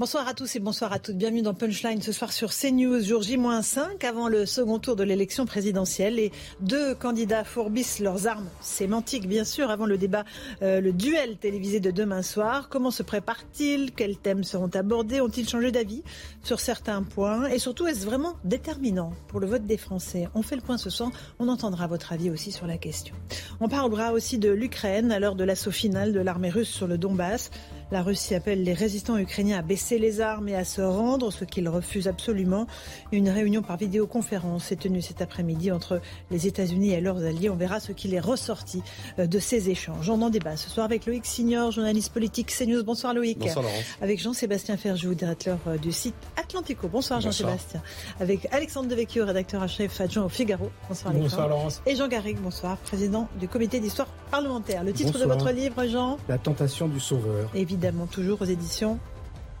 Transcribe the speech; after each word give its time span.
Bonsoir 0.00 0.26
à 0.26 0.32
tous 0.32 0.56
et 0.56 0.60
bonsoir 0.60 0.94
à 0.94 0.98
toutes. 0.98 1.18
Bienvenue 1.18 1.42
dans 1.42 1.52
Punchline 1.52 2.00
ce 2.00 2.10
soir 2.10 2.32
sur 2.32 2.54
CNews, 2.54 3.04
jour 3.04 3.20
J-5, 3.20 4.02
avant 4.06 4.28
le 4.28 4.46
second 4.46 4.78
tour 4.78 4.96
de 4.96 5.04
l'élection 5.04 5.44
présidentielle. 5.44 6.14
Les 6.14 6.32
deux 6.62 6.94
candidats 6.94 7.44
fourbissent 7.44 7.98
leurs 7.98 8.26
armes 8.26 8.48
sémantiques, 8.62 9.28
bien 9.28 9.44
sûr, 9.44 9.68
avant 9.68 9.84
le 9.84 9.98
débat, 9.98 10.24
euh, 10.62 10.80
le 10.80 10.94
duel 10.94 11.36
télévisé 11.36 11.80
de 11.80 11.90
demain 11.90 12.22
soir. 12.22 12.70
Comment 12.70 12.90
se 12.90 13.02
préparent-ils? 13.02 13.92
Quels 13.92 14.16
thèmes 14.16 14.42
seront 14.42 14.70
abordés? 14.74 15.20
Ont-ils 15.20 15.46
changé 15.46 15.70
d'avis 15.70 16.02
sur 16.42 16.60
certains 16.60 17.02
points? 17.02 17.48
Et 17.48 17.58
surtout, 17.58 17.86
est-ce 17.86 18.06
vraiment 18.06 18.36
déterminant 18.42 19.12
pour 19.28 19.38
le 19.38 19.48
vote 19.48 19.66
des 19.66 19.76
Français? 19.76 20.30
On 20.34 20.40
fait 20.40 20.56
le 20.56 20.62
point 20.62 20.78
ce 20.78 20.88
soir. 20.88 21.10
On 21.38 21.46
entendra 21.48 21.86
votre 21.88 22.14
avis 22.14 22.30
aussi 22.30 22.52
sur 22.52 22.66
la 22.66 22.78
question. 22.78 23.14
On 23.60 23.68
parlera 23.68 24.14
aussi 24.14 24.38
de 24.38 24.48
l'Ukraine 24.48 25.12
à 25.12 25.18
l'heure 25.20 25.34
de 25.34 25.44
l'assaut 25.44 25.70
final 25.70 26.14
de 26.14 26.20
l'armée 26.20 26.48
russe 26.48 26.70
sur 26.70 26.86
le 26.86 26.96
Donbass. 26.96 27.50
La 27.92 28.02
Russie 28.02 28.36
appelle 28.36 28.62
les 28.62 28.72
résistants 28.72 29.18
ukrainiens 29.18 29.58
à 29.58 29.62
baisser 29.62 29.98
les 29.98 30.20
armes 30.20 30.48
et 30.48 30.54
à 30.54 30.64
se 30.64 30.80
rendre, 30.80 31.32
ce 31.32 31.44
qu'ils 31.44 31.68
refusent 31.68 32.06
absolument. 32.06 32.68
Une 33.10 33.28
réunion 33.28 33.62
par 33.62 33.78
vidéoconférence 33.78 34.70
est 34.70 34.76
tenue 34.76 35.02
cet 35.02 35.20
après-midi 35.20 35.72
entre 35.72 36.00
les 36.30 36.46
États-Unis 36.46 36.92
et 36.92 37.00
leurs 37.00 37.24
alliés. 37.24 37.50
On 37.50 37.56
verra 37.56 37.80
ce 37.80 37.90
qu'il 37.90 38.14
est 38.14 38.20
ressorti 38.20 38.80
euh, 39.18 39.26
de 39.26 39.38
ces 39.40 39.70
échanges. 39.70 40.08
On 40.08 40.22
en 40.22 40.30
débat 40.30 40.56
ce 40.56 40.70
soir 40.70 40.86
avec 40.86 41.04
Loïc 41.04 41.26
Signor, 41.26 41.72
journaliste 41.72 42.12
politique 42.12 42.54
CNews. 42.56 42.84
Bonsoir 42.84 43.12
Loïc. 43.12 43.40
Bonsoir 43.40 43.64
Laurence. 43.64 43.84
Avec 44.00 44.20
Jean-Sébastien 44.20 44.76
Ferjou, 44.76 45.14
directeur 45.14 45.58
euh, 45.66 45.76
du 45.76 45.90
site 45.90 46.14
Atlantico. 46.40 46.86
Bonsoir, 46.86 47.20
Jean-Sébastien. 47.20 47.82
Avec 48.20 48.46
Alexandre 48.52 48.88
Devecchio, 48.88 49.26
rédacteur 49.26 49.62
en 49.62 49.68
chef 49.68 50.00
adjoint 50.00 50.26
au 50.26 50.28
Figaro. 50.28 50.70
Bonsoir 50.88 51.12
Alexandre. 51.12 51.30
Bonsoir 51.30 51.48
Laurence. 51.48 51.82
Et 51.86 51.96
Jean 51.96 52.06
Garrigue, 52.06 52.38
bonsoir, 52.38 52.76
président 52.76 53.26
du 53.40 53.48
comité 53.48 53.80
d'histoire 53.80 54.06
parlementaire. 54.30 54.84
Le 54.84 54.92
titre 54.92 55.18
de 55.18 55.24
votre 55.24 55.50
livre, 55.50 55.84
Jean? 55.86 56.18
La 56.28 56.38
tentation 56.38 56.86
du 56.86 57.00
sauveur. 57.00 57.50
Évidemment, 57.52 57.79
toujours 58.10 58.42
aux 58.42 58.46
éditions 58.46 58.98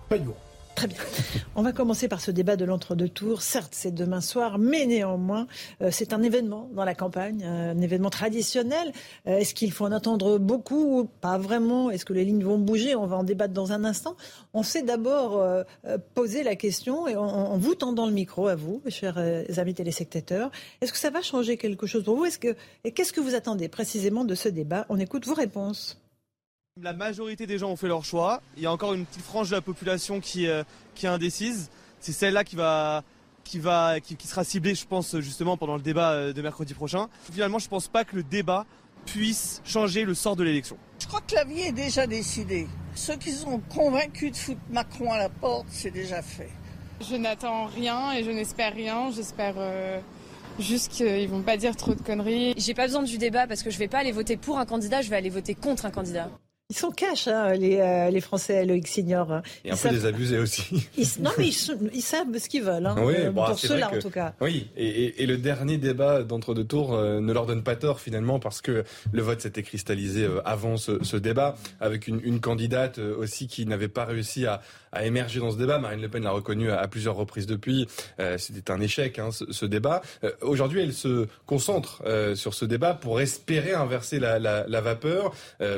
Payot. 0.08 0.34
Très 0.76 0.86
bien. 0.86 0.98
On 1.56 1.62
va 1.62 1.72
commencer 1.72 2.08
par 2.08 2.20
ce 2.20 2.30
débat 2.30 2.56
de 2.56 2.64
l'entre-deux 2.64 3.08
tours. 3.08 3.42
Certes, 3.42 3.72
c'est 3.74 3.92
demain 3.92 4.22
soir, 4.22 4.56
mais 4.58 4.86
néanmoins, 4.86 5.46
euh, 5.82 5.90
c'est 5.90 6.14
un 6.14 6.22
événement 6.22 6.70
dans 6.72 6.84
la 6.84 6.94
campagne, 6.94 7.42
euh, 7.44 7.72
un 7.72 7.80
événement 7.82 8.08
traditionnel. 8.08 8.92
Euh, 9.26 9.38
Est-ce 9.38 9.52
qu'il 9.52 9.72
faut 9.72 9.84
en 9.84 9.92
attendre 9.92 10.38
beaucoup 10.38 11.00
ou 11.00 11.04
Pas 11.04 11.36
vraiment? 11.38 11.90
Est-ce 11.90 12.06
que 12.06 12.14
les 12.14 12.24
lignes 12.24 12.44
vont 12.44 12.56
bouger? 12.56 12.94
On 12.94 13.06
va 13.06 13.16
en 13.16 13.24
débattre 13.24 13.52
dans 13.52 13.72
un 13.72 13.84
instant. 13.84 14.16
On 14.54 14.62
s'est 14.62 14.82
d'abord 14.82 15.44
posé 16.14 16.42
la 16.44 16.56
question, 16.56 17.06
et 17.06 17.16
en, 17.16 17.24
en 17.24 17.58
vous 17.58 17.74
tendant 17.74 18.06
le 18.06 18.12
micro 18.12 18.46
à 18.48 18.54
vous, 18.54 18.80
chers 18.88 19.18
euh, 19.18 19.44
amis 19.58 19.74
téléspectateurs, 19.74 20.50
est-ce 20.80 20.92
que 20.92 20.98
ça 20.98 21.10
va 21.10 21.20
changer 21.20 21.58
quelque 21.58 21.86
chose 21.86 22.04
pour 22.04 22.16
vous? 22.16 22.24
Est-ce 22.24 22.38
que, 22.38 22.56
Et 22.84 22.92
qu'est-ce 22.92 23.12
que 23.12 23.20
vous 23.20 23.34
attendez 23.34 23.68
précisément 23.68 24.24
de 24.24 24.34
ce 24.34 24.48
débat? 24.48 24.86
On 24.88 24.98
écoute 24.98 25.26
vos 25.26 25.34
réponses. 25.34 25.99
La 26.82 26.94
majorité 26.94 27.46
des 27.46 27.58
gens 27.58 27.70
ont 27.70 27.76
fait 27.76 27.88
leur 27.88 28.04
choix. 28.04 28.40
Il 28.56 28.62
y 28.62 28.66
a 28.66 28.72
encore 28.72 28.94
une 28.94 29.04
petite 29.04 29.22
frange 29.22 29.50
de 29.50 29.54
la 29.54 29.60
population 29.60 30.20
qui, 30.20 30.46
euh, 30.46 30.62
qui 30.94 31.04
est 31.04 31.10
indécise. 31.10 31.68
C'est 31.98 32.12
celle-là 32.12 32.42
qui 32.42 32.56
va, 32.56 33.02
qui, 33.44 33.58
va, 33.58 34.00
qui, 34.00 34.16
qui 34.16 34.26
sera 34.26 34.44
ciblée, 34.44 34.74
je 34.74 34.86
pense, 34.86 35.18
justement, 35.18 35.58
pendant 35.58 35.76
le 35.76 35.82
débat 35.82 36.12
euh, 36.12 36.32
de 36.32 36.40
mercredi 36.40 36.72
prochain. 36.72 37.08
Finalement, 37.30 37.58
je 37.58 37.66
ne 37.66 37.70
pense 37.70 37.88
pas 37.88 38.04
que 38.04 38.16
le 38.16 38.22
débat 38.22 38.64
puisse 39.04 39.60
changer 39.64 40.04
le 40.04 40.14
sort 40.14 40.36
de 40.36 40.42
l'élection. 40.42 40.78
Je 41.00 41.06
crois 41.06 41.20
que 41.20 41.34
la 41.34 41.44
vie 41.44 41.60
est 41.60 41.72
déjà 41.72 42.06
décidée. 42.06 42.66
Ceux 42.94 43.16
qui 43.16 43.32
sont 43.32 43.60
convaincus 43.68 44.32
de 44.32 44.36
foutre 44.36 44.60
Macron 44.70 45.12
à 45.12 45.18
la 45.18 45.28
porte, 45.28 45.66
c'est 45.68 45.90
déjà 45.90 46.22
fait. 46.22 46.50
Je 47.02 47.16
n'attends 47.16 47.66
rien 47.66 48.12
et 48.12 48.24
je 48.24 48.30
n'espère 48.30 48.74
rien. 48.74 49.10
J'espère 49.10 49.54
euh, 49.58 50.00
juste 50.58 50.92
qu'ils 50.92 51.28
vont 51.28 51.42
pas 51.42 51.58
dire 51.58 51.76
trop 51.76 51.94
de 51.94 52.00
conneries. 52.00 52.54
J'ai 52.56 52.74
pas 52.74 52.86
besoin 52.86 53.02
du 53.02 53.18
débat 53.18 53.46
parce 53.46 53.62
que 53.62 53.70
je 53.70 53.76
vais 53.76 53.88
pas 53.88 53.98
aller 53.98 54.12
voter 54.12 54.38
pour 54.38 54.58
un 54.58 54.64
candidat, 54.64 55.02
je 55.02 55.10
vais 55.10 55.16
aller 55.16 55.30
voter 55.30 55.54
contre 55.54 55.84
un 55.84 55.90
candidat. 55.90 56.30
Ils 56.70 56.76
sont 56.76 56.90
cash, 56.92 57.26
hein, 57.26 57.52
les, 57.54 57.78
euh, 57.80 58.10
les 58.10 58.20
Français, 58.20 58.64
Loïc 58.64 58.86
Signor. 58.86 59.32
Et 59.32 59.34
un 59.34 59.40
Ils 59.64 59.70
peu 59.70 59.76
savent- 59.76 59.92
désabusé 59.92 60.38
aussi. 60.38 60.88
Ils- 60.96 61.06
non, 61.20 61.30
mais 61.36 61.46
ils, 61.48 61.52
sont- 61.52 61.76
ils 61.92 62.00
savent 62.00 62.38
ce 62.38 62.48
qu'ils 62.48 62.62
veulent. 62.62 62.86
Hein, 62.86 62.94
Oui, 62.98 63.14
euh, 63.18 63.30
bon, 63.32 63.44
pour 63.44 63.58
ceux-là, 63.58 63.90
en 63.92 63.98
tout 63.98 64.08
cas. 64.10 64.34
Oui, 64.40 64.68
et, 64.76 64.86
et- 64.86 65.22
et 65.24 65.26
le 65.26 65.36
dernier 65.36 65.78
débat 65.78 66.22
d'entre-deux 66.22 66.62
tours 66.64 66.94
euh, 66.94 67.20
ne 67.20 67.32
leur 67.32 67.46
donne 67.46 67.64
pas 67.64 67.74
tort 67.74 67.98
finalement 68.00 68.38
parce 68.38 68.60
que 68.62 68.84
le 69.12 69.22
vote 69.22 69.40
s'était 69.40 69.64
cristallisé 69.64 70.28
avant 70.44 70.76
ce, 70.76 71.02
ce 71.02 71.16
débat 71.16 71.56
avec 71.80 72.06
une, 72.06 72.20
une 72.22 72.40
candidate 72.40 72.98
aussi 72.98 73.48
qui 73.48 73.66
n'avait 73.66 73.88
pas 73.88 74.04
réussi 74.04 74.46
à, 74.46 74.60
à 74.92 75.04
émerger 75.04 75.40
dans 75.40 75.50
ce 75.50 75.56
débat. 75.58 75.78
Marine 75.80 76.00
Le 76.00 76.08
Pen 76.08 76.22
l'a 76.22 76.30
reconnu 76.30 76.70
à, 76.70 76.78
à 76.78 76.86
plusieurs 76.86 77.16
reprises 77.16 77.46
depuis. 77.46 77.88
C'était 78.38 78.70
un 78.70 78.80
échec 78.80 79.18
hein, 79.18 79.30
ce, 79.32 79.44
ce 79.52 79.66
débat. 79.66 80.02
Aujourd'hui, 80.40 80.80
elle 80.82 80.92
se 80.92 81.26
concentre 81.46 82.02
sur 82.36 82.54
ce 82.54 82.64
débat 82.64 82.94
pour 82.94 83.20
espérer 83.20 83.72
inverser 83.72 84.20
la, 84.20 84.38
la, 84.38 84.66
la 84.68 84.80
vapeur. 84.80 85.32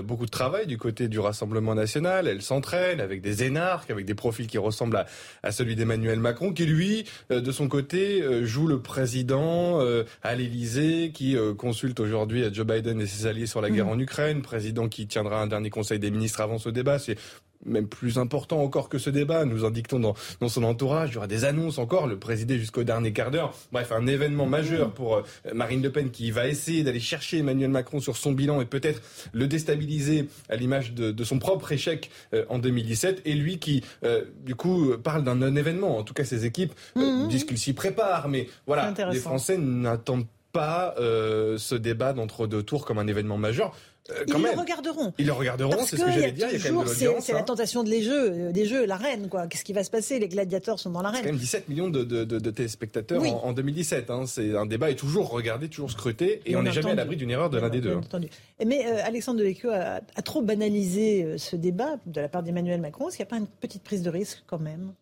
Beaucoup 0.05 0.27
de 0.27 0.31
travail 0.31 0.67
du 0.67 0.77
côté 0.83 1.07
du 1.07 1.21
Rassemblement 1.21 1.77
national. 1.77 2.27
Elle 2.27 2.43
s'entraîne 2.43 3.01
avec 3.01 3.23
des 3.23 3.45
énarques, 3.45 3.91
avec 3.91 4.05
des 4.05 4.17
profils 4.17 4.49
qui 4.49 4.59
ressemblent 4.59 4.97
à, 4.97 5.07
à 5.45 5.53
celui 5.53 5.77
d'Emmanuel 5.77 6.19
Macron, 6.19 6.53
qui 6.53 6.67
lui, 6.67 7.05
euh, 7.31 7.41
de 7.41 7.53
son 7.53 7.69
côté, 7.69 8.21
euh, 8.21 8.45
joue 8.45 8.67
le 8.67 8.81
président 8.81 9.81
euh, 9.81 10.03
à 10.23 10.35
l'Élysée, 10.35 11.13
qui 11.15 11.37
consulte 11.57 12.01
aujourd'hui 12.01 12.45
Joe 12.53 12.67
Biden 12.67 13.01
et 13.01 13.07
ses 13.07 13.27
alliés 13.27 13.47
sur 13.47 13.61
la 13.61 13.71
guerre 13.71 13.87
en 13.87 13.99
Ukraine, 13.99 14.43
président 14.43 14.89
qui 14.89 15.07
tiendra 15.07 15.41
un 15.41 15.47
dernier 15.47 15.71
conseil 15.71 16.01
des 16.01 16.11
ministres 16.11 16.41
avant 16.41 16.59
ce 16.59 16.69
débat. 16.69 16.99
C'est 16.99 17.17
même 17.65 17.87
plus 17.87 18.19
important 18.19 18.63
encore 18.63 18.89
que 18.89 18.99
ce 18.99 19.11
débat, 19.11 19.45
nous 19.45 19.65
indiquons 19.65 19.99
dans, 19.99 20.15
dans 20.41 20.49
son 20.49 20.65
entourage, 20.65 21.11
il 21.11 21.15
y 21.15 21.17
aura 21.19 21.27
des 21.27 21.45
annonces 21.45 21.79
encore, 21.79 22.07
le 22.07 22.19
président 22.19 22.55
jusqu'au 22.55 22.85
dernier 22.85 23.13
quart 23.13 23.31
d'heure. 23.31 23.55
Bref, 23.73 23.93
un 23.93 24.07
événement 24.07 24.47
majeur 24.47 24.93
pour 24.93 25.17
euh, 25.17 25.23
Marine 25.55 25.83
Le 25.83 25.91
Pen 25.91 26.11
qui 26.11 26.31
va 26.31 26.49
essayer 26.49 26.83
d'aller 26.83 27.01
chercher 27.01 27.39
Emmanuel 27.39 27.71
Macron 27.71 28.01
sur 28.01 28.17
son 28.17 28.33
bilan 28.33 28.61
et 28.61 28.67
peut-être 28.67 29.01
le 29.33 29.47
déstabiliser 29.47 30.29
à 30.49 30.57
l'image 30.57 30.93
de, 30.93 31.11
de 31.11 31.25
son 31.25 31.39
propre 31.39 31.73
échec 31.73 32.11
euh, 32.35 32.45
en 32.49 32.59
2017. 32.59 33.23
Et 33.25 33.35
lui 33.35 33.59
qui, 33.59 33.83
euh, 34.05 34.25
du 34.45 34.55
coup, 34.55 34.93
parle 35.03 35.25
d'un 35.25 35.37
non-événement. 35.37 35.99
En 35.99 36.03
tout 36.03 36.15
cas, 36.15 36.25
ses 36.25 36.45
équipes 36.45 36.73
euh, 36.97 37.27
disent 37.27 37.45
qu'il 37.45 37.59
s'y 37.59 37.73
prépare. 37.73 38.29
Mais 38.29 38.49
voilà, 38.67 38.93
les 39.11 39.19
Français 39.19 39.59
n'attendent 39.59 40.27
pas 40.53 40.95
euh, 40.99 41.57
ce 41.59 41.75
débat 41.75 42.13
d'entre-deux 42.13 42.63
tours 42.63 42.85
comme 42.85 42.99
un 42.99 43.07
événement 43.07 43.39
majeur. 43.39 43.75
Euh, 44.11 44.25
Ils 44.27 44.33
le 44.35 44.51
regarderont. 44.59 45.13
Ils 45.17 45.27
le 45.27 45.33
regarderont, 45.33 45.85
c'est 45.85 45.97
ce 45.97 46.05
que 46.05 46.11
j'allais 46.11 46.33
dire. 46.33 46.49
Il 46.51 46.59
y 46.59 46.61
a 46.61 46.69
quand 46.69 46.75
même 46.75 46.85
de 46.85 46.89
toujours, 46.93 47.15
c'est 47.19 47.21
c'est 47.27 47.33
hein. 47.33 47.37
la 47.37 47.43
tentation 47.45 47.85
de 47.85 47.89
les 47.89 48.03
jeux, 48.03 48.33
euh, 48.33 48.53
des 48.53 48.65
jeux, 48.67 48.85
la 48.85 48.97
reine, 48.97 49.29
quoi. 49.29 49.47
Qu'est-ce 49.47 49.63
qui 49.63 49.73
va 49.73 49.85
se 49.85 49.91
passer? 49.93 50.19
Les 50.19 50.27
gladiateurs 50.27 50.81
sont 50.81 50.91
dans 50.91 50.99
C'est 50.99 51.05
quand 51.07 51.13
l'arène. 51.13 51.25
même 51.27 51.37
17 51.37 51.69
millions 51.69 51.89
de, 51.89 52.03
de- 52.03 52.25
de- 52.25 52.41
de 52.41 52.51
téléspectateurs 52.51 53.23
Oui. 53.23 53.31
en, 53.31 53.37
en 53.49 53.53
2017. 53.53 54.11
hein. 54.11 54.25
C'est 54.27 54.57
un 54.57 54.67
débat 54.67 54.91
est 54.91 54.97
toujours 54.97 55.31
regardé, 55.31 55.69
toujours 55.69 55.93
scruté, 55.93 56.43
et 56.47 56.51
Bien 56.51 56.59
on 56.59 56.63
n'est 56.65 56.73
jamais 56.73 56.91
à 56.91 56.95
l'abri 56.97 57.15
d'une 57.17 57.31
erreur 57.31 57.49
de 57.49 57.59
l'un 57.59 57.69
des 57.71 57.81
deux. 57.81 57.93
Hein. 57.93 57.99
entendu. 58.05 58.29
Mais 58.67 58.85
euh, 58.87 58.99
Alexandre 59.05 59.39
Devecchio 59.39 59.71
a, 59.71 60.01
a 60.17 60.23
trop 60.23 60.43
banalisé 60.43 61.23
euh, 61.25 61.39
ce 61.39 61.55
débat 61.55 61.97
de 62.07 62.21
la 62.21 62.29
part 62.29 62.43
d'Emmanuel 62.43 62.81
Macron. 62.81 63.07
Est-ce 63.09 63.19
qu'il 63.19 63.25
n'y 63.25 63.29
a 63.29 63.31
pas 63.31 63.39
une 63.39 63.47
petite 63.47 63.85
prise 63.85 64.03
de 64.03 64.11
risque 64.11 64.43
quand 64.49 64.59
même? 64.59 64.95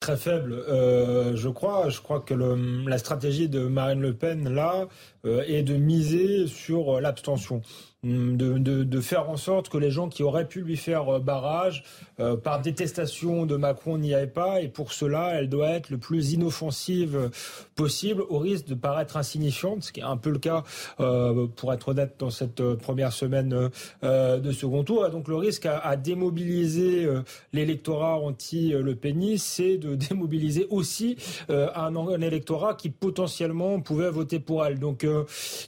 Très 0.00 0.16
faible, 0.18 0.52
euh, 0.52 1.34
je 1.36 1.48
crois. 1.48 1.88
Je 1.88 2.00
crois 2.00 2.20
que 2.20 2.34
le- 2.34 2.84
la 2.88 2.98
stratégie 2.98 3.48
de 3.48 3.60
Marine 3.60 4.00
Le 4.00 4.14
Pen, 4.14 4.48
là, 4.48 4.88
euh, 5.24 5.42
est 5.46 5.62
de 5.62 5.74
miser 5.74 6.46
sur 6.46 7.00
l'abstention. 7.00 7.62
Hum, 8.06 8.36
De, 8.36 9.00
faire 9.00 9.28
en 9.30 9.36
sorte 9.36 9.68
que 9.68 9.78
les 9.78 9.90
gens 9.90 10.08
qui 10.08 10.22
auraient 10.22 10.46
pu 10.46 10.60
lui 10.60 10.76
faire 10.76 11.08
euh, 11.08 11.18
barrage, 11.18 11.84
euh, 12.20 12.36
par 12.36 12.60
détestation 12.60 13.46
de 13.46 13.56
Macron, 13.56 13.98
n'y 13.98 14.14
aillent 14.14 14.32
pas. 14.32 14.60
Et 14.60 14.68
pour 14.68 14.92
cela, 14.92 15.32
elle 15.34 15.48
doit 15.48 15.70
être 15.70 15.90
le 15.90 15.98
plus 15.98 16.32
inoffensive 16.32 17.16
euh, 17.16 17.28
possible, 17.74 18.22
au 18.28 18.38
risque 18.38 18.66
de 18.66 18.74
paraître 18.74 19.16
insignifiante, 19.16 19.82
ce 19.82 19.92
qui 19.92 20.00
est 20.00 20.04
un 20.04 20.16
peu 20.16 20.30
le 20.30 20.38
cas, 20.38 20.64
pour 20.96 21.72
être 21.72 21.88
honnête, 21.88 22.14
dans 22.18 22.30
cette 22.30 22.62
première 22.76 23.12
semaine 23.12 23.70
de 24.02 24.52
second 24.52 24.82
tour. 24.82 25.06
Et 25.06 25.10
donc 25.10 25.28
le 25.28 25.36
risque 25.36 25.66
à, 25.66 25.96
démobiliser 25.96 27.06
l'électorat 27.52 28.18
anti-Le 28.18 28.94
Penny, 28.94 29.38
c'est 29.38 29.76
de 29.76 29.94
démobiliser 30.08 30.66
aussi 30.70 31.16
un, 31.48 32.20
électorat 32.20 32.74
qui 32.74 32.88
potentiellement 32.88 33.80
pouvait 33.80 34.10
voter 34.10 34.38
pour 34.40 34.64
elle. 34.64 34.78
Donc, 34.78 35.06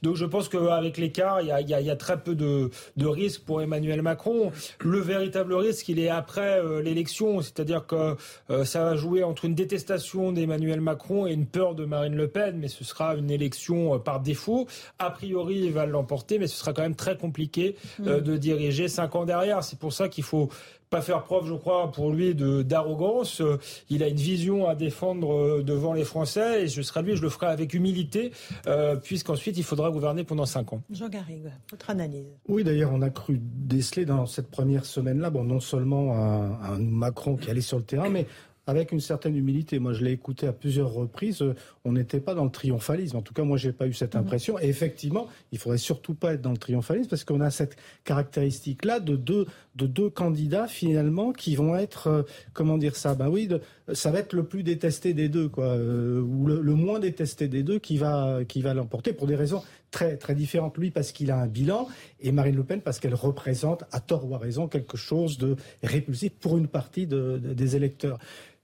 donc 0.02 0.17
je 0.17 0.25
pense 0.25 0.49
qu'avec 0.49 0.96
l'écart, 0.96 1.43
il 1.43 1.49
y 1.49 1.52
a, 1.52 1.81
y 1.81 1.91
a 1.91 1.96
très 1.96 2.19
peu 2.19 2.27
peu 2.28 2.34
de, 2.34 2.70
de 2.96 3.06
risque 3.06 3.42
pour 3.42 3.62
Emmanuel 3.62 4.02
Macron. 4.02 4.52
Le 4.80 4.98
véritable 5.00 5.54
risque, 5.54 5.88
il 5.88 5.98
est 5.98 6.08
après 6.08 6.60
l'élection, 6.82 7.40
c'est-à-dire 7.40 7.86
que 7.86 8.16
ça 8.64 8.84
va 8.84 8.96
jouer 8.96 9.22
entre 9.22 9.44
une 9.44 9.54
détestation 9.54 10.32
d'Emmanuel 10.32 10.80
Macron 10.80 11.26
et 11.26 11.32
une 11.32 11.46
peur 11.46 11.75
de 11.75 11.84
Marine 11.84 12.16
Le 12.16 12.28
Pen, 12.28 12.58
mais 12.58 12.69
ce 12.69 12.84
sera 12.84 13.14
une 13.14 13.30
élection 13.30 13.98
par 13.98 14.20
défaut. 14.20 14.66
A 14.98 15.10
priori, 15.10 15.56
il 15.64 15.72
va 15.72 15.86
l'emporter, 15.86 16.38
mais 16.38 16.46
ce 16.46 16.56
sera 16.56 16.72
quand 16.72 16.82
même 16.82 16.96
très 16.96 17.16
compliqué 17.16 17.76
mm. 17.98 18.20
de 18.20 18.36
diriger 18.36 18.88
cinq 18.88 19.14
ans 19.14 19.24
derrière. 19.24 19.62
C'est 19.64 19.78
pour 19.78 19.92
ça 19.92 20.08
qu'il 20.08 20.24
faut 20.24 20.48
pas 20.90 21.02
faire 21.02 21.23
preuve, 21.25 21.46
je 21.46 21.55
crois, 21.55 21.90
pour 21.93 22.11
lui 22.11 22.35
de 22.35 22.62
d'arrogance. 22.62 23.43
Il 23.90 24.02
a 24.02 24.08
une 24.08 24.17
vision 24.17 24.69
à 24.69 24.75
défendre 24.75 25.32
euh, 25.32 25.62
devant 25.62 25.93
les 25.93 26.05
Français 26.05 26.64
et 26.64 26.69
je 26.69 26.82
serai 26.82 27.02
lui, 27.02 27.17
je 27.17 27.23
le 27.23 27.29
ferai 27.29 27.46
avec 27.46 27.75
humilité, 27.75 28.32
euh, 28.67 28.96
puisqu'ensuite 28.96 29.56
il 29.56 29.64
faudra 29.64 29.90
gouverner 29.90 30.25
pendant 30.25 30.46
cinq 30.46 30.73
ans. 30.73 30.82
Jean 30.90 31.08
Garrigue, 31.08 31.50
votre 31.70 31.90
analyse. 31.90 32.26
Oui, 32.49 32.64
d'ailleurs, 32.64 32.90
on 32.93 33.02
a 33.02 33.11
cru 33.11 33.40
déceler 33.40 34.05
dans 34.05 34.26
cette 34.26 34.50
première 34.50 34.85
semaine-là, 34.85 35.31
bon, 35.31 35.44
non 35.44 35.61
seulement 35.61 36.14
un, 36.14 36.52
un 36.62 36.79
Macron 36.79 37.37
qui 37.37 37.50
allait 37.50 37.61
sur 37.61 37.79
le 37.79 37.84
terrain, 37.84 38.08
mais 38.08 38.26
avec 38.69 38.93
une 38.93 39.00
certaine 39.00 39.35
humilité. 39.35 39.79
Moi, 39.79 39.94
je 39.94 40.05
l'ai 40.05 40.12
écouté 40.12 40.47
à 40.47 40.53
plusieurs 40.53 40.93
reprises. 40.93 41.43
On 41.87 41.93
n'était 41.93 42.20
pas 42.20 42.35
dans 42.35 42.44
le 42.44 42.50
triomphalisme. 42.50 43.17
En 43.17 43.23
tout 43.23 43.32
cas, 43.32 43.43
moi, 43.43 43.56
j'ai 43.56 43.73
pas 43.73 43.87
eu 43.87 43.94
cette 43.94 44.15
mhm. 44.15 44.20
impression. 44.20 44.59
Et 44.61 44.69
effectivement, 44.69 45.26
il 45.53 45.59
faudrait 45.59 45.79
surtout 45.79 46.12
pas 46.12 46.35
être 46.35 46.43
dans 46.43 46.50
le 46.50 46.59
triomphalisme 46.59 47.09
parce 47.09 47.25
qu'on 47.25 47.41
a 47.41 47.50
cette 47.50 47.76
caractéristique-là 48.05 49.00
de 49.00 49.17
deux, 49.17 49.47
de 49.75 49.87
deux 49.87 50.11
candidats 50.11 50.69
finalement 50.69 51.32
qui 51.32 51.56
vont 51.56 51.76
être, 51.76 52.09
euh, 52.09 52.23
comment 52.53 52.76
dire 52.76 52.94
ça? 52.94 53.15
Ben 53.15 53.31
oui, 53.31 53.49
ça 53.94 54.11
va 54.11 54.19
être 54.19 54.35
le 54.35 54.44
plus 54.44 54.62
détesté 54.62 55.15
des 55.15 55.31
deux, 55.31 55.49
quoi, 55.49 55.65
euh, 55.65 56.20
ou 56.20 56.47
le, 56.47 56.75
moins 56.75 56.99
détesté 56.99 57.49
des 57.49 57.62
deux 57.62 57.79
qui 57.79 57.97
va, 57.97 58.41
qui 58.47 58.61
va 58.61 58.75
l'emporter 58.75 59.15
pour 59.15 59.26
des 59.26 59.35
raisons 59.35 59.62
très, 59.91 60.19
très 60.19 60.35
différentes. 60.35 60.76
Lui 60.76 60.91
parce 60.91 61.12
qu'il 61.12 61.31
a 61.31 61.38
un 61.38 61.47
bilan 61.47 61.88
et 62.20 62.32
Marine 62.32 62.56
Le 62.56 62.65
Pen 62.65 62.82
parce 62.82 63.00
qu'elle 63.00 63.15
représente, 63.15 63.85
à 63.93 64.00
tort 64.00 64.31
ou 64.31 64.35
à 64.35 64.38
raison, 64.38 64.69
quelque 64.69 64.99
chose 64.99 65.38
de 65.38 65.56
répulsif 65.82 66.32
pour 66.35 66.59
une 66.59 66.69
partie 66.69 67.06
des 67.06 67.76
électeurs. 67.76 68.19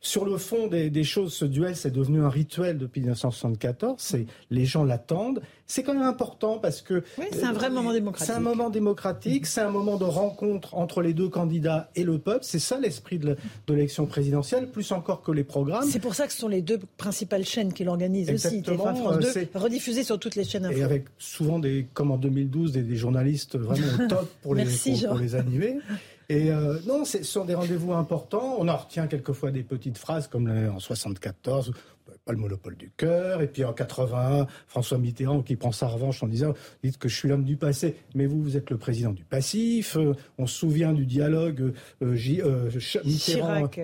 Sur 0.04 0.26
le 0.26 0.36
fond 0.36 0.66
des, 0.66 1.02
choses, 1.02 1.32
ce 1.32 1.46
duel, 1.46 1.74
c'est 1.76 1.90
devenu 1.90 2.20
un 2.20 2.28
rituel 2.28 2.76
depuis 2.76 3.00
1974. 3.00 3.94
C'est 3.96 4.26
les 4.50 4.66
gens 4.66 4.84
l'attendent. 4.84 5.40
C'est 5.66 5.82
quand 5.82 5.94
même 5.94 6.02
important 6.02 6.58
parce 6.58 6.82
que 6.82 7.02
oui, 7.16 7.24
c'est 7.32 7.44
un 7.44 7.54
vrai 7.54 7.70
moment 7.70 7.90
démocratique. 7.90 8.26
C'est 8.26 8.36
un 8.36 8.40
moment 8.40 8.68
démocratique. 8.68 9.46
C'est 9.46 9.62
un 9.62 9.70
moment 9.70 9.96
de 9.96 10.04
rencontre 10.04 10.74
entre 10.74 11.00
les 11.00 11.14
deux 11.14 11.30
candidats 11.30 11.90
et 11.96 12.04
le 12.04 12.18
peuple. 12.18 12.40
C'est 12.42 12.58
ça 12.58 12.78
l'esprit 12.78 13.18
de 13.18 13.38
l'élection 13.66 14.04
présidentielle, 14.04 14.70
plus 14.70 14.92
encore 14.92 15.22
que 15.22 15.32
les 15.32 15.42
programmes. 15.42 15.88
C'est 15.88 16.00
pour 16.00 16.14
ça 16.14 16.26
que 16.26 16.34
ce 16.34 16.38
sont 16.40 16.48
les 16.48 16.60
deux 16.60 16.80
principales 16.98 17.46
chaînes 17.46 17.72
qui 17.72 17.84
l'organisent 17.84 18.30
aussi. 18.30 18.62
Enfin, 18.68 18.94
France 18.94 19.20
2, 19.20 19.38
euh, 19.38 19.44
rediffusées 19.54 20.04
sur 20.04 20.18
toutes 20.18 20.36
les 20.36 20.44
chaînes. 20.44 20.70
Et 20.70 20.82
avec 20.82 21.06
souvent 21.16 21.58
des, 21.58 21.86
comme 21.94 22.10
en 22.10 22.18
2012, 22.18 22.72
des, 22.72 22.94
journalistes 22.94 23.56
vraiment 23.56 23.86
au 24.04 24.06
top 24.06 24.30
pour 24.42 24.54
les, 24.54 24.66
pour 25.08 25.16
les 25.16 25.34
animer. 25.34 25.78
Et 26.28 26.50
euh, 26.50 26.78
non, 26.86 27.04
ce 27.04 27.22
sont 27.22 27.44
des 27.44 27.54
rendez-vous 27.54 27.92
importants. 27.92 28.56
On 28.58 28.68
en 28.68 28.76
retient 28.76 29.06
quelquefois 29.06 29.50
des 29.50 29.62
petites 29.62 29.98
phrases 29.98 30.28
comme 30.28 30.48
en 30.48 30.78
74 30.78 31.72
pas 32.24 32.32
le 32.32 32.38
monopole 32.38 32.76
du 32.76 32.90
cœur. 32.90 33.42
Et 33.42 33.46
puis 33.46 33.64
en 33.64 33.72
81, 33.72 34.46
François 34.66 34.98
Mitterrand 34.98 35.42
qui 35.42 35.56
prend 35.56 35.72
sa 35.72 35.86
revanche 35.86 36.22
en 36.22 36.26
disant 36.26 36.54
dites 36.82 36.98
que 36.98 37.08
je 37.08 37.16
suis 37.16 37.28
l'homme 37.28 37.44
du 37.44 37.56
passé, 37.56 37.96
mais 38.14 38.26
vous, 38.26 38.42
vous 38.42 38.56
êtes 38.56 38.70
le 38.70 38.78
président 38.78 39.12
du 39.12 39.24
passif. 39.24 39.96
Euh, 39.96 40.14
on 40.38 40.46
se 40.46 40.56
souvient 40.56 40.92
du 40.92 41.06
dialogue 41.06 41.74
euh, 42.02 42.16
euh, 42.40 42.70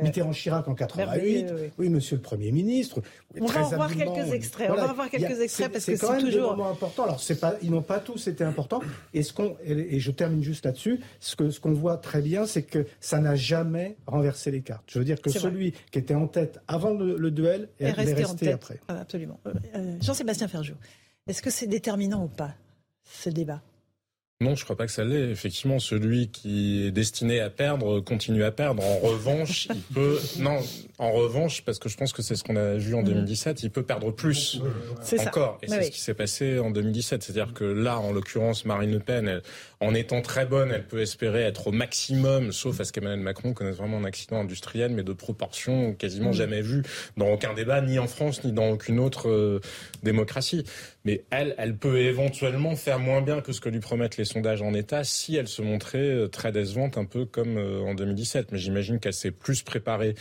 Mitterrand-Chirac 0.03 0.69
en 0.69 0.75
88. 0.75 1.47
Oui, 1.79 1.89
monsieur 1.89 2.17
le 2.17 2.23
Premier 2.23 2.53
ministre. 2.53 3.03
On 3.39 3.47
va 3.47 3.67
en 3.67 3.69
voir 3.69 3.95
quelques 3.95 4.33
extraits. 4.33 4.71
on 4.71 4.75
va 4.75 4.91
en 4.91 4.95
voir 4.95 5.11
quelques 5.11 5.41
extraits 5.41 5.73
parce 5.73 5.85
que 5.85 5.97
c'est 5.97 6.19
toujours. 6.19 6.53
Important. 6.71 7.05
Alors, 7.05 7.21
c'est 7.21 7.39
pas, 7.39 7.55
ils 7.63 7.71
n'ont 7.71 7.83
pas 7.83 8.01
tous 8.01 8.27
été 8.27 8.45
importants. 8.45 8.81
Et, 9.15 9.23
ce 9.23 9.33
qu'on, 9.33 9.57
et 9.65 10.01
je 10.01 10.11
termine 10.11 10.43
juste 10.43 10.65
là-dessus. 10.65 11.01
Ce, 11.21 11.37
que, 11.37 11.51
ce 11.51 11.61
qu'on 11.61 11.73
voit 11.73 11.97
très 11.97 12.23
bien, 12.23 12.47
c'est 12.47 12.63
que 12.63 12.87
ça 13.01 13.19
n'a 13.19 13.37
jamais 13.37 13.97
renversé 14.07 14.51
les 14.51 14.63
cartes. 14.63 14.85
Je 14.89 14.99
veux 14.99 15.05
dire 15.05 15.21
que 15.21 15.31
celui 15.31 15.73
qui 15.91 15.99
était 15.99 16.15
en 16.15 16.27
tête 16.27 16.61
avant 16.69 16.91
le, 16.93 17.31
duel 17.31 17.69
est, 17.79 17.91
resté 17.93 18.53
après. 18.53 18.81
Ah, 18.89 19.01
absolument. 19.01 19.39
Euh, 19.47 19.53
euh, 19.77 19.97
Jean-Sébastien 20.01 20.49
Ferjou, 20.49 20.75
est-ce 21.27 21.43
que 21.43 21.51
c'est 21.51 21.67
déterminant 21.67 22.25
ou 22.25 22.29
pas, 22.29 22.55
ce 23.05 23.31
débat? 23.31 23.63
Non, 24.43 24.57
je 24.57 24.65
crois 24.65 24.77
pas 24.77 24.87
que 24.87 24.93
ça 24.93 25.05
l'est. 25.05 25.31
Effectivement, 25.31 25.79
celui 25.79 26.29
qui 26.29 26.87
est 26.87 26.91
destiné 26.91 27.41
à 27.41 27.51
perdre 27.51 28.01
continue 28.01 28.43
à 28.43 28.51
perdre. 28.51 28.83
En 28.83 28.97
revanche, 28.99 29.69
il 29.75 29.83
peut. 29.95 30.19
Non, 30.39 30.59
en 30.99 31.13
revanche, 31.13 31.63
parce 31.63 31.79
que 31.79 31.91
je 31.91 31.97
pense 31.99 32.15
que 32.15 32.23
c'est 32.23 32.37
ce 32.37 32.45
qu'on 32.45 32.57
a 32.57 32.75
vu 32.75 32.95
en 32.95 33.03
2017, 33.03 33.63
il 33.63 33.71
peut 33.71 33.83
perdre 33.83 34.11
plus 34.11 34.63
encore. 35.19 35.59
Et 35.63 35.69
c'est 35.69 35.83
ce 35.83 35.91
qui 35.91 36.01
s'est 36.01 36.15
passé 36.15 36.59
en 36.59 36.71
2017. 36.71 37.23
C'est-à-dire 37.23 37.53
que 37.53 37.65
là, 37.65 37.99
en 37.99 38.13
l'occurrence, 38.13 38.65
Marine 38.65 38.93
Le 38.93 39.01
Pen, 39.01 39.43
en 39.81 39.95
étant 39.95 40.23
très 40.23 40.47
bonne, 40.47 40.71
elle 40.73 40.87
peut 40.87 41.01
espérer 41.01 41.43
être 41.43 41.67
au 41.67 41.73
maximum, 41.73 42.53
sauf 42.53 42.81
à 42.81 42.85
ce 42.85 42.93
qu'Emmanuel 42.93 43.21
Macron 43.21 43.53
connaisse 43.53 43.77
vraiment 43.77 43.99
un 43.99 44.05
accident 44.05 44.41
industriel, 44.41 44.93
mais 44.93 45.03
de 45.03 45.13
proportions 45.13 45.93
quasiment 45.93 46.33
jamais 46.33 46.63
vues 46.63 46.83
dans 47.19 47.29
aucun 47.29 47.53
débat, 47.53 47.83
ni 47.83 47.99
en 47.99 48.07
France, 48.07 48.43
ni 48.45 48.53
dans 48.53 48.71
aucune 48.71 49.01
autre 49.01 49.29
euh, 49.29 49.61
démocratie. 50.03 50.65
Mais 51.05 51.25
elle, 51.31 51.55
elle 51.57 51.77
peut 51.77 51.99
éventuellement 51.99 52.77
faire 52.77 52.99
moins 52.99 53.23
bien 53.23 53.41
que 53.41 53.53
ce 53.53 53.61
que 53.61 53.69
lui 53.71 53.81
promettent 53.81 54.19
les 54.19 54.27
sondages 54.27 54.61
en 54.61 54.75
État 54.75 55.03
si 55.03 55.35
elle 55.37 55.49
se 55.49 55.63
montrait 55.63 55.99
euh, 55.99 56.29
très 56.29 56.53
décevante, 56.53 56.99
un 56.99 57.07
peu 57.07 57.25
comme 57.25 57.57
euh, 57.57 57.81
en 57.81 57.95
2017. 57.95 58.53
Mais 58.53 58.59
j'imagine 58.59 59.01
qu'elle 59.01 59.15
s'est 59.15 59.31
plus 59.31 59.63
préparée 59.63 60.15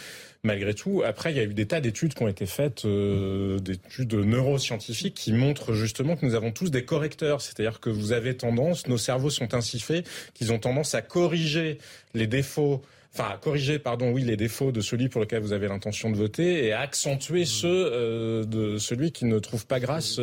malgré 0.44 0.74
tout. 0.74 1.04
Après, 1.06 1.34
il 1.34 1.38
y 1.38 1.40
a 1.40 1.44
eu 1.44 1.54
des 1.54 1.66
tas 1.66 1.82
d'études 1.82 2.14
qui 2.14 2.24
ont 2.24 2.28
été 2.28 2.46
faites, 2.46 2.86
euh, 2.86 3.60
d'études 3.60 4.14
neuroscientifiques, 4.14 5.16
qui 5.16 5.34
montrent 5.34 5.74
justement 5.74 6.16
que 6.16 6.26
nous 6.26 6.36
avons 6.36 6.52
tous 6.52 6.72
des 6.72 6.86
correcteurs. 6.86 7.42
C'est-à-dire 7.42 7.80
que 7.82 7.90
vous 7.90 8.14
avez 8.14 8.38
tendance, 8.38 8.88
nos 8.88 8.98
cerveaux 8.98 9.30
sont 9.30 9.54
ainsi 9.54 9.80
faits, 9.80 10.08
qu'ils 10.34 10.54
ont 10.54 10.60
tendance 10.60 10.96
à 10.96 11.02
corriger 11.02 11.78
les 12.14 12.28
défauts 12.28 12.82
enfin 13.14 13.38
corriger 13.42 13.80
pardon 13.80 14.12
oui 14.12 14.24
les 14.24 14.38
défauts 14.38 14.72
de 14.72 14.82
celui 14.82 15.10
pour 15.10 15.22
lequel 15.22 15.42
vous 15.42 15.54
avez 15.54 15.68
l'intention 15.68 16.12
de 16.12 16.16
voter 16.16 16.66
et 16.66 16.74
accentuer 16.74 17.46
ceux 17.46 17.90
euh, 17.92 18.44
de 18.44 18.78
celui 18.78 19.12
qui 19.12 19.26
ne 19.26 19.40
trouve 19.40 19.66
pas 19.66 19.80
grâce 19.80 20.20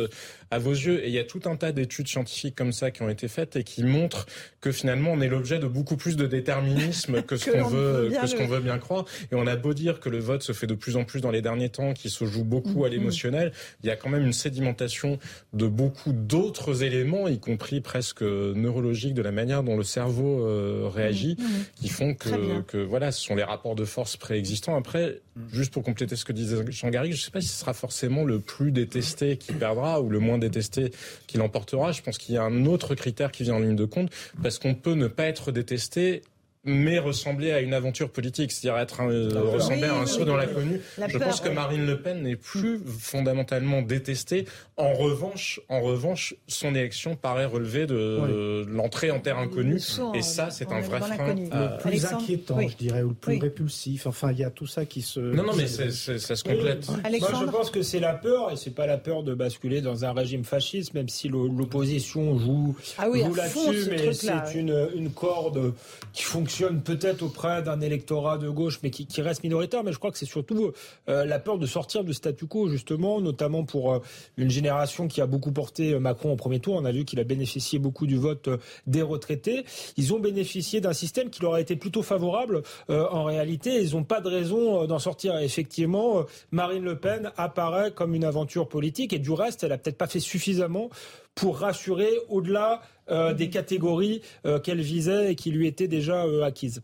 à 0.51 0.59
vos 0.59 0.71
yeux. 0.71 1.03
Et 1.03 1.07
il 1.07 1.13
y 1.13 1.19
a 1.19 1.23
tout 1.23 1.41
un 1.45 1.55
tas 1.55 1.71
d'études 1.71 2.07
scientifiques 2.07 2.55
comme 2.55 2.71
ça 2.71 2.91
qui 2.91 3.01
ont 3.01 3.09
été 3.09 3.27
faites 3.27 3.55
et 3.55 3.63
qui 3.63 3.83
montrent 3.83 4.25
que 4.61 4.71
finalement 4.71 5.11
on 5.11 5.21
est 5.21 5.27
l'objet 5.27 5.59
de 5.59 5.67
beaucoup 5.67 5.97
plus 5.97 6.15
de 6.15 6.25
déterminisme 6.25 7.21
que 7.27 7.37
ce 7.37 7.49
qu'on 7.49 7.63
veut, 7.63 8.11
que 8.21 8.27
ce 8.27 8.35
qu'on 8.35 8.47
veut 8.47 8.59
bien 8.59 8.77
croire. 8.77 9.05
Et 9.31 9.35
on 9.35 9.47
a 9.47 9.55
beau 9.55 9.73
dire 9.73 9.99
que 9.99 10.09
le 10.09 10.19
vote 10.19 10.43
se 10.43 10.53
fait 10.53 10.67
de 10.67 10.75
plus 10.75 10.95
en 10.95 11.03
plus 11.03 11.21
dans 11.21 11.31
les 11.31 11.41
derniers 11.41 11.69
temps, 11.69 11.93
qui 11.93 12.09
se 12.09 12.25
joue 12.25 12.43
beaucoup 12.43 12.85
à 12.85 12.87
mm-hmm. 12.87 12.91
l'émotionnel, 12.91 13.51
il 13.83 13.87
y 13.87 13.91
a 13.91 13.95
quand 13.95 14.09
même 14.09 14.25
une 14.25 14.33
sédimentation 14.33 15.19
de 15.53 15.67
beaucoup 15.67 16.13
d'autres 16.13 16.83
éléments, 16.83 17.27
y 17.27 17.39
compris 17.39 17.81
presque 17.81 18.21
neurologiques, 18.21 19.13
de 19.13 19.21
la 19.21 19.31
manière 19.31 19.63
dont 19.63 19.77
le 19.77 19.83
cerveau 19.83 20.45
euh, 20.45 20.89
réagit, 20.93 21.35
mm-hmm. 21.35 21.81
qui 21.81 21.89
font 21.89 22.13
que, 22.13 22.61
que 22.61 22.77
voilà, 22.77 23.11
ce 23.11 23.23
sont 23.23 23.35
les 23.35 23.43
rapports 23.43 23.75
de 23.75 23.85
force 23.85 24.17
préexistants. 24.17 24.75
Après. 24.75 25.21
Juste 25.51 25.73
pour 25.73 25.83
compléter 25.83 26.15
ce 26.15 26.25
que 26.25 26.33
disait 26.33 26.57
Jean 26.69 26.89
Garrigue, 26.89 27.13
je 27.13 27.17
ne 27.17 27.21
sais 27.21 27.31
pas 27.31 27.41
si 27.41 27.47
ce 27.47 27.59
sera 27.59 27.73
forcément 27.73 28.23
le 28.23 28.39
plus 28.39 28.71
détesté 28.71 29.37
qui 29.37 29.53
perdra 29.53 30.01
ou 30.01 30.09
le 30.09 30.19
moins 30.19 30.37
détesté 30.37 30.91
qui 31.27 31.37
l'emportera. 31.37 31.91
Je 31.91 32.01
pense 32.01 32.17
qu'il 32.17 32.35
y 32.35 32.37
a 32.37 32.43
un 32.43 32.65
autre 32.65 32.95
critère 32.95 33.31
qui 33.31 33.43
vient 33.43 33.55
en 33.55 33.59
ligne 33.59 33.75
de 33.75 33.85
compte, 33.85 34.11
parce 34.41 34.59
qu'on 34.59 34.75
peut 34.75 34.93
ne 34.93 35.07
pas 35.07 35.25
être 35.25 35.51
détesté 35.51 36.21
mais 36.67 36.99
ressembler 36.99 37.51
à 37.51 37.61
une 37.61 37.73
aventure 37.73 38.09
politique, 38.11 38.51
c'est-à-dire 38.51 38.79
être 38.79 39.01
euh, 39.01 39.29
ressembler 39.51 39.85
à 39.85 39.95
un 39.95 40.05
saut 40.05 40.25
dans 40.25 40.35
l'inconnu. 40.35 40.81
Je 41.07 41.17
pense 41.17 41.41
que 41.41 41.49
Marine 41.49 41.85
Le 41.85 41.99
Pen 42.01 42.21
n'est 42.21 42.35
plus 42.35 42.79
fondamentalement 42.99 43.81
détestée. 43.81 44.45
En 44.75 44.93
revanche, 44.93 45.61
en 45.69 45.81
revanche, 45.81 46.35
son 46.47 46.75
élection 46.75 47.15
paraît 47.15 47.45
relever 47.45 47.87
de 47.87 48.65
l'entrée 48.69 49.09
en 49.11 49.19
terre 49.19 49.37
inconnue, 49.37 49.79
et 50.13 50.21
ça, 50.21 50.51
c'est 50.51 50.71
un 50.71 50.81
vrai 50.81 50.99
frein. 50.99 51.35
Le 51.35 51.81
plus 51.81 52.05
inquiétant, 52.05 52.59
je 52.67 52.75
dirais, 52.75 53.01
ou 53.01 53.09
le 53.09 53.15
plus 53.15 53.39
répulsif. 53.39 54.05
Enfin, 54.05 54.31
il 54.31 54.39
y 54.39 54.43
a 54.43 54.49
tout 54.49 54.67
ça 54.67 54.85
qui 54.85 55.01
se. 55.01 55.19
Non, 55.19 55.43
non, 55.43 55.53
mais 55.55 55.67
ça 55.67 56.35
se 56.35 56.43
complète. 56.43 56.87
Moi, 56.87 57.31
je 57.39 57.49
pense 57.49 57.71
que 57.71 57.81
c'est 57.81 57.99
la 57.99 58.13
peur, 58.13 58.51
et 58.51 58.57
c'est 58.57 58.75
pas 58.75 58.85
la 58.85 58.97
peur 58.97 59.23
de 59.23 59.33
basculer 59.33 59.81
dans 59.81 60.03
un 60.03 60.11
régime 60.11 60.43
fasciste, 60.43 60.93
même 60.93 61.07
si 61.07 61.29
l'opposition 61.29 62.37
joue, 62.37 62.75
ah 62.97 63.07
oui, 63.09 63.23
joue 63.23 63.33
là-dessus, 63.33 63.89
mais 63.89 64.13
c'est 64.13 64.53
une, 64.53 64.89
une 64.95 65.11
corde 65.11 65.73
qui 66.11 66.23
fonctionne 66.23 66.56
peut-être 66.83 67.23
auprès 67.23 67.61
d'un 67.61 67.81
électorat 67.81 68.37
de 68.37 68.49
gauche, 68.49 68.79
mais 68.83 68.89
qui, 68.89 69.21
reste 69.21 69.43
minoritaire. 69.43 69.83
Mais 69.83 69.91
je 69.91 69.99
crois 69.99 70.11
que 70.11 70.17
c'est 70.17 70.25
surtout 70.25 70.71
euh, 71.09 71.25
la 71.25 71.39
peur 71.39 71.57
de 71.57 71.65
sortir 71.65 72.03
du 72.03 72.13
statu 72.13 72.45
quo, 72.47 72.69
justement, 72.69 73.21
notamment 73.21 73.63
pour 73.63 73.93
euh, 73.93 73.99
une 74.37 74.49
génération 74.49 75.07
qui 75.07 75.21
a 75.21 75.25
beaucoup 75.25 75.51
porté 75.51 75.93
euh, 75.93 75.99
Macron 75.99 76.31
au 76.31 76.35
premier 76.35 76.59
tour. 76.59 76.75
On 76.75 76.85
a 76.85 76.91
vu 76.91 77.05
qu'il 77.05 77.19
a 77.19 77.23
bénéficié 77.23 77.79
beaucoup 77.79 78.07
du 78.07 78.17
vote 78.17 78.49
des 78.85 79.01
retraités. 79.01 79.65
Ils 79.97 80.13
ont 80.13 80.19
bénéficié 80.19 80.81
d'un 80.81 80.93
système 80.93 81.29
qui 81.29 81.41
leur 81.41 81.53
a 81.53 81.61
été 81.61 81.75
plutôt 81.75 82.03
favorable. 82.03 82.63
en 82.89 83.23
réalité, 83.23 83.81
ils 83.81 83.93
n'ont 83.93 84.03
pas 84.03 84.21
de 84.21 84.29
raison 84.29 84.85
d'en 84.85 84.99
sortir. 84.99 85.37
effectivement, 85.37 86.25
Marine 86.51 86.83
Le 86.83 86.97
Pen 86.97 87.31
apparaît 87.37 87.91
comme 87.91 88.15
une 88.15 88.23
aventure 88.23 88.67
politique, 88.67 89.13
et 89.13 89.19
du 89.19 89.31
reste, 89.31 89.63
elle 89.63 89.71
a 89.71 89.77
peut-être 89.77 89.97
pas 89.97 90.07
fait 90.07 90.19
suffisamment 90.19 90.89
pour 91.35 91.59
rassurer 91.59 92.09
au-delà 92.29 92.81
euh, 93.09 93.33
des 93.33 93.49
catégories 93.49 94.21
euh, 94.45 94.59
qu'elle 94.59 94.81
visait 94.81 95.31
et 95.31 95.35
qui 95.35 95.51
lui 95.51 95.67
étaient 95.67 95.87
déjà 95.87 96.25
euh, 96.25 96.43
acquises. 96.43 96.81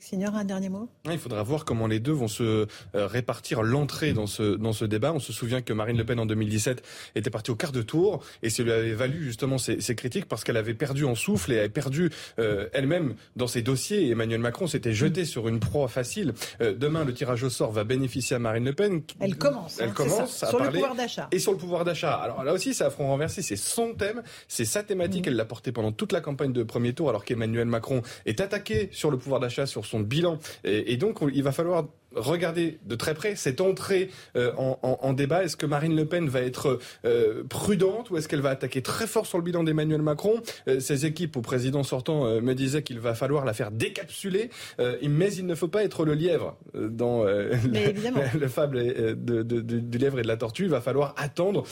Signor, 0.00 0.34
un 0.36 0.44
dernier 0.44 0.68
mot? 0.68 0.88
Il 1.10 1.18
faudra 1.18 1.42
voir 1.42 1.64
comment 1.64 1.86
les 1.86 1.98
deux 1.98 2.12
vont 2.12 2.28
se 2.28 2.42
euh, 2.42 2.66
répartir 2.94 3.62
l'entrée 3.62 4.12
dans 4.12 4.26
ce, 4.26 4.54
dans 4.54 4.72
ce 4.72 4.84
débat. 4.84 5.12
On 5.12 5.18
se 5.18 5.32
souvient 5.32 5.60
que 5.60 5.72
Marine 5.72 5.96
Le 5.96 6.04
Pen 6.04 6.20
en 6.20 6.26
2017 6.26 6.82
était 7.16 7.30
partie 7.30 7.50
au 7.50 7.56
quart 7.56 7.72
de 7.72 7.82
tour 7.82 8.22
et 8.42 8.50
ça 8.50 8.62
lui 8.62 8.70
avait 8.70 8.94
valu 8.94 9.24
justement 9.24 9.58
ces, 9.58 9.80
ces 9.80 9.94
critiques 9.96 10.26
parce 10.26 10.44
qu'elle 10.44 10.56
avait 10.56 10.74
perdu 10.74 11.04
en 11.04 11.14
souffle 11.14 11.52
et 11.52 11.58
avait 11.58 11.68
perdu 11.68 12.10
euh, 12.38 12.68
elle-même 12.72 13.14
dans 13.34 13.48
ses 13.48 13.62
dossiers. 13.62 14.08
Emmanuel 14.10 14.40
Macron 14.40 14.66
s'était 14.66 14.92
jeté 14.92 15.24
sur 15.24 15.48
une 15.48 15.58
proie 15.58 15.88
facile. 15.88 16.32
Euh, 16.60 16.74
demain, 16.74 17.04
le 17.04 17.12
tirage 17.12 17.42
au 17.42 17.50
sort 17.50 17.72
va 17.72 17.84
bénéficier 17.84 18.36
à 18.36 18.38
Marine 18.38 18.64
Le 18.64 18.74
Pen. 18.74 19.02
Elle 19.20 19.36
commence. 19.36 19.80
Elle 19.80 19.88
hein, 19.90 19.92
commence 19.94 20.36
ça, 20.36 20.46
à 20.46 20.50
sur 20.50 20.58
parler 20.58 20.74
le 20.74 20.78
pouvoir 20.80 20.94
d'achat. 20.94 21.28
et 21.32 21.38
sur 21.38 21.52
le 21.52 21.58
pouvoir 21.58 21.84
d'achat. 21.84 22.14
Alors 22.14 22.44
là 22.44 22.52
aussi, 22.52 22.72
c'est 22.72 22.84
à 22.84 22.90
front 22.90 23.08
renversé. 23.08 23.42
C'est 23.42 23.56
son 23.56 23.94
thème, 23.94 24.22
c'est 24.46 24.64
sa 24.64 24.82
thématique. 24.82 25.26
Elle 25.26 25.36
l'a 25.36 25.44
porté 25.44 25.72
pendant 25.72 25.92
toute 25.92 26.12
la 26.12 26.20
campagne 26.20 26.52
de 26.52 26.62
premier 26.62 26.92
tour, 26.92 27.08
alors 27.08 27.24
qu'Emmanuel 27.24 27.66
Macron 27.66 28.02
est 28.26 28.40
attaqué 28.40 28.90
sur 28.92 29.10
le 29.10 29.18
pouvoir 29.18 29.40
d'achat, 29.40 29.57
sur 29.66 29.86
son 29.86 30.00
bilan. 30.00 30.38
Et, 30.64 30.96
donc, 30.96 31.18
il 31.32 31.42
va 31.42 31.52
falloir 31.52 31.86
regarder 32.14 32.78
de 32.86 32.94
très 32.94 33.14
près 33.14 33.36
cette 33.36 33.60
entrée 33.60 34.10
euh, 34.36 34.52
en, 34.56 34.78
en, 34.82 34.98
en, 35.02 35.12
débat. 35.12 35.44
Est-ce 35.44 35.56
que 35.56 35.66
Marine 35.66 35.94
Le 35.94 36.06
Pen 36.06 36.28
va 36.28 36.40
être 36.40 36.78
euh, 37.04 37.44
prudente 37.48 38.10
ou 38.10 38.16
est-ce 38.16 38.28
qu'elle 38.28 38.40
va 38.40 38.50
attaquer 38.50 38.82
très 38.82 39.06
fort 39.06 39.26
sur 39.26 39.38
le 39.38 39.44
bilan 39.44 39.64
d'Emmanuel 39.64 40.02
Macron? 40.02 40.40
Euh, 40.68 40.80
Ses 40.80 41.06
équipes 41.06 41.36
au 41.36 41.42
président 41.42 41.82
sortant 41.82 42.24
me 42.40 42.54
disaient 42.54 42.82
qu'il 42.82 43.00
va 43.00 43.14
falloir 43.14 43.44
la 43.44 43.52
faire 43.52 43.70
décapsuler, 43.70 44.50
mais 44.78 45.32
il 45.34 45.46
ne 45.46 45.54
faut 45.54 45.68
pas 45.68 45.84
être 45.84 46.04
le 46.04 46.14
lièvre 46.14 46.56
dans 46.74 47.24
le, 47.24 47.50
le, 48.40 48.48
fable 48.48 48.78
de, 48.78 49.42
de, 49.42 49.42
de, 49.42 49.60
du 49.60 49.98
lièvre 49.98 50.18
et 50.18 50.22
de 50.22 50.28
la 50.28 50.36
tortue. 50.36 50.64
Il 50.64 50.70
va 50.70 50.80
falloir 50.80 51.14
attendre 51.16 51.64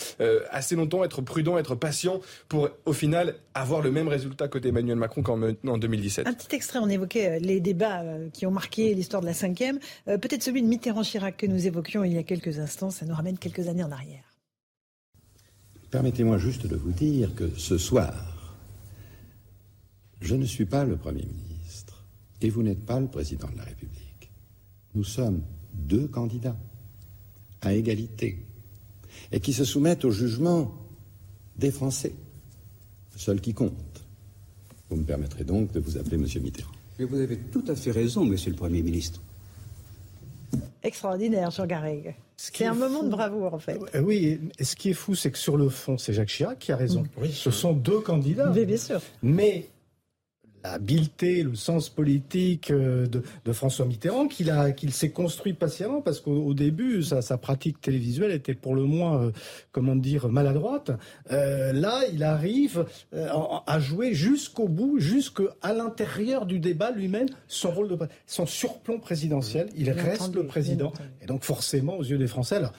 assez 0.51 0.77
longtemps, 0.77 1.05
être 1.05 1.23
prudent, 1.23 1.59
être 1.59 1.75
patient 1.75 2.21
pour 2.49 2.69
au 2.85 2.93
final 2.93 3.35
avoir 3.55 3.81
le 3.81 3.91
même 3.91 4.09
résultat 4.09 4.49
côté 4.49 4.69
Emmanuel 4.69 4.97
Macron 4.97 5.23
qu'en 5.23 5.41
en 5.43 5.79
2017. 5.79 6.27
Un 6.27 6.33
petit 6.35 6.55
extrait, 6.55 6.79
on 6.79 6.89
évoquait 6.89 7.41
les 7.41 7.61
débats 7.61 8.03
qui 8.33 8.47
ont 8.47 8.51
marqué 8.51 8.95
l'histoire 8.95 9.23
de 9.23 9.27
la 9.27 9.35
cinquième. 9.35 9.79
Peut-être 10.27 10.43
celui 10.43 10.61
de 10.61 10.67
Mitterrand-Chirac 10.67 11.37
que 11.37 11.47
nous 11.47 11.69
évoquions 11.69 12.03
il 12.03 12.15
y 12.15 12.19
a 12.19 12.25
quelques 12.25 12.59
instants, 12.59 12.91
ça 12.91 13.07
nous 13.07 13.15
ramène 13.15 13.39
quelques 13.39 13.69
années 13.69 13.85
en 13.85 13.93
arrière. 13.93 14.25
Permettez-moi 15.93 16.37
juste 16.37 16.67
de 16.67 16.75
vous 16.75 16.91
dire 16.91 17.33
que 17.37 17.49
ce 17.57 17.79
soir, 17.79 18.13
je 20.21 20.35
ne 20.35 20.45
suis 20.45 20.65
pas 20.65 20.85
le 20.85 20.97
Premier 20.97 21.25
ministre 21.25 22.05
et 22.43 22.51
vous 22.51 22.65
n'êtes 22.65 22.85
pas 22.85 22.99
le 22.99 23.07
Président 23.07 23.49
de 23.53 23.57
la 23.57 23.63
République. 23.63 24.33
Nous 24.97 25.05
sommes 25.05 25.43
deux 25.75 26.09
candidats 26.09 26.57
à 27.61 27.75
égalité 27.75 28.45
et 29.31 29.39
qui 29.39 29.53
se 29.53 29.65
soumettent 29.65 30.05
au 30.05 30.11
jugement 30.11 30.75
des 31.57 31.71
Français, 31.71 32.15
seul 33.15 33.41
qui 33.41 33.55
compte. 33.55 34.05
Vous 34.91 34.97
me 34.97 35.05
permettrez 35.05 35.45
donc 35.45 35.71
de 35.71 35.79
vous 35.79 35.99
appeler 35.99 36.17
Monsieur 36.17 36.41
Mitterrand. 36.41 36.73
Mais 36.99 37.05
vous 37.05 37.21
avez 37.21 37.39
tout 37.39 37.65
à 37.69 37.77
fait 37.77 37.93
raison, 37.93 38.25
Monsieur 38.25 38.51
le 38.51 38.57
Premier 38.57 38.83
ministre 38.83 39.23
extraordinaire 40.83 41.53
sur 41.53 41.67
Garrigue. 41.67 42.15
C'est 42.37 42.67
un 42.67 42.75
moment 42.75 43.03
de 43.03 43.09
bravoure, 43.09 43.55
en 43.55 43.59
fait. 43.59 43.79
Oui, 44.03 44.39
et 44.59 44.65
ce 44.65 44.77
qui 44.77 44.91
est 44.91 44.95
fou, 44.95 45.15
c'est 45.15 45.31
que 45.31 45.39
sur 45.39 45.57
le 45.57 45.71
fond, 45.71 45.97
c'est 45.97 46.13
Jacques 46.13 46.29
Chirac 46.29 46.59
qui 46.59 46.71
a 46.71 46.77
raison. 46.77 47.05
Oui. 47.17 47.33
Ce 47.33 47.51
sont 47.51 47.73
deux 47.73 48.01
candidats. 48.01 48.53
Mais 48.55 48.67
bien 48.67 48.77
sûr. 48.77 49.01
Mais 49.23 49.69
l'habileté, 50.71 51.43
le 51.43 51.55
sens 51.55 51.89
politique 51.89 52.73
de, 52.73 53.23
de 53.45 53.53
François 53.53 53.87
Mitterrand 53.87 54.29
qu'il 54.29 54.51
a, 54.51 54.73
qu'il 54.73 54.93
s'est 54.93 55.11
construit 55.11 55.53
patiemment 55.53 56.01
parce 56.01 56.21
qu'au 56.21 56.55
début, 56.55 57.03
sa, 57.03 57.23
sa, 57.23 57.39
pratique 57.39 57.81
télévisuelle 57.81 58.33
était 58.33 58.55
pour 58.55 58.75
le 58.75 58.83
moins, 58.83 59.23
euh, 59.23 59.33
comment 59.73 59.97
dire, 59.97 60.29
maladroite. 60.29 60.91
Euh, 61.31 61.73
là, 61.73 62.03
il 62.13 62.23
arrive 62.23 62.87
euh, 63.15 63.29
à 63.67 63.81
jouer 63.81 64.15
jusqu'au 64.15 64.69
bout, 64.69 64.99
jusqu'à 64.99 65.75
l'intérieur 65.75 66.47
du 66.47 66.59
débat 66.59 66.91
lui-même, 66.91 67.29
son 67.49 67.71
rôle 67.71 67.89
de 67.89 67.99
son 68.27 68.47
surplomb 68.47 68.99
présidentiel. 68.99 69.69
Il 69.77 69.85
bien 69.85 69.95
reste 69.95 70.23
entendu, 70.23 70.39
le 70.39 70.47
président. 70.47 70.93
Et 71.23 71.27
donc, 71.27 71.45
forcément, 71.45 71.97
aux 71.97 72.05
yeux 72.05 72.19
des 72.19 72.27
Français, 72.27 72.57
alors, 72.57 72.73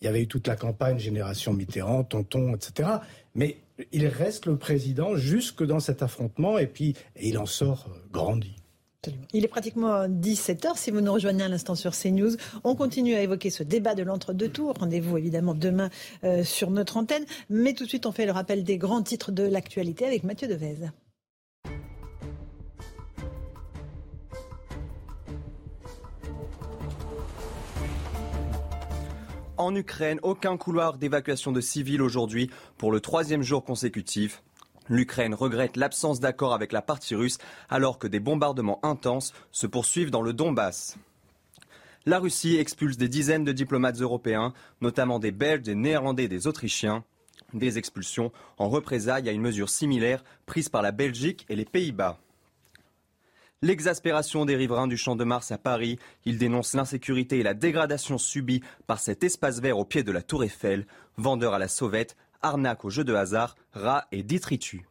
il 0.00 0.04
y 0.04 0.08
avait 0.08 0.22
eu 0.22 0.26
toute 0.26 0.46
la 0.46 0.56
campagne 0.56 0.98
Génération 0.98 1.52
Mitterrand, 1.52 2.04
Tonton, 2.04 2.54
etc. 2.54 2.88
Mais 3.34 3.56
il 3.92 4.06
reste 4.06 4.46
le 4.46 4.56
président 4.56 5.16
jusque 5.16 5.64
dans 5.64 5.80
cet 5.80 6.02
affrontement 6.02 6.58
et 6.58 6.66
puis 6.66 6.94
il 7.20 7.38
en 7.38 7.46
sort 7.46 7.88
grandi. 8.12 8.56
Il 9.32 9.44
est 9.44 9.48
pratiquement 9.48 10.08
17h. 10.08 10.76
Si 10.76 10.90
vous 10.90 11.00
nous 11.00 11.12
rejoignez 11.12 11.44
à 11.44 11.48
l'instant 11.48 11.74
sur 11.74 11.92
CNews, 11.92 12.36
on 12.62 12.74
continue 12.74 13.14
à 13.14 13.20
évoquer 13.20 13.50
ce 13.50 13.62
débat 13.62 13.94
de 13.94 14.02
l'entre-deux 14.02 14.48
tours. 14.48 14.74
Rendez-vous 14.78 15.18
évidemment 15.18 15.54
demain 15.54 15.90
euh, 16.24 16.42
sur 16.42 16.70
notre 16.70 16.96
antenne. 16.96 17.24
Mais 17.50 17.74
tout 17.74 17.84
de 17.84 17.88
suite, 17.88 18.06
on 18.06 18.12
fait 18.12 18.24
le 18.26 18.32
rappel 18.32 18.64
des 18.64 18.78
grands 18.78 19.02
titres 19.02 19.30
de 19.30 19.42
l'actualité 19.42 20.06
avec 20.06 20.24
Mathieu 20.24 20.48
Devez. 20.48 20.88
En 29.56 29.72
Ukraine, 29.76 30.18
aucun 30.24 30.56
couloir 30.56 30.98
d'évacuation 30.98 31.52
de 31.52 31.60
civils 31.60 32.02
aujourd'hui 32.02 32.50
pour 32.76 32.90
le 32.90 32.98
troisième 32.98 33.42
jour 33.42 33.64
consécutif. 33.64 34.42
L'Ukraine 34.88 35.32
regrette 35.32 35.76
l'absence 35.76 36.18
d'accord 36.18 36.54
avec 36.54 36.72
la 36.72 36.82
partie 36.82 37.14
russe 37.14 37.38
alors 37.68 38.00
que 38.00 38.08
des 38.08 38.18
bombardements 38.18 38.84
intenses 38.84 39.32
se 39.52 39.68
poursuivent 39.68 40.10
dans 40.10 40.22
le 40.22 40.32
Donbass. 40.32 40.96
La 42.04 42.18
Russie 42.18 42.56
expulse 42.56 42.96
des 42.96 43.08
dizaines 43.08 43.44
de 43.44 43.52
diplomates 43.52 44.00
européens, 44.00 44.52
notamment 44.80 45.20
des 45.20 45.30
Belges, 45.30 45.62
des 45.62 45.76
Néerlandais 45.76 46.24
et 46.24 46.28
des 46.28 46.48
Autrichiens. 46.48 47.04
Des 47.52 47.78
expulsions 47.78 48.32
en 48.58 48.68
représailles 48.68 49.28
à 49.28 49.32
une 49.32 49.40
mesure 49.40 49.70
similaire 49.70 50.24
prise 50.46 50.68
par 50.68 50.82
la 50.82 50.90
Belgique 50.90 51.46
et 51.48 51.54
les 51.54 51.64
Pays-Bas. 51.64 52.18
L'exaspération 53.64 54.44
des 54.44 54.56
riverains 54.56 54.88
du 54.88 54.98
Champ 54.98 55.16
de 55.16 55.24
Mars 55.24 55.50
à 55.50 55.56
Paris. 55.56 55.98
Ils 56.26 56.36
dénoncent 56.36 56.74
l'insécurité 56.74 57.38
et 57.38 57.42
la 57.42 57.54
dégradation 57.54 58.18
subie 58.18 58.62
par 58.86 58.98
cet 58.98 59.24
espace 59.24 59.58
vert 59.60 59.78
au 59.78 59.86
pied 59.86 60.02
de 60.02 60.12
la 60.12 60.20
Tour 60.20 60.44
Eiffel. 60.44 60.86
Vendeur 61.16 61.54
à 61.54 61.58
la 61.58 61.66
sauvette, 61.66 62.14
arnaque 62.42 62.84
aux 62.84 62.90
jeux 62.90 63.04
de 63.04 63.14
hasard, 63.14 63.56
rats 63.72 64.06
et 64.12 64.22
détritus. 64.22 64.82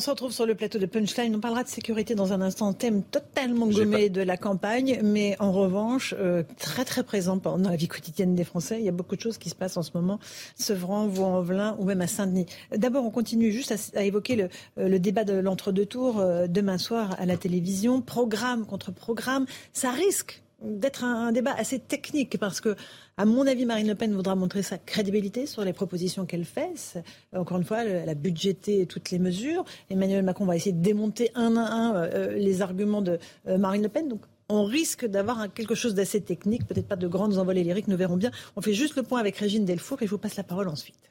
On 0.00 0.02
se 0.02 0.08
retrouve 0.08 0.32
sur 0.32 0.46
le 0.46 0.54
plateau 0.54 0.78
de 0.78 0.86
Punchline. 0.86 1.36
On 1.36 1.40
parlera 1.40 1.62
de 1.62 1.68
sécurité 1.68 2.14
dans 2.14 2.32
un 2.32 2.40
instant. 2.40 2.72
Thème 2.72 3.02
totalement 3.02 3.66
gommé 3.66 4.08
pas... 4.08 4.14
de 4.14 4.22
la 4.22 4.38
campagne, 4.38 4.98
mais 5.04 5.36
en 5.40 5.52
revanche, 5.52 6.14
euh, 6.18 6.42
très 6.56 6.86
très 6.86 7.02
présent 7.02 7.36
dans 7.36 7.58
la 7.58 7.76
vie 7.76 7.86
quotidienne 7.86 8.34
des 8.34 8.44
Français. 8.44 8.78
Il 8.78 8.86
y 8.86 8.88
a 8.88 8.92
beaucoup 8.92 9.14
de 9.14 9.20
choses 9.20 9.36
qui 9.36 9.50
se 9.50 9.54
passent 9.54 9.76
en 9.76 9.82
ce 9.82 9.90
moment. 9.92 10.18
Sevran, 10.54 11.06
Vaux-en-Velin 11.06 11.76
ou 11.78 11.84
même 11.84 12.00
à 12.00 12.06
Saint-Denis. 12.06 12.46
D'abord, 12.74 13.04
on 13.04 13.10
continue 13.10 13.52
juste 13.52 13.72
à, 13.72 13.98
à 13.98 14.04
évoquer 14.04 14.36
le, 14.36 14.48
euh, 14.78 14.88
le, 14.88 14.98
débat 14.98 15.24
de 15.24 15.34
l'entre-deux 15.34 15.84
tours 15.84 16.18
euh, 16.18 16.46
demain 16.46 16.78
soir 16.78 17.14
à 17.18 17.26
la 17.26 17.36
télévision. 17.36 18.00
Programme 18.00 18.64
contre 18.64 18.92
programme. 18.92 19.44
Ça 19.74 19.90
risque 19.90 20.42
d'être 20.62 21.04
un, 21.04 21.32
débat 21.32 21.54
assez 21.56 21.78
technique 21.78 22.38
parce 22.38 22.60
que, 22.60 22.76
à 23.16 23.24
mon 23.24 23.46
avis, 23.46 23.64
Marine 23.64 23.88
Le 23.88 23.94
Pen 23.94 24.12
voudra 24.14 24.34
montrer 24.34 24.62
sa 24.62 24.78
crédibilité 24.78 25.46
sur 25.46 25.64
les 25.64 25.72
propositions 25.72 26.26
qu'elle 26.26 26.44
fait. 26.44 27.02
Encore 27.34 27.58
une 27.58 27.64
fois, 27.64 27.84
elle 27.84 28.08
a 28.08 28.14
budgété 28.14 28.86
toutes 28.86 29.10
les 29.10 29.18
mesures. 29.18 29.64
Emmanuel 29.90 30.24
Macron 30.24 30.44
va 30.44 30.56
essayer 30.56 30.72
de 30.72 30.82
démonter 30.82 31.30
un 31.34 31.56
à 31.56 31.62
un 31.62 31.94
euh, 31.96 32.32
les 32.36 32.62
arguments 32.62 33.02
de 33.02 33.18
euh, 33.48 33.58
Marine 33.58 33.82
Le 33.82 33.88
Pen. 33.88 34.08
Donc, 34.08 34.22
on 34.48 34.64
risque 34.64 35.06
d'avoir 35.06 35.52
quelque 35.52 35.74
chose 35.74 35.94
d'assez 35.94 36.20
technique, 36.20 36.66
peut-être 36.66 36.88
pas 36.88 36.96
de 36.96 37.06
grandes 37.06 37.38
envolées 37.38 37.62
lyriques, 37.62 37.88
nous 37.88 37.96
verrons 37.96 38.16
bien. 38.16 38.32
On 38.56 38.60
fait 38.60 38.74
juste 38.74 38.96
le 38.96 39.04
point 39.04 39.20
avec 39.20 39.36
Régine 39.36 39.64
Delfour 39.64 40.02
et 40.02 40.06
je 40.06 40.10
vous 40.10 40.18
passe 40.18 40.36
la 40.36 40.42
parole 40.42 40.68
ensuite. 40.68 41.10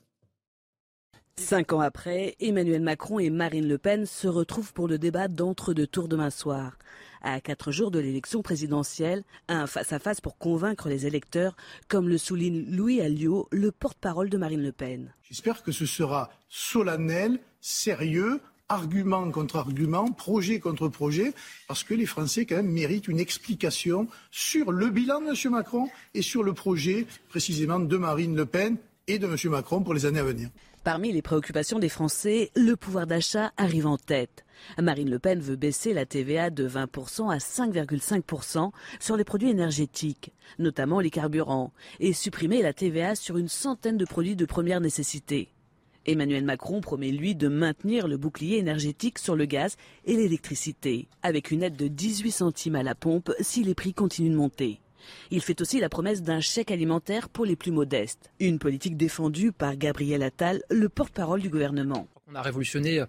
Cinq 1.37 1.71
ans 1.71 1.79
après, 1.79 2.35
Emmanuel 2.41 2.81
Macron 2.81 3.17
et 3.17 3.29
Marine 3.29 3.67
Le 3.67 3.77
Pen 3.77 4.05
se 4.05 4.27
retrouvent 4.27 4.73
pour 4.73 4.89
le 4.89 4.97
débat 4.97 5.29
d'entre-deux 5.29 5.87
tours 5.87 6.09
demain 6.09 6.31
soir. 6.31 6.77
À 7.21 7.41
quatre 7.41 7.71
jours 7.71 7.91
de 7.91 7.99
l'élection 7.99 8.41
présidentielle, 8.41 9.23
un 9.47 9.67
face-à-face 9.67 10.21
pour 10.21 10.37
convaincre 10.37 10.87
les 10.87 11.05
électeurs, 11.05 11.55
comme 11.87 12.07
le 12.07 12.17
souligne 12.17 12.65
Louis 12.69 13.01
Alliot, 13.01 13.47
le 13.51 13.71
porte-parole 13.71 14.29
de 14.29 14.37
Marine 14.37 14.63
Le 14.63 14.71
Pen. 14.71 15.13
J'espère 15.23 15.61
que 15.61 15.71
ce 15.71 15.85
sera 15.85 16.29
solennel, 16.47 17.39
sérieux, 17.59 18.39
argument 18.69 19.29
contre 19.31 19.57
argument, 19.57 20.11
projet 20.11 20.59
contre 20.59 20.87
projet, 20.87 21.33
parce 21.67 21.83
que 21.83 21.93
les 21.93 22.05
Français 22.05 22.45
quand 22.45 22.55
même 22.55 22.71
méritent 22.71 23.07
une 23.07 23.19
explication 23.19 24.07
sur 24.31 24.71
le 24.71 24.89
bilan 24.89 25.21
de 25.21 25.29
M. 25.29 25.51
Macron 25.51 25.89
et 26.13 26.21
sur 26.21 26.43
le 26.43 26.53
projet 26.53 27.05
précisément 27.27 27.79
de 27.79 27.97
Marine 27.97 28.35
Le 28.35 28.45
Pen 28.45 28.77
et 29.07 29.19
de 29.19 29.25
M. 29.25 29.35
Macron 29.51 29.81
pour 29.81 29.93
les 29.93 30.05
années 30.05 30.19
à 30.19 30.23
venir. 30.23 30.49
Parmi 30.91 31.11
les 31.11 31.21
préoccupations 31.21 31.77
des 31.77 31.87
Français, 31.87 32.49
le 32.55 32.75
pouvoir 32.75 33.05
d'achat 33.05 33.51
arrive 33.57 33.85
en 33.85 33.97
tête. 33.97 34.43
Marine 34.81 35.11
Le 35.11 35.19
Pen 35.19 35.39
veut 35.39 35.55
baisser 35.55 35.93
la 35.93 36.07
TVA 36.07 36.49
de 36.49 36.67
20% 36.67 37.31
à 37.31 37.37
5,5% 37.37 38.71
sur 38.99 39.15
les 39.15 39.23
produits 39.23 39.51
énergétiques, 39.51 40.33
notamment 40.57 40.99
les 40.99 41.11
carburants, 41.11 41.73
et 41.99 42.11
supprimer 42.11 42.63
la 42.63 42.73
TVA 42.73 43.13
sur 43.13 43.37
une 43.37 43.49
centaine 43.49 43.97
de 43.97 44.05
produits 44.05 44.35
de 44.35 44.45
première 44.45 44.81
nécessité. 44.81 45.49
Emmanuel 46.07 46.43
Macron 46.43 46.81
promet, 46.81 47.11
lui, 47.11 47.35
de 47.35 47.49
maintenir 47.49 48.07
le 48.07 48.17
bouclier 48.17 48.57
énergétique 48.57 49.19
sur 49.19 49.35
le 49.35 49.45
gaz 49.45 49.77
et 50.05 50.15
l'électricité, 50.15 51.07
avec 51.21 51.51
une 51.51 51.61
aide 51.61 51.75
de 51.75 51.87
18 51.87 52.31
centimes 52.31 52.75
à 52.75 52.81
la 52.81 52.95
pompe 52.95 53.31
si 53.41 53.63
les 53.63 53.75
prix 53.75 53.93
continuent 53.93 54.31
de 54.31 54.37
monter. 54.37 54.81
Il 55.31 55.41
fait 55.41 55.61
aussi 55.61 55.79
la 55.79 55.89
promesse 55.89 56.21
d'un 56.21 56.39
chèque 56.39 56.71
alimentaire 56.71 57.29
pour 57.29 57.45
les 57.45 57.55
plus 57.55 57.71
modestes. 57.71 58.31
Une 58.39 58.59
politique 58.59 58.97
défendue 58.97 59.51
par 59.51 59.75
Gabriel 59.75 60.23
Attal, 60.23 60.61
le 60.69 60.89
porte-parole 60.89 61.41
du 61.41 61.49
gouvernement. 61.49 62.07
On 62.31 62.35
a 62.35 62.41
révolutionné 62.41 63.03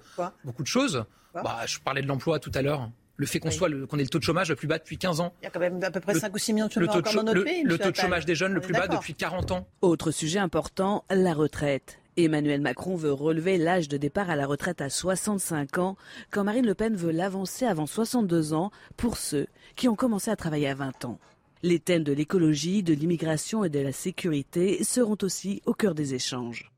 beaucoup 0.44 0.62
de 0.62 0.68
choses. 0.68 1.04
Bah, 1.34 1.60
je 1.66 1.78
parlais 1.78 2.02
de 2.02 2.06
l'emploi 2.08 2.38
tout 2.38 2.50
à 2.54 2.62
l'heure. 2.62 2.90
Le 3.16 3.26
fait 3.26 3.38
qu'on 3.38 3.50
soit 3.50 3.68
qu'on 3.86 3.98
ait 3.98 4.02
le 4.02 4.08
taux 4.08 4.18
de 4.18 4.24
chômage 4.24 4.48
le 4.48 4.56
plus 4.56 4.66
bas 4.66 4.78
depuis 4.78 4.96
15 4.96 5.20
ans. 5.20 5.34
Il 5.42 5.44
y 5.44 5.46
a 5.46 5.50
quand 5.50 5.60
même 5.60 5.82
à 5.84 5.90
peu 5.90 6.00
près 6.00 6.14
Le- 6.14 6.20
5 6.20 6.34
ou 6.34 6.38
6 6.38 6.54
millions 6.54 6.68
de 6.68 6.72
chômeurs 6.72 6.88
taux 6.94 7.02
de, 7.02 7.08
encore 7.08 7.14
dans 7.16 7.22
notre 7.24 7.38
le- 7.38 7.44
pays. 7.44 7.62
le 7.64 7.78
taux 7.78 7.90
de 7.90 7.96
chômage 7.96 8.24
des 8.24 8.34
jeunes 8.34 8.54
le 8.54 8.62
plus 8.62 8.72
bas 8.72 8.88
depuis 8.88 9.14
40 9.14 9.50
ans. 9.50 9.66
Autre 9.82 10.10
sujet 10.10 10.38
important, 10.38 11.04
la 11.10 11.34
retraite. 11.34 11.98
Emmanuel 12.16 12.60
Macron 12.62 12.96
veut 12.96 13.12
relever 13.12 13.58
l'âge 13.58 13.88
de 13.88 13.96
départ 13.98 14.30
à 14.30 14.36
la 14.36 14.46
retraite 14.46 14.80
à 14.80 14.88
65 14.88 15.76
ans, 15.78 15.96
quand 16.30 16.44
Marine 16.44 16.66
Le 16.66 16.74
Pen 16.74 16.96
veut 16.96 17.12
l'avancer 17.12 17.66
avant 17.66 17.86
62 17.86 18.52
ans 18.54 18.70
pour 18.96 19.16
ceux 19.18 19.46
qui 19.76 19.86
ont 19.88 19.94
commencé 19.96 20.30
à 20.30 20.36
travailler 20.36 20.68
à 20.68 20.74
20 20.74 21.04
ans. 21.04 21.18
Les 21.62 21.78
thèmes 21.78 22.04
de 22.04 22.12
l'écologie, 22.12 22.82
de 22.82 22.94
l'immigration 22.94 23.64
et 23.64 23.68
de 23.68 23.80
la 23.80 23.92
sécurité 23.92 24.82
seront 24.82 25.18
aussi 25.22 25.60
au 25.66 25.74
cœur 25.74 25.94
des 25.94 26.14
échanges. 26.14 26.72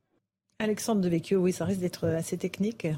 Alexandre 0.59 1.01
Devecchio, 1.01 1.39
oui, 1.39 1.53
ça 1.53 1.65
risque 1.65 1.81
d'être 1.81 2.09
assez 2.09 2.37
technique. 2.37 2.89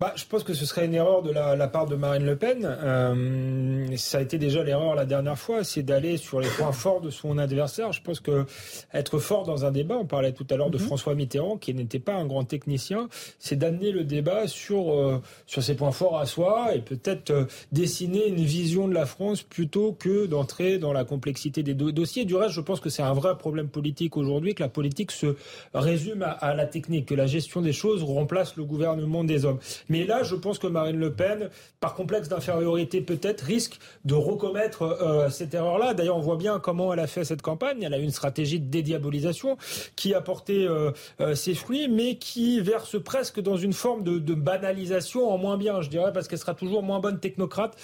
Bah, 0.00 0.14
je 0.16 0.24
pense 0.24 0.44
que 0.44 0.54
ce 0.54 0.64
serait 0.64 0.86
une 0.86 0.94
erreur 0.94 1.20
de 1.20 1.30
la, 1.30 1.56
la 1.56 1.68
part 1.68 1.84
de 1.86 1.94
Marine 1.94 2.24
Le 2.24 2.34
Pen. 2.34 2.64
Euh, 2.64 3.86
ça 3.98 4.16
a 4.16 4.22
été 4.22 4.38
déjà 4.38 4.64
l'erreur 4.64 4.94
la 4.94 5.04
dernière 5.04 5.38
fois, 5.38 5.62
c'est 5.62 5.82
d'aller 5.82 6.16
sur 6.16 6.40
les 6.40 6.48
points 6.48 6.72
forts 6.72 7.02
de 7.02 7.10
son 7.10 7.36
adversaire. 7.36 7.92
Je 7.92 8.00
pense 8.00 8.18
que 8.18 8.46
être 8.94 9.18
fort 9.18 9.44
dans 9.44 9.66
un 9.66 9.70
débat, 9.70 9.98
on 9.98 10.06
parlait 10.06 10.32
tout 10.32 10.46
à 10.48 10.56
l'heure 10.56 10.70
de 10.70 10.78
François 10.78 11.14
Mitterrand, 11.14 11.58
qui 11.58 11.74
n'était 11.74 11.98
pas 11.98 12.14
un 12.14 12.24
grand 12.24 12.44
technicien, 12.44 13.10
c'est 13.38 13.56
d'amener 13.56 13.90
le 13.92 14.04
débat 14.04 14.48
sur 14.48 14.90
euh, 14.94 15.20
sur 15.44 15.62
ses 15.62 15.74
points 15.74 15.92
forts 15.92 16.18
à 16.18 16.24
soi 16.24 16.74
et 16.74 16.80
peut-être 16.80 17.28
euh, 17.30 17.44
dessiner 17.70 18.26
une 18.26 18.36
vision 18.42 18.88
de 18.88 18.94
la 18.94 19.04
France 19.04 19.42
plutôt 19.42 19.92
que 19.92 20.24
d'entrer 20.24 20.78
dans 20.78 20.94
la 20.94 21.04
complexité 21.04 21.62
des 21.62 21.74
do- 21.74 21.92
dossiers. 21.92 22.24
Du 22.24 22.36
reste, 22.36 22.54
je 22.54 22.62
pense 22.62 22.80
que 22.80 22.88
c'est 22.88 23.02
un 23.02 23.12
vrai 23.12 23.36
problème 23.36 23.68
politique 23.68 24.16
aujourd'hui, 24.16 24.54
que 24.54 24.62
la 24.62 24.70
politique 24.70 25.10
se 25.10 25.36
résume 25.74 26.22
à, 26.22 26.30
à 26.30 26.54
la 26.54 26.64
technique, 26.64 27.04
que 27.04 27.14
la 27.14 27.26
gestion 27.26 27.60
des 27.60 27.74
choses 27.74 28.02
remplace 28.02 28.56
le 28.56 28.64
gouvernement 28.64 29.24
des 29.24 29.44
hommes. 29.44 29.58
Mais 29.90 30.04
là, 30.04 30.22
je 30.22 30.34
pense 30.36 30.58
que 30.58 30.68
Marine 30.68 30.98
Le 30.98 31.12
Pen, 31.12 31.50
par 31.80 31.94
complexe 31.94 32.28
d'infériorité 32.28 33.02
peut-être, 33.02 33.42
risque 33.42 33.78
de 34.06 34.14
recommettre 34.14 34.82
euh, 34.82 35.28
cette 35.28 35.52
erreur-là. 35.52 35.92
D'ailleurs, 35.92 36.16
on 36.16 36.20
voit 36.20 36.36
bien 36.36 36.60
comment 36.60 36.94
elle 36.94 37.00
a 37.00 37.06
fait 37.06 37.24
cette 37.24 37.42
campagne. 37.42 37.82
Elle 37.82 37.92
a 37.92 37.98
eu 37.98 38.04
une 38.04 38.10
stratégie 38.10 38.60
de 38.60 38.70
dédiabolisation 38.70 39.58
qui 39.96 40.14
a 40.14 40.20
porté 40.20 40.66
euh, 40.66 40.92
euh, 41.20 41.34
ses 41.34 41.54
fruits, 41.54 41.88
mais 41.88 42.16
qui 42.16 42.60
verse 42.60 43.02
presque 43.02 43.40
dans 43.40 43.56
une 43.56 43.72
forme 43.72 44.04
de, 44.04 44.18
de 44.18 44.34
banalisation 44.34 45.28
en 45.28 45.38
moins 45.38 45.58
bien, 45.58 45.82
je 45.82 45.90
dirais, 45.90 46.12
parce 46.12 46.28
qu'elle 46.28 46.38
sera 46.38 46.54
toujours 46.54 46.82
moins 46.82 47.00
bonne 47.00 47.18
technocrate 47.18 47.76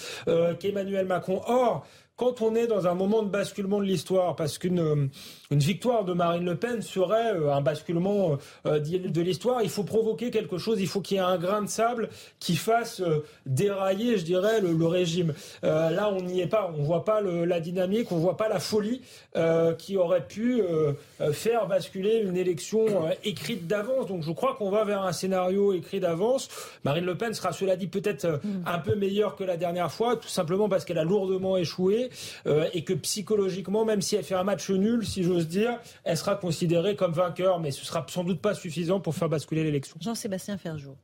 qu'Emmanuel 0.60 1.06
Macron. 1.06 1.42
Or, 1.46 1.84
quand 2.16 2.40
on 2.40 2.54
est 2.54 2.66
dans 2.66 2.86
un 2.86 2.94
moment 2.94 3.22
de 3.22 3.28
basculement 3.28 3.78
de 3.78 3.84
l'histoire, 3.84 4.36
parce 4.36 4.58
qu'une 4.58 5.10
une 5.50 5.60
victoire 5.60 6.04
de 6.04 6.12
Marine 6.12 6.44
Le 6.44 6.56
Pen 6.56 6.82
serait 6.82 7.32
euh, 7.34 7.52
un 7.52 7.60
basculement 7.60 8.38
euh, 8.66 8.78
d'hi- 8.80 8.98
de 8.98 9.20
l'histoire, 9.20 9.62
il 9.62 9.68
faut 9.70 9.84
provoquer 9.84 10.30
quelque 10.30 10.58
chose, 10.58 10.80
il 10.80 10.88
faut 10.88 11.00
qu'il 11.00 11.16
y 11.16 11.20
ait 11.20 11.22
un 11.22 11.38
grain 11.38 11.62
de 11.62 11.68
sable 11.68 12.08
qui 12.40 12.56
fasse 12.56 13.00
euh, 13.00 13.24
dérailler, 13.46 14.18
je 14.18 14.24
dirais, 14.24 14.60
le, 14.60 14.72
le 14.72 14.86
régime. 14.86 15.34
Euh, 15.64 15.90
là, 15.90 16.10
on 16.12 16.20
n'y 16.22 16.40
est 16.40 16.46
pas, 16.46 16.72
on 16.76 16.82
voit 16.82 17.04
pas 17.04 17.20
le- 17.20 17.44
la 17.44 17.60
dynamique, 17.60 18.10
on 18.12 18.16
voit 18.16 18.36
pas 18.36 18.48
la 18.48 18.58
folie 18.60 19.02
euh, 19.36 19.72
qui 19.74 19.96
aurait 19.96 20.26
pu 20.26 20.60
euh, 20.62 20.92
euh, 21.20 21.32
faire 21.32 21.66
basculer 21.66 22.18
une 22.24 22.36
élection 22.36 23.06
euh, 23.06 23.10
écrite 23.24 23.66
d'avance. 23.66 24.06
Donc, 24.06 24.22
je 24.22 24.32
crois 24.32 24.54
qu'on 24.54 24.70
va 24.70 24.84
vers 24.84 25.02
un 25.02 25.12
scénario 25.12 25.72
écrit 25.72 26.00
d'avance. 26.00 26.48
Marine 26.84 27.04
Le 27.04 27.16
Pen 27.16 27.34
sera, 27.34 27.52
cela 27.52 27.76
dit, 27.76 27.86
peut-être 27.86 28.24
euh, 28.24 28.38
un 28.66 28.78
peu 28.78 28.94
meilleure 28.94 29.36
que 29.36 29.44
la 29.44 29.56
dernière 29.56 29.92
fois, 29.92 30.16
tout 30.16 30.28
simplement 30.28 30.68
parce 30.68 30.84
qu'elle 30.84 30.98
a 30.98 31.04
lourdement 31.04 31.56
échoué 31.56 32.10
euh, 32.46 32.66
et 32.74 32.82
que 32.82 32.92
psychologiquement, 32.94 33.84
même 33.84 34.02
si 34.02 34.16
elle 34.16 34.24
fait 34.24 34.34
un 34.34 34.44
match 34.44 34.70
nul, 34.70 35.06
si 35.06 35.22
j'ose 35.36 35.48
dire, 35.48 35.78
elle 36.04 36.16
sera 36.16 36.34
considérée 36.36 36.96
comme 36.96 37.12
vainqueur, 37.12 37.60
mais 37.60 37.70
ce 37.70 37.84
sera 37.84 38.06
sans 38.08 38.24
doute 38.24 38.40
pas 38.40 38.54
suffisant 38.54 39.00
pour 39.00 39.14
faire 39.14 39.28
basculer 39.28 39.64
l'élection. 39.64 39.96
Jean-Sébastien 40.00 40.56
Ferjou. 40.56 40.96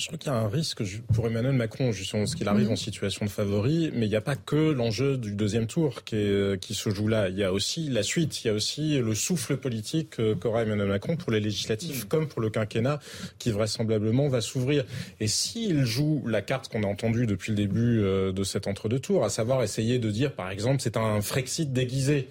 Je 0.00 0.06
crois 0.06 0.16
qu'il 0.16 0.30
y 0.30 0.34
a 0.34 0.38
un 0.38 0.46
risque 0.48 0.84
pour 1.12 1.26
Emmanuel 1.26 1.54
Macron, 1.54 1.90
justement, 1.90 2.22
parce 2.22 2.36
qu'il 2.36 2.46
arrive 2.46 2.70
en 2.70 2.76
situation 2.76 3.24
de 3.26 3.30
favori, 3.30 3.90
mais 3.92 4.06
il 4.06 4.08
n'y 4.10 4.14
a 4.14 4.20
pas 4.20 4.36
que 4.36 4.70
l'enjeu 4.70 5.16
du 5.16 5.32
deuxième 5.34 5.66
tour 5.66 6.04
qui, 6.04 6.14
est- 6.14 6.60
qui 6.62 6.74
se 6.74 6.90
joue 6.90 7.08
là. 7.08 7.28
Il 7.30 7.36
y 7.36 7.42
a 7.42 7.52
aussi 7.52 7.88
la 7.88 8.04
suite, 8.04 8.44
il 8.44 8.46
y 8.46 8.50
a 8.50 8.54
aussi 8.54 8.96
le 9.00 9.12
souffle 9.16 9.56
politique 9.56 10.20
euh, 10.20 10.36
qu'aura 10.36 10.62
Emmanuel 10.62 10.86
Macron 10.86 11.16
pour 11.16 11.32
les 11.32 11.40
législatives, 11.40 12.06
comme 12.06 12.28
pour 12.28 12.40
le 12.40 12.48
quinquennat, 12.48 13.00
qui 13.40 13.50
vraisemblablement 13.50 14.28
va 14.28 14.40
s'ouvrir. 14.40 14.84
Et 15.18 15.26
s'il 15.26 15.84
joue 15.84 16.22
la 16.28 16.42
carte 16.42 16.68
qu'on 16.70 16.84
a 16.84 16.86
entendue 16.86 17.26
depuis 17.26 17.50
le 17.50 17.56
début 17.56 17.98
euh, 18.00 18.30
de 18.30 18.44
cet 18.44 18.68
entre-deux 18.68 19.00
tours, 19.00 19.24
à 19.24 19.30
savoir 19.30 19.64
essayer 19.64 19.98
de 19.98 20.12
dire, 20.12 20.32
par 20.32 20.52
exemple, 20.52 20.80
c'est 20.80 20.96
un 20.96 21.20
Frexit 21.22 21.72
déguisé, 21.72 22.28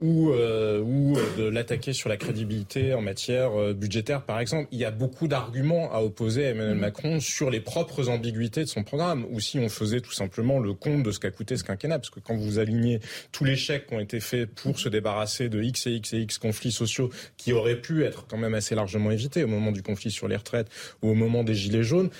ou, 0.00 0.30
euh, 0.30 0.80
ou 0.80 1.16
euh, 1.16 1.36
de 1.36 1.44
l'attaquer 1.44 1.92
sur 1.92 2.08
la 2.08 2.16
crédibilité 2.16 2.94
en 2.94 3.00
matière 3.00 3.58
euh, 3.58 3.72
budgétaire, 3.72 4.22
par 4.22 4.40
exemple. 4.40 4.68
Il 4.72 4.78
y 4.78 4.84
a 4.84 4.90
beaucoup 4.90 5.28
d'arguments 5.28 5.92
à 5.92 6.02
opposer 6.02 6.46
à 6.46 6.50
Emmanuel 6.50 6.76
Macron 6.76 7.20
sur 7.20 7.48
les 7.50 7.60
propres 7.60 8.08
ambiguïtés 8.08 8.64
de 8.64 8.68
son 8.68 8.82
programme, 8.82 9.24
ou 9.30 9.40
si 9.40 9.58
on 9.58 9.68
faisait 9.68 10.00
tout 10.00 10.12
simplement 10.12 10.58
le 10.58 10.74
compte 10.74 11.02
de 11.02 11.10
ce 11.10 11.20
qu'a 11.20 11.30
coûté 11.30 11.56
ce 11.56 11.64
quinquennat, 11.64 11.98
parce 11.98 12.10
que 12.10 12.20
quand 12.20 12.36
vous 12.36 12.58
alignez 12.58 13.00
tous 13.32 13.44
les 13.44 13.56
chèques 13.56 13.86
qui 13.86 13.94
ont 13.94 14.00
été 14.00 14.20
faits 14.20 14.50
pour 14.50 14.78
se 14.78 14.88
débarrasser 14.88 15.48
de 15.48 15.62
X 15.62 15.86
et 15.86 15.92
X 15.92 16.12
et 16.14 16.18
X 16.18 16.38
conflits 16.38 16.72
sociaux 16.72 17.10
qui 17.36 17.52
auraient 17.52 17.80
pu 17.80 18.04
être 18.04 18.26
quand 18.26 18.38
même 18.38 18.54
assez 18.54 18.74
largement 18.74 19.10
évités 19.10 19.44
au 19.44 19.48
moment 19.48 19.72
du 19.72 19.82
conflit 19.82 20.10
sur 20.10 20.28
les 20.28 20.36
retraites 20.36 20.68
ou 21.02 21.10
au 21.10 21.14
moment 21.14 21.44
des 21.44 21.54
gilets 21.54 21.84
jaunes, 21.84 22.10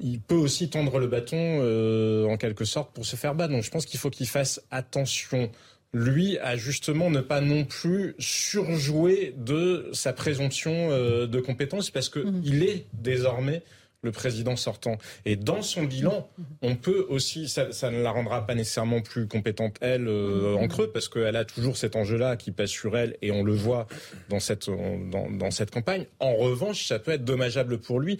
il 0.00 0.20
peut 0.20 0.34
aussi 0.34 0.70
tendre 0.70 0.98
le 0.98 1.06
bâton 1.06 1.36
euh, 1.36 2.26
en 2.26 2.36
quelque 2.36 2.64
sorte 2.64 2.92
pour 2.92 3.04
se 3.04 3.16
faire 3.16 3.34
battre. 3.34 3.52
Donc 3.52 3.62
je 3.62 3.70
pense 3.70 3.86
qu'il 3.86 4.00
faut 4.00 4.10
qu'il 4.10 4.26
fasse 4.26 4.62
attention 4.70 5.50
lui 5.92 6.38
à 6.38 6.56
justement 6.56 7.10
ne 7.10 7.20
pas 7.20 7.40
non 7.40 7.64
plus 7.64 8.14
surjouer 8.18 9.34
de 9.36 9.88
sa 9.92 10.12
présomption 10.12 10.90
euh, 10.90 11.26
de 11.26 11.40
compétence 11.40 11.90
parce 11.90 12.08
que 12.08 12.24
il 12.44 12.62
est 12.62 12.86
désormais 12.92 13.62
le 14.02 14.12
président 14.12 14.56
sortant. 14.56 14.96
Et 15.26 15.36
dans 15.36 15.62
son 15.62 15.84
bilan, 15.84 16.28
on 16.62 16.74
peut 16.74 17.06
aussi, 17.08 17.48
ça, 17.48 17.72
ça 17.72 17.90
ne 17.90 18.02
la 18.02 18.10
rendra 18.10 18.46
pas 18.46 18.54
nécessairement 18.54 19.02
plus 19.02 19.26
compétente, 19.26 19.76
elle, 19.80 20.08
euh, 20.08 20.56
en 20.56 20.68
creux, 20.68 20.90
parce 20.90 21.08
qu'elle 21.08 21.36
a 21.36 21.44
toujours 21.44 21.76
cet 21.76 21.96
enjeu-là 21.96 22.36
qui 22.36 22.50
pèse 22.50 22.70
sur 22.70 22.96
elle, 22.96 23.16
et 23.20 23.30
on 23.30 23.42
le 23.42 23.52
voit 23.52 23.86
dans 24.28 24.40
cette, 24.40 24.70
dans, 24.70 25.30
dans 25.30 25.50
cette 25.50 25.70
campagne. 25.70 26.06
En 26.18 26.34
revanche, 26.34 26.86
ça 26.86 26.98
peut 26.98 27.10
être 27.12 27.24
dommageable 27.24 27.78
pour 27.78 28.00
lui 28.00 28.18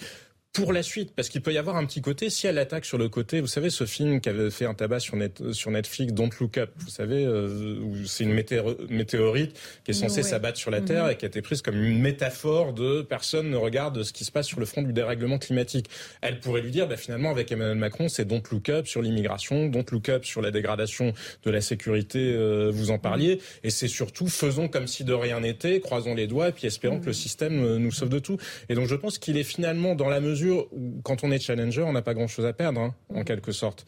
pour 0.52 0.72
la 0.72 0.82
suite, 0.82 1.12
parce 1.14 1.28
qu'il 1.28 1.42
peut 1.42 1.52
y 1.52 1.58
avoir 1.58 1.76
un 1.76 1.86
petit 1.86 2.02
côté, 2.02 2.28
si 2.28 2.48
elle 2.48 2.58
attaque 2.58 2.84
sur 2.84 2.98
le 2.98 3.08
côté, 3.08 3.40
vous 3.40 3.46
savez, 3.46 3.70
ce 3.70 3.86
film 3.86 4.20
qui 4.20 4.28
avait 4.28 4.50
fait 4.50 4.64
un 4.64 4.74
tabac 4.74 4.98
sur, 4.98 5.14
net, 5.14 5.52
sur 5.52 5.70
Netflix, 5.70 6.12
Don't 6.12 6.30
Look 6.40 6.58
Up, 6.58 6.70
vous 6.78 6.90
savez, 6.90 7.24
euh, 7.24 7.78
où 7.80 8.04
c'est 8.04 8.24
une 8.24 8.34
météor- 8.34 8.76
météorite 8.88 9.56
qui 9.84 9.92
est 9.92 9.94
censée 9.94 10.16
Ouais. 10.18 10.22
s'abattre 10.24 10.58
sur 10.58 10.72
la 10.72 10.80
Mhm. 10.80 10.86
Terre 10.86 11.08
et 11.08 11.16
qui 11.16 11.24
a 11.24 11.28
été 11.28 11.40
prise 11.40 11.62
comme 11.62 11.80
une 11.80 12.00
métaphore 12.00 12.72
de 12.72 13.02
personne 13.02 13.48
ne 13.48 13.56
regarde 13.56 14.02
ce 14.02 14.12
qui 14.12 14.24
se 14.24 14.32
passe 14.32 14.48
sur 14.48 14.58
le 14.58 14.66
front 14.66 14.82
du 14.82 14.92
dérèglement 14.92 15.38
climatique. 15.38 15.86
Elle 16.20 16.40
pourrait 16.40 16.62
lui 16.62 16.72
dire, 16.72 16.88
bah, 16.88 16.96
finalement, 16.96 17.30
avec 17.30 17.52
Emmanuel 17.52 17.78
Macron, 17.78 18.08
c'est 18.08 18.24
Don't 18.24 18.42
Look 18.50 18.70
Up 18.70 18.88
sur 18.88 19.02
l'immigration, 19.02 19.68
Don't 19.68 19.84
Look 19.92 20.08
Up 20.08 20.24
sur 20.24 20.42
la 20.42 20.50
dégradation 20.50 21.12
de 21.44 21.50
la 21.52 21.60
sécurité, 21.60 22.32
euh, 22.34 22.70
vous 22.74 22.90
en 22.90 22.98
parliez, 22.98 23.38
et 23.62 23.70
c'est 23.70 23.86
surtout 23.88 24.26
faisons 24.26 24.66
comme 24.66 24.88
si 24.88 25.04
de 25.04 25.12
rien 25.12 25.38
n'était, 25.40 25.78
croisons 25.78 26.16
les 26.16 26.26
doigts, 26.26 26.48
et 26.48 26.52
puis 26.52 26.66
espérons 26.66 26.98
que 26.98 27.06
le 27.06 27.12
système 27.12 27.62
euh, 27.64 27.78
nous 27.78 27.92
sauve 27.92 28.08
de 28.08 28.18
tout. 28.18 28.36
Et 28.68 28.74
donc 28.74 28.88
je 28.88 28.96
pense 28.96 29.18
qu'il 29.18 29.36
est 29.36 29.44
finalement 29.44 29.94
dans 29.94 30.08
la 30.08 30.18
mesure 30.18 30.39
où, 30.48 31.00
quand 31.02 31.24
on 31.24 31.30
est 31.30 31.38
challenger, 31.38 31.82
on 31.82 31.92
n'a 31.92 32.02
pas 32.02 32.14
grand-chose 32.14 32.46
à 32.46 32.52
perdre, 32.52 32.80
hein, 32.80 32.94
en 33.14 33.24
quelque 33.24 33.52
sorte. 33.52 33.86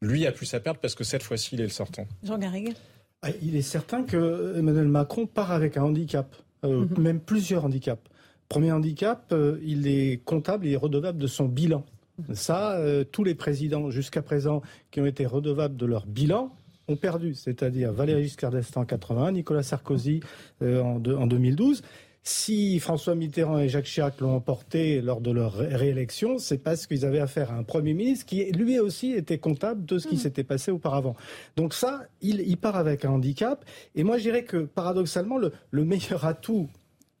Lui 0.00 0.26
a 0.26 0.32
plus 0.32 0.52
à 0.54 0.60
perdre 0.60 0.80
parce 0.80 0.94
que 0.94 1.04
cette 1.04 1.22
fois-ci, 1.22 1.56
il 1.56 1.60
est 1.60 1.64
le 1.64 1.70
sortant. 1.70 2.06
Jean 2.22 2.38
Garrigue. 2.38 2.74
Ah, 3.22 3.28
Il 3.42 3.54
est 3.56 3.62
certain 3.62 4.02
que 4.02 4.54
Emmanuel 4.56 4.88
Macron 4.88 5.26
part 5.26 5.52
avec 5.52 5.76
un 5.76 5.82
handicap, 5.82 6.34
euh, 6.64 6.86
même 6.98 7.20
plusieurs 7.20 7.66
handicaps. 7.66 8.08
Premier 8.48 8.72
handicap, 8.72 9.26
euh, 9.32 9.58
il 9.62 9.86
est 9.86 10.24
comptable 10.24 10.66
et 10.66 10.74
redevable 10.74 11.18
de 11.18 11.26
son 11.26 11.44
bilan. 11.44 11.84
Ça, 12.32 12.72
euh, 12.72 13.04
tous 13.04 13.24
les 13.24 13.34
présidents 13.34 13.90
jusqu'à 13.90 14.22
présent 14.22 14.62
qui 14.90 15.00
ont 15.00 15.06
été 15.06 15.26
redevables 15.26 15.76
de 15.76 15.86
leur 15.86 16.06
bilan 16.06 16.50
ont 16.88 16.96
perdu, 16.96 17.34
c'est-à-dire 17.34 17.92
Valéry 17.92 18.24
Giscard 18.24 18.50
d'Estaing 18.50 18.82
en 18.82 18.84
81, 18.84 19.32
Nicolas 19.32 19.62
Sarkozy 19.62 20.20
euh, 20.62 20.82
en 20.82 20.98
2012. 20.98 21.82
Si 22.22 22.78
François 22.80 23.14
Mitterrand 23.14 23.58
et 23.58 23.68
Jacques 23.68 23.86
Chirac 23.86 24.20
l'ont 24.20 24.34
emporté 24.36 25.00
lors 25.00 25.22
de 25.22 25.30
leur 25.30 25.54
ré- 25.54 25.74
réélection, 25.74 26.38
c'est 26.38 26.58
parce 26.58 26.86
qu'ils 26.86 27.06
avaient 27.06 27.18
affaire 27.18 27.50
à 27.50 27.54
un 27.54 27.62
Premier 27.62 27.94
ministre 27.94 28.26
qui, 28.26 28.44
lui 28.52 28.78
aussi, 28.78 29.12
était 29.12 29.38
comptable 29.38 29.86
de 29.86 29.98
ce 29.98 30.06
qui 30.06 30.18
s'était 30.18 30.44
passé 30.44 30.70
auparavant. 30.70 31.16
Donc 31.56 31.72
ça, 31.72 32.02
il, 32.20 32.40
il 32.40 32.58
part 32.58 32.76
avec 32.76 33.06
un 33.06 33.10
handicap. 33.10 33.64
Et 33.94 34.04
moi, 34.04 34.18
je 34.18 34.24
dirais 34.24 34.44
que, 34.44 34.58
paradoxalement, 34.58 35.38
le, 35.38 35.52
le 35.70 35.84
meilleur 35.86 36.26
atout, 36.26 36.68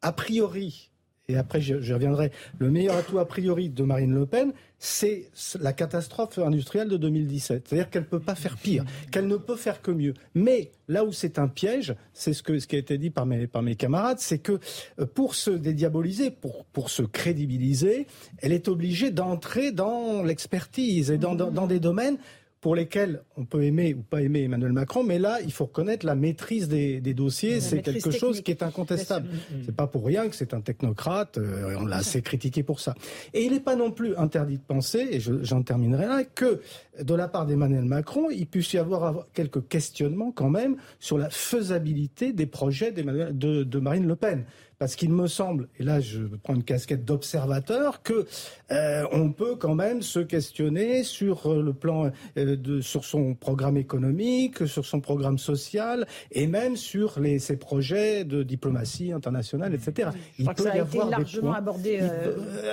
a 0.02 0.12
priori, 0.12 0.90
et 1.28 1.36
après 1.36 1.60
je, 1.62 1.80
je 1.80 1.94
reviendrai, 1.94 2.30
le 2.58 2.70
meilleur 2.70 2.96
atout 2.96 3.18
a 3.18 3.26
priori 3.26 3.70
de 3.70 3.82
Marine 3.84 4.14
Le 4.14 4.26
Pen, 4.26 4.52
c'est 4.82 5.30
la 5.60 5.74
catastrophe 5.74 6.38
industrielle 6.38 6.88
de 6.88 6.96
2017. 6.96 7.68
C'est-à-dire 7.68 7.90
qu'elle 7.90 8.02
ne 8.02 8.08
peut 8.08 8.18
pas 8.18 8.34
faire 8.34 8.56
pire, 8.56 8.84
qu'elle 9.12 9.26
ne 9.26 9.36
peut 9.36 9.56
faire 9.56 9.82
que 9.82 9.90
mieux. 9.90 10.14
Mais 10.34 10.70
là 10.88 11.04
où 11.04 11.12
c'est 11.12 11.38
un 11.38 11.48
piège, 11.48 11.94
c'est 12.14 12.32
ce, 12.32 12.42
ce 12.58 12.66
qui 12.66 12.76
a 12.76 12.78
été 12.78 12.96
dit 12.96 13.10
par 13.10 13.26
mes, 13.26 13.46
par 13.46 13.62
mes 13.62 13.76
camarades, 13.76 14.20
c'est 14.20 14.38
que 14.38 14.58
euh, 14.98 15.04
pour 15.04 15.34
se 15.34 15.50
dédiaboliser, 15.50 16.30
pour, 16.30 16.64
pour 16.64 16.88
se 16.88 17.02
crédibiliser, 17.02 18.06
elle 18.38 18.52
est 18.52 18.68
obligée 18.68 19.10
d'entrer 19.10 19.70
dans 19.70 20.22
l'expertise 20.22 21.10
et 21.10 21.18
dans, 21.18 21.34
dans, 21.34 21.50
dans 21.50 21.66
des 21.66 21.78
domaines 21.78 22.16
pour 22.60 22.74
lesquels 22.74 23.22
on 23.36 23.46
peut 23.46 23.62
aimer 23.62 23.94
ou 23.94 24.02
pas 24.02 24.20
aimer 24.20 24.42
Emmanuel 24.42 24.72
Macron, 24.72 25.02
mais 25.02 25.18
là, 25.18 25.38
il 25.42 25.52
faut 25.52 25.64
reconnaître 25.64 26.04
la 26.04 26.14
maîtrise 26.14 26.68
des, 26.68 27.00
dossiers. 27.14 27.60
C'est 27.60 27.80
quelque 27.80 28.10
chose 28.10 28.42
qui 28.42 28.50
est 28.50 28.62
incontestable. 28.62 29.28
C'est 29.64 29.74
pas 29.74 29.86
pour 29.86 30.04
rien 30.04 30.28
que 30.28 30.36
c'est 30.36 30.52
un 30.52 30.60
technocrate. 30.60 31.38
Euh, 31.38 31.76
on 31.78 31.86
l'a 31.86 31.96
assez 31.96 32.20
critiqué 32.22 32.62
pour 32.62 32.80
ça. 32.80 32.94
Et 33.32 33.44
il 33.44 33.52
n'est 33.52 33.60
pas 33.60 33.76
non 33.76 33.90
plus 33.90 34.14
interdit 34.16 34.58
de 34.58 34.62
penser, 34.62 35.08
et 35.10 35.20
j'en 35.20 35.62
terminerai 35.62 36.06
là, 36.06 36.24
que 36.24 36.60
de 37.02 37.14
la 37.14 37.28
part 37.28 37.46
d'Emmanuel 37.46 37.84
Macron, 37.84 38.28
il 38.30 38.46
puisse 38.46 38.72
y 38.74 38.78
avoir 38.78 39.26
quelques 39.32 39.66
questionnements 39.68 40.32
quand 40.32 40.50
même 40.50 40.76
sur 40.98 41.16
la 41.16 41.30
faisabilité 41.30 42.32
des 42.32 42.46
projets 42.46 42.92
de, 42.92 43.62
de 43.62 43.78
Marine 43.78 44.06
Le 44.06 44.16
Pen 44.16 44.44
parce 44.80 44.96
qu'il 44.96 45.12
me 45.12 45.26
semble, 45.26 45.68
et 45.78 45.84
là 45.84 46.00
je 46.00 46.20
prends 46.42 46.54
une 46.54 46.64
casquette 46.64 47.04
d'observateur, 47.04 48.02
que 48.02 48.26
euh, 48.72 49.04
on 49.12 49.30
peut 49.30 49.54
quand 49.54 49.74
même 49.74 50.00
se 50.00 50.20
questionner 50.20 51.04
sur 51.04 51.46
euh, 51.46 51.62
le 51.62 51.74
plan 51.74 52.10
euh, 52.38 52.56
de, 52.56 52.80
sur 52.80 53.04
son 53.04 53.34
programme 53.34 53.76
économique, 53.76 54.66
sur 54.66 54.86
son 54.86 55.02
programme 55.02 55.36
social, 55.36 56.06
et 56.32 56.46
même 56.46 56.76
sur 56.76 57.20
les, 57.20 57.38
ses 57.38 57.58
projets 57.58 58.24
de 58.24 58.42
diplomatie 58.42 59.12
internationale, 59.12 59.74
etc. 59.74 60.12
il 60.38 60.46
peut 60.46 60.62
ça 60.62 60.74
y 60.74 60.78
a 60.78 60.82
avoir 60.82 61.08
été 61.08 61.10
largement 61.10 61.52
abordé. 61.52 62.00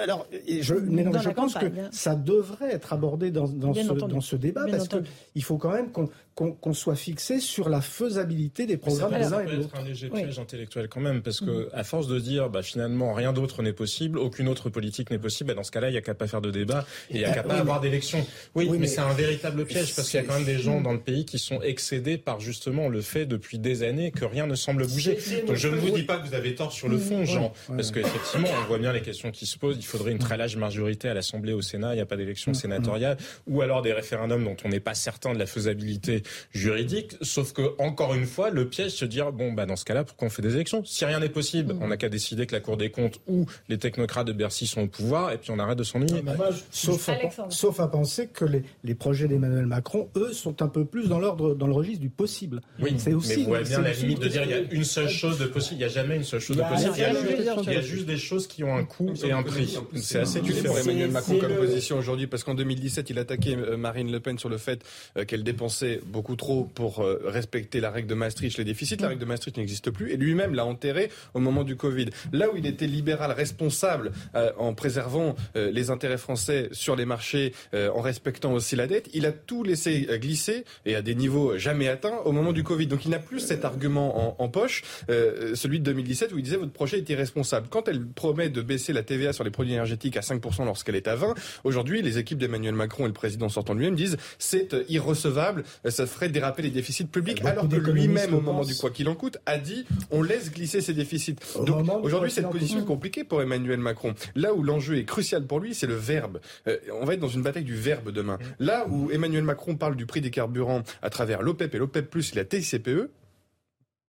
alors, 0.02 0.26
je, 0.48 0.76
mais 0.76 1.04
non, 1.04 1.20
je 1.20 1.30
pense 1.32 1.56
que 1.56 1.66
hein. 1.66 1.90
ça 1.92 2.16
devrait 2.16 2.72
être 2.72 2.94
abordé 2.94 3.32
dans, 3.32 3.50
dans, 3.50 3.74
ce, 3.74 3.92
dans 3.92 4.22
ce, 4.22 4.38
débat, 4.38 4.66
parce 4.72 4.88
qu'il 4.88 5.44
faut 5.44 5.58
quand 5.58 5.74
même 5.74 5.92
qu'on 5.92 6.08
qu'on 6.38 6.74
soit 6.74 6.96
fixé 6.96 7.40
sur 7.40 7.68
la 7.68 7.82
faisabilité 7.82 8.68
des 8.68 8.78
programmes 8.78 9.18
des 9.18 9.34
uns 9.34 9.40
et 9.40 9.46
des 9.48 9.58
autres. 9.58 9.76
un 9.76 9.84
léger 9.84 10.08
piège 10.08 10.38
intellectuel 10.38 10.88
quand 10.88 11.00
même, 11.00 11.24
parce 11.24 11.40
que 11.40 11.66
mm. 11.66 11.70
à 11.74 11.84
force 11.84 12.08
de 12.08 12.20
dire 12.20 12.50
bah, 12.50 12.62
finalement 12.62 13.14
rien 13.14 13.34
d'autre 13.34 13.64
n'est 13.64 13.74
possible, 13.74 14.20
aucune 14.20 14.48
autre 14.48 14.70
politique 14.70 15.10
n'est 15.10 15.18
possible, 15.18 15.48
bah, 15.48 15.54
dans 15.56 15.64
ce 15.64 15.72
cas-là, 15.72 15.90
il 15.90 15.94
n'y 15.94 15.98
a 15.98 16.02
qu'à 16.02 16.14
pas 16.14 16.28
faire 16.28 16.42
de 16.42 16.52
débat 16.52 16.86
et 17.10 17.16
il 17.16 17.20
n'y 17.20 17.26
a 17.26 17.34
qu'à 17.34 17.42
pas 17.42 17.56
avoir 17.56 17.82
d'élection. 17.82 18.24
Oui, 18.54 18.70
mais, 18.70 18.86
c'est 18.86 19.02
un 19.02 19.14
véritable 19.14 19.66
piège 19.66 19.96
parce 19.96 20.10
qu'il 20.10 20.20
y 20.20 20.24
a 20.24 20.26
quand 20.28 20.36
même 20.36 20.46
des 20.46 20.60
gens 20.60 20.80
dans 20.80 20.94
le 20.94 21.00
pays 21.00 21.26
qui 21.26 21.40
sont 21.40 21.60
excédés 21.64 22.20
par 22.20 22.40
justement 22.40 22.88
le 22.88 23.02
fait 23.02 23.26
depuis 23.26 23.58
des 23.58 23.82
années 23.82 24.12
que 24.12 24.24
rien 24.24 24.46
ne 24.46 24.56
semble 24.56 24.86
bouger. 24.86 25.18
Donc 25.48 25.56
je 25.56 25.68
ne 25.68 25.76
vous 25.76 25.90
dis 25.90 26.04
pas 26.04 26.18
que 26.18 26.28
vous 26.28 26.36
avez 26.36 26.54
tort 26.54 26.72
sur 26.72 26.88
le 26.88 27.00
fond, 27.00 27.26
Jean, 27.26 27.52
parce 27.68 27.92
qu'effectivement, 27.92 28.50
on 28.62 28.68
voit 28.68 28.78
bien 28.78 28.94
les 28.94 29.02
questions 29.02 29.32
qui 29.32 29.48
se 29.48 29.58
posent. 29.58 29.78
Il 29.78 29.86
faudrait 29.86 30.12
une 30.12 30.20
très 30.20 30.38
large 30.38 30.56
majorité 30.56 31.10
à 31.10 31.16
l'Assemblée, 31.16 31.54
au 31.54 31.64
Sénat, 31.64 31.94
il 31.94 31.96
n'y 31.96 32.02
a 32.02 32.06
pas 32.06 32.18
d'élection 32.18 32.54
sénatoriale, 32.54 33.18
ou 33.48 33.62
alors 33.62 33.82
des 33.82 33.94
référendums 33.94 34.44
dont 34.44 34.58
on 34.64 34.70
n'est 34.70 34.80
pas 34.80 34.94
certain 34.94 35.34
de 35.34 35.40
la 35.40 35.48
faisabilité 35.48 36.22
juridique. 36.52 37.16
Sauf 37.22 37.54
que, 37.54 37.62
encore 37.80 38.14
une 38.14 38.26
fois, 38.26 38.50
le 38.50 38.68
piège, 38.68 38.92
se 38.92 39.06
dire, 39.06 39.32
bon, 39.32 39.54
bah, 39.54 39.66
dans 39.66 39.76
ce 39.76 39.86
cas-là, 39.86 40.04
pourquoi 40.04 40.28
on 40.28 40.32
fait 40.32 40.42
des 40.42 40.56
élections? 40.56 40.84
Si 40.86 41.06
rien 41.06 41.20
n'est 41.20 41.30
possible, 41.30 41.74
mm. 41.74 41.82
on 41.82 41.88
n'a 41.88 41.98
qu'à 41.98 42.10
décider 42.10 42.46
que 42.46 42.54
la 42.54 42.62
Cour 42.62 42.78
des 42.78 42.90
comptes 42.90 43.20
ou 43.28 43.46
les 43.70 43.78
technocrates 43.78 44.28
de 44.28 44.34
Bercy 44.34 44.68
sont 44.68 44.82
au 44.82 44.88
pouvoir, 44.88 45.32
et 45.32 45.38
puis 45.38 45.52
on 45.52 45.60
arrête 45.60 45.78
de 45.78 45.84
s'ennuyer. 45.84 46.24
Sauf, 46.72 47.10
sauf, 47.50 47.80
à 47.80 47.88
penser 47.88 48.28
que 48.28 48.46
les, 48.46 48.64
les 48.84 48.96
projets 48.96 49.28
d'Emmanuel 49.28 49.66
Macron, 49.66 50.10
eux, 50.16 50.34
sont 50.34 50.62
un 50.62 50.68
peu 50.68 50.86
plus 50.86 51.08
dans 51.08 51.20
l'ordre, 51.20 51.56
dans 51.56 51.68
le 51.68 51.74
registre 51.74 52.02
du 52.02 52.10
possible. 52.10 52.62
Oui, 52.80 52.96
c'est 52.98 53.14
aussi. 53.14 53.30
Mais 53.30 53.36
vous 53.44 53.50
voyez 53.50 53.66
bien 53.66 53.82
la 53.82 53.94
limite 53.94 54.20
de 54.20 54.28
dire, 54.28 54.44
il 54.44 54.52
y 54.52 54.54
a 54.54 54.62
une 54.72 54.84
seule 54.84 55.10
chose 55.10 55.38
de 55.38 55.46
possible. 55.46 55.76
Il 55.76 55.80
n'y 55.80 55.84
a 55.86 55.90
jamais 55.90 56.18
une 56.18 56.24
seule 56.24 56.40
chose 56.40 56.58
de 56.58 56.64
possible. 56.64 56.94
Il 56.96 57.74
y 57.74 57.78
a, 57.78 57.82
juste, 57.82 58.06
des 58.06 58.18
choses 58.18 58.48
qui 58.48 58.64
ont 58.64 58.76
un 58.76 58.84
coût 58.84 59.14
et 59.24 59.32
un 59.32 59.44
prix. 59.44 59.78
C'est 59.96 60.20
assez 60.20 60.42
différent. 60.42 60.78
Emmanuel 60.78 61.12
Macron 61.12 61.38
comme 61.40 61.56
position 61.56 61.98
aujourd'hui, 61.98 62.28
parce 62.28 62.44
qu'en 62.44 62.56
2017, 62.56 63.10
il 63.10 63.20
attaquait 63.20 63.56
euh, 63.56 63.78
Marine 63.78 64.12
Le 64.12 64.20
Pen 64.20 64.38
sur 64.38 64.50
le 64.50 64.58
fait 64.58 64.84
euh, 65.18 65.26
qu'elle 65.26 65.44
dépensait 65.44 66.02
beaucoup 66.18 66.36
trop 66.36 66.64
pour 66.64 67.02
euh, 67.02 67.22
respecter 67.26 67.80
la 67.80 67.92
règle 67.92 68.08
de 68.08 68.16
Maastricht, 68.16 68.58
les 68.58 68.64
déficits. 68.64 68.98
La 68.98 69.10
règle 69.10 69.22
de 69.22 69.26
Maastricht 69.26 69.56
n'existe 69.56 69.92
plus. 69.92 70.12
Et 70.12 70.18
lui-même 70.18 70.56
l'a 70.56 70.66
enterré 70.66 71.12
au 71.36 71.40
moment 71.40 71.64
du 71.64 71.76
Covid. 71.76 72.08
Là 72.34 72.48
où 72.52 72.58
il 72.58 72.66
était 72.66 72.88
libéral 72.88 73.32
responsable 73.32 74.14
euh, 74.34 74.52
en 74.58 74.74
préservant 74.74 75.36
euh, 75.56 75.70
les 75.70 75.92
intérêts 75.92 76.18
français 76.18 76.70
sur 76.72 76.96
les 76.96 77.06
marchés, 77.06 77.54
en 77.74 78.02
respectant 78.02 78.54
aussi 78.54 78.76
la 78.76 78.88
dette, 78.88 79.10
il 79.14 79.26
a 79.26 79.32
tout 79.32 79.64
laissé 79.64 80.08
glisser 80.20 80.64
et 80.86 80.96
à 80.96 81.02
des 81.02 81.14
niveaux 81.14 81.58
jamais 81.58 81.88
atteints 81.88 82.18
au 82.26 82.32
moment 82.32 82.54
du 82.54 82.64
Covid. 82.64 82.88
Donc 82.88 83.06
il 83.06 83.12
n'a 83.12 83.20
plus 83.20 83.40
cet 83.40 83.66
argument 83.66 84.42
en, 84.42 84.50
poche, 84.50 84.84
celui 85.08 85.80
de 85.80 85.86
2017 85.86 86.32
où 86.34 86.38
il 86.38 86.44
disait 86.44 86.58
votre 86.58 86.72
projet 86.72 86.98
est 86.98 87.10
irresponsable. 87.10 87.68
Quand 87.70 87.88
elle 87.88 88.06
promet 88.06 88.50
de 88.50 88.62
baisser 88.62 88.94
la 88.94 89.04
TVA 89.04 89.34
sur 89.34 89.44
les 89.44 89.52
produits 89.52 89.74
énergétiques 89.74 90.18
à 90.18 90.22
5% 90.22 90.66
lorsqu'elle 90.66 90.96
est 90.96 91.08
à 91.08 91.16
20, 91.16 91.36
aujourd'hui 91.64 92.02
les 92.02 92.18
équipes 92.18 92.40
d'Emmanuel 92.40 92.74
Macron 92.74 93.04
et 93.04 93.08
le 93.08 93.14
président 93.14 93.50
sortant 93.50 93.74
lui-même 93.74 93.96
disent 93.96 94.18
c'est 94.40 94.76
irrecevable, 94.90 95.64
ferait 96.08 96.30
déraper 96.30 96.62
les 96.62 96.70
déficits 96.70 97.06
publics, 97.06 97.44
alors 97.46 97.68
que 97.68 97.76
lui-même, 97.76 98.34
au 98.34 98.42
moment 98.42 98.64
du 98.64 98.76
quoi 98.76 98.90
qu'il 98.90 99.08
en 99.10 99.16
coûte, 99.16 99.38
a 99.46 99.58
dit 99.58 99.86
on 100.12 100.22
laisse 100.22 100.52
glisser 100.52 100.82
ces 100.82 100.94
déficits. 100.94 101.36
Donc 101.66 101.88
aujourd'hui, 102.04 102.32
cette 102.32 102.50
position 102.50 102.80
est 102.80 102.86
compliquée 102.86 103.24
pour 103.24 103.42
Emmanuel 103.42 103.80
Macron. 103.80 104.14
Là 104.36 104.54
où 104.54 104.64
l'enjeu 104.64 104.98
est 104.98 105.06
crucial 105.06 105.46
pour 105.46 105.60
lui, 105.60 105.74
c'est 105.74 105.88
le 105.88 105.96
verbe. 105.96 106.40
Euh, 106.68 106.78
on 107.00 107.06
va 107.06 107.14
être 107.14 107.20
dans 107.20 107.28
une 107.28 107.42
bataille 107.42 107.64
du 107.64 107.76
verbe 107.76 108.12
demain. 108.12 108.38
Là 108.60 108.86
où 108.90 109.12
Emmanuel 109.12 109.44
Macron 109.44 109.76
parle 109.76 109.96
du 109.96 110.06
prix 110.06 110.22
des 110.22 110.32
carburants 110.32 110.84
à 111.02 111.10
travers 111.10 111.42
l'OPEP 111.42 111.76
et 111.76 111.78
l'OPEP+, 111.78 112.16
et 112.16 112.36
la 112.36 112.46
TICPE, 112.46 113.10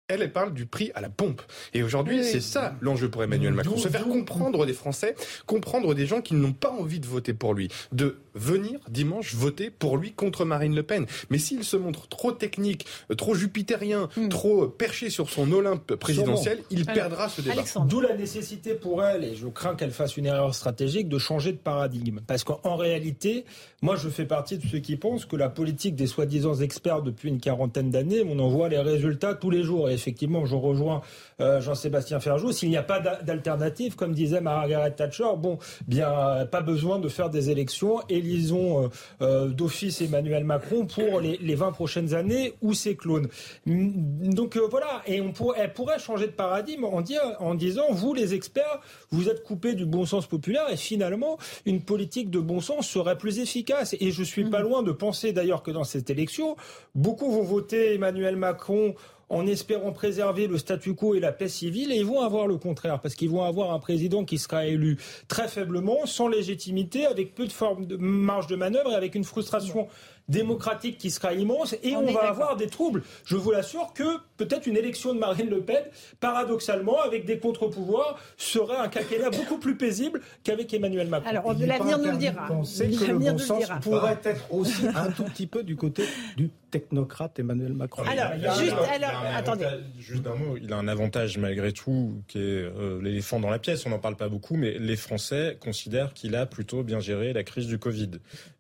elle, 0.08 0.22
elle 0.22 0.32
parle 0.32 0.54
du 0.54 0.66
prix 0.66 0.92
à 0.94 1.00
la 1.00 1.08
pompe. 1.08 1.42
Et 1.74 1.82
aujourd'hui, 1.82 2.22
c'est 2.22 2.40
ça 2.40 2.76
l'enjeu 2.80 3.10
pour 3.10 3.24
Emmanuel 3.24 3.54
Macron. 3.54 3.76
Se 3.76 3.88
faire 3.88 4.04
comprendre 4.04 4.64
des 4.64 4.72
Français, 4.72 5.16
comprendre 5.46 5.94
des 5.94 6.06
gens 6.06 6.20
qui 6.20 6.34
n'ont 6.34 6.52
pas 6.52 6.70
envie 6.70 7.00
de 7.00 7.06
voter 7.06 7.34
pour 7.34 7.54
lui, 7.54 7.68
de 7.92 8.18
venir 8.36 8.78
dimanche 8.88 9.34
voter 9.34 9.70
pour 9.70 9.96
lui 9.96 10.12
contre 10.12 10.44
Marine 10.44 10.74
Le 10.74 10.82
Pen. 10.82 11.06
Mais 11.30 11.38
s'il 11.38 11.64
se 11.64 11.76
montre 11.76 12.08
trop 12.08 12.32
technique, 12.32 12.86
trop 13.16 13.34
jupitérien, 13.34 14.08
hmm. 14.16 14.28
trop 14.28 14.68
perché 14.68 15.10
sur 15.10 15.30
son 15.30 15.50
Olympe 15.52 15.94
présidentiel, 15.96 16.60
il 16.70 16.86
perdra 16.86 17.28
ce 17.28 17.40
débat. 17.40 17.62
D'où 17.88 18.00
la 18.00 18.16
nécessité 18.16 18.74
pour 18.74 19.02
elle, 19.02 19.24
et 19.24 19.34
je 19.34 19.46
crains 19.48 19.74
qu'elle 19.74 19.90
fasse 19.90 20.16
une 20.16 20.26
erreur 20.26 20.54
stratégique, 20.54 21.08
de 21.08 21.18
changer 21.18 21.52
de 21.52 21.58
paradigme. 21.58 22.20
Parce 22.26 22.44
qu'en 22.44 22.76
réalité, 22.76 23.44
moi 23.82 23.96
je 23.96 24.08
fais 24.08 24.26
partie 24.26 24.58
de 24.58 24.66
ceux 24.66 24.78
qui 24.78 24.96
pensent 24.96 25.24
que 25.24 25.36
la 25.36 25.48
politique 25.48 25.96
des 25.96 26.06
soi-disant 26.06 26.54
experts 26.54 27.02
depuis 27.02 27.28
une 27.28 27.40
quarantaine 27.40 27.90
d'années, 27.90 28.22
on 28.26 28.38
en 28.38 28.48
voit 28.48 28.68
les 28.68 28.78
résultats 28.78 29.34
tous 29.34 29.50
les 29.50 29.62
jours 29.62 29.88
effectivement, 29.96 30.46
je 30.46 30.54
rejoins 30.54 31.02
euh, 31.40 31.60
Jean-Sébastien 31.60 32.20
Ferjou. 32.20 32.52
S'il 32.52 32.70
n'y 32.70 32.76
a 32.76 32.82
pas 32.82 33.00
d'alternative, 33.00 33.96
comme 33.96 34.12
disait 34.12 34.40
Margaret 34.40 34.92
Thatcher, 34.92 35.36
bon, 35.36 35.58
bien, 35.86 36.46
pas 36.50 36.62
besoin 36.62 36.98
de 36.98 37.08
faire 37.08 37.30
des 37.30 37.50
élections. 37.50 38.00
Élisons 38.32 38.84
euh, 38.84 38.88
euh, 39.22 39.48
d'office 39.48 40.00
Emmanuel 40.00 40.44
Macron 40.44 40.86
pour 40.86 41.20
les, 41.20 41.54
20 41.54 41.72
prochaines 41.72 42.14
années 42.14 42.54
ou 42.60 42.74
ses 42.74 42.96
clones. 42.96 43.28
Donc 43.66 44.56
voilà, 44.56 45.02
et 45.06 45.20
on 45.20 45.32
pourrait, 45.32 45.58
elle 45.60 45.72
pourrait 45.72 45.98
changer 45.98 46.26
de 46.26 46.32
paradigme 46.32 46.84
en, 46.84 47.02
en 47.40 47.54
disant, 47.54 47.84
vous 47.90 48.12
les 48.12 48.34
experts, 48.34 48.80
vous 49.10 49.28
êtes 49.28 49.42
coupés 49.42 49.74
du 49.74 49.86
bon 49.86 50.04
sens 50.04 50.26
populaire 50.26 50.68
et 50.70 50.76
finalement, 50.76 51.38
une 51.64 51.80
politique 51.80 52.30
de 52.30 52.40
bon 52.40 52.60
sens 52.60 52.86
serait 52.86 53.16
plus 53.16 53.38
efficace. 53.38 53.96
Et 54.00 54.10
je 54.10 54.22
suis 54.22 54.44
pas 54.44 54.60
mmh. 54.60 54.68
loin 54.68 54.82
de 54.82 54.92
penser 54.92 55.32
d'ailleurs 55.32 55.62
que 55.62 55.70
dans 55.70 55.84
cette 55.84 56.10
élection, 56.10 56.56
beaucoup 56.94 57.30
vont 57.30 57.42
voter 57.42 57.94
Emmanuel 57.94 58.36
Macron 58.36 58.94
en 59.28 59.46
espérant 59.46 59.92
préserver 59.92 60.46
le 60.46 60.58
statu 60.58 60.94
quo 60.94 61.14
et 61.14 61.20
la 61.20 61.32
paix 61.32 61.48
civile, 61.48 61.92
et 61.92 61.96
ils 61.96 62.04
vont 62.04 62.20
avoir 62.20 62.46
le 62.46 62.56
contraire, 62.56 63.00
parce 63.00 63.14
qu'ils 63.14 63.30
vont 63.30 63.42
avoir 63.42 63.72
un 63.72 63.78
président 63.78 64.24
qui 64.24 64.38
sera 64.38 64.66
élu 64.66 64.98
très 65.28 65.48
faiblement, 65.48 66.06
sans 66.06 66.28
légitimité, 66.28 67.06
avec 67.06 67.34
peu 67.34 67.46
de 67.46 67.52
forme 67.52 67.86
de 67.86 67.96
marge 67.96 68.46
de 68.46 68.56
manœuvre 68.56 68.92
et 68.92 68.94
avec 68.94 69.14
une 69.14 69.24
frustration 69.24 69.88
démocratique 70.28 70.98
qui 70.98 71.10
sera 71.10 71.32
immense 71.34 71.76
et 71.82 71.96
on, 71.96 72.10
va 72.12 72.28
avoir 72.28 72.56
des 72.56 72.66
troubles. 72.66 73.02
Je 73.24 73.36
vous 73.36 73.50
l'assure 73.50 73.92
que 73.94 74.18
peut-être 74.36 74.66
une 74.66 74.76
élection 74.76 75.14
de 75.14 75.18
Marine 75.18 75.48
Le 75.48 75.60
Pen, 75.60 75.84
paradoxalement, 76.20 77.00
avec 77.00 77.24
des 77.24 77.38
contre-pouvoirs, 77.38 78.18
serait 78.36 78.76
un 78.76 78.88
quinquennat 78.88 79.30
beaucoup 79.30 79.58
plus 79.58 79.76
paisible 79.76 80.20
qu'avec 80.42 80.72
Emmanuel 80.74 81.08
Macron. 81.08 81.28
Alors 81.28 81.54
l'avenir 81.54 81.98
nous 81.98 82.10
le 82.10 82.16
dira. 82.16 82.46
Penser 82.46 82.90
que 82.90 83.04
le 83.04 83.18
bon 83.18 83.38
sens 83.38 83.64
pourrait 83.82 84.18
être 84.24 84.52
aussi 84.52 84.86
un 84.94 85.10
tout 85.10 85.24
petit 85.24 85.46
peu 85.46 85.62
du 85.62 85.76
côté 85.76 86.04
du 86.36 86.50
technocrate 86.80 87.38
Emmanuel 87.38 87.72
Macron. 87.72 88.02
Alors, 88.04 88.32
juste, 88.58 88.76
alors, 88.92 89.22
attendez. 89.34 89.66
Juste 89.98 90.26
un 90.26 90.34
mot, 90.34 90.56
il 90.56 90.72
a 90.72 90.76
un 90.76 90.88
avantage 90.88 91.38
malgré 91.38 91.72
tout 91.72 92.22
qui 92.28 92.38
est 92.38 92.42
euh, 92.42 93.00
l'éléphant 93.02 93.40
dans 93.40 93.50
la 93.50 93.58
pièce, 93.58 93.86
on 93.86 93.90
n'en 93.90 93.98
parle 93.98 94.16
pas 94.16 94.28
beaucoup, 94.28 94.56
mais 94.56 94.78
les 94.78 94.96
Français 94.96 95.56
considèrent 95.60 96.12
qu'il 96.12 96.36
a 96.36 96.46
plutôt 96.46 96.82
bien 96.82 97.00
géré 97.00 97.32
la 97.32 97.42
crise 97.42 97.66
du 97.66 97.78
Covid. 97.78 98.10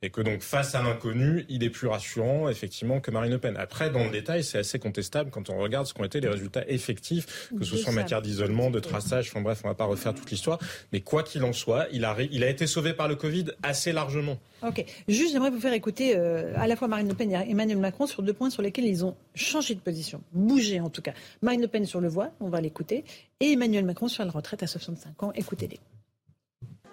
Et 0.02 0.10
que 0.10 0.20
donc 0.20 0.42
face 0.42 0.74
à 0.74 0.82
l'inconnu, 0.82 1.44
il 1.48 1.64
est 1.64 1.70
plus 1.70 1.88
rassurant, 1.88 2.48
effectivement, 2.48 3.00
que 3.00 3.10
Marine 3.10 3.32
Le 3.32 3.38
Pen. 3.38 3.56
Après, 3.56 3.90
dans 3.90 4.04
le 4.04 4.10
détail, 4.10 4.44
c'est 4.44 4.58
assez 4.58 4.78
contestable 4.78 5.30
quand 5.30 5.50
on 5.50 5.58
regarde 5.58 5.86
ce 5.86 5.94
qu'ont 5.94 6.04
été 6.04 6.20
les 6.20 6.28
résultats 6.28 6.66
effectifs, 6.68 7.50
que 7.58 7.64
ce 7.64 7.76
soit 7.76 7.92
en 7.92 7.94
matière 7.94 8.22
d'isolement, 8.22 8.70
de 8.70 8.80
traçage, 8.80 9.28
enfin 9.30 9.40
bref, 9.40 9.60
on 9.64 9.68
va 9.68 9.74
pas 9.74 9.84
refaire 9.84 10.14
toute 10.14 10.30
l'histoire. 10.30 10.58
Mais 10.92 11.00
quoi 11.00 11.22
qu'il 11.22 11.44
en 11.44 11.52
soit, 11.52 11.86
il 11.92 12.04
a, 12.04 12.16
il 12.30 12.44
a 12.44 12.48
été 12.48 12.66
sauvé 12.66 12.92
par 12.92 13.08
le 13.08 13.16
Covid 13.16 13.46
assez 13.62 13.92
largement. 13.92 14.38
Ok. 14.66 14.84
Juste, 15.08 15.32
j'aimerais 15.32 15.50
vous 15.50 15.60
faire 15.60 15.74
écouter 15.74 16.14
euh, 16.16 16.52
à 16.56 16.66
la 16.66 16.76
fois 16.76 16.88
Marine 16.88 17.08
Le 17.08 17.14
Pen 17.14 17.30
et 17.30 17.50
Emmanuel 17.50 17.78
Macron 17.78 18.05
sur 18.06 18.22
deux 18.22 18.32
points 18.32 18.50
sur 18.50 18.62
lesquels 18.62 18.86
ils 18.86 19.04
ont 19.04 19.16
changé 19.34 19.74
de 19.74 19.80
position, 19.80 20.20
bougé 20.32 20.80
en 20.80 20.90
tout 20.90 21.02
cas. 21.02 21.12
Marine 21.42 21.60
Le 21.60 21.68
Pen 21.68 21.84
sur 21.84 22.00
le 22.00 22.08
voile, 22.08 22.32
on 22.40 22.48
va 22.48 22.60
l'écouter, 22.60 23.04
et 23.40 23.52
Emmanuel 23.52 23.84
Macron 23.84 24.08
sur 24.08 24.24
la 24.24 24.30
retraite 24.30 24.62
à 24.62 24.66
65 24.66 25.22
ans. 25.22 25.32
Écoutez-les. 25.34 25.80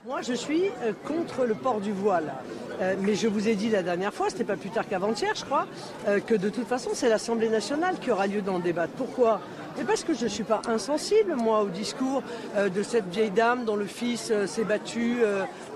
Moi, 0.05 0.21
je 0.21 0.33
suis 0.33 0.63
euh, 0.81 0.91
contre 1.07 1.45
le 1.45 1.55
port 1.55 1.79
du 1.79 1.93
voile. 1.93 2.33
Euh, 2.81 2.95
mais 2.99 3.15
je 3.15 3.29
vous 3.29 3.47
ai 3.47 3.55
dit 3.55 3.69
la 3.69 3.83
dernière 3.83 4.13
fois, 4.13 4.29
c'était 4.29 4.43
pas 4.43 4.57
plus 4.57 4.69
tard 4.69 4.85
qu'avant-hier, 4.85 5.33
je 5.33 5.45
crois, 5.45 5.65
euh, 6.09 6.19
que 6.19 6.35
de 6.35 6.49
toute 6.49 6.67
façon, 6.67 6.89
c'est 6.93 7.07
l'Assemblée 7.07 7.47
nationale 7.47 7.97
qui 7.99 8.11
aura 8.11 8.27
lieu 8.27 8.41
d'en 8.41 8.59
débattre. 8.59 8.91
Pourquoi? 8.97 9.39
Et 9.79 9.83
parce 9.83 10.03
que 10.03 10.13
je 10.13 10.25
ne 10.25 10.29
suis 10.29 10.43
pas 10.43 10.61
insensible, 10.67 11.35
moi, 11.35 11.61
au 11.61 11.67
discours 11.67 12.23
euh, 12.55 12.69
de 12.69 12.83
cette 12.83 13.07
vieille 13.09 13.31
dame 13.31 13.65
dont 13.65 13.75
le 13.75 13.85
fils 13.85 14.31
s'est 14.45 14.63
battu 14.63 15.17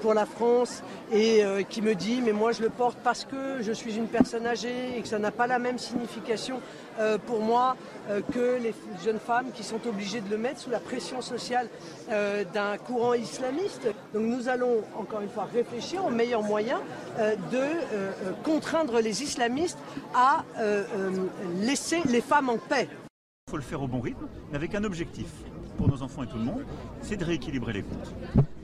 pour 0.02 0.14
la 0.14 0.26
France 0.26 0.84
et 1.12 1.44
qui 1.70 1.82
me 1.82 1.96
dit 1.96 2.22
mais 2.24 2.32
moi 2.32 2.52
je 2.52 2.62
le 2.62 2.70
porte 2.70 2.98
parce 3.04 3.26
que 3.26 3.62
je 3.62 3.72
suis 3.72 3.96
une 3.96 4.08
personne 4.08 4.46
âgée 4.46 4.98
et 4.98 5.02
que 5.02 5.08
ça 5.08 5.20
n'a 5.20 5.32
pas 5.32 5.48
la 5.48 5.60
même 5.60 5.78
signification 5.78 6.62
pour 7.26 7.42
moi 7.42 7.76
que 8.34 8.58
les 8.62 8.74
jeunes 9.04 9.20
femmes 9.20 9.52
qui 9.54 9.64
sont 9.64 9.80
obligées 9.88 10.22
de 10.22 10.30
le 10.30 10.38
mettre 10.38 10.60
sous 10.60 10.70
la 10.70 10.80
pression 10.80 11.22
sociale 11.22 11.70
d'un 12.10 12.78
courant 12.78 13.14
islamiste. 13.14 13.88
Donc 14.14 14.24
nous 14.24 14.50
allons 14.50 14.84
encore 14.98 15.22
une 15.22 15.30
fois 15.30 15.48
réfléchir 15.52 16.06
aux 16.06 16.12
meilleurs 16.12 16.44
moyens 16.44 16.80
de 17.20 18.34
contraindre 18.44 19.00
les 19.00 19.24
islamistes 19.24 19.80
à 20.14 20.44
laisser 21.62 22.02
les 22.06 22.22
femmes 22.22 22.50
en 22.50 22.58
paix. 22.58 22.88
Il 23.48 23.52
faut 23.52 23.56
le 23.56 23.64
faire 23.64 23.82
au 23.82 23.88
bon 23.88 24.02
rythme, 24.02 24.28
mais 24.50 24.58
avec 24.58 24.76
un 24.76 24.84
objectif 24.84 25.30
pour 25.78 25.88
nos 25.88 26.02
enfants 26.02 26.22
et 26.22 26.28
tout 26.28 26.36
le 26.36 26.44
monde, 26.44 26.66
c'est 27.02 27.16
de 27.16 27.24
rééquilibrer 27.24 27.72
les 27.72 27.82
comptes. 27.82 28.14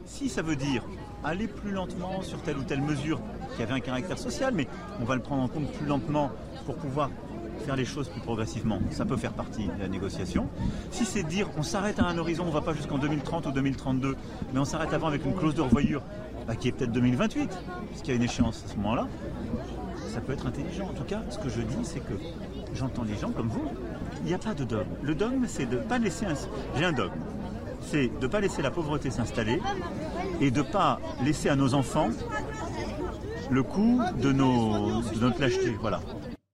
Si 0.03 0.27
ça 0.27 0.41
veut 0.41 0.57
dire 0.57 0.83
aller 1.23 1.47
plus 1.47 1.71
lentement 1.71 2.21
sur 2.21 2.41
telle 2.41 2.57
ou 2.57 2.63
telle 2.63 2.81
mesure 2.81 3.21
qui 3.55 3.63
avait 3.63 3.71
un 3.71 3.79
caractère 3.79 4.19
social, 4.19 4.53
mais 4.53 4.67
on 4.99 5.05
va 5.05 5.15
le 5.15 5.21
prendre 5.21 5.41
en 5.41 5.47
compte 5.47 5.71
plus 5.71 5.85
lentement 5.85 6.31
pour 6.65 6.75
pouvoir 6.75 7.11
faire 7.65 7.77
les 7.77 7.85
choses 7.85 8.09
plus 8.09 8.19
progressivement, 8.19 8.81
ça 8.91 9.05
peut 9.05 9.15
faire 9.15 9.31
partie 9.31 9.67
de 9.67 9.79
la 9.79 9.87
négociation. 9.87 10.49
Si 10.91 11.05
c'est 11.05 11.23
dire 11.23 11.49
on 11.55 11.63
s'arrête 11.63 11.99
à 11.99 12.03
un 12.03 12.17
horizon, 12.17 12.43
on 12.43 12.47
ne 12.47 12.51
va 12.51 12.59
pas 12.59 12.73
jusqu'en 12.73 12.97
2030 12.97 13.45
ou 13.45 13.51
2032, 13.53 14.17
mais 14.53 14.59
on 14.59 14.65
s'arrête 14.65 14.91
avant 14.91 15.07
avec 15.07 15.23
une 15.25 15.33
clause 15.33 15.55
de 15.55 15.61
revoyure 15.61 16.01
bah, 16.45 16.57
qui 16.57 16.67
est 16.67 16.73
peut-être 16.73 16.91
2028, 16.91 17.49
puisqu'il 17.87 18.09
y 18.09 18.13
a 18.15 18.17
une 18.17 18.23
échéance 18.23 18.65
à 18.65 18.69
ce 18.69 18.75
moment-là, 18.75 19.07
ça 20.13 20.19
peut 20.19 20.33
être 20.33 20.45
intelligent. 20.45 20.89
En 20.89 20.93
tout 20.93 21.05
cas, 21.05 21.21
ce 21.29 21.39
que 21.39 21.47
je 21.47 21.61
dis, 21.61 21.83
c'est 21.83 22.01
que 22.01 22.13
j'entends 22.73 23.03
les 23.03 23.15
gens 23.15 23.31
comme 23.31 23.47
vous, 23.47 23.71
il 24.23 24.27
n'y 24.27 24.33
a 24.33 24.37
pas 24.37 24.53
de 24.53 24.63
dogme. 24.63 24.89
Le 25.01 25.15
dogme, 25.15 25.45
c'est 25.47 25.65
de 25.65 25.77
ne 25.77 25.81
pas 25.81 25.97
laisser. 25.97 26.25
J'ai 26.77 26.85
un 26.85 26.93
dogme. 26.93 27.19
C'est 27.81 28.07
de 28.07 28.21
ne 28.21 28.27
pas 28.27 28.39
laisser 28.39 28.61
la 28.61 28.71
pauvreté 28.71 29.11
s'installer 29.11 29.59
et 30.39 30.49
de 30.51 30.59
ne 30.59 30.63
pas 30.63 30.99
laisser 31.23 31.49
à 31.49 31.55
nos 31.55 31.73
enfants 31.73 32.09
le 33.51 33.63
coup 33.63 33.99
de, 34.21 34.31
nos, 34.31 35.01
de 35.01 35.19
notre 35.19 35.41
lâcheté. 35.41 35.77
Voilà. 35.81 35.99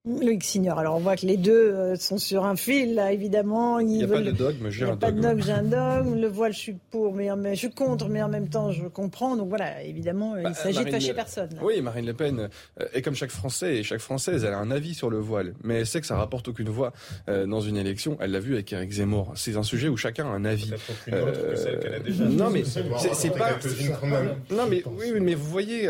Loïc 0.06 0.46
Signor. 0.46 0.80
Alors 0.80 0.96
on 0.96 1.00
voit 1.00 1.18
que 1.18 1.26
les 1.26 1.36
deux 1.36 1.52
euh, 1.52 1.98
sont 1.98 2.18
sur 2.18 2.46
un 2.46 2.56
fil, 2.56 2.96
là, 2.96 3.12
évidemment. 3.12 3.80
Il 3.80 3.88
n'y 3.88 4.04
a 4.04 4.08
pas 4.08 4.22
de 4.22 4.32
dogme, 4.32 4.70
j'ai 4.70 4.86
un 4.86 4.88
dogme. 4.96 5.00
Pas 5.00 5.12
de 5.12 5.20
dogme, 5.20 5.42
j'ai 5.42 5.52
un 5.52 5.64
dogme. 5.64 6.16
Le 6.16 6.28
voile, 6.28 6.54
je 6.54 6.58
suis 6.58 6.78
pour, 6.90 7.14
mais 7.14 7.30
je 7.52 7.60
suis 7.60 7.70
contre, 7.70 8.08
mais 8.08 8.22
en 8.22 8.30
même 8.30 8.48
temps, 8.48 8.72
je 8.72 8.88
comprends. 8.88 9.36
Donc 9.36 9.50
voilà, 9.50 9.84
évidemment, 9.84 10.38
il 10.38 10.44
bah, 10.44 10.54
s'agit 10.54 10.86
de 10.86 10.90
fâcher 10.90 11.14
personne. 11.14 11.50
Oui, 11.62 11.82
Marine 11.82 12.06
Le 12.06 12.14
Pen 12.14 12.50
euh, 12.80 12.86
est 12.94 13.02
comme 13.02 13.16
chaque 13.16 13.32
Français 13.32 13.76
et 13.76 13.84
chaque 13.84 14.00
Française, 14.00 14.46
elle 14.46 14.54
a 14.54 14.58
un 14.58 14.72
avis 14.72 14.94
sur 14.94 15.10
le 15.10 15.20
voile, 15.20 15.54
mais 15.64 15.80
elle 15.80 15.88
sait 15.88 16.00
que 16.00 16.08
ça 16.08 16.16
rapporte 16.16 16.48
aucune 16.48 16.70
voix 16.70 16.94
euh, 17.28 17.46
dans 17.46 17.60
une 17.60 17.76
élection. 17.76 18.18
Elle 18.22 18.32
l'a 18.32 18.40
vu 18.40 18.54
avec 18.54 18.72
Eric 18.72 18.92
Zemmour. 18.92 19.34
C'est 19.36 19.58
un 19.58 19.64
sujet 19.64 19.90
où 19.90 19.98
chacun 19.98 20.28
a 20.28 20.30
un 20.30 20.46
avis. 20.46 20.72
non, 22.20 22.50
mais 22.50 22.64
c'est 22.64 23.38
pas. 23.38 23.50
Non, 24.50 24.66
mais 24.70 24.82
oui, 24.86 25.20
mais 25.20 25.36
vous 25.36 25.50
voyez, 25.50 25.90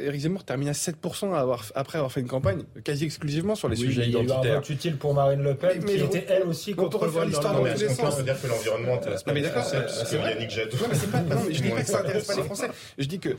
Eric 0.00 0.22
Zemmour 0.22 0.44
termine 0.44 0.68
à 0.68 0.72
7% 0.72 1.58
après 1.74 1.98
avoir 1.98 2.10
fait 2.10 2.20
une 2.20 2.26
campagne 2.26 2.62
quasi 2.84 3.04
exclusivement 3.04 3.49
sur 3.54 3.68
les 3.68 3.76
sujets 3.76 4.08
identitaires. 4.08 4.40
Il 4.42 4.46
y 4.46 4.48
a 4.48 4.52
eu 4.52 4.56
un 4.56 4.60
vote 4.60 4.70
utile 4.70 4.96
pour 4.96 5.14
Marine 5.14 5.42
Le 5.42 5.54
Pen, 5.54 5.84
qui 5.84 5.96
était 5.96 6.26
elle 6.28 6.42
aussi 6.44 6.74
contre 6.74 7.04
le 7.04 7.10
voile 7.10 7.28
l'histoire 7.28 7.54
dans 7.54 7.64
tous 7.64 7.80
les 7.80 7.88
sens. 7.88 8.16
peut 8.16 8.22
dire 8.22 8.40
que 8.40 8.46
l'environnement 8.46 8.94
intéresse 8.94 9.22
pas 9.22 9.32
les 9.32 9.44
Français, 9.44 9.80
parce 9.80 10.10
que 10.10 10.16
Yannick 10.16 10.50
Jadot... 10.50 10.76
Non, 10.76 10.86
mais 10.88 10.94
c'est 10.94 11.10
pas, 11.10 11.20
non, 11.20 11.42
mais 11.46 11.54
je 11.54 11.62
dis 11.62 11.70
pas 11.70 11.82
que 11.82 11.86
ça 11.86 12.00
intéresse 12.00 12.26
pas 12.26 12.36
les 12.36 12.42
Français. 12.42 12.68
Je 12.98 13.06
dis 13.06 13.18
que 13.18 13.36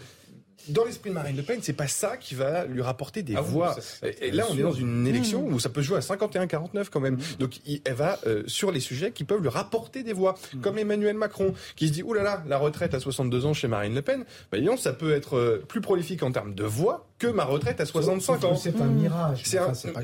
dans 0.69 0.85
l'esprit 0.85 1.09
de 1.09 1.15
Marine 1.15 1.35
Le 1.35 1.43
Pen, 1.43 1.59
c'est 1.61 1.73
pas 1.73 1.87
ça 1.87 2.17
qui 2.17 2.35
va 2.35 2.65
lui 2.65 2.81
rapporter 2.81 3.23
des 3.23 3.35
ah 3.35 3.41
voix. 3.41 3.75
et 4.21 4.31
là, 4.31 4.45
on 4.49 4.57
est 4.57 4.61
dans 4.61 4.71
une 4.71 5.07
élection 5.07 5.41
mmh. 5.41 5.53
où 5.53 5.59
ça 5.59 5.69
peut 5.69 5.81
jouer 5.81 5.97
à 5.97 6.01
51-49 6.01 6.87
quand 6.91 6.99
même. 6.99 7.15
Mmh. 7.15 7.37
Donc, 7.39 7.59
elle 7.83 7.93
va 7.93 8.19
euh, 8.27 8.43
sur 8.47 8.71
les 8.71 8.79
sujets 8.79 9.11
qui 9.11 9.23
peuvent 9.23 9.41
lui 9.41 9.49
rapporter 9.49 10.03
des 10.03 10.13
voix, 10.13 10.35
mmh. 10.53 10.61
comme 10.61 10.77
Emmanuel 10.77 11.15
Macron, 11.15 11.53
qui 11.75 11.87
se 11.87 11.93
dit 11.93 12.03
oulala, 12.03 12.23
là 12.23 12.35
là, 12.37 12.43
la 12.47 12.57
retraite 12.57 12.93
à 12.93 12.99
62 12.99 13.45
ans 13.45 13.53
chez 13.53 13.67
Marine 13.67 13.95
Le 13.95 14.01
Pen, 14.01 14.25
bah, 14.51 14.59
disons, 14.59 14.77
ça 14.77 14.93
peut 14.93 15.13
être 15.13 15.37
euh, 15.37 15.63
plus 15.67 15.81
prolifique 15.81 16.23
en 16.23 16.31
termes 16.31 16.53
de 16.53 16.63
voix 16.63 17.07
que 17.17 17.27
ma 17.27 17.45
retraite 17.45 17.79
à 17.79 17.85
65 17.85 18.43
ans. 18.43 18.55
C'est 18.55 18.81
un 18.81 18.87
mirage. 18.87 19.43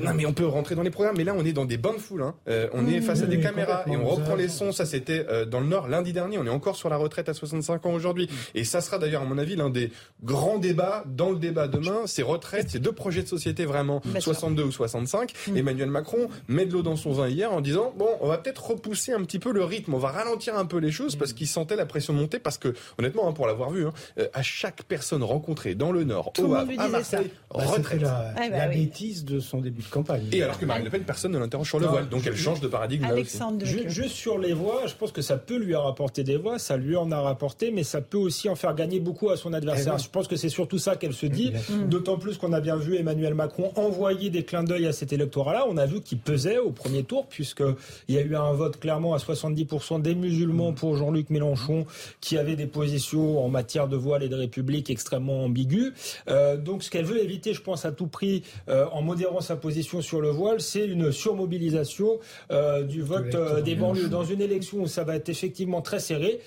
non, 0.00 0.14
mais 0.14 0.26
on 0.26 0.32
peut 0.32 0.46
rentrer 0.46 0.74
dans 0.76 0.82
les 0.82 0.90
programmes, 0.90 1.16
mais 1.16 1.24
là, 1.24 1.34
on 1.36 1.44
est 1.44 1.52
dans 1.52 1.64
des 1.64 1.76
bains 1.76 1.94
de 1.94 1.98
foule. 1.98 2.22
Hein. 2.22 2.34
Euh, 2.48 2.68
on 2.72 2.86
est 2.86 3.00
face 3.00 3.22
à 3.22 3.26
des 3.26 3.40
caméras 3.40 3.84
et 3.86 3.96
on 3.96 4.06
reprend 4.06 4.36
les 4.36 4.48
sons. 4.48 4.70
Ça, 4.72 4.86
c'était 4.86 5.26
dans 5.46 5.60
le 5.60 5.66
Nord 5.66 5.88
lundi 5.88 6.12
dernier. 6.12 6.38
On 6.38 6.46
est 6.46 6.50
encore 6.50 6.76
sur 6.76 6.88
la 6.88 6.96
retraite 6.96 7.28
à 7.28 7.34
65 7.34 7.86
ans 7.86 7.92
aujourd'hui. 7.92 8.28
Et 8.54 8.62
ça 8.62 8.80
sera 8.80 8.98
d'ailleurs, 8.98 9.22
à 9.22 9.24
mon 9.24 9.36
avis, 9.36 9.56
l'un 9.56 9.70
des 9.70 9.90
grands 10.22 10.47
débats 10.56 11.04
dans 11.06 11.30
le 11.30 11.36
débat 11.36 11.68
demain, 11.68 12.02
c'est 12.06 12.22
retraite, 12.22 12.68
c'est 12.70 12.78
deux 12.78 12.92
projets 12.92 13.22
de 13.22 13.28
société 13.28 13.66
vraiment, 13.66 14.00
62 14.18 14.62
ou 14.62 14.72
65. 14.72 15.32
Mm. 15.48 15.56
Emmanuel 15.58 15.90
Macron 15.90 16.28
met 16.48 16.64
de 16.64 16.72
l'eau 16.72 16.82
dans 16.82 16.96
son 16.96 17.12
vin 17.12 17.28
hier 17.28 17.52
en 17.52 17.60
disant 17.60 17.92
bon, 17.98 18.08
on 18.22 18.28
va 18.28 18.38
peut-être 18.38 18.70
repousser 18.70 19.12
un 19.12 19.22
petit 19.24 19.38
peu 19.38 19.52
le 19.52 19.64
rythme, 19.64 19.92
on 19.92 19.98
va 19.98 20.10
ralentir 20.10 20.56
un 20.56 20.64
peu 20.64 20.78
les 20.78 20.90
choses 20.90 21.16
parce 21.16 21.34
qu'il 21.34 21.46
sentait 21.46 21.76
la 21.76 21.84
pression 21.84 22.14
monter. 22.14 22.38
Parce 22.38 22.56
que 22.56 22.72
honnêtement, 22.98 23.28
hein, 23.28 23.32
pour 23.32 23.46
l'avoir 23.46 23.70
vu, 23.70 23.86
hein, 23.86 23.92
euh, 24.18 24.28
à 24.32 24.42
chaque 24.42 24.84
personne 24.84 25.22
rencontrée 25.22 25.74
dans 25.74 25.92
le 25.92 26.04
Nord, 26.04 26.32
au 26.38 26.54
Havre, 26.54 26.72
à 26.78 26.88
Marseille, 26.88 27.30
bah, 27.52 27.64
retraite. 27.64 28.00
La, 28.00 28.34
ah, 28.36 28.48
bah 28.50 28.68
bêtise 28.68 29.24
de 29.24 29.40
son 29.40 29.60
début 29.60 29.82
de 29.82 29.88
campagne. 29.88 30.28
Et 30.32 30.42
alors 30.42 30.58
que 30.58 30.64
Marine 30.64 30.84
Le 30.84 30.90
Pen, 30.90 31.02
personne 31.02 31.32
ne 31.32 31.38
l'interroge 31.38 31.68
sur 31.68 31.80
le 31.80 31.86
voile, 31.86 32.08
donc 32.08 32.26
elle 32.26 32.36
change 32.36 32.60
de 32.60 32.68
paradigme. 32.68 33.04
Alexandre 33.04 33.64
Juste 33.64 34.14
sur 34.14 34.38
les 34.38 34.52
voix, 34.52 34.86
je 34.86 34.94
pense 34.94 35.12
que 35.12 35.22
ça 35.22 35.36
peut 35.36 35.58
lui 35.58 35.74
rapporter 35.74 36.24
des 36.24 36.36
voix, 36.36 36.58
ça 36.58 36.76
lui 36.76 36.96
en 36.96 37.10
a 37.10 37.20
rapporté, 37.20 37.70
mais 37.70 37.82
ça 37.82 38.00
peut 38.00 38.18
aussi 38.18 38.48
en 38.48 38.54
faire 38.54 38.74
gagner 38.74 39.00
beaucoup 39.00 39.30
à 39.30 39.36
son 39.36 39.52
adversaire. 39.52 39.96
Eh 39.98 40.02
je 40.02 40.08
pense 40.08 40.28
que 40.28 40.36
c'est 40.38 40.48
surtout 40.48 40.78
ça 40.78 40.96
qu'elle 40.96 41.12
se 41.12 41.26
dit. 41.26 41.52
D'autant 41.86 42.16
plus 42.16 42.38
qu'on 42.38 42.54
a 42.54 42.60
bien 42.60 42.76
vu 42.76 42.96
Emmanuel 42.96 43.34
Macron 43.34 43.72
envoyer 43.76 44.30
des 44.30 44.44
clins 44.44 44.64
d'œil 44.64 44.86
à 44.86 44.92
cet 44.92 45.12
électorat-là. 45.12 45.66
On 45.68 45.76
a 45.76 45.84
vu 45.84 46.00
qu'il 46.00 46.18
pesait 46.18 46.58
au 46.58 46.70
premier 46.70 47.02
tour, 47.02 47.26
puisqu'il 47.26 48.14
y 48.14 48.18
a 48.18 48.22
eu 48.22 48.34
un 48.34 48.52
vote 48.52 48.78
clairement 48.78 49.14
à 49.14 49.18
70% 49.18 50.00
des 50.00 50.14
musulmans 50.14 50.72
pour 50.72 50.96
Jean-Luc 50.96 51.30
Mélenchon, 51.30 51.84
qui 52.20 52.38
avait 52.38 52.56
des 52.56 52.66
positions 52.66 53.44
en 53.44 53.48
matière 53.48 53.88
de 53.88 53.96
voile 53.96 54.22
et 54.22 54.28
de 54.28 54.36
république 54.36 54.90
extrêmement 54.90 55.44
ambiguës. 55.44 55.92
Euh, 56.28 56.56
donc 56.56 56.82
ce 56.82 56.90
qu'elle 56.90 57.04
veut 57.04 57.22
éviter, 57.22 57.52
je 57.54 57.60
pense, 57.60 57.84
à 57.84 57.92
tout 57.92 58.06
prix, 58.06 58.42
euh, 58.68 58.86
en 58.92 59.02
modérant 59.02 59.40
sa 59.40 59.56
position 59.56 60.00
sur 60.00 60.20
le 60.20 60.30
voile, 60.30 60.60
c'est 60.60 60.86
une 60.86 61.12
surmobilisation 61.12 62.18
euh, 62.50 62.82
du 62.82 63.02
vote 63.02 63.36
des 63.64 63.74
banlieues. 63.74 64.08
Dans 64.08 64.24
une 64.24 64.40
élection 64.40 64.78
où 64.78 64.86
ça 64.86 65.04
va 65.04 65.16
être 65.16 65.28
effectivement 65.28 65.82
très 65.82 65.98
serré, 65.98 66.40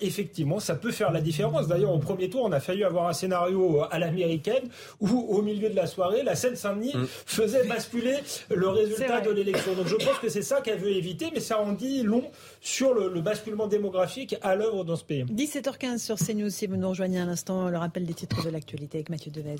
effectivement, 0.00 0.60
ça 0.60 0.74
peut 0.74 0.90
faire 0.90 1.12
la 1.12 1.20
différence. 1.20 1.68
D'ailleurs, 1.68 1.92
au 1.92 1.98
premier 1.98 2.28
tour, 2.28 2.44
on 2.44 2.52
a 2.52 2.60
failli 2.60 2.84
avoir 2.84 3.08
un 3.08 3.12
scénario 3.28 3.82
à 3.90 3.98
l'américaine 3.98 4.68
où 5.00 5.08
au 5.08 5.42
milieu 5.42 5.68
de 5.68 5.76
la 5.76 5.86
soirée, 5.86 6.22
la 6.22 6.34
Seine-Saint-Denis 6.34 6.94
mm. 6.94 7.06
faisait 7.26 7.64
basculer 7.64 8.16
le 8.50 8.68
résultat 8.68 9.20
de 9.20 9.30
l'élection. 9.30 9.74
Donc 9.74 9.86
je 9.86 9.96
pense 9.96 10.18
que 10.18 10.28
c'est 10.28 10.42
ça 10.42 10.60
qu'elle 10.60 10.78
veut 10.78 10.92
éviter, 10.92 11.30
mais 11.32 11.40
ça 11.40 11.60
en 11.60 11.72
dit 11.72 12.02
long 12.02 12.24
sur 12.60 12.94
le, 12.94 13.20
basculement 13.20 13.66
démographique 13.66 14.36
à 14.42 14.54
l'œuvre 14.54 14.84
dans 14.84 14.96
ce 14.96 15.04
pays. 15.04 15.24
17h15 15.24 15.98
sur 15.98 16.16
CNews, 16.16 16.50
si 16.50 16.66
vous 16.66 16.76
nous 16.76 16.88
rejoignez 16.88 17.20
à 17.20 17.24
l'instant, 17.24 17.68
le 17.68 17.76
rappel 17.76 18.06
des 18.06 18.14
titres 18.14 18.44
de 18.44 18.50
l'actualité 18.50 18.98
avec 18.98 19.10
Mathieu 19.10 19.30
Devez. 19.30 19.56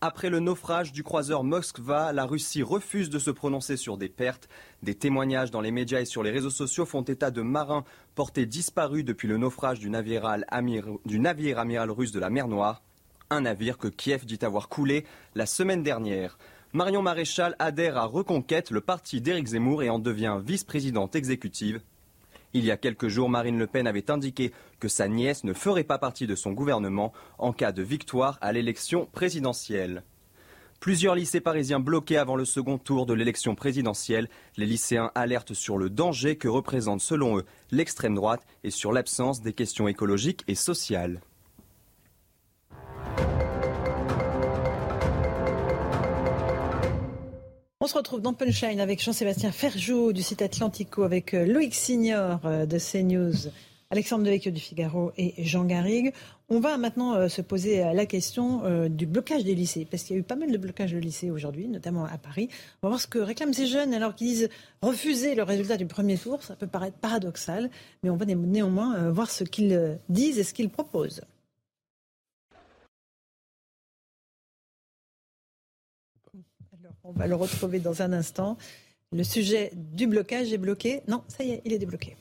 Après 0.00 0.30
le 0.30 0.38
naufrage 0.38 0.92
du 0.92 1.02
croiseur 1.02 1.42
Moskva, 1.42 2.12
la 2.12 2.24
Russie 2.24 2.62
refuse 2.62 3.10
de 3.10 3.18
se 3.18 3.32
prononcer 3.32 3.76
sur 3.76 3.96
des 3.96 4.08
pertes. 4.08 4.48
Des 4.84 4.94
témoignages 4.94 5.50
dans 5.50 5.60
les 5.60 5.72
médias 5.72 5.98
et 5.98 6.04
sur 6.04 6.22
les 6.22 6.30
réseaux 6.30 6.50
sociaux 6.50 6.86
font 6.86 7.02
état 7.02 7.32
de 7.32 7.42
marins 7.42 7.82
portés 8.14 8.46
disparus 8.46 9.04
depuis 9.04 9.26
le 9.26 9.38
naufrage 9.38 9.80
du 9.80 9.90
navire, 9.90 10.24
amiral 10.24 11.90
russe 11.90 12.12
de 12.12 12.20
la 12.20 12.30
mer 12.30 12.46
Noire. 12.46 12.80
Un 13.30 13.40
navire 13.40 13.76
que 13.76 13.88
Kiev 13.88 14.24
dit 14.24 14.38
avoir 14.42 14.68
coulé 14.68 15.04
la 15.34 15.46
semaine 15.46 15.82
dernière. 15.82 16.38
Marion 16.72 17.02
Maréchal 17.02 17.56
adhère 17.58 17.96
à 17.96 18.04
Reconquête, 18.04 18.70
le 18.70 18.80
parti 18.80 19.20
d'Éric 19.20 19.48
Zemmour, 19.48 19.82
et 19.82 19.90
en 19.90 19.98
devient 19.98 20.38
vice-présidente 20.44 21.16
exécutive. 21.16 21.80
Il 22.54 22.64
y 22.64 22.70
a 22.70 22.76
quelques 22.76 23.08
jours, 23.08 23.28
Marine 23.28 23.58
Le 23.58 23.66
Pen 23.66 23.86
avait 23.86 24.10
indiqué 24.10 24.52
que 24.80 24.88
sa 24.88 25.08
nièce 25.08 25.44
ne 25.44 25.52
ferait 25.52 25.84
pas 25.84 25.98
partie 25.98 26.26
de 26.26 26.34
son 26.34 26.52
gouvernement 26.52 27.12
en 27.38 27.52
cas 27.52 27.72
de 27.72 27.82
victoire 27.82 28.38
à 28.40 28.52
l'élection 28.52 29.06
présidentielle. 29.06 30.02
Plusieurs 30.80 31.16
lycées 31.16 31.40
parisiens 31.40 31.80
bloqués 31.80 32.18
avant 32.18 32.36
le 32.36 32.44
second 32.44 32.78
tour 32.78 33.04
de 33.04 33.12
l'élection 33.12 33.56
présidentielle. 33.56 34.28
Les 34.56 34.64
lycéens 34.64 35.10
alertent 35.16 35.54
sur 35.54 35.76
le 35.76 35.90
danger 35.90 36.36
que 36.36 36.46
représente 36.46 37.00
selon 37.00 37.38
eux 37.38 37.44
l'extrême 37.72 38.14
droite 38.14 38.46
et 38.62 38.70
sur 38.70 38.92
l'absence 38.92 39.42
des 39.42 39.52
questions 39.52 39.88
écologiques 39.88 40.44
et 40.46 40.54
sociales. 40.54 41.20
On 47.80 47.86
se 47.86 47.94
retrouve 47.94 48.20
dans 48.20 48.34
Punchline 48.34 48.80
avec 48.80 49.00
Jean-Sébastien 49.00 49.52
Ferjou 49.52 50.12
du 50.12 50.20
site 50.20 50.42
Atlantico, 50.42 51.04
avec 51.04 51.32
euh, 51.32 51.46
Loïc 51.46 51.72
Signor 51.72 52.40
euh, 52.44 52.66
de 52.66 52.76
CNews. 52.76 53.52
Alexandre 53.90 54.24
Devecchio 54.24 54.50
du 54.50 54.58
Figaro 54.58 55.12
et 55.16 55.32
Jean 55.44 55.64
Garrigue. 55.64 56.12
On 56.48 56.58
va 56.58 56.76
maintenant 56.76 57.14
euh, 57.14 57.28
se 57.28 57.40
poser 57.40 57.84
la 57.94 58.04
question 58.04 58.88
du 58.88 59.06
blocage 59.06 59.44
des 59.44 59.54
lycées, 59.54 59.86
parce 59.88 60.02
qu'il 60.02 60.16
y 60.16 60.18
a 60.18 60.20
eu 60.20 60.24
pas 60.24 60.34
mal 60.34 60.50
de 60.50 60.58
blocages 60.58 60.90
de 60.90 60.98
lycées 60.98 61.30
aujourd'hui, 61.30 61.68
notamment 61.68 62.04
à 62.04 62.18
Paris. 62.18 62.48
On 62.82 62.88
va 62.88 62.94
voir 62.94 63.00
ce 63.00 63.06
que 63.06 63.20
réclament 63.20 63.54
ces 63.54 63.68
jeunes 63.68 63.94
alors 63.94 64.16
qu'ils 64.16 64.26
disent 64.26 64.48
refuser 64.82 65.36
le 65.36 65.44
résultat 65.44 65.76
du 65.76 65.86
premier 65.86 66.18
tour. 66.18 66.42
Ça 66.42 66.56
peut 66.56 66.66
paraître 66.66 66.96
paradoxal, 66.96 67.70
mais 68.02 68.10
on 68.10 68.16
va 68.16 68.26
néanmoins 68.26 69.08
voir 69.10 69.30
ce 69.30 69.44
qu'ils 69.44 69.96
disent 70.08 70.40
et 70.40 70.44
ce 70.44 70.52
qu'ils 70.52 70.68
proposent. 70.68 71.22
On 77.08 77.12
va 77.12 77.26
le 77.26 77.34
retrouver 77.34 77.80
dans 77.80 78.02
un 78.02 78.12
instant. 78.12 78.58
Le 79.12 79.24
sujet 79.24 79.72
du 79.74 80.06
blocage 80.06 80.52
est 80.52 80.58
bloqué. 80.58 81.00
Non, 81.08 81.22
ça 81.26 81.42
y 81.42 81.52
est, 81.52 81.62
il 81.64 81.72
est 81.72 81.78
débloqué. 81.78 82.16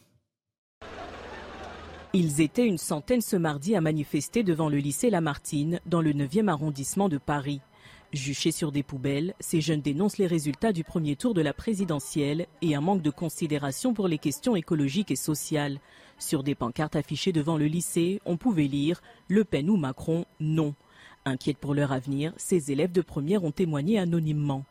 Ils 2.13 2.39
étaient 2.39 2.65
une 2.65 2.77
centaine 2.77 3.21
ce 3.21 3.35
mardi 3.35 3.75
à 3.75 3.81
manifester 3.81 4.43
devant 4.43 4.69
le 4.69 4.77
lycée 4.77 5.09
Lamartine, 5.09 5.81
dans 5.85 6.01
le 6.01 6.13
9e 6.13 6.47
arrondissement 6.47 7.09
de 7.09 7.17
Paris. 7.17 7.59
Juchés 8.13 8.51
sur 8.51 8.71
des 8.71 8.81
poubelles, 8.81 9.33
ces 9.41 9.59
jeunes 9.59 9.81
dénoncent 9.81 10.17
les 10.17 10.25
résultats 10.25 10.71
du 10.71 10.85
premier 10.85 11.17
tour 11.17 11.33
de 11.33 11.41
la 11.41 11.53
présidentielle 11.53 12.47
et 12.61 12.73
un 12.73 12.81
manque 12.81 13.01
de 13.01 13.09
considération 13.09 13.93
pour 13.93 14.07
les 14.07 14.17
questions 14.17 14.55
écologiques 14.55 15.11
et 15.11 15.17
sociales. 15.17 15.79
Sur 16.17 16.43
des 16.43 16.55
pancartes 16.55 16.95
affichées 16.95 17.33
devant 17.33 17.57
le 17.57 17.65
lycée, 17.65 18.21
on 18.25 18.37
pouvait 18.37 18.67
lire 18.67 19.01
Le 19.27 19.43
Pen 19.43 19.69
ou 19.69 19.75
Macron, 19.75 20.23
non. 20.39 20.73
Inquiètes 21.25 21.57
pour 21.57 21.73
leur 21.73 21.91
avenir, 21.91 22.31
ces 22.37 22.71
élèves 22.71 22.93
de 22.93 23.01
première 23.01 23.43
ont 23.43 23.51
témoigné 23.51 23.99
anonymement. 23.99 24.63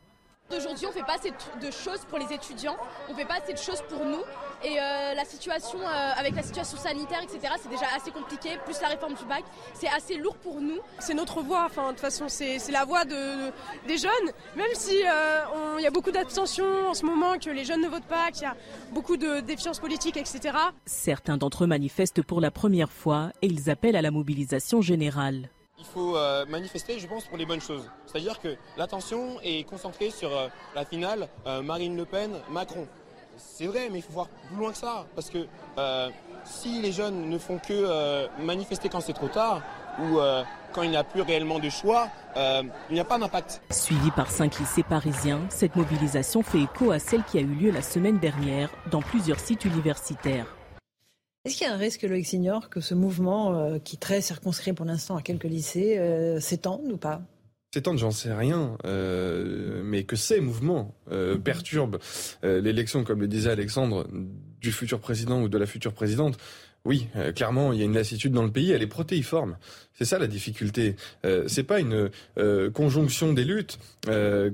Aujourd'hui, 0.55 0.87
on 0.87 0.91
ne 0.91 0.95
fait 0.95 1.03
pas 1.03 1.17
assez 1.17 1.31
de 1.31 1.71
choses 1.73 2.05
pour 2.09 2.19
les 2.19 2.33
étudiants, 2.33 2.77
on 3.09 3.13
ne 3.13 3.17
fait 3.17 3.25
pas 3.25 3.39
assez 3.43 3.53
de 3.53 3.59
choses 3.59 3.83
pour 3.89 4.05
nous. 4.05 4.23
Et 4.65 4.79
euh, 4.79 5.15
la 5.15 5.25
situation, 5.25 5.79
euh, 5.81 6.13
avec 6.17 6.37
la 6.37 6.43
situation 6.43 6.79
sanitaire, 6.79 7.21
etc., 7.21 7.55
c'est 7.61 7.69
déjà 7.69 7.87
assez 7.97 8.13
compliqué, 8.13 8.51
plus 8.65 8.81
la 8.81 8.89
réforme 8.89 9.15
du 9.15 9.25
bac, 9.25 9.43
c'est 9.75 9.89
assez 9.89 10.17
lourd 10.17 10.37
pour 10.37 10.61
nous. 10.61 10.79
C'est 11.01 11.15
notre 11.15 11.43
voix, 11.43 11.65
enfin, 11.67 11.87
de 11.87 11.91
toute 11.91 12.01
façon, 12.01 12.27
c'est 12.29 12.59
la 12.71 12.85
voix 12.85 13.05
de, 13.05 13.51
des 13.89 13.99
jeunes, 13.99 14.33
même 14.57 14.75
si 14.75 14.97
euh, 15.05 15.41
il 15.79 15.83
y 15.83 15.87
a 15.87 15.91
beaucoup 15.91 16.13
d'abstention 16.13 16.91
en 16.91 16.95
ce 16.95 17.05
moment, 17.05 17.39
que 17.39 17.51
les 17.51 17.65
jeunes 17.65 17.83
ne 17.83 17.89
votent 17.89 18.05
pas, 18.05 18.31
qu'il 18.31 18.43
y 18.43 18.47
a 18.47 18.57
beaucoup 18.93 19.17
de 19.17 19.41
défiance 19.41 19.81
politique, 19.81 20.17
etc. 20.17 20.57
Certains 20.87 21.39
d'entre 21.39 21.65
eux 21.65 21.67
manifestent 21.67 22.23
pour 22.23 22.41
la 22.41 22.53
première 22.53 22.93
fois 22.93 23.33
et 23.43 23.47
ils 23.49 23.69
appellent 23.69 23.97
à 23.97 24.03
la 24.03 24.13
mobilisation 24.13 24.81
générale. 24.81 25.51
Il 25.79 25.85
faut 25.85 26.17
euh, 26.17 26.47
manifester, 26.47 26.99
je 26.99 27.07
pense, 27.07 27.25
pour 27.25 27.37
les 27.37 27.45
bonnes 27.45 27.61
choses. 27.61 27.91
C'est-à-dire 28.07 28.41
que 28.41 28.57
l'attention 28.79 29.39
est 29.43 29.69
concentrée 29.69 30.11
sur 30.11 30.35
euh, 30.35 30.49
la 30.75 30.87
finale 30.87 31.29
euh, 31.47 31.61
Marine 31.61 31.95
Le 31.97 32.07
Pen, 32.07 32.31
Macron. 32.51 32.87
C'est 33.37 33.67
vrai, 33.67 33.91
mais 33.93 33.99
il 33.99 34.03
faut 34.03 34.15
voir 34.15 34.29
plus 34.29 34.57
loin 34.57 34.73
que 34.73 34.79
ça. 34.79 35.05
Parce 35.15 35.29
que 35.29 35.47
si 36.45 36.81
les 36.81 36.91
jeunes 36.91 37.29
ne 37.29 37.37
font 37.37 37.59
que 37.59 38.27
manifester 38.41 38.89
quand 38.89 39.03
c'est 39.03 39.13
trop 39.13 39.29
tard, 39.29 39.61
ou 40.01 40.19
quand 40.73 40.83
il 40.83 40.89
n'y 40.89 40.97
a 40.97 41.05
plus 41.05 41.21
réellement 41.21 41.59
de 41.59 41.69
choix, 41.69 42.09
il 42.35 42.71
n'y 42.93 43.01
a 43.01 43.05
pas 43.05 43.19
d'impact. 43.19 43.61
Suivi 43.69 44.11
par 44.11 44.31
cinq 44.31 44.59
lycées 44.59 44.85
parisiens, 44.85 45.41
cette 45.51 45.77
mobilisation 45.77 46.43
fait 46.43 46.63
écho 46.63 46.93
à 46.93 46.99
celle 46.99 47.25
qui 47.25 47.37
a 47.37 47.43
eu 47.43 47.55
lieu 47.55 47.71
la 47.71 47.83
semaine 47.83 48.19
dernière 48.19 48.71
dans 48.91 49.03
plusieurs 49.03 49.39
sites 49.39 49.67
universitaires. 49.67 50.56
Est-ce 51.47 51.59
qu'il 51.59 51.67
y 51.69 51.71
a 51.71 51.75
un 51.75 51.77
risque, 51.77 52.03
Loïc 52.03 52.27
Signor, 52.27 52.69
que 52.71 52.81
ce 52.81 52.93
mouvement, 52.93 53.57
euh, 53.57 53.79
qui 53.79 53.95
est 53.95 54.01
très 54.01 54.21
circonscrit 54.21 54.73
pour 54.73 54.85
l'instant 54.85 55.17
à 55.17 55.23
quelques 55.23 55.45
lycées, 55.45 55.97
euh, 55.97 56.41
s'étende 56.41 56.91
ou 56.91 56.97
pas? 56.97 57.23
S'étende, 57.73 57.99
j'en 57.99 58.11
sais 58.11 58.35
rien, 58.35 58.77
euh, 58.85 59.81
mais 59.85 60.03
que 60.03 60.17
ces 60.17 60.41
mouvements 60.41 60.93
perturbent 61.45 61.99
l'élection, 62.43 63.05
comme 63.05 63.21
le 63.21 63.29
disait 63.29 63.51
Alexandre, 63.51 64.09
du 64.61 64.73
futur 64.73 64.99
président 64.99 65.41
ou 65.41 65.49
de 65.49 65.57
la 65.57 65.67
future 65.67 65.93
présidente, 65.93 66.37
oui, 66.85 67.09
clairement, 67.35 67.73
il 67.73 67.79
y 67.79 67.83
a 67.83 67.85
une 67.85 67.95
lassitude 67.95 68.33
dans 68.33 68.45
le 68.45 68.51
pays, 68.51 68.71
elle 68.71 68.83
est 68.83 68.89
protéiforme. 68.89 69.57
C'est 69.93 70.05
ça 70.05 70.19
la 70.19 70.29
difficulté. 70.29 70.95
Euh, 71.25 71.45
c'est 71.49 71.65
pas 71.65 71.81
une 71.81 72.11
conjonction 72.73 73.33
des 73.33 73.45
luttes, 73.45 73.79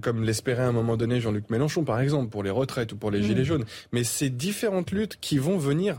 comme 0.02 0.24
l'espérait 0.24 0.64
à 0.64 0.68
un 0.68 0.72
moment 0.72 0.98
donné 0.98 1.22
Jean-Luc 1.22 1.48
Mélenchon, 1.48 1.85
par 1.85 2.00
exemple, 2.00 2.28
pour 2.28 2.42
les 2.42 2.50
retraites 2.50 2.92
ou 2.92 2.96
pour 2.96 3.11
les 3.11 3.20
mmh. 3.20 3.24
gilets 3.24 3.44
jaunes. 3.44 3.64
Mais 3.92 4.05
c'est 4.05 4.31
différentes 4.31 4.90
luttes 4.90 5.18
qui 5.20 5.38
vont 5.38 5.57
venir 5.57 5.98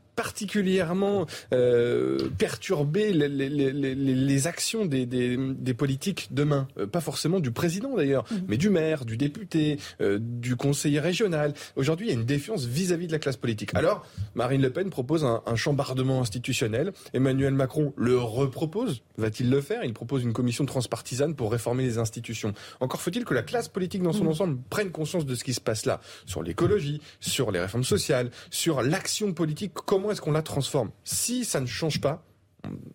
particulièrement 0.15 1.25
euh, 1.53 2.29
perturber 2.37 3.13
les, 3.13 3.27
les, 3.27 3.49
les, 3.49 3.95
les 3.95 4.47
actions 4.47 4.85
des, 4.85 5.05
des, 5.05 5.37
des, 5.37 5.73
politiques 5.73 6.27
demain. 6.31 6.67
Euh, 6.77 6.87
pas 6.87 7.01
forcément 7.01 7.39
du 7.39 7.51
président 7.51 7.95
d'ailleurs, 7.95 8.25
mmh. 8.29 8.35
mais 8.47 8.57
du 8.57 8.69
maire, 8.69 9.05
du 9.05 9.17
député, 9.17 9.79
euh, 10.01 10.19
du 10.21 10.55
conseiller 10.55 10.99
régional. 10.99 11.53
Aujourd'hui, 11.75 12.07
il 12.07 12.09
y 12.09 12.15
a 12.15 12.19
une 12.19 12.25
défiance 12.25 12.65
vis-à-vis 12.65 13.07
de 13.07 13.11
la 13.11 13.19
classe 13.19 13.37
politique. 13.37 13.73
Alors, 13.73 14.05
Marine 14.35 14.61
Le 14.61 14.69
Pen 14.69 14.89
propose 14.89 15.23
un, 15.23 15.41
un 15.45 15.55
chambardement 15.55 16.21
institutionnel. 16.21 16.91
Emmanuel 17.13 17.53
Macron 17.53 17.93
le 17.97 18.17
repropose. 18.17 19.01
Va-t-il 19.17 19.49
le 19.49 19.61
faire? 19.61 19.83
Il 19.83 19.93
propose 19.93 20.23
une 20.23 20.33
commission 20.33 20.65
transpartisane 20.65 21.35
pour 21.35 21.51
réformer 21.51 21.83
les 21.83 21.97
institutions. 21.97 22.53
Encore 22.79 23.01
faut-il 23.01 23.25
que 23.25 23.33
la 23.33 23.43
classe 23.43 23.67
politique 23.67 24.03
dans 24.03 24.13
son 24.13 24.25
mmh. 24.25 24.29
ensemble 24.29 24.57
prenne 24.69 24.91
conscience 24.91 25.25
de 25.25 25.35
ce 25.35 25.43
qui 25.43 25.53
se 25.53 25.61
passe 25.61 25.85
là, 25.85 26.01
sur 26.25 26.43
l'écologie, 26.43 27.01
sur 27.19 27.51
les 27.51 27.59
réformes 27.59 27.83
sociales, 27.83 28.31
sur 28.49 28.81
l'action 28.81 29.33
politique. 29.33 29.73
Comment 30.01 30.13
est-ce 30.13 30.21
qu'on 30.21 30.31
la 30.31 30.41
transforme 30.41 30.89
Si 31.03 31.45
ça 31.45 31.59
ne 31.59 31.67
change 31.67 32.01
pas, 32.01 32.23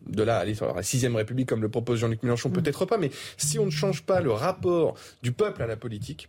de 0.09 0.25
là 0.25 0.39
aller 0.39 0.57
sur 0.57 0.75
la 0.75 0.83
sixième 0.83 1.15
république 1.15 1.49
comme 1.49 1.63
le 1.63 1.69
propose 1.69 2.01
Jean-Luc 2.01 2.25
Mélenchon, 2.25 2.49
mm. 2.49 2.53
peut-être 2.53 2.85
pas, 2.85 2.99
mais 2.99 3.13
si 3.37 3.61
on 3.61 3.67
ne 3.67 3.71
change 3.71 4.03
pas 4.03 4.21
le 4.21 4.33
rapport 4.33 4.97
du 5.23 5.31
peuple 5.31 5.63
à 5.63 5.69
la 5.69 5.77
politique, 5.77 6.29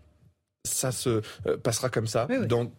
ça 0.68 0.92
se 0.92 1.24
euh, 1.48 1.58
passera 1.58 1.90
comme 1.90 2.06
ça 2.06 2.28
dans 2.46 2.72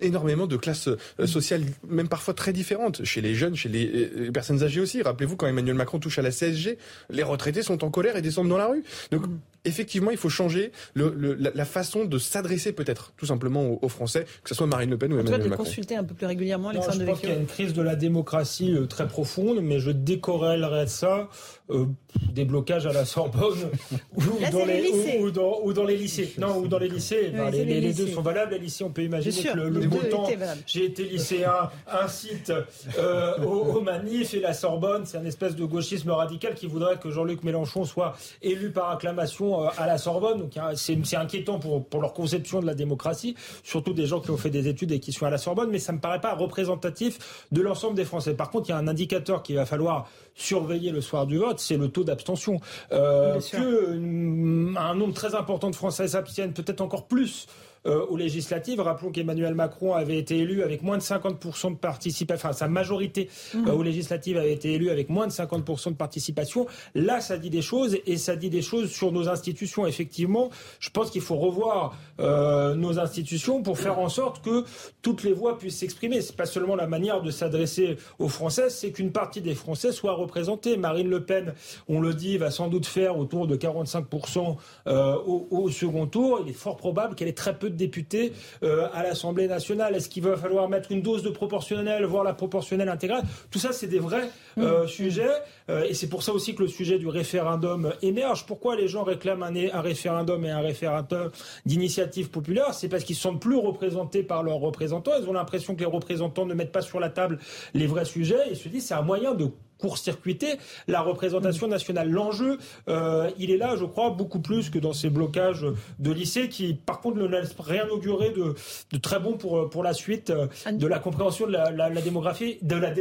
énormément 0.00 0.46
de 0.46 0.56
classes 0.56 0.88
euh, 0.88 1.26
sociales, 1.26 1.62
même 1.86 2.08
parfois 2.08 2.34
très 2.34 2.52
différentes, 2.52 3.04
chez 3.04 3.20
les 3.20 3.34
jeunes, 3.34 3.54
chez 3.54 3.68
les, 3.68 4.10
euh, 4.16 4.32
personnes 4.32 4.62
âgées 4.62 4.80
aussi. 4.80 5.02
Rappelez-vous, 5.02 5.36
quand 5.36 5.46
Emmanuel 5.46 5.74
Macron 5.74 5.98
touche 5.98 6.18
à 6.18 6.22
la 6.22 6.30
CSG, 6.30 6.78
les 7.10 7.22
retraités 7.22 7.62
sont 7.62 7.84
en 7.84 7.90
colère 7.90 8.16
et 8.16 8.22
descendent 8.22 8.48
dans 8.48 8.58
la 8.58 8.68
rue. 8.68 8.84
Donc, 9.10 9.24
effectivement, 9.64 10.10
il 10.10 10.16
faut 10.16 10.28
changer 10.28 10.72
le, 10.94 11.34
la, 11.34 11.64
façon 11.64 12.04
de 12.04 12.18
s'adresser 12.18 12.72
peut-être 12.72 13.12
tout 13.16 13.26
simplement 13.26 13.78
aux, 13.82 13.88
Français, 13.88 14.26
que 14.42 14.48
ce 14.48 14.54
soit 14.54 14.66
Marine 14.66 14.90
Le 14.90 14.98
Pen 14.98 15.12
ou 15.12 15.18
Emmanuel 15.18 15.48
Macron. 15.48 15.64
consulter 15.64 15.96
un 15.96 16.04
peu 16.04 16.14
plus 16.14 16.26
régulièrement 16.26 16.70
Alexandre 16.70 17.00
Je 17.00 17.04
pense 17.04 17.20
qu'il 17.20 17.28
y 17.30 17.32
a 17.32 17.36
une 17.36 17.46
crise 17.46 17.72
de 17.72 17.82
la 17.82 17.96
démocratie 17.96 18.74
euh, 18.74 18.86
très 18.86 19.08
profonde, 19.08 19.60
mais 19.62 19.80
je 19.80 19.90
décorrèlerais 19.90 20.86
ça 20.86 21.28
euh, 21.70 21.86
des 22.32 22.44
blocages 22.44 22.86
à 22.86 22.92
la 22.92 23.04
Sorbonne 23.04 23.70
ou, 24.16 24.22
dans 24.52 24.64
les, 24.64 25.18
ou, 25.18 25.30
dans, 25.30 25.60
ou, 25.62 25.72
dans, 25.72 25.84
les 25.84 25.96
lycées. 25.96 26.34
Non, 26.38 26.58
ou 26.58 26.68
dans 26.68 26.78
les 26.78 26.88
lycées. 26.88 27.32
les, 27.52 27.92
deux 27.92 28.08
sont 28.08 28.22
valables. 28.22 28.52
Les 28.52 28.58
lycées, 28.58 28.84
on 28.84 28.90
peut 28.90 29.02
imaginer 29.02 29.42
que 29.42 29.56
le, 29.56 29.86
beau 29.86 29.98
temps. 30.10 30.28
J'ai 30.66 30.86
été 30.86 31.04
lycéen, 31.04 31.70
incite 31.90 32.52
euh, 32.98 33.38
au, 33.44 33.80
manif 33.80 34.34
et 34.34 34.40
la 34.40 34.52
Sorbonne, 34.52 35.02
c'est 35.04 35.18
un 35.18 35.24
espèce 35.24 35.56
de 35.56 35.64
gauchisme 35.64 36.10
radical 36.10 36.54
qui 36.54 36.66
voudrait 36.66 36.98
que 36.98 37.10
Jean-Luc 37.10 37.42
Mélenchon 37.42 37.84
soit 37.84 38.16
élu 38.42 38.70
par 38.70 38.90
acclamation 38.90 39.64
euh, 39.64 39.68
à 39.76 39.86
la 39.86 39.98
Sorbonne. 39.98 40.38
Donc 40.38 40.52
c'est 40.74 41.16
inquiétant 41.16 41.58
pour, 41.58 41.84
pour 41.84 42.00
leur 42.00 42.12
conception 42.12 42.60
de 42.60 42.66
la 42.66 42.74
démocratie, 42.74 43.34
surtout 43.62 43.92
des 43.92 44.06
gens 44.06 44.20
qui 44.20 44.30
ont 44.30 44.36
fait 44.36 44.50
des 44.50 44.68
études 44.68 44.92
et 44.92 45.00
qui 45.00 45.12
sont 45.12 45.26
à 45.26 45.30
la 45.30 45.38
Sorbonne, 45.38 45.70
mais 45.70 45.78
ça 45.78 45.92
me 45.92 45.98
paraît 45.98 46.20
pas 46.20 46.34
représentatif 46.34 47.46
de 47.52 47.60
l'ensemble 47.62 47.96
des 47.96 48.04
Français. 48.04 48.34
Par 48.34 48.50
contre, 48.50 48.68
il 48.68 48.72
y 48.72 48.74
a 48.74 48.78
un 48.78 48.88
indicateur 48.88 49.42
qu'il 49.42 49.56
va 49.56 49.66
falloir 49.66 50.08
surveiller 50.34 50.92
le 50.92 51.00
soir 51.00 51.26
du 51.26 51.38
vote, 51.38 51.58
c'est 51.58 51.76
le 51.76 51.88
taux 51.88 52.04
d'abstention. 52.08 52.60
Euh, 52.92 53.40
que 53.40 54.76
un 54.78 54.94
nombre 54.94 55.14
très 55.14 55.34
important 55.34 55.70
de 55.70 55.76
Français 55.76 56.08
s'abstiennent, 56.08 56.52
peut-être 56.52 56.80
encore 56.80 57.06
plus 57.06 57.46
euh, 57.86 58.04
aux 58.06 58.16
législatives. 58.16 58.80
Rappelons 58.80 59.12
qu'Emmanuel 59.12 59.54
Macron 59.54 59.94
avait 59.94 60.18
été 60.18 60.38
élu 60.38 60.64
avec 60.64 60.82
moins 60.82 60.98
de 60.98 61.02
50% 61.02 61.72
de 61.72 61.76
participation, 61.76 62.48
enfin 62.48 62.52
sa 62.52 62.66
majorité 62.66 63.30
mmh. 63.54 63.68
euh, 63.68 63.72
aux 63.72 63.84
législatives 63.84 64.36
avait 64.36 64.52
été 64.52 64.72
élue 64.72 64.90
avec 64.90 65.08
moins 65.08 65.28
de 65.28 65.32
50% 65.32 65.90
de 65.90 65.94
participation. 65.94 66.66
Là, 66.96 67.20
ça 67.20 67.38
dit 67.38 67.50
des 67.50 67.62
choses 67.62 67.96
et 68.04 68.16
ça 68.16 68.34
dit 68.34 68.50
des 68.50 68.62
choses 68.62 68.90
sur 68.90 69.12
nos 69.12 69.28
institutions. 69.28 69.86
Effectivement, 69.86 70.50
je 70.80 70.90
pense 70.90 71.10
qu'il 71.10 71.20
faut 71.20 71.36
revoir 71.36 71.96
euh, 72.18 72.74
nos 72.74 72.98
institutions 72.98 73.62
pour 73.62 73.78
faire 73.78 74.00
en 74.00 74.08
sorte 74.08 74.42
que 74.42 74.64
toutes 75.00 75.22
les 75.22 75.32
voix 75.32 75.56
puissent 75.56 75.78
s'exprimer. 75.78 76.20
C'est 76.20 76.36
pas 76.36 76.46
seulement 76.46 76.74
la 76.74 76.88
manière 76.88 77.22
de 77.22 77.30
s'adresser 77.30 77.96
aux 78.18 78.28
Français, 78.28 78.70
c'est 78.70 78.90
qu'une 78.90 79.12
partie 79.12 79.40
des 79.40 79.54
Français 79.54 79.92
soit 79.92 80.14
représentée. 80.14 80.76
Marine 80.76 81.08
Le 81.08 81.24
Pen, 81.24 81.54
on 81.88 82.00
le 82.00 82.12
dit, 82.12 82.38
va 82.38 82.50
sans 82.50 82.66
doute 82.66 82.86
faire 82.86 83.18
autour 83.18 83.46
de 83.46 83.56
45% 83.56 84.56
au, 84.86 85.48
au 85.50 85.70
second 85.70 86.06
tour. 86.06 86.40
Il 86.44 86.50
est 86.50 86.54
fort 86.54 86.76
probable 86.76 87.14
qu'elle 87.14 87.28
ait 87.28 87.32
très 87.32 87.56
peu 87.56 87.67
de 87.68 87.76
députés 87.76 88.32
euh, 88.62 88.88
à 88.92 89.02
l'Assemblée 89.02 89.48
nationale 89.48 89.94
Est-ce 89.94 90.08
qu'il 90.08 90.22
va 90.22 90.36
falloir 90.36 90.68
mettre 90.68 90.92
une 90.92 91.02
dose 91.02 91.22
de 91.22 91.30
proportionnelle, 91.30 92.04
voire 92.04 92.24
la 92.24 92.34
proportionnelle 92.34 92.88
intégrale? 92.88 93.22
Tout 93.50 93.58
ça, 93.58 93.72
c'est 93.72 93.86
des 93.86 93.98
vrais 93.98 94.28
euh, 94.58 94.84
mmh. 94.84 94.88
sujets. 94.88 95.30
Euh, 95.70 95.84
et 95.84 95.94
c'est 95.94 96.08
pour 96.08 96.22
ça 96.22 96.32
aussi 96.32 96.54
que 96.54 96.62
le 96.62 96.68
sujet 96.68 96.98
du 96.98 97.08
référendum 97.08 97.92
émerge. 98.02 98.46
Pourquoi 98.46 98.76
les 98.76 98.88
gens 98.88 99.04
réclament 99.04 99.42
un, 99.42 99.54
un 99.72 99.80
référendum 99.80 100.44
et 100.44 100.50
un 100.50 100.60
référendum 100.60 101.30
d'initiative 101.66 102.30
populaire? 102.30 102.74
C'est 102.74 102.88
parce 102.88 103.04
qu'ils 103.04 103.16
ne 103.16 103.20
sont 103.20 103.38
plus 103.38 103.56
représentés 103.56 104.22
par 104.22 104.42
leurs 104.42 104.58
représentants. 104.58 105.12
Ils 105.20 105.28
ont 105.28 105.32
l'impression 105.32 105.74
que 105.74 105.80
les 105.80 105.86
représentants 105.86 106.46
ne 106.46 106.54
mettent 106.54 106.72
pas 106.72 106.82
sur 106.82 107.00
la 107.00 107.10
table 107.10 107.38
les 107.74 107.86
vrais 107.86 108.04
sujets. 108.04 108.48
Ils 108.50 108.56
se 108.56 108.68
disent 108.68 108.86
c'est 108.86 108.94
un 108.94 109.02
moyen 109.02 109.34
de 109.34 109.48
court-circuiter 109.78 110.58
la 110.86 111.00
représentation 111.00 111.68
nationale. 111.68 112.10
L'enjeu, 112.10 112.58
euh, 112.88 113.30
il 113.38 113.50
est 113.50 113.56
là, 113.56 113.76
je 113.76 113.84
crois, 113.84 114.10
beaucoup 114.10 114.40
plus 114.40 114.70
que 114.70 114.78
dans 114.78 114.92
ces 114.92 115.10
blocages 115.10 115.66
de 115.98 116.12
lycée 116.12 116.48
qui, 116.48 116.74
par 116.74 117.00
contre, 117.00 117.18
ne 117.18 117.26
laissent 117.26 117.54
rien 117.58 117.86
augurer 117.88 118.30
de, 118.30 118.54
de 118.92 118.98
très 118.98 119.20
bon 119.20 119.34
pour, 119.34 119.70
pour 119.70 119.82
la 119.82 119.92
suite 119.92 120.30
euh, 120.30 120.46
de 120.70 120.86
la 120.86 120.98
compréhension 120.98 121.46
de 121.46 121.52
la, 121.52 121.70
la, 121.70 122.00
démographie, 122.00 122.58
de 122.62 122.76
la 122.76 122.92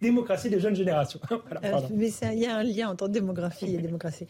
démocratie 0.00 0.50
des 0.50 0.60
jeunes 0.60 0.76
générations. 0.76 1.20
Euh, 1.62 1.80
mais 1.92 2.10
il 2.32 2.38
y 2.38 2.46
a 2.46 2.56
un 2.56 2.62
lien 2.62 2.88
entre 2.88 3.08
démographie 3.08 3.74
et 3.74 3.78
démocratie. 3.82 4.26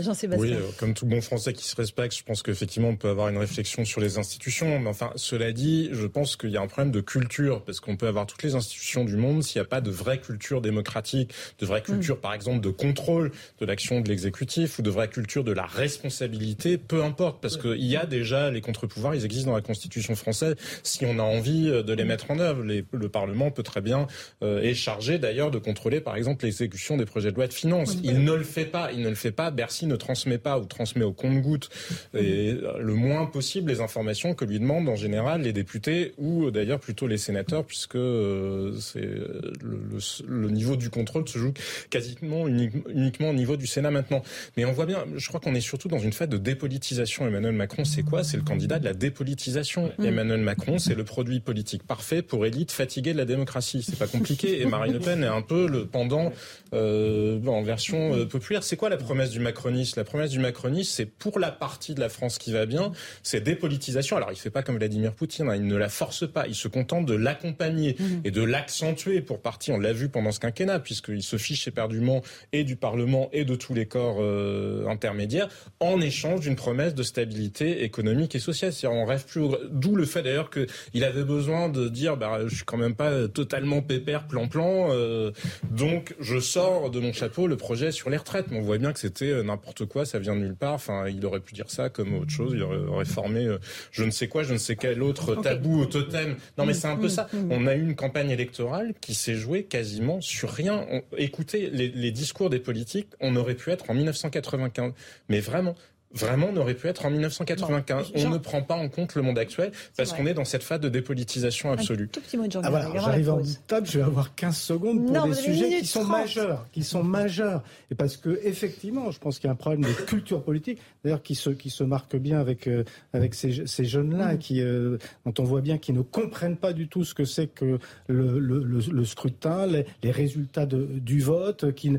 Jean-Sébastien. 0.00 0.56
Oui, 0.56 0.74
comme 0.78 0.94
tout 0.94 1.06
bon 1.06 1.20
français 1.20 1.52
qui 1.52 1.64
se 1.64 1.76
respecte, 1.76 2.16
je 2.16 2.24
pense 2.24 2.42
qu'effectivement, 2.42 2.88
on 2.88 2.96
peut 2.96 3.08
avoir 3.08 3.28
une 3.28 3.36
réflexion 3.36 3.84
sur 3.84 4.00
les 4.00 4.18
institutions. 4.18 4.80
Mais 4.80 4.88
enfin, 4.88 5.12
cela 5.16 5.52
dit, 5.52 5.90
je 5.92 6.06
pense 6.06 6.36
qu'il 6.36 6.50
y 6.50 6.56
a 6.56 6.60
un 6.60 6.66
problème 6.66 6.90
de 6.90 7.00
culture, 7.00 7.62
parce 7.62 7.80
qu'on 7.80 7.96
peut 7.96 8.08
avoir 8.08 8.26
toutes 8.26 8.42
les 8.42 8.54
institutions 8.54 9.04
du 9.04 9.16
monde 9.16 9.42
s'il 9.42 9.60
n'y 9.60 9.66
a 9.66 9.68
pas 9.68 9.80
de 9.80 9.90
vraie 9.90 10.20
culture 10.20 10.60
démocratique, 10.60 11.21
de 11.58 11.66
vraie 11.66 11.82
culture, 11.82 12.16
mm. 12.16 12.20
par 12.20 12.34
exemple, 12.34 12.60
de 12.60 12.70
contrôle 12.70 13.32
de 13.60 13.66
l'action 13.66 14.00
de 14.00 14.08
l'exécutif 14.08 14.78
ou 14.78 14.82
de 14.82 14.90
vraie 14.90 15.08
culture 15.08 15.44
de 15.44 15.52
la 15.52 15.66
responsabilité, 15.66 16.78
peu 16.78 17.02
importe, 17.02 17.40
parce 17.40 17.56
qu'il 17.56 17.84
y 17.84 17.96
a 17.96 18.06
déjà 18.06 18.50
les 18.50 18.60
contre-pouvoirs, 18.60 19.14
ils 19.14 19.24
existent 19.24 19.50
dans 19.50 19.56
la 19.56 19.62
Constitution 19.62 20.14
française. 20.14 20.56
Si 20.82 21.04
on 21.04 21.18
a 21.18 21.22
envie 21.22 21.68
euh, 21.68 21.82
de 21.82 21.92
les 21.92 22.04
mettre 22.04 22.30
en 22.30 22.38
œuvre, 22.38 22.62
le 22.64 23.08
Parlement 23.08 23.50
peut 23.50 23.62
très 23.62 23.80
bien 23.80 24.06
euh, 24.42 24.60
est 24.62 24.74
chargé 24.74 25.18
d'ailleurs 25.18 25.50
de 25.50 25.58
contrôler, 25.58 26.00
par 26.00 26.16
exemple, 26.16 26.44
l'exécution 26.44 26.96
des 26.96 27.06
projets 27.06 27.30
de 27.30 27.36
loi 27.36 27.46
de 27.46 27.52
finances. 27.52 27.96
Il 28.02 28.24
ne 28.24 28.32
le 28.32 28.44
fait 28.44 28.64
pas, 28.64 28.90
il 28.92 29.02
ne 29.02 29.08
le 29.08 29.14
fait 29.14 29.32
pas. 29.32 29.50
Bercy 29.50 29.86
ne 29.86 29.96
transmet 29.96 30.38
pas 30.38 30.58
ou 30.58 30.64
transmet 30.64 31.04
au 31.04 31.12
compte-goutte 31.12 31.68
et 32.14 32.56
le 32.78 32.94
moins 32.94 33.26
possible 33.26 33.70
les 33.70 33.80
informations 33.80 34.34
que 34.34 34.44
lui 34.44 34.58
demandent 34.58 34.88
en 34.88 34.96
général 34.96 35.42
les 35.42 35.52
députés 35.52 36.14
ou 36.18 36.50
d'ailleurs 36.50 36.80
plutôt 36.80 37.06
les 37.06 37.18
sénateurs, 37.18 37.64
puisque 37.64 37.96
euh, 37.96 38.74
c'est 38.78 39.00
le, 39.00 39.78
le, 40.26 40.50
niveau 40.50 40.76
du 40.76 40.90
contrôle 40.90 41.11
se 41.26 41.38
joue 41.38 41.52
quasiment 41.90 42.48
uniquement 42.48 43.30
au 43.30 43.34
niveau 43.34 43.56
du 43.56 43.66
Sénat 43.66 43.90
maintenant. 43.90 44.22
Mais 44.56 44.64
on 44.64 44.72
voit 44.72 44.86
bien, 44.86 45.04
je 45.16 45.28
crois 45.28 45.40
qu'on 45.40 45.54
est 45.54 45.60
surtout 45.60 45.88
dans 45.88 45.98
une 45.98 46.12
phase 46.12 46.28
de 46.28 46.38
dépolitisation. 46.38 47.26
Emmanuel 47.26 47.52
Macron, 47.52 47.84
c'est 47.84 48.02
quoi? 48.02 48.24
C'est 48.24 48.36
le 48.36 48.42
candidat 48.42 48.78
de 48.78 48.84
la 48.84 48.94
dépolitisation. 48.94 49.92
Mm. 49.98 50.04
Emmanuel 50.04 50.40
Macron, 50.40 50.78
c'est 50.78 50.94
le 50.94 51.04
produit 51.04 51.40
politique 51.40 51.82
parfait 51.84 52.22
pour 52.22 52.46
élite 52.46 52.72
fatiguée 52.72 53.12
de 53.12 53.18
la 53.18 53.24
démocratie. 53.24 53.82
C'est 53.82 53.98
pas 53.98 54.06
compliqué. 54.06 54.60
Et 54.60 54.66
Marine 54.66 54.92
Le 54.92 55.00
Pen 55.00 55.22
est 55.22 55.26
un 55.26 55.42
peu 55.42 55.66
le 55.66 55.86
pendant 55.86 56.32
euh, 56.74 57.44
en 57.46 57.62
version 57.62 58.14
euh, 58.14 58.26
populaire. 58.26 58.62
C'est 58.62 58.76
quoi 58.76 58.88
la 58.88 58.96
promesse 58.96 59.30
du 59.30 59.40
macronisme? 59.40 59.98
La 59.98 60.04
promesse 60.04 60.30
du 60.30 60.38
macronisme, 60.38 60.92
c'est 60.94 61.06
pour 61.06 61.38
la 61.38 61.50
partie 61.50 61.94
de 61.94 62.00
la 62.00 62.08
France 62.08 62.38
qui 62.38 62.52
va 62.52 62.66
bien, 62.66 62.92
c'est 63.22 63.40
dépolitisation. 63.40 64.16
Alors 64.16 64.32
il 64.32 64.36
fait 64.36 64.50
pas 64.50 64.62
comme 64.62 64.76
Vladimir 64.76 65.12
Poutine, 65.14 65.48
hein. 65.48 65.56
il 65.56 65.66
ne 65.66 65.76
la 65.76 65.88
force 65.88 66.30
pas, 66.30 66.46
il 66.46 66.54
se 66.54 66.68
contente 66.68 67.06
de 67.06 67.14
l'accompagner 67.14 67.96
mm. 67.98 68.04
et 68.24 68.30
de 68.30 68.42
l'accentuer 68.42 69.20
pour 69.20 69.40
partie. 69.40 69.72
On 69.72 69.78
l'a 69.78 69.92
vu 69.92 70.08
pendant 70.08 70.32
ce 70.32 70.40
quinquennat, 70.40 70.78
puisqu'il 71.02 71.22
se 71.22 71.36
fiche 71.36 71.66
éperdument 71.68 72.22
et 72.52 72.64
du 72.64 72.76
Parlement 72.76 73.28
et 73.32 73.44
de 73.44 73.54
tous 73.54 73.74
les 73.74 73.86
corps 73.86 74.18
euh, 74.20 74.86
intermédiaires, 74.86 75.48
en 75.80 76.00
échange 76.00 76.40
d'une 76.40 76.56
promesse 76.56 76.94
de 76.94 77.02
stabilité 77.02 77.84
économique 77.84 78.34
et 78.34 78.38
sociale. 78.38 78.72
C'est-à-dire, 78.72 78.98
on 78.98 79.04
rêve 79.04 79.24
plus. 79.24 79.42
D'où 79.70 79.96
le 79.96 80.04
fait 80.04 80.22
d'ailleurs 80.22 80.50
qu'il 80.50 81.04
avait 81.04 81.24
besoin 81.24 81.68
de 81.68 81.88
dire, 81.88 82.16
bah, 82.16 82.40
je 82.46 82.54
suis 82.54 82.64
quand 82.64 82.76
même 82.76 82.94
pas 82.94 83.28
totalement 83.28 83.82
pépère, 83.82 84.26
plan-plan, 84.26 84.88
euh, 84.90 85.32
donc 85.70 86.14
je 86.20 86.38
sors 86.38 86.90
de 86.90 87.00
mon 87.00 87.12
chapeau 87.12 87.46
le 87.46 87.56
projet 87.56 87.92
sur 87.92 88.10
les 88.10 88.16
retraites. 88.16 88.46
Mais 88.50 88.58
on 88.58 88.62
voit 88.62 88.78
bien 88.78 88.92
que 88.92 88.98
c'était 88.98 89.30
euh, 89.30 89.42
n'importe 89.42 89.86
quoi, 89.86 90.04
ça 90.04 90.18
vient 90.18 90.34
de 90.34 90.40
nulle 90.40 90.56
part. 90.56 90.74
Enfin, 90.74 91.08
il 91.08 91.24
aurait 91.26 91.40
pu 91.40 91.54
dire 91.54 91.70
ça 91.70 91.88
comme 91.88 92.14
autre 92.14 92.30
chose. 92.30 92.52
Il 92.54 92.62
aurait, 92.62 93.04
formé 93.04 93.48
je 93.90 94.04
ne 94.04 94.10
sais 94.10 94.28
quoi, 94.28 94.42
je 94.42 94.52
ne 94.52 94.58
sais 94.58 94.76
quel 94.76 95.02
autre 95.02 95.34
tabou 95.34 95.80
au 95.80 95.86
totem. 95.86 96.36
Non, 96.56 96.66
mais 96.66 96.74
c'est 96.74 96.86
un 96.86 96.96
peu 96.96 97.08
ça. 97.08 97.28
On 97.50 97.66
a 97.66 97.74
eu 97.74 97.82
une 97.82 97.96
campagne 97.96 98.30
électorale 98.30 98.94
qui 99.00 99.14
s'est 99.14 99.34
jouée 99.34 99.64
quasiment 99.64 100.20
sur 100.20 100.50
rien. 100.50 100.86
Écoutez, 101.16 101.70
les, 101.70 101.88
les 101.88 102.10
discours 102.10 102.50
des 102.50 102.58
politiques, 102.58 103.08
on 103.20 103.36
aurait 103.36 103.54
pu 103.54 103.70
être 103.70 103.90
en 103.90 103.94
1995. 103.94 104.92
Mais 105.28 105.40
vraiment, 105.40 105.74
vraiment 106.14 106.48
on 106.52 106.56
aurait 106.56 106.74
pu 106.74 106.88
être 106.88 107.06
en 107.06 107.10
1995. 107.10 108.12
on 108.14 108.30
ne 108.30 108.38
prend 108.38 108.62
pas 108.62 108.74
en 108.74 108.88
compte 108.88 109.14
le 109.14 109.22
monde 109.22 109.38
actuel 109.38 109.72
parce 109.96 110.12
qu'on 110.12 110.26
est 110.26 110.34
dans 110.34 110.44
cette 110.44 110.62
phase 110.62 110.80
de 110.80 110.88
dépolitisation 110.88 111.72
absolue. 111.72 112.08
tout 112.08 112.20
petit 112.20 112.36
mot 112.36 112.46
de 112.46 112.58
ah 112.62 112.92
J'arrive 112.94 113.30
en 113.30 113.42
table, 113.66 113.86
je 113.86 113.98
vais 113.98 114.04
avoir 114.04 114.34
15 114.34 114.56
secondes 114.56 115.06
pour 115.06 115.26
des 115.26 115.34
sujets 115.34 115.78
qui 115.78 115.86
sont 115.86 116.04
majeurs, 116.04 116.66
qui 116.72 116.82
sont 116.82 117.02
majeurs. 117.02 117.62
Et 117.90 117.94
parce 117.94 118.16
que 118.16 118.40
effectivement, 118.44 119.10
je 119.10 119.18
pense 119.18 119.38
qu'il 119.38 119.46
y 119.46 119.50
a 119.50 119.52
un 119.52 119.56
problème 119.56 119.82
de 119.82 119.92
culture 120.06 120.42
politique, 120.42 120.78
d'ailleurs 121.04 121.22
qui 121.22 121.34
se 121.34 121.50
qui 121.50 121.70
se 121.70 121.84
marque 121.84 122.16
bien 122.16 122.38
avec 122.38 122.66
euh, 122.66 122.84
avec 123.12 123.34
ces, 123.34 123.66
ces 123.66 123.84
jeunes-là, 123.84 124.34
mm. 124.34 124.38
qui 124.38 124.60
euh, 124.60 124.98
dont 125.26 125.34
on 125.38 125.44
voit 125.44 125.60
bien 125.60 125.78
qu'ils 125.78 125.94
ne 125.94 126.02
comprennent 126.02 126.56
pas 126.56 126.72
du 126.72 126.88
tout 126.88 127.04
ce 127.04 127.14
que 127.14 127.24
c'est 127.24 127.46
que 127.46 127.78
le, 128.08 128.38
le, 128.38 128.62
le, 128.62 129.04
scrutin, 129.04 129.66
les, 129.66 129.86
les 130.02 130.10
résultats 130.10 130.66
de, 130.66 130.84
du 130.84 131.20
vote, 131.20 131.72
qui 131.74 131.92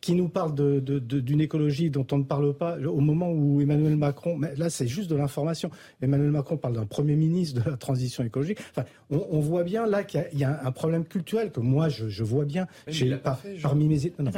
qui 0.00 0.14
nous 0.14 0.28
parlent 0.28 0.54
d'une 0.54 0.80
de, 0.80 0.98
de, 0.98 1.40
écologie 1.40 1.90
dont 1.90 2.06
on 2.12 2.18
ne 2.18 2.24
parle 2.24 2.54
pas 2.54 2.76
au 2.78 3.00
moment 3.00 3.30
où 3.30 3.39
où 3.40 3.60
Emmanuel 3.60 3.96
Macron, 3.96 4.36
mais 4.36 4.54
là 4.56 4.70
c'est 4.70 4.86
juste 4.86 5.10
de 5.10 5.16
l'information, 5.16 5.70
Emmanuel 6.02 6.30
Macron 6.30 6.56
parle 6.56 6.74
d'un 6.74 6.86
Premier 6.86 7.16
ministre 7.16 7.62
de 7.62 7.70
la 7.70 7.76
transition 7.76 8.22
écologique. 8.22 8.58
Enfin, 8.70 8.86
on, 9.10 9.40
voit 9.40 9.64
bien 9.64 9.86
là 9.86 10.04
qu'il 10.04 10.24
y, 10.34 10.44
a 10.44 10.60
un 10.64 10.72
problème 10.72 11.04
culturel 11.04 11.50
que 11.50 11.60
moi 11.60 11.88
je, 11.88 12.22
vois 12.22 12.44
bien 12.44 12.66
chez, 12.88 13.16
parmi 13.62 13.88
mes... 13.88 14.12
Non, 14.18 14.30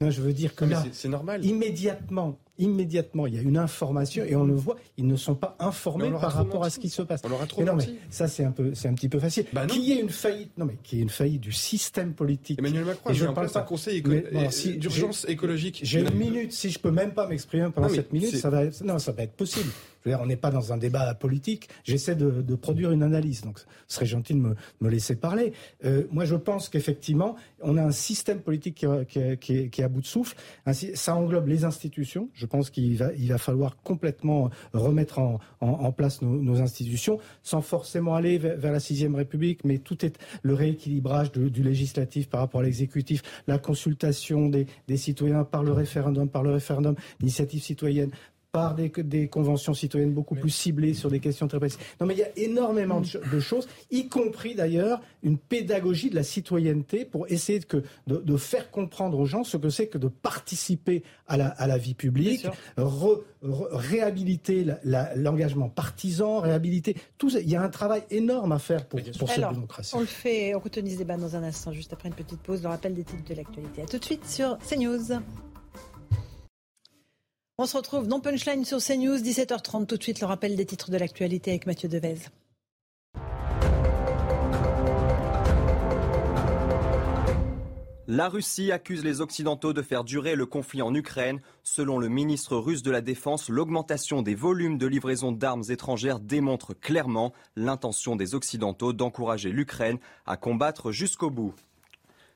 non, 0.00 0.10
je 0.10 0.20
veux 0.20 0.32
dire 0.32 0.54
que 0.54 0.64
là, 0.64 0.84
c'est 0.92 1.08
normal. 1.08 1.44
Immédiatement, 1.44 2.38
immédiatement, 2.60 3.26
il 3.26 3.34
y 3.34 3.38
a 3.38 3.42
une 3.42 3.58
information 3.58 4.24
et 4.24 4.36
on 4.36 4.44
le 4.44 4.54
voit, 4.54 4.76
ils 4.96 5.06
ne 5.06 5.16
sont 5.16 5.34
pas 5.34 5.56
informés 5.58 6.10
par 6.10 6.32
rapport 6.32 6.62
à 6.62 6.70
ce 6.70 6.78
qui 6.78 6.88
se 6.88 7.02
passe. 7.02 7.22
On 7.24 7.28
leur 7.28 7.42
a 7.42 7.46
trop 7.46 7.64
non, 7.64 7.74
mais 7.74 7.86
ça 8.10 8.28
c'est 8.28 8.44
un 8.44 8.52
peu, 8.52 8.74
c'est 8.74 8.88
un 8.88 8.94
petit 8.94 9.08
peu 9.08 9.18
facile. 9.18 9.46
Bah 9.52 9.66
qu'il 9.66 9.82
y 9.82 9.92
ait 9.92 10.00
une 10.00 10.10
faillite, 10.10 10.56
non 10.58 10.66
mais 10.66 10.76
qu'il 10.82 10.98
y 10.98 11.00
ait 11.00 11.04
une 11.04 11.10
faillite 11.10 11.40
du 11.40 11.52
système 11.52 12.12
politique. 12.12 12.58
Emmanuel 12.58 12.84
Macron, 12.84 13.12
je 13.12 13.26
parle 13.26 13.50
pas 13.50 13.60
un 13.60 13.62
conseil 13.62 14.02
d'urgence 14.76 15.26
écologique. 15.28 15.80
J'ai 15.82 16.00
une 16.00 16.14
minute, 16.14 16.52
si 16.52 16.70
je 16.70 16.78
peux 16.78 16.90
même 16.90 17.12
pas 17.12 17.26
m'exprimer 17.26 17.68
pendant 17.74 17.88
cette 17.88 18.12
minute, 18.12 18.36
ça 18.36 18.50
va, 18.50 18.64
non, 18.84 18.98
ça 18.98 19.12
va 19.12 19.22
être 19.24 19.34
possible 19.34 19.70
on 20.06 20.26
n'est 20.26 20.36
pas 20.36 20.50
dans 20.50 20.72
un 20.72 20.76
débat 20.76 21.14
politique. 21.14 21.68
J'essaie 21.84 22.14
de, 22.14 22.54
produire 22.54 22.90
une 22.90 23.02
analyse. 23.02 23.42
Donc, 23.42 23.58
ce 23.86 23.94
serait 23.96 24.06
gentil 24.06 24.34
de 24.34 24.38
me, 24.38 24.88
laisser 24.88 25.16
parler. 25.16 25.52
Euh, 25.84 26.04
moi, 26.10 26.24
je 26.24 26.34
pense 26.34 26.68
qu'effectivement, 26.68 27.36
on 27.62 27.76
a 27.76 27.82
un 27.82 27.90
système 27.90 28.40
politique 28.40 28.84
qui, 29.08 29.18
est, 29.18 29.82
à 29.82 29.88
bout 29.88 30.00
de 30.00 30.06
souffle. 30.06 30.36
Ça 30.72 31.14
englobe 31.14 31.48
les 31.48 31.64
institutions. 31.64 32.28
Je 32.34 32.46
pense 32.46 32.70
qu'il 32.70 32.96
va, 32.96 33.12
il 33.16 33.28
va 33.28 33.38
falloir 33.38 33.76
complètement 33.82 34.50
remettre 34.72 35.18
en, 35.18 35.92
place 35.92 36.22
nos, 36.22 36.60
institutions, 36.60 37.18
sans 37.42 37.60
forcément 37.60 38.14
aller 38.14 38.38
vers, 38.38 38.72
la 38.72 38.80
sixième 38.80 39.14
République, 39.14 39.64
mais 39.64 39.78
tout 39.78 40.04
est 40.04 40.18
le 40.42 40.54
rééquilibrage 40.54 41.32
du 41.32 41.62
législatif 41.62 42.28
par 42.28 42.40
rapport 42.40 42.60
à 42.60 42.64
l'exécutif, 42.64 43.22
la 43.46 43.58
consultation 43.58 44.48
des, 44.48 44.66
des 44.88 44.96
citoyens 44.96 45.44
par 45.44 45.62
le 45.62 45.72
référendum, 45.72 46.28
par 46.28 46.42
le 46.42 46.52
référendum, 46.52 46.94
l'initiative 47.20 47.62
citoyenne, 47.62 48.10
par 48.52 48.74
des, 48.74 48.88
des, 48.88 49.28
conventions 49.28 49.74
citoyennes 49.74 50.12
beaucoup 50.12 50.34
plus 50.34 50.50
ciblées 50.50 50.94
sur 50.94 51.10
des 51.10 51.20
questions 51.20 51.46
très 51.46 51.58
précises. 51.58 51.78
Non, 52.00 52.06
mais 52.06 52.14
il 52.14 52.18
y 52.18 52.24
a 52.24 52.30
énormément 52.36 53.00
de, 53.00 53.40
choses, 53.40 53.68
y 53.90 54.08
compris 54.08 54.54
d'ailleurs 54.54 55.00
une 55.22 55.38
pédagogie 55.38 56.10
de 56.10 56.16
la 56.16 56.22
citoyenneté 56.22 57.04
pour 57.04 57.30
essayer 57.30 57.60
de, 57.60 57.84
de, 58.06 58.36
faire 58.36 58.70
comprendre 58.70 59.18
aux 59.18 59.26
gens 59.26 59.44
ce 59.44 59.56
que 59.56 59.70
c'est 59.70 59.86
que 59.86 59.98
de 59.98 60.08
participer 60.08 61.04
à 61.28 61.36
la, 61.36 61.48
à 61.48 61.66
la 61.66 61.78
vie 61.78 61.94
publique, 61.94 62.46
réhabiliter 63.42 64.66
l'engagement 65.16 65.68
partisan, 65.68 66.40
réhabiliter 66.40 66.96
tout 67.18 67.30
ça. 67.30 67.40
Il 67.40 67.48
y 67.48 67.56
a 67.56 67.62
un 67.62 67.68
travail 67.68 68.02
énorme 68.10 68.52
à 68.52 68.58
faire 68.58 68.86
pour, 68.86 69.00
pour 69.18 69.28
cette 69.28 69.48
démocratie. 69.48 69.94
On 69.94 70.00
le 70.00 70.06
fait, 70.06 70.54
on 70.54 70.60
continue 70.60 70.90
ce 70.90 70.98
débat 70.98 71.16
dans 71.16 71.36
un 71.36 71.44
instant, 71.44 71.72
juste 71.72 71.92
après 71.92 72.08
une 72.08 72.14
petite 72.14 72.40
pause, 72.40 72.62
le 72.62 72.68
rappel 72.68 72.94
des 72.94 73.04
titres 73.04 73.28
de 73.28 73.34
l'actualité. 73.34 73.82
A 73.82 73.86
tout 73.86 73.98
de 73.98 74.04
suite 74.04 74.26
sur 74.26 74.58
CNews. 74.58 75.20
On 77.62 77.66
se 77.66 77.76
retrouve 77.76 78.08
dans 78.08 78.20
Punchline 78.20 78.64
sur 78.64 78.78
CNews, 78.78 79.18
17h30. 79.18 79.84
Tout 79.84 79.98
de 79.98 80.02
suite, 80.02 80.20
le 80.20 80.26
rappel 80.26 80.56
des 80.56 80.64
titres 80.64 80.90
de 80.90 80.96
l'actualité 80.96 81.50
avec 81.50 81.66
Mathieu 81.66 81.90
Devez. 81.90 82.16
La 88.06 88.30
Russie 88.30 88.72
accuse 88.72 89.04
les 89.04 89.20
Occidentaux 89.20 89.74
de 89.74 89.82
faire 89.82 90.04
durer 90.04 90.36
le 90.36 90.46
conflit 90.46 90.80
en 90.80 90.94
Ukraine. 90.94 91.42
Selon 91.62 91.98
le 91.98 92.08
ministre 92.08 92.56
russe 92.56 92.82
de 92.82 92.90
la 92.90 93.02
Défense, 93.02 93.50
l'augmentation 93.50 94.22
des 94.22 94.34
volumes 94.34 94.78
de 94.78 94.86
livraison 94.86 95.30
d'armes 95.30 95.64
étrangères 95.68 96.18
démontre 96.18 96.72
clairement 96.72 97.34
l'intention 97.56 98.16
des 98.16 98.34
Occidentaux 98.34 98.94
d'encourager 98.94 99.52
l'Ukraine 99.52 99.98
à 100.24 100.38
combattre 100.38 100.92
jusqu'au 100.92 101.28
bout. 101.28 101.54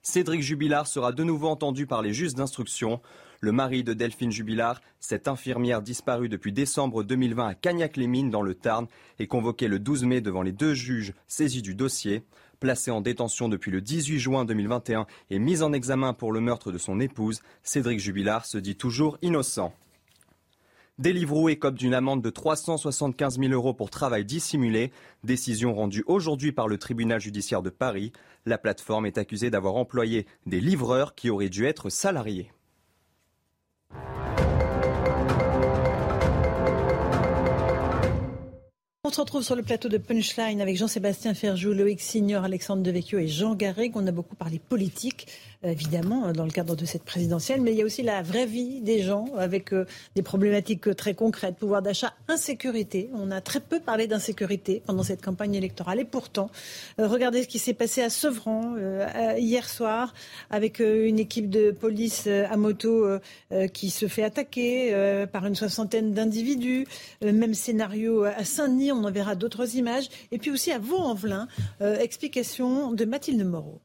Cédric 0.07 0.43
Jubilard 0.43 0.87
sera 0.87 1.13
de 1.13 1.25
nouveau 1.25 1.49
entendu 1.49 1.87
par 1.87 2.03
les 2.03 2.13
juges 2.13 2.35
d'instruction. 2.35 3.01
Le 3.41 3.53
mari 3.53 3.85
de 3.85 3.95
Delphine 3.95 4.31
Jubilard, 4.31 4.83
cette 5.01 5.29
infirmière 5.29 5.81
disparue 5.81 6.29
depuis 6.29 6.53
décembre 6.53 7.03
2020 7.03 7.47
à 7.47 7.55
Cagnac-les-Mines 7.55 8.29
dans 8.29 8.43
le 8.43 8.55
Tarn, 8.55 8.87
est 9.19 9.27
convoquée 9.27 9.67
le 9.67 9.79
12 9.79 10.05
mai 10.05 10.21
devant 10.21 10.43
les 10.43 10.53
deux 10.53 10.75
juges 10.75 11.15
saisis 11.27 11.63
du 11.63 11.75
dossier. 11.75 12.23
Placé 12.61 12.91
en 12.91 13.01
détention 13.01 13.49
depuis 13.49 13.71
le 13.71 13.81
18 13.81 14.19
juin 14.19 14.45
2021 14.45 15.07
et 15.31 15.39
mis 15.39 15.63
en 15.63 15.73
examen 15.73 16.13
pour 16.13 16.33
le 16.33 16.41
meurtre 16.41 16.71
de 16.71 16.79
son 16.79 17.01
épouse, 17.01 17.41
Cédric 17.63 17.99
Jubilard 17.99 18.45
se 18.45 18.59
dit 18.59 18.77
toujours 18.77 19.17
innocent. 19.23 19.73
Deliveroo 20.99 21.49
écope 21.49 21.75
d'une 21.75 21.93
amende 21.93 22.23
de 22.23 22.31
375 22.31 23.41
000 23.41 23.53
euros 23.53 23.75
pour 23.75 23.91
travail 23.91 24.25
dissimulé. 24.25 24.93
Décision 25.25 25.75
rendue 25.75 26.05
aujourd'hui 26.07 26.53
par 26.53 26.69
le 26.69 26.79
tribunal 26.79 27.21
judiciaire 27.21 27.63
de 27.63 27.71
Paris. 27.71 28.13
La 28.47 28.59
plateforme 28.59 29.05
est 29.05 29.19
accusée 29.19 29.51
d'avoir 29.51 29.75
employé 29.75 30.25
des 30.47 30.61
livreurs 30.61 31.17
qui 31.17 31.31
auraient 31.31 31.49
dû 31.49 31.67
être 31.67 31.91
salariés. 31.91 32.53
On 39.07 39.11
se 39.11 39.21
retrouve 39.21 39.43
sur 39.43 39.55
le 39.55 39.63
plateau 39.63 39.91
de 39.91 39.99
Punchline 39.99 40.61
avec 40.63 40.77
Jean-Sébastien 40.77 41.35
Ferjou, 41.35 41.75
Loïc 41.75 42.01
Signor, 42.01 42.43
Alexandre 42.45 42.83
Devecchio 42.83 43.19
et 43.19 43.29
Jean 43.29 43.55
Garrigue. 43.55 43.97
On 43.97 44.07
a 44.07 44.13
beaucoup 44.13 44.35
parlé 44.35 44.59
politique, 44.59 45.27
évidemment, 45.65 46.33
dans 46.33 46.45
le 46.45 46.51
cadre 46.51 46.77
de 46.77 46.85
cette 46.85 47.05
présidentielle, 47.05 47.61
mais 47.61 47.73
il 47.73 47.79
y 47.79 47.83
a 47.83 47.85
aussi 47.85 48.03
la 48.03 48.23
vraie 48.23 48.47
vie 48.47 48.81
des 48.81 49.03
gens 49.03 49.27
avec 49.37 49.73
euh, 49.73 49.85
des 50.15 50.23
problématiques 50.23 50.95
très 50.97 51.15
concrètes, 51.15 51.57
pouvoir 51.57 51.83
d'achat, 51.83 52.13
insécurité. 52.29 53.11
On 53.15 53.31
a 53.31 53.41
très 53.41 53.61
peu 53.61 53.81
parlé 53.81 54.07
d'insécurité 54.07 54.83
pendant 54.87 55.03
cette 55.03 55.23
campagne 55.23 55.55
électorale. 55.55 56.01
Et 56.01 56.05
pourtant, 56.05 56.51
euh, 57.01 57.09
regardez 57.09 57.43
ce 57.43 57.49
qui 57.49 57.59
s'est 57.59 57.75
passé 57.75 58.03
à 58.03 58.11
Sevran 58.11 58.75
euh, 58.77 59.07
hier 59.39 59.69
soir 59.69 60.15
avec 60.51 60.81
une 60.81 61.19
équipe 61.19 61.49
de 61.51 61.71
police 61.71 62.27
à 62.27 62.57
moto 62.57 63.07
qui 63.73 63.91
se 63.91 64.09
fait 64.09 64.23
attaquer 64.23 65.27
par 65.33 65.47
une 65.47 65.55
soixantaine 65.55 66.13
d'individus. 66.13 66.87
même 67.23 67.55
scénario 67.55 68.25
à 68.25 68.45
Saint-Denis 68.45 68.93
on 68.93 69.05
en 69.05 69.11
verra 69.11 69.35
d'autres 69.35 69.77
images. 69.77 70.09
Et 70.33 70.39
puis 70.39 70.51
aussi 70.51 70.73
à 70.73 70.79
Vaux-en-Velin, 70.79 71.49
euh, 71.81 71.99
explication 71.99 72.93
de 72.93 73.05
Mathilde 73.05 73.45
Moreau. 73.45 73.81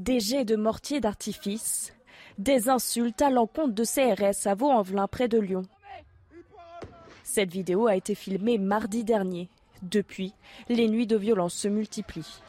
Des 0.00 0.18
jets 0.18 0.46
de 0.46 0.56
mortier 0.56 0.98
d'artifice, 0.98 1.92
des 2.38 2.70
insultes 2.70 3.20
à 3.20 3.28
l'encontre 3.28 3.74
de 3.74 3.84
CRS 3.84 4.46
à 4.46 4.54
Vaux-en-Velin 4.54 5.06
près 5.08 5.28
de 5.28 5.38
Lyon. 5.38 5.60
Cette 7.22 7.52
vidéo 7.52 7.86
a 7.86 7.96
été 7.96 8.14
filmée 8.14 8.56
mardi 8.56 9.04
dernier. 9.04 9.50
Depuis, 9.82 10.32
les 10.70 10.88
nuits 10.88 11.06
de 11.06 11.18
violence 11.18 11.52
se 11.52 11.68
multiplient. 11.68 12.40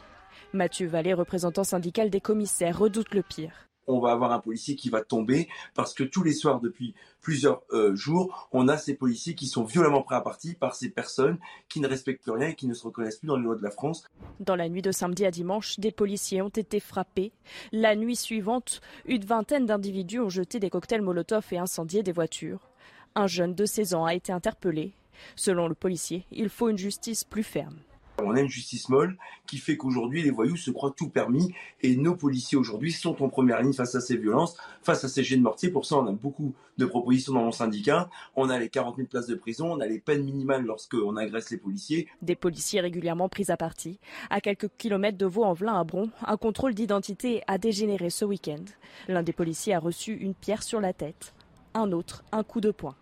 Mathieu 0.54 0.86
Vallée, 0.86 1.12
représentant 1.12 1.62
syndical 1.62 2.08
des 2.08 2.22
commissaires, 2.22 2.78
redoute 2.78 3.12
le 3.12 3.22
pire 3.22 3.68
on 3.86 4.00
va 4.00 4.12
avoir 4.12 4.32
un 4.32 4.38
policier 4.38 4.76
qui 4.76 4.90
va 4.90 5.02
tomber 5.02 5.48
parce 5.74 5.94
que 5.94 6.04
tous 6.04 6.22
les 6.22 6.32
soirs 6.32 6.60
depuis 6.60 6.94
plusieurs 7.20 7.62
euh, 7.72 7.94
jours, 7.94 8.48
on 8.52 8.68
a 8.68 8.76
ces 8.76 8.94
policiers 8.94 9.34
qui 9.34 9.46
sont 9.46 9.64
violemment 9.64 10.02
pris 10.02 10.14
à 10.14 10.20
partie 10.20 10.54
par 10.54 10.74
ces 10.74 10.90
personnes 10.90 11.38
qui 11.68 11.80
ne 11.80 11.88
respectent 11.88 12.22
plus 12.22 12.32
rien 12.32 12.48
et 12.48 12.54
qui 12.54 12.66
ne 12.66 12.74
se 12.74 12.84
reconnaissent 12.84 13.18
plus 13.18 13.28
dans 13.28 13.36
les 13.36 13.44
lois 13.44 13.56
de 13.56 13.62
la 13.62 13.70
France. 13.70 14.04
Dans 14.40 14.56
la 14.56 14.68
nuit 14.68 14.82
de 14.82 14.92
samedi 14.92 15.24
à 15.24 15.30
dimanche, 15.30 15.78
des 15.78 15.92
policiers 15.92 16.42
ont 16.42 16.48
été 16.48 16.80
frappés. 16.80 17.32
La 17.70 17.96
nuit 17.96 18.16
suivante, 18.16 18.80
une 19.06 19.24
vingtaine 19.24 19.66
d'individus 19.66 20.20
ont 20.20 20.28
jeté 20.28 20.58
des 20.58 20.70
cocktails 20.70 21.02
Molotov 21.02 21.46
et 21.52 21.58
incendié 21.58 22.02
des 22.02 22.12
voitures. 22.12 22.68
Un 23.14 23.26
jeune 23.26 23.54
de 23.54 23.66
16 23.66 23.94
ans 23.94 24.04
a 24.04 24.14
été 24.14 24.32
interpellé. 24.32 24.92
Selon 25.36 25.68
le 25.68 25.74
policier, 25.74 26.26
il 26.32 26.48
faut 26.48 26.68
une 26.68 26.78
justice 26.78 27.24
plus 27.24 27.44
ferme. 27.44 27.78
On 28.24 28.34
a 28.34 28.40
une 28.40 28.48
justice 28.48 28.88
molle 28.88 29.16
qui 29.46 29.58
fait 29.58 29.76
qu'aujourd'hui 29.76 30.22
les 30.22 30.30
voyous 30.30 30.56
se 30.56 30.70
croient 30.70 30.94
tout 30.96 31.08
permis 31.08 31.54
et 31.80 31.96
nos 31.96 32.14
policiers 32.14 32.58
aujourd'hui 32.58 32.92
sont 32.92 33.22
en 33.22 33.28
première 33.28 33.62
ligne 33.62 33.72
face 33.72 33.94
à 33.94 34.00
ces 34.00 34.16
violences, 34.16 34.56
face 34.82 35.04
à 35.04 35.08
ces 35.08 35.24
jets 35.24 35.36
de 35.36 35.42
mortier. 35.42 35.70
Pour 35.70 35.86
ça, 35.86 35.96
on 35.96 36.06
a 36.06 36.12
beaucoup 36.12 36.54
de 36.78 36.86
propositions 36.86 37.32
dans 37.34 37.44
mon 37.44 37.52
syndicat. 37.52 38.08
On 38.36 38.48
a 38.50 38.58
les 38.58 38.68
40 38.68 38.96
000 38.96 39.08
places 39.08 39.26
de 39.26 39.34
prison, 39.34 39.72
on 39.72 39.80
a 39.80 39.86
les 39.86 39.98
peines 39.98 40.24
minimales 40.24 40.64
lorsqu'on 40.64 41.16
agresse 41.16 41.50
les 41.50 41.58
policiers. 41.58 42.08
Des 42.22 42.36
policiers 42.36 42.80
régulièrement 42.80 43.28
pris 43.28 43.50
à 43.50 43.56
partie. 43.56 43.98
À 44.30 44.40
quelques 44.40 44.70
kilomètres 44.78 45.18
de 45.18 45.26
Vaux-en-Velin 45.26 45.78
à 45.78 45.84
Bron, 45.84 46.10
un 46.26 46.36
contrôle 46.36 46.74
d'identité 46.74 47.42
a 47.46 47.58
dégénéré 47.58 48.10
ce 48.10 48.24
week-end. 48.24 48.64
L'un 49.08 49.22
des 49.22 49.32
policiers 49.32 49.74
a 49.74 49.80
reçu 49.80 50.14
une 50.14 50.34
pierre 50.34 50.62
sur 50.62 50.80
la 50.80 50.92
tête, 50.92 51.34
un 51.74 51.92
autre 51.92 52.24
un 52.32 52.42
coup 52.42 52.60
de 52.60 52.70
poing. 52.70 52.94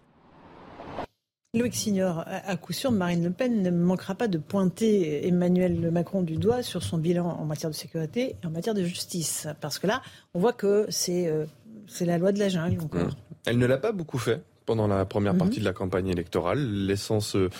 Loïc 1.53 1.75
Signor, 1.75 2.25
à 2.27 2.57
coup 2.57 2.73
sûr, 2.73 2.93
Marine 2.93 3.25
Le 3.25 3.31
Pen 3.31 3.61
ne 3.61 3.71
manquera 3.71 4.15
pas 4.15 4.29
de 4.29 4.39
pointer 4.39 5.27
Emmanuel 5.27 5.91
Macron 5.91 6.23
du 6.23 6.37
doigt 6.37 6.63
sur 6.63 6.85
son 6.85 6.97
bilan 6.97 7.27
en 7.27 7.45
matière 7.45 7.71
de 7.71 7.75
sécurité 7.75 8.37
et 8.41 8.47
en 8.47 8.51
matière 8.51 8.73
de 8.73 8.85
justice. 8.85 9.49
Parce 9.61 9.81
que 9.81 9.89
là, 9.89 10.01
on 10.33 10.39
voit 10.39 10.53
que 10.53 10.87
c'est 10.91 11.27
euh, 11.27 11.47
la 12.01 12.19
loi 12.19 12.31
de 12.31 12.39
la 12.39 12.49
jungle 12.49 12.81
encore. 12.81 13.09
Mmh. 13.09 13.15
Elle 13.47 13.59
ne 13.59 13.67
l'a 13.67 13.79
pas 13.79 13.91
beaucoup 13.91 14.19
fait 14.19 14.43
pendant 14.65 14.87
la 14.87 15.05
première 15.07 15.35
mmh. 15.35 15.39
partie 15.39 15.59
de 15.59 15.65
la 15.65 15.73
campagne 15.73 16.07
électorale, 16.07 16.61
laissant 16.61 17.19
ce 17.19 17.51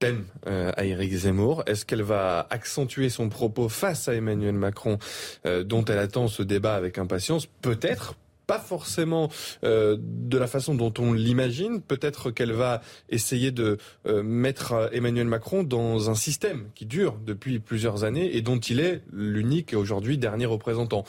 thème 0.00 0.24
euh, 0.48 0.72
à 0.76 0.84
Éric 0.84 1.12
Zemmour. 1.12 1.62
Est-ce 1.66 1.84
qu'elle 1.84 2.02
va 2.02 2.44
accentuer 2.50 3.08
son 3.08 3.28
propos 3.28 3.68
face 3.68 4.08
à 4.08 4.14
Emmanuel 4.14 4.54
Macron, 4.54 4.98
euh, 5.46 5.62
dont 5.62 5.84
elle 5.84 5.98
attend 5.98 6.26
ce 6.26 6.42
débat 6.42 6.74
avec 6.74 6.98
impatience? 6.98 7.46
Peut-être 7.46 8.16
pas 8.48 8.58
forcément 8.58 9.28
euh, 9.62 9.96
de 10.00 10.38
la 10.38 10.48
façon 10.48 10.74
dont 10.74 10.92
on 10.98 11.12
l'imagine. 11.12 11.80
Peut-être 11.82 12.32
qu'elle 12.32 12.52
va 12.52 12.80
essayer 13.10 13.52
de 13.52 13.76
euh, 14.06 14.22
mettre 14.24 14.72
euh, 14.72 14.88
Emmanuel 14.90 15.26
Macron 15.26 15.62
dans 15.62 16.10
un 16.10 16.14
système 16.14 16.70
qui 16.74 16.86
dure 16.86 17.18
depuis 17.24 17.60
plusieurs 17.60 18.02
années 18.04 18.34
et 18.34 18.40
dont 18.40 18.58
il 18.58 18.80
est 18.80 19.02
l'unique 19.12 19.74
et 19.74 19.76
aujourd'hui 19.76 20.16
dernier 20.18 20.46
représentant. 20.46 21.04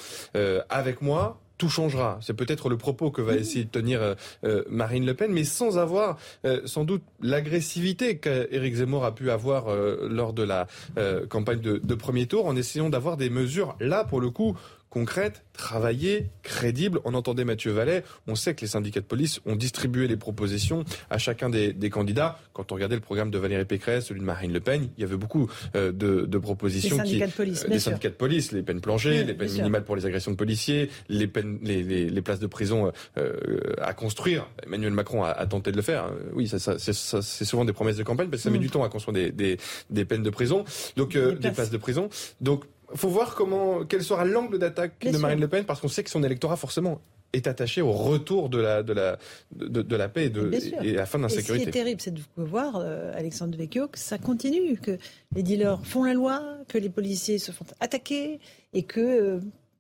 avec 0.69 1.01
moi, 1.01 1.39
tout 1.57 1.69
changera. 1.69 2.19
C'est 2.21 2.33
peut-être 2.33 2.67
le 2.67 2.77
propos 2.77 3.09
que 3.09 3.21
va 3.21 3.35
essayer 3.35 3.63
de 3.63 3.69
tenir 3.69 4.15
Marine 4.69 5.05
Le 5.05 5.13
Pen, 5.13 5.31
mais 5.31 5.45
sans 5.45 5.77
avoir 5.77 6.17
sans 6.65 6.83
doute 6.83 7.03
l'agressivité 7.21 8.17
qu'Éric 8.17 8.75
Zemmour 8.75 9.05
a 9.05 9.15
pu 9.15 9.31
avoir 9.31 9.73
lors 10.01 10.33
de 10.33 10.43
la 10.43 10.67
campagne 11.29 11.61
de, 11.61 11.79
de, 11.83 11.95
premier 11.95 12.25
tour, 12.25 12.45
en 12.45 12.55
essayant 12.55 12.89
d'avoir 12.89 13.17
des 13.17 13.29
mesures 13.29 13.75
là 13.79 14.03
pour 14.03 14.19
le 14.19 14.29
coup 14.29 14.57
concrète, 14.89 15.43
travaillée, 15.53 16.27
crédible. 16.41 16.99
On 17.05 17.13
entendait 17.13 17.45
Mathieu 17.45 17.71
Vallet. 17.71 18.03
On 18.27 18.35
sait 18.35 18.55
que 18.55 18.61
les 18.61 18.67
syndicats 18.67 19.01
de 19.01 19.05
police 19.05 19.39
ont 19.45 19.55
distribué 19.55 20.07
les 20.07 20.17
propositions 20.17 20.83
à 21.09 21.17
chacun 21.17 21.49
des, 21.49 21.89
candidats. 21.89 22.39
Quand 22.53 22.71
on 22.71 22.75
regardait 22.75 22.95
le 22.95 23.01
programme 23.01 23.31
de 23.31 23.37
Valérie 23.37 23.65
Pécresse, 23.65 24.05
celui 24.07 24.21
de 24.21 24.25
Marine 24.25 24.53
Le 24.53 24.59
Pen, 24.59 24.89
il 24.97 25.01
y 25.01 25.03
avait 25.03 25.17
beaucoup 25.17 25.49
euh, 25.75 25.91
de, 25.91 26.37
propositions. 26.37 26.97
Des 26.97 27.03
syndicats 27.03 27.27
de 27.27 27.31
police, 27.31 27.65
euh, 27.65 27.69
Des 27.69 27.79
syndicats 27.79 28.09
de 28.09 28.13
police, 28.13 28.51
les 28.51 28.63
peines 28.63 28.81
planchées, 28.81 29.23
les 29.23 29.33
peines 29.33 29.51
minimales 29.51 29.83
pour 29.83 29.95
les 29.95 30.05
agressions 30.05 30.31
de 30.31 30.37
policiers, 30.37 30.89
les, 31.07 31.27
peines, 31.27 31.59
les, 31.61 32.21
places 32.21 32.39
de 32.39 32.47
prison 32.47 32.91
euh, 33.17 33.73
à 33.81 33.93
construire. 33.93 34.47
Emmanuel 34.65 34.93
Macron 34.93 35.23
a, 35.23 35.45
tenté 35.45 35.71
de 35.71 35.77
le 35.77 35.81
faire. 35.81 36.11
Oui, 36.33 36.47
ça, 36.47 36.77
c'est 36.77 37.45
souvent 37.45 37.65
des 37.65 37.73
promesses 37.73 37.97
de 37.97 38.03
campagne 38.03 38.29
parce 38.29 38.41
que 38.41 38.49
ça 38.49 38.51
met 38.51 38.57
mm. 38.57 38.61
du 38.61 38.69
temps 38.69 38.83
à 38.83 38.89
construire 38.89 39.31
des, 39.33 40.05
peines 40.05 40.23
de 40.23 40.29
prison, 40.29 40.63
donc 40.95 41.17
des 41.17 41.51
places 41.51 41.71
de 41.71 41.77
prison. 41.77 42.09
Donc 42.41 42.65
faut 42.95 43.09
voir 43.09 43.35
comment, 43.35 43.85
quel 43.85 44.03
sera 44.03 44.25
l'angle 44.25 44.59
d'attaque 44.59 45.05
de 45.05 45.17
Marine 45.17 45.39
Le 45.39 45.47
Pen, 45.47 45.65
parce 45.65 45.81
qu'on 45.81 45.87
sait 45.87 46.03
que 46.03 46.09
son 46.09 46.23
électorat, 46.23 46.55
forcément, 46.55 47.01
est 47.33 47.47
attaché 47.47 47.81
au 47.81 47.91
retour 47.91 48.49
de 48.49 48.59
la, 48.59 48.81
de 48.81 48.93
la, 48.93 49.17
de, 49.55 49.95
la 49.95 50.09
paix 50.09 50.25
et, 50.25 50.29
de, 50.29 50.51
et 50.83 50.95
à 50.95 51.01
la 51.01 51.05
fin 51.05 51.19
de 51.19 51.23
l'insécurité. 51.23 51.65
Ce 51.65 51.69
qui 51.71 51.77
est 51.77 51.81
terrible, 51.83 52.01
c'est 52.01 52.13
de 52.13 52.21
voir, 52.37 52.77
euh, 52.77 53.11
Alexandre 53.13 53.57
Vecchio, 53.57 53.87
que 53.87 53.99
ça 53.99 54.17
continue, 54.17 54.77
que 54.77 54.97
les 55.35 55.43
dealers 55.43 55.85
font 55.85 56.03
la 56.03 56.13
loi, 56.13 56.41
que 56.67 56.77
les 56.77 56.89
policiers 56.89 57.37
se 57.37 57.51
font 57.51 57.65
attaquer 57.79 58.39
et 58.73 58.83
que 58.83 58.99
euh, 58.99 59.39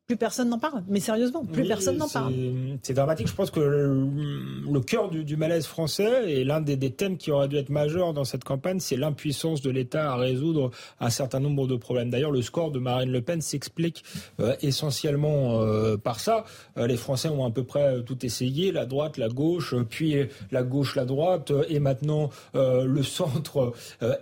plus 0.09 0.17
personne 0.17 0.49
n'en 0.49 0.57
parle. 0.57 0.81
Mais 0.87 0.99
sérieusement, 0.99 1.45
plus 1.45 1.67
personne 1.67 1.97
n'en 1.97 2.09
parle. 2.09 2.33
C'est 2.81 2.95
dramatique. 2.95 3.27
Je 3.27 3.35
pense 3.35 3.51
que 3.51 3.59
le, 3.59 4.79
cœur 4.81 5.11
du, 5.11 5.37
malaise 5.37 5.67
français 5.67 6.33
et 6.33 6.43
l'un 6.43 6.61
des, 6.61 6.89
thèmes 6.89 7.15
qui 7.15 7.29
aurait 7.29 7.47
dû 7.47 7.57
être 7.57 7.69
majeur 7.69 8.11
dans 8.13 8.23
cette 8.23 8.43
campagne, 8.43 8.79
c'est 8.79 8.95
l'impuissance 8.97 9.61
de 9.61 9.69
l'État 9.69 10.11
à 10.11 10.15
résoudre 10.15 10.71
un 10.99 11.11
certain 11.11 11.39
nombre 11.39 11.67
de 11.67 11.75
problèmes. 11.75 12.09
D'ailleurs, 12.09 12.31
le 12.31 12.41
score 12.41 12.71
de 12.71 12.79
Marine 12.79 13.11
Le 13.11 13.21
Pen 13.21 13.39
s'explique 13.39 14.03
euh, 14.39 14.55
essentiellement 14.63 15.61
euh, 15.61 15.95
par 15.95 16.19
ça. 16.19 16.43
Euh, 16.79 16.87
les 16.87 16.97
Français 16.97 17.29
ont 17.29 17.45
à 17.45 17.51
peu 17.51 17.63
près 17.63 18.01
tout 18.01 18.25
essayé, 18.25 18.71
la 18.71 18.87
droite, 18.87 19.17
la 19.17 19.29
gauche, 19.29 19.75
puis 19.91 20.15
la 20.49 20.63
gauche, 20.63 20.95
la 20.95 21.05
droite, 21.05 21.51
et 21.69 21.79
maintenant 21.79 22.31
le 22.55 23.03
centre 23.03 23.73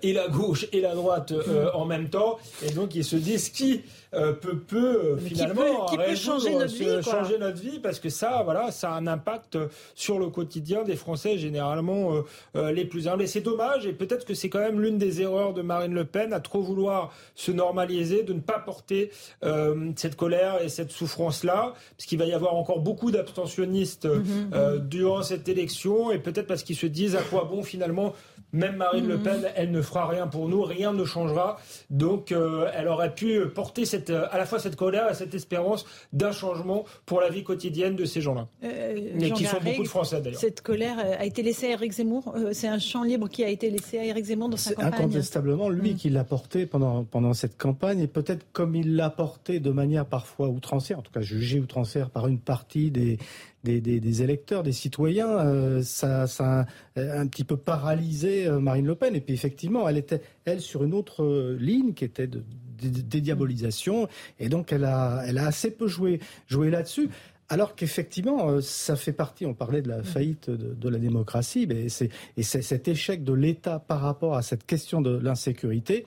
et 0.02 0.12
la 0.12 0.28
gauche 0.28 0.68
et 0.74 0.82
la 0.82 0.96
droite 0.96 1.34
en 1.74 1.86
même 1.86 2.10
temps. 2.10 2.40
Et 2.66 2.72
donc, 2.72 2.94
ils 2.94 3.06
se 3.06 3.16
disent 3.16 3.50
qui 3.50 3.84
euh, 4.14 4.32
peut, 4.32 4.58
peut 4.58 5.02
euh, 5.04 5.18
finalement 5.18 5.86
qui 5.86 5.98
peut, 5.98 6.16
changer 6.16 6.56
notre 6.56 6.74
vie, 6.74 7.04
changer 7.04 7.38
notre 7.38 7.62
vie 7.62 7.80
parce 7.80 8.00
que 8.00 8.10
ça, 8.10 8.42
voilà, 8.44 8.72
ça 8.72 8.92
a 8.92 8.98
un 8.98 9.06
impact 9.06 9.58
sur 9.96 10.18
le 10.18 10.28
quotidien 10.28 10.84
des 10.84 10.96
Français 10.96 11.38
généralement 11.38 12.24
euh, 12.56 12.72
les 12.72 12.86
plus 12.86 13.08
humbles. 13.08 13.24
Et 13.24 13.28
c'est 13.28 13.42
dommage 13.42 13.86
et 13.86 13.94
peut-être 13.94 14.26
que 14.26 14.34
c'est 14.34 14.50
quand 14.50 14.60
même 14.60 14.80
l'une 14.80 14.98
des 14.98 15.22
erreurs 15.22 15.54
de 15.54 15.62
Marine 15.62 15.94
Le 15.94 16.06
Pen 16.06 16.32
à 16.32 16.40
trop 16.40 16.62
vouloir 16.62 17.14
se 17.36 17.52
normaliser, 17.52 18.24
de 18.24 18.34
ne 18.34 18.40
pas 18.40 18.60
porter 18.60 19.12
cette 19.96 20.16
colère 20.16 20.62
et 20.62 20.70
cette 20.70 20.92
souffrance-là, 20.92 21.74
parce 21.98 22.06
qu'il 22.06 22.18
va 22.18 22.26
y 22.26 22.34
avoir 22.34 22.56
encore 22.56 22.80
beaucoup 22.80 23.12
d'abstentionnistes 23.12 24.06
mhm, 24.06 24.50
mhm. 24.52 24.80
durant 24.88 25.22
cette 25.22 25.48
élection 25.50 26.12
et 26.12 26.20
peut-être 26.20 26.48
parce 26.48 26.64
qu'ils 26.64 26.76
se 26.76 26.88
disent 26.88 27.16
à 27.16 27.22
quoi 27.22 27.44
bon 27.44 27.64
finalement 27.64 28.14
même 28.54 28.78
Marine 28.78 29.08
Le 29.08 29.18
mhm. 29.18 29.24
Pen, 29.24 29.48
elle 29.56 29.72
ne 29.72 29.82
fera 29.82 30.08
rien 30.08 30.28
pour 30.28 30.50
nous, 30.50 30.64
rien 30.64 30.94
ne 30.94 31.06
changera. 31.06 31.58
Donc, 31.90 32.32
elle 32.32 32.88
aurait 32.88 33.14
pu 33.14 33.42
porter 33.54 33.86
cette 33.86 34.12
euh, 34.18 34.28
à 34.32 34.38
la 34.38 34.46
fois 34.46 34.60
cette 34.60 34.76
colère 34.76 35.10
et 35.10 35.14
cette 35.14 35.34
espérance 35.34 35.86
d'un 36.14 36.32
changement 36.32 36.86
pour 37.06 37.22
la 37.22 37.30
vie 37.30 37.44
quotidienne 37.44 37.96
de 37.96 38.06
ces 38.06 38.22
gens-là. 38.22 38.48
Euh, 38.64 38.96
et 39.20 39.28
Jean 39.28 39.36
qui 39.36 39.46
sont 39.46 39.58
beaucoup 39.64 39.84
de 39.84 39.88
Français 39.88 40.22
d'ailleurs. 40.22 40.40
Cette 40.40 40.62
colère 40.62 40.98
euh, 41.00 41.16
a 41.18 41.26
été 41.26 41.44
laissée 41.44 41.68
à 41.68 41.72
Éric 41.72 41.94
Zemmour. 41.94 42.34
Euh, 42.36 42.50
C'est 42.54 42.68
un 42.68 42.80
champ 42.80 43.04
libre 43.04 43.30
qui 43.30 43.44
a 43.44 43.50
été 43.50 43.70
laissé 43.70 44.00
à 44.00 44.06
Éric 44.06 44.26
Zemmour 44.26 44.50
dans 44.50 44.58
sa 44.58 44.70
C'est 44.70 44.76
campagne. 44.76 44.94
incontestablement 44.94 45.70
lui 45.70 45.96
qui 45.96 46.10
l'a 46.10 46.24
porté 46.24 46.66
pendant, 46.66 47.04
pendant 47.04 47.34
cette 47.34 47.58
campagne 47.58 48.00
et 48.00 48.08
peut-être 48.08 48.46
comme 48.52 48.76
il 48.76 48.96
l'a 48.96 49.10
porté 49.10 49.60
de 49.60 49.72
manière 49.72 50.06
parfois 50.06 50.50
outrancière, 50.50 51.00
en 51.00 51.02
tout 51.02 51.12
cas 51.12 51.22
jugée 51.22 51.60
outrancière 51.60 52.10
par 52.10 52.28
une 52.28 52.40
partie 52.40 52.92
des, 52.92 53.18
des, 53.68 54.22
électeurs, 54.24 54.64
des 54.64 54.72
citoyens, 54.72 55.30
euh, 55.30 55.82
ça, 55.84 56.26
a 56.42 56.66
un 56.96 57.28
petit 57.28 57.44
peu 57.44 57.58
paralysé 57.58 58.48
euh, 58.48 58.60
Marine 58.60 58.86
Le 58.86 58.96
Pen. 58.96 59.16
Et 59.16 59.22
puis 59.22 59.34
effectivement, 59.34 59.88
elle 59.88 59.98
était, 59.98 60.22
elle, 60.46 60.62
sur 60.62 60.84
une 60.84 60.94
autre 60.94 61.24
euh, 61.24 61.58
ligne 61.60 61.94
qui 61.94 62.06
était 62.06 62.28
de, 62.28 62.44
dédiabolisation. 62.80 64.08
Et 64.40 64.50
donc 64.50 64.72
elle 64.72 64.86
a, 64.86 65.24
elle 65.26 65.38
a 65.38 65.48
assez 65.48 65.72
peu 65.72 65.88
joué, 65.88 66.20
joué 66.48 66.70
là-dessus. 66.70 67.10
Alors 67.50 67.76
qu'effectivement, 67.76 68.50
euh, 68.50 68.62
ça 68.62 68.96
fait 68.96 69.14
partie, 69.14 69.46
on 69.46 69.54
parlait 69.54 69.82
de 69.82 69.88
la 69.88 70.04
faillite 70.04 70.50
de, 70.50 70.90
la 70.90 71.00
démocratie, 71.00 71.66
mais 71.68 71.88
c'est, 71.88 72.10
et 72.36 72.44
c'est 72.44 72.62
cet 72.62 72.88
échec 72.88 73.24
de 73.24 73.34
l'État 73.34 73.80
par 73.80 74.02
rapport 74.02 74.36
à 74.36 74.42
cette 74.42 74.66
question 74.66 75.02
de 75.02 75.18
l'insécurité. 75.18 76.06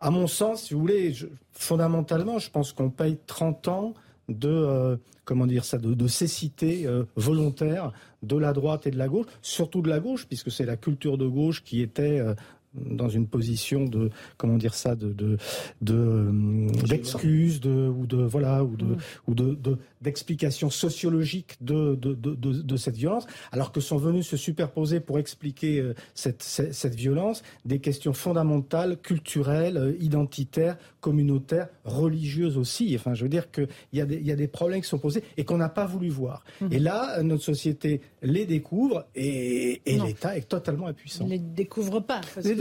À 0.00 0.10
mon 0.10 0.26
sens, 0.26 0.64
si 0.64 0.74
vous 0.74 0.80
voulez, 0.80 1.14
fondamentalement, 1.52 2.38
je 2.38 2.50
pense 2.50 2.72
qu'on 2.72 2.90
paye 2.90 3.16
30 3.26 3.68
ans 3.68 3.94
de, 4.28 4.48
euh, 4.48 4.96
comment 5.24 5.46
dire 5.46 5.64
ça, 5.64 5.78
de, 5.78 6.06
cécité 6.06 6.86
euh, 6.86 7.04
volontaire 7.16 7.92
de 8.22 8.36
la 8.36 8.52
droite 8.52 8.86
et 8.86 8.90
de 8.90 8.98
la 8.98 9.08
gauche, 9.08 9.26
surtout 9.42 9.82
de 9.82 9.88
la 9.88 10.00
gauche, 10.00 10.26
puisque 10.26 10.50
c'est 10.50 10.64
la 10.64 10.76
culture 10.76 11.18
de 11.18 11.26
gauche 11.26 11.62
qui 11.62 11.82
était 11.82 12.20
euh, 12.20 12.34
dans 12.74 13.08
une 13.08 13.26
position 13.26 13.84
de 13.84 14.10
comment 14.36 14.56
dire 14.56 14.74
ça 14.74 14.94
de 14.96 15.12
de 15.12 15.36
de, 15.82 15.94
euh, 15.94 16.68
d'excuse 16.88 17.60
de 17.60 17.88
ou 17.88 18.06
de 18.06 18.16
voilà 18.18 18.64
ou 18.64 18.76
de 18.76 18.96
ou 19.26 19.34
de 19.34 19.54
de- 19.54 19.78
d'explication 20.02 20.70
sociologique 20.70 21.56
de 21.60 21.94
de, 21.94 22.14
de 22.14 22.34
de 22.34 22.62
de 22.62 22.76
cette 22.76 22.96
violence. 22.96 23.26
Alors 23.52 23.72
que 23.72 23.80
sont 23.80 23.96
venus 23.96 24.26
se 24.26 24.36
superposer 24.36 25.00
pour 25.00 25.18
expliquer 25.18 25.80
euh, 25.80 25.94
cette, 26.14 26.42
cette 26.42 26.74
cette 26.74 26.94
violence 26.94 27.42
des 27.64 27.78
questions 27.78 28.12
fondamentales 28.12 28.96
culturelles 29.00 29.76
euh, 29.76 29.92
identitaires 30.00 30.76
communautaires 31.00 31.68
religieuses 31.84 32.56
aussi. 32.58 32.94
Enfin 32.98 33.14
je 33.14 33.22
veux 33.22 33.28
dire 33.28 33.50
que 33.50 33.66
il 33.92 33.98
y 33.98 34.02
a 34.02 34.06
des 34.06 34.16
il 34.16 34.26
y 34.26 34.32
a 34.32 34.36
des 34.36 34.48
problèmes 34.48 34.80
qui 34.82 34.88
sont 34.88 34.98
posés 34.98 35.22
et 35.36 35.44
qu'on 35.44 35.58
n'a 35.58 35.68
pas 35.68 35.86
voulu 35.86 36.08
voir. 36.08 36.44
Et 36.70 36.78
là 36.78 37.22
notre 37.22 37.42
société 37.44 38.00
les 38.22 38.46
découvre 38.46 39.06
et, 39.14 39.80
et 39.86 39.96
Non. 39.96 40.04
l'État 40.06 40.36
est 40.36 40.48
totalement 40.48 40.86
impuissant. 40.86 41.24
Ne 41.24 41.30
les 41.30 41.38
découvrent 41.38 42.00
pas. 42.00 42.20
parce 42.34 42.46
Les 42.46 42.54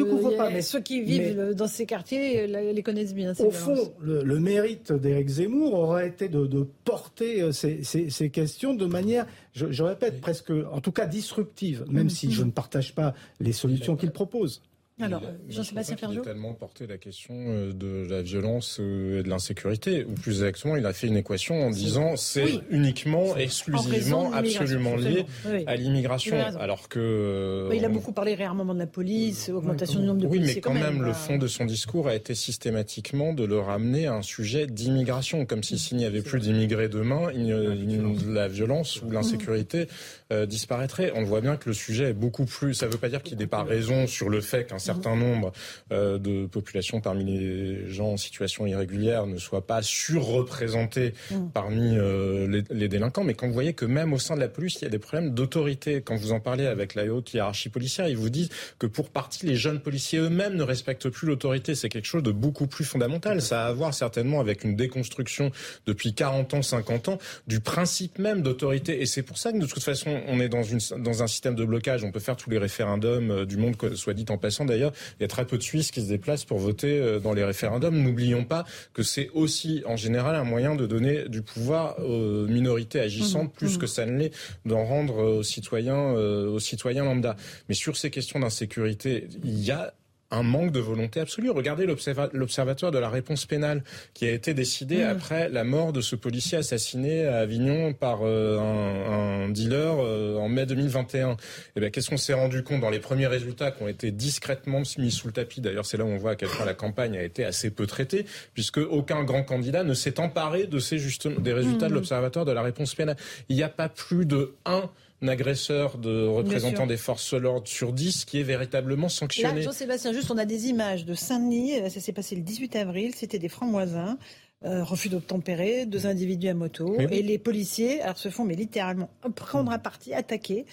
mais- 0.51 0.62
ceux 0.62 0.80
qui 0.82 1.01
vivent 1.01 1.36
mais- 1.38 1.54
dans 1.56 1.68
ces 1.68 1.86
quartiers 1.86 2.47
les 2.47 2.84
connaissent 2.84 3.14
bien. 3.14 3.34
ces 3.34 3.43
Au 3.43 3.49
violences. 3.49 3.80
fond, 3.80 3.93
le, 4.01 4.24
le 4.24 4.39
mérite 4.39 4.91
d'Éric 4.91 5.28
Zemmour 5.30 5.74
aurait 5.74 6.08
été 6.08 6.30
de, 6.30 6.45
de 6.45 6.66
porter 6.86 7.41
euh, 7.41 7.51
ces, 7.51 7.84
ces- 7.84 8.10
ces 8.10 8.30
questions 8.30 8.74
de 8.74 8.86
manière, 8.86 9.26
je, 9.54 9.72
je 9.72 9.84
répète, 9.84 10.22
presque, 10.22 10.51
en 10.72 10.82
tout 10.82 10.91
cas 10.91 11.06
disruptive, 11.06 11.86
même 11.89 12.10
si 12.10 12.32
je 12.32 12.43
ne 12.43 12.51
partage 12.51 12.93
pas 12.95 13.14
les 13.39 13.54
solutions 13.54 13.95
qu'il 13.95 14.12
propose. 14.12 14.62
Alors, 15.02 15.22
Il 15.24 15.28
euh, 15.28 15.38
Jean-Sébastien 15.50 15.98
Ferjou 15.98 16.20
a 16.22 16.24
tellement 16.24 16.54
porté 16.54 16.86
la 16.86 16.98
question 17.00 17.34
euh, 17.36 17.74
de 17.74 18.06
la 18.08 18.22
violence 18.22 18.78
euh, 18.80 19.20
et 19.20 19.24
de 19.24 19.30
l'insécurité, 19.30 20.06
ou 20.06 20.14
plus 20.14 20.34
exactement, 20.44 20.76
il 20.76 20.86
a 20.86 20.94
fait 20.94 21.08
une 21.08 21.18
équation 21.18 21.64
en 21.66 21.72
disant 21.72 22.16
c'est 22.16 22.44
Oui. 22.44 22.62
uniquement, 22.70 23.36
exclusivement, 23.36 24.32
absolument 24.32 24.96
lié. 24.96 25.26
Oui. 25.48 25.64
à 25.66 25.76
l'immigration. 25.76 26.36
Il. 26.38 26.58
Alors 26.60 26.89
que. 26.89 27.00
euh, 27.00 27.70
Oui, 27.72 27.78
il 27.78 27.86
a 27.86 27.89
on- 27.89 27.91
beaucoup 27.94 28.12
parlé 28.12 28.36
réarmement 28.36 28.76
de 28.76 28.80
la 28.80 28.86
police, 28.88 29.50
augmentation 29.50 30.00
du 30.00 30.06
nombre 30.06 30.22
de 30.22 30.28
oui, 30.28 30.38
policiers. 30.38 30.56
mais 30.58 30.62
quand 30.62 30.74
même, 30.76 30.94
le 30.98 31.12
voilà. 31.12 31.14
fond 31.14 31.38
de 31.38 31.48
son 31.48 31.66
discours 31.66 32.08
a 32.08 32.14
été 32.16 32.36
systématiquement 32.36 33.34
de 33.34 33.46
le 33.46 33.60
ramener 33.60 34.06
à 34.06 34.14
un 34.14 34.22
sujet 34.22 34.68
d'immigration, 34.68 35.48
comme 35.48 35.64
si 35.64 35.80
s'il 35.80 35.98
n'y 35.98 36.06
avait 36.06 36.22
plus 36.22 36.39
d'immigrés 36.39 36.88
demain, 36.88 37.32
il 37.34 37.48
il- 37.48 38.34
la 38.34 38.48
violence 38.48 39.02
ou 39.02 39.10
l'insécurité 39.10 39.88
euh, 40.32 40.46
disparaîtrait. 40.46 41.12
On 41.16 41.24
voit 41.24 41.41
bien 41.41 41.58
que 41.58 41.68
le 41.70 41.74
sujet 41.74 42.10
est 42.12 42.14
beaucoup 42.14 42.46
plus. 42.46 42.74
Ça 42.76 42.86
ne 42.88 42.91
veut 42.91 42.98
pas 42.98 43.10
dire 43.10 43.24
qu'il 43.24 43.38
n'ait 43.39 43.48
pas 43.48 43.64
raison 43.64 44.06
sur 44.08 44.30
le 44.30 44.39
fait 44.41 44.66
qu'un 44.68 44.80
certain 44.84 45.16
nombre 45.16 45.52
euh, 45.92 46.18
de 46.18 46.46
populations 46.46 47.02
parmi 47.02 47.24
les 47.26 47.90
gens 47.90 48.14
en 48.14 48.18
situation 48.18 48.66
irrégulière 48.66 49.28
ne 49.28 49.38
soient 49.38 49.66
pas 49.66 49.82
surreprésentées 49.82 51.14
Mm. 51.32 51.50
parmi 51.54 51.98
euh, 51.98 52.48
les, 52.48 52.64
les 52.70 52.88
délinquants, 52.88 53.24
mais 53.24 53.34
quand 53.34 53.48
vous 53.48 53.54
voyez 53.54 53.74
que 53.74 53.86
même 53.86 54.14
au 54.14 54.20
sein 54.20 54.36
de 54.36 54.40
la 54.40 54.48
police, 54.48 54.78
il 54.82 54.84
y 54.84 54.88
a 54.88 54.90
des 54.90 55.00
problèmes 55.00 55.34
d'autorité. 55.34 56.02
Quand 56.02 56.16
vous 56.16 56.32
en 56.32 56.40
parlez 56.40 56.66
avec 56.66 56.96
la 56.96 57.06
haute 57.06 57.34
hiérarchie 57.34 57.70
policière, 57.70 58.08
ils 58.08 58.18
vous 58.18 58.30
disent 58.30 58.50
que 58.80 58.88
pour 58.88 59.10
partie, 59.10 59.46
les 59.46 59.56
jeunes 59.56 59.80
policiers 59.80 60.20
eux-mêmes 60.20 60.56
ne 60.56 60.64
respectent 60.64 61.10
plus 61.10 61.28
l'autorité. 61.28 61.76
C'est 61.76 61.90
quelque 61.90 62.06
chose 62.06 62.24
de 62.24 62.32
beaucoup 62.32 62.68
plus 62.68 62.86
fondamental. 62.86 63.42
Ça 63.42 63.66
a 63.66 63.70
à 63.70 63.74
voir 63.74 63.94
certainement 63.94 64.40
avec 64.40 64.64
une 64.64 64.76
déconstruction 64.76 65.52
depuis 65.86 66.14
40 66.14 66.54
ans, 66.56 66.62
50 66.62 67.10
ans 67.10 67.18
du 67.48 67.60
principe 67.60 68.20
même 68.20 68.42
d'autorité. 68.42 69.02
Et 69.02 69.06
c'est 69.06 69.24
pour 69.24 69.38
ça 69.38 69.52
que 69.52 69.58
de 69.58 69.66
toute 69.66 69.84
façon, 69.84 70.22
on 70.28 70.40
est 70.40 70.50
dans, 70.50 70.64
une, 70.64 70.80
dans 71.00 71.24
un 71.24 71.28
système 71.28 71.56
de 71.56 71.66
blocage. 71.66 72.04
On 72.04 72.12
peut 72.12 72.20
faire 72.20 72.36
tous 72.36 72.50
les 72.50 72.58
référendums 72.58 73.32
euh, 73.32 73.46
du 73.46 73.58
monde, 73.58 73.76
soit 73.96 74.14
dit 74.14 74.26
en 74.30 74.38
passant 74.38 74.66
d'ailleurs. 74.74 74.94
Il 75.20 75.24
y 75.24 75.26
a 75.26 75.28
très 75.28 75.46
peu 75.46 75.58
de 75.58 75.64
Suisses 75.64 75.92
qui 75.92 76.02
se 76.02 76.08
déplacent 76.10 76.46
pour 76.46 76.58
voter 76.60 76.98
euh, 77.00 77.20
dans 77.20 77.34
les 77.34 77.44
référendums. 77.44 77.96
N'oublions 78.02 78.44
pas 78.44 78.66
que 78.94 79.04
c'est 79.04 79.30
aussi 79.34 79.84
en 79.86 79.96
général 79.96 80.36
un 80.36 80.44
moyen 80.44 80.76
de 80.76 80.86
donner 80.88 81.30
du 81.30 81.42
pouvoir 81.42 82.00
aux 82.00 82.46
minorités 82.48 83.00
agissantes 83.00 83.52
Mhm. 83.54 83.58
plus 83.60 83.74
Mhm. 83.76 83.78
que 83.80 83.88
ça 83.88 84.06
ne 84.06 84.18
l'est 84.18 84.32
d'en 84.66 84.84
rendre 84.84 85.20
euh, 85.20 85.40
aux 85.40 85.44
citoyens, 85.44 86.16
euh, 86.16 86.50
aux 86.50 86.60
citoyens 86.60 87.06
lambda. 87.06 87.36
Mais 87.70 87.76
sur 87.76 87.96
ces 87.98 88.10
questions 88.10 88.40
d'insécurité, 88.40 89.28
il 89.44 89.60
y 89.64 89.72
a 89.72 89.94
un 90.34 90.44
manque 90.44 90.72
de 90.72 90.80
volonté 90.80 91.20
absolue. 91.20 91.50
Regardez 91.50 91.86
l'observa- 91.86 92.30
l'observatoire 92.34 92.92
de 92.92 92.98
la 93.00 93.10
réponse 93.10 93.46
pénale 93.46 93.84
qui 94.14 94.26
a 94.26 94.32
été 94.32 94.54
décidé 94.54 94.98
Mhm. 94.98 95.10
après 95.10 95.50
la 95.50 95.64
mort 95.64 95.94
de 95.94 96.02
ce 96.02 96.16
policier 96.16 96.58
assassiné 96.58 97.26
à 97.26 97.38
Avignon 97.40 97.94
par 97.94 98.20
euh, 98.24 98.60
un, 98.60 99.46
un 99.46 99.50
dealer 99.50 99.96
euh, 100.00 100.38
en 100.38 100.50
mai 100.50 100.66
2021. 100.66 101.38
Et 101.76 101.80
ben, 101.80 101.92
qu'est-ce 101.92 102.10
qu'on 102.10 102.18
s'est 102.18 102.34
rendu 102.34 102.64
compte 102.64 102.82
dans 102.82 102.90
les 102.90 103.00
premiers 103.00 103.28
résultats 103.28 103.72
qui 103.72 103.84
ont 103.84 103.88
été 103.88 104.12
discrètement 104.12 104.84
mis 104.98 105.12
sous 105.12 105.28
le 105.28 105.34
tapis? 105.34 105.62
D'ailleurs, 105.62 105.86
c'est 105.86 105.98
là 105.98 106.04
où 106.06 106.08
on 106.10 106.18
voit 106.18 106.32
à 106.32 106.36
quel 106.36 106.50
point 106.50 106.66
la 106.66 106.74
campagne 106.74 107.18
a 107.18 107.24
été 107.24 107.46
assez 107.46 107.70
peu 107.70 107.86
traitée, 107.88 108.26
puisque 108.54 108.78
aucun 108.80 109.24
grand 109.24 109.44
candidat 109.44 109.84
ne 109.84 109.94
s'est 109.94 110.20
emparé 110.20 110.66
de 110.68 110.80
ces 110.80 110.98
justement 110.98 111.40
des 111.40 111.54
résultats 111.54 111.86
de 111.88 111.92
Mhm. 111.92 111.96
l'observatoire 112.00 112.46
de 112.46 112.52
la 112.52 112.62
réponse 112.62 112.96
pénale. 112.96 113.18
Il 113.50 113.56
n'y 113.56 113.64
a 113.64 113.70
pas 113.70 113.90
plus 113.90 114.26
de 114.26 114.54
un 114.66 114.90
agresseur 115.30 115.98
de 115.98 116.26
représentants 116.28 116.88
des 116.88 116.98
forces 116.98 117.34
de 117.34 117.40
l'ordre 117.40 117.68
sur 117.68 117.94
10 117.94 118.26
qui 118.26 118.40
est 118.40 118.44
véritablement 118.44 119.10
sanctionné. 119.10 119.62
Jean-Sébastien, 119.62 120.14
juste, 120.14 120.32
on 120.32 120.38
a 120.38 120.46
des 120.46 120.68
images 120.68 121.06
de 121.06 121.14
Saint-Denis. 121.14 121.80
euh, 121.80 121.90
Ça 121.90 122.00
s'est 122.00 122.14
passé 122.14 122.36
le 122.36 122.42
18 122.42 122.76
avril. 122.76 123.14
C'était 123.16 123.40
des 123.40 123.50
francs-moisins. 123.50 124.18
euh, 124.66 124.82
refus 124.84 125.10
d'obtempérer, 125.10 125.86
deux 125.86 126.08
individus 126.08 126.48
à 126.48 126.54
moto. 126.54 126.96
Oui. 126.98 127.06
Et 127.12 127.22
les 127.22 127.38
policiers 127.38 128.02
alors, 128.02 128.18
se 128.18 128.30
font 128.30 128.46
mais 128.46 128.56
littéralement 128.56 129.10
prendre 129.36 129.70
à 129.74 129.78
partie, 129.78 130.14
attaquer. 130.14 130.66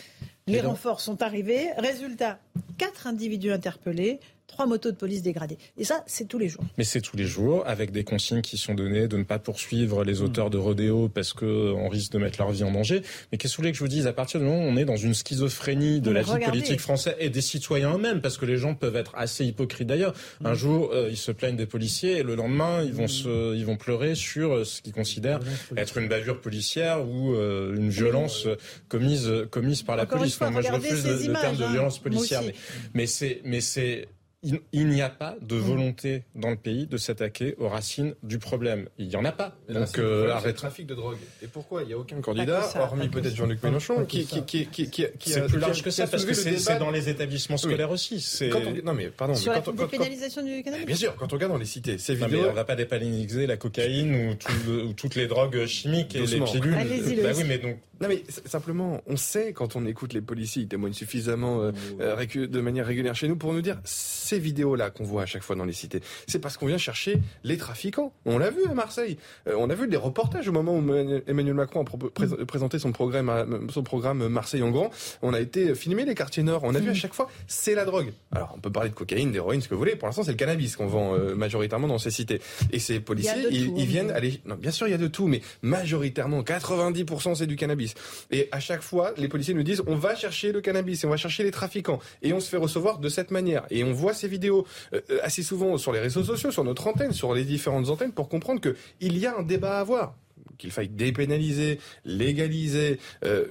Les 0.46 0.60
renforts 0.60 1.00
sont 1.00 1.22
arrivés. 1.22 1.68
Résultat, 1.76 2.38
quatre 2.78 3.06
individus 3.08 3.50
interpellés, 3.52 4.20
trois 4.50 4.66
motos 4.66 4.90
de 4.90 4.96
police 4.96 5.22
dégradées. 5.22 5.58
Et 5.78 5.84
ça, 5.84 6.02
c'est 6.06 6.26
tous 6.26 6.38
les 6.38 6.48
jours. 6.48 6.64
Mais 6.76 6.84
c'est 6.84 7.00
tous 7.00 7.16
les 7.16 7.24
jours, 7.24 7.62
avec 7.66 7.92
des 7.92 8.04
consignes 8.04 8.42
qui 8.42 8.58
sont 8.58 8.74
données 8.74 9.08
de 9.08 9.16
ne 9.16 9.22
pas 9.22 9.38
poursuivre 9.38 10.04
les 10.04 10.20
auteurs 10.22 10.50
de 10.50 10.58
rodéo 10.58 11.08
parce 11.08 11.32
qu'on 11.32 11.88
risque 11.88 12.12
de 12.12 12.18
mettre 12.18 12.38
leur 12.40 12.50
vie 12.50 12.64
en 12.64 12.72
danger. 12.72 13.02
Mais 13.30 13.38
qu'est-ce 13.38 13.54
que 13.54 13.56
vous 13.56 13.62
voulez 13.62 13.72
que 13.72 13.78
je 13.78 13.84
vous 13.84 13.88
dise? 13.88 14.06
À 14.06 14.12
partir 14.12 14.40
du 14.40 14.46
moment 14.46 14.64
où 14.64 14.68
on 14.68 14.76
est 14.76 14.84
dans 14.84 14.96
une 14.96 15.14
schizophrénie 15.14 16.00
de 16.00 16.10
Mais 16.10 16.22
la 16.22 16.38
vie 16.38 16.44
politique 16.44 16.80
française 16.80 17.14
et 17.18 17.30
des 17.30 17.40
citoyens 17.40 17.94
eux-mêmes, 17.94 18.20
parce 18.20 18.36
que 18.36 18.46
les 18.46 18.56
gens 18.56 18.74
peuvent 18.74 18.96
être 18.96 19.12
assez 19.16 19.44
hypocrites 19.44 19.88
d'ailleurs. 19.88 20.14
Un 20.44 20.54
jour, 20.54 20.90
euh, 20.92 21.08
ils 21.10 21.16
se 21.16 21.32
plaignent 21.32 21.56
des 21.56 21.66
policiers 21.66 22.18
et 22.18 22.22
le 22.22 22.34
lendemain, 22.34 22.82
ils 22.82 22.92
vont, 22.92 23.08
se, 23.08 23.54
ils 23.54 23.64
vont 23.64 23.76
pleurer 23.76 24.14
sur 24.14 24.52
euh, 24.52 24.64
ce 24.64 24.82
qu'ils 24.82 24.92
considèrent 24.92 25.40
être 25.76 25.98
une 25.98 26.08
bavure 26.08 26.40
policière 26.40 27.06
ou 27.06 27.34
euh, 27.34 27.74
une 27.76 27.90
violence 27.90 28.46
commise, 28.88 29.30
commise 29.50 29.82
par 29.82 29.96
la 29.96 30.04
Encore 30.04 30.18
police. 30.18 30.36
fois, 30.36 30.50
moi, 30.50 30.62
je 30.62 30.72
refuse 30.72 31.06
le, 31.06 31.12
le 31.12 31.18
terme 31.18 31.30
images, 31.30 31.58
de 31.58 31.64
hein. 31.64 31.72
violence 31.72 31.98
policière. 31.98 32.42
Mais, 32.42 32.54
mais 32.94 33.06
c'est, 33.06 33.40
mais 33.44 33.60
c'est, 33.60 34.08
il, 34.42 34.60
il 34.72 34.86
n'y 34.88 35.02
a 35.02 35.10
pas 35.10 35.36
de 35.42 35.54
volonté 35.56 36.22
dans 36.34 36.48
le 36.50 36.56
pays 36.56 36.86
de 36.86 36.96
s'attaquer 36.96 37.54
aux 37.58 37.68
racines 37.68 38.14
du 38.22 38.38
problème. 38.38 38.88
Il 38.98 39.08
n'y 39.08 39.16
en 39.16 39.24
a 39.24 39.32
pas. 39.32 39.54
Et 39.68 39.74
Donc, 39.74 39.88
c'est 39.88 39.98
euh, 39.98 40.02
problème, 40.02 40.20
c'est 40.20 40.24
le 40.26 40.32
arrêtez. 40.32 40.56
trafic 40.56 40.86
de 40.86 40.94
drogue. 40.94 41.18
Et 41.42 41.46
pourquoi 41.46 41.82
il 41.82 41.88
n'y 41.88 41.92
a 41.92 41.98
aucun 41.98 42.20
candidat, 42.20 42.62
ça, 42.62 42.82
hormis 42.82 43.08
peut-être. 43.08 43.36
Jean-Luc 43.36 43.62
Mélenchon, 43.62 44.04
qui, 44.06 44.24
qui, 44.24 44.42
qui, 44.44 44.66
qui, 44.66 44.88
qui, 44.90 45.06
qui 45.18 45.30
C'est 45.30 45.40
a- 45.40 45.46
plus 45.46 45.58
large 45.58 45.82
que 45.82 45.90
ça, 45.90 46.06
parce 46.06 46.24
que 46.24 46.32
c'est 46.32 46.50
débat 46.50 46.60
c'est 46.62 46.78
dans 46.78 46.90
les 46.90 47.08
établissements 47.08 47.56
Oui. 47.56 47.62
scolaires 47.62 47.90
aussi. 47.90 48.20
C'est- 48.20 48.48
Quand 48.48 48.60
on- 48.66 48.82
Non, 48.86 48.94
mais 48.94 49.08
pardon. 49.10 49.34
Sur 49.34 49.52
mais 49.52 49.58
la 49.58 49.62
quand 49.62 49.72
on- 49.72 49.74
quand- 49.74 49.84
quand- 49.84 49.90
dépénalisation 49.92 50.42
du 50.42 50.62
cannabis 50.62 50.86
Bien 50.86 50.96
sûr, 50.96 51.14
quand 51.16 51.30
on 51.32 51.36
regarde 51.36 51.52
dans 51.52 51.58
les 51.58 51.64
cités, 51.66 51.98
ces 51.98 52.14
Non, 52.14 52.20
mais 52.22 52.26
vidéos. 52.36 52.48
on 52.50 52.54
va 52.54 52.64
pas 52.64 52.76
dépénaliser 52.76 53.46
la 53.46 53.56
cocaïne 53.58 54.14
ou, 54.30 54.34
tout 54.34 54.52
le- 54.66 54.84
ou 54.84 54.92
toutes 54.94 55.16
les 55.16 55.26
drogues 55.26 55.66
chimiques 55.66 56.14
et 56.14 56.20
Doucement. 56.20 56.46
les 56.46 56.60
pilules. 56.60 56.74
Bah 56.74 56.84
Loïs. 56.84 57.36
oui, 57.38 57.44
mais 57.46 57.58
donc 57.58 57.76
Non 58.00 58.08
mais 58.08 58.22
simplement, 58.46 59.02
on 59.06 59.16
sait 59.16 59.52
quand 59.52 59.76
on 59.76 59.84
écoute 59.84 60.14
les 60.14 60.22
policiers, 60.22 60.62
ils 60.62 60.68
témoignent 60.68 60.94
suffisamment 60.94 61.60
euh, 61.60 61.72
euh, 62.00 62.46
de 62.46 62.60
manière 62.60 62.86
régulière 62.86 63.14
chez 63.14 63.28
nous 63.28 63.36
pour 63.36 63.52
nous 63.52 63.60
dire 63.60 63.78
ces 63.84 64.38
vidéos-là 64.38 64.88
qu'on 64.88 65.04
voit 65.04 65.22
à 65.22 65.26
chaque 65.26 65.42
fois 65.42 65.54
dans 65.54 65.66
les 65.66 65.74
cités, 65.74 66.00
c'est 66.26 66.38
parce 66.38 66.56
qu'on 66.56 66.66
vient 66.66 66.78
chercher 66.78 67.18
les 67.44 67.58
trafiquants. 67.58 68.14
On 68.24 68.38
l'a 68.38 68.50
vu 68.50 68.64
à 68.70 68.72
Marseille, 68.72 69.18
euh, 69.48 69.54
on 69.58 69.68
a 69.68 69.74
vu 69.74 69.86
des 69.86 69.98
reportages 69.98 70.48
au 70.48 70.52
moment 70.52 70.78
où 70.78 70.94
Emmanuel 71.26 71.54
Macron 71.54 71.84
a 71.84 72.44
présenté 72.46 72.78
son 72.78 72.92
programme, 72.92 73.68
son 73.70 73.82
programme 73.82 74.28
Marseille 74.28 74.62
en 74.62 74.70
grand. 74.70 74.90
On 75.20 75.34
a 75.34 75.40
été 75.40 75.74
filmer 75.74 76.06
les 76.06 76.14
quartiers 76.14 76.42
nord. 76.42 76.62
On 76.64 76.74
a 76.74 76.78
vu 76.78 76.88
à 76.88 76.94
chaque 76.94 77.14
fois 77.14 77.28
c'est 77.48 77.74
la 77.74 77.84
drogue. 77.84 78.12
Alors 78.32 78.54
on 78.56 78.60
peut 78.60 78.72
parler 78.72 78.88
de 78.88 78.94
cocaïne, 78.94 79.30
d'héroïne, 79.30 79.60
ce 79.60 79.68
que 79.68 79.74
vous 79.74 79.80
voulez. 79.80 79.96
Pour 79.96 80.08
l'instant, 80.08 80.22
c'est 80.22 80.30
le 80.32 80.38
cannabis 80.38 80.76
qu'on 80.76 80.86
vend 80.86 81.18
majoritairement 81.36 81.88
dans 81.88 81.98
ces 81.98 82.10
cités. 82.10 82.40
Et 82.72 82.78
ces 82.78 82.98
policiers, 83.00 83.46
ils, 83.50 83.76
ils, 83.76 83.86
viennent 83.86 84.10
aller. 84.10 84.40
Non, 84.46 84.54
bien 84.54 84.70
sûr, 84.70 84.88
il 84.88 84.92
y 84.92 84.94
a 84.94 84.98
de 84.98 85.08
tout, 85.08 85.26
mais 85.26 85.42
majoritairement, 85.62 86.42
90% 86.42 87.34
c'est 87.34 87.46
du 87.46 87.56
cannabis. 87.56 87.89
Et 88.30 88.48
à 88.52 88.60
chaque 88.60 88.82
fois, 88.82 89.12
les 89.16 89.28
policiers 89.28 89.54
nous 89.54 89.62
disent 89.62 89.82
on 89.86 89.96
va 89.96 90.14
chercher 90.14 90.52
le 90.52 90.60
cannabis 90.60 91.02
et 91.02 91.06
on 91.06 91.10
va 91.10 91.16
chercher 91.16 91.42
les 91.42 91.50
trafiquants. 91.50 92.00
Et 92.22 92.32
on 92.32 92.40
se 92.40 92.48
fait 92.48 92.56
recevoir 92.56 92.98
de 92.98 93.08
cette 93.08 93.30
manière. 93.30 93.64
Et 93.70 93.84
on 93.84 93.92
voit 93.92 94.14
ces 94.14 94.28
vidéos 94.28 94.66
euh, 94.94 95.00
assez 95.22 95.42
souvent 95.42 95.76
sur 95.78 95.92
les 95.92 96.00
réseaux 96.00 96.24
sociaux, 96.24 96.50
sur 96.50 96.64
notre 96.64 96.86
antenne, 96.86 97.12
sur 97.12 97.34
les 97.34 97.44
différentes 97.44 97.88
antennes, 97.88 98.12
pour 98.12 98.28
comprendre 98.28 98.60
qu'il 98.60 99.18
y 99.18 99.26
a 99.26 99.36
un 99.36 99.42
débat 99.42 99.78
à 99.78 99.80
avoir 99.80 100.14
qu'il 100.60 100.70
faille 100.70 100.88
dépénaliser, 100.88 101.80
légaliser. 102.04 102.98
Euh, 103.24 103.46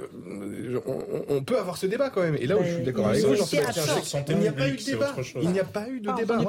on, 1.28 1.44
peut 1.44 1.58
avoir 1.58 1.78
ce 1.78 1.88
débat 1.88 2.10
quand 2.10 2.22
même. 2.22 2.38
Et 2.40 2.48
là 2.48 2.58
où 2.58 2.64
je 2.64 2.76
suis 2.76 2.84
d'accord 2.84 3.08
avec 3.08 3.26
vous, 3.26 3.34
il 4.30 4.38
n'y 4.38 4.48
a 4.48 4.54
pas 4.54 4.70
eu 4.70 4.78
de 4.78 4.84
débat. 4.84 5.14
Il 5.42 5.50
n'y 5.50 5.60
a 5.60 5.64
pas 5.66 5.90
eu 5.90 6.00
de 6.00 6.16
débat. 6.16 6.40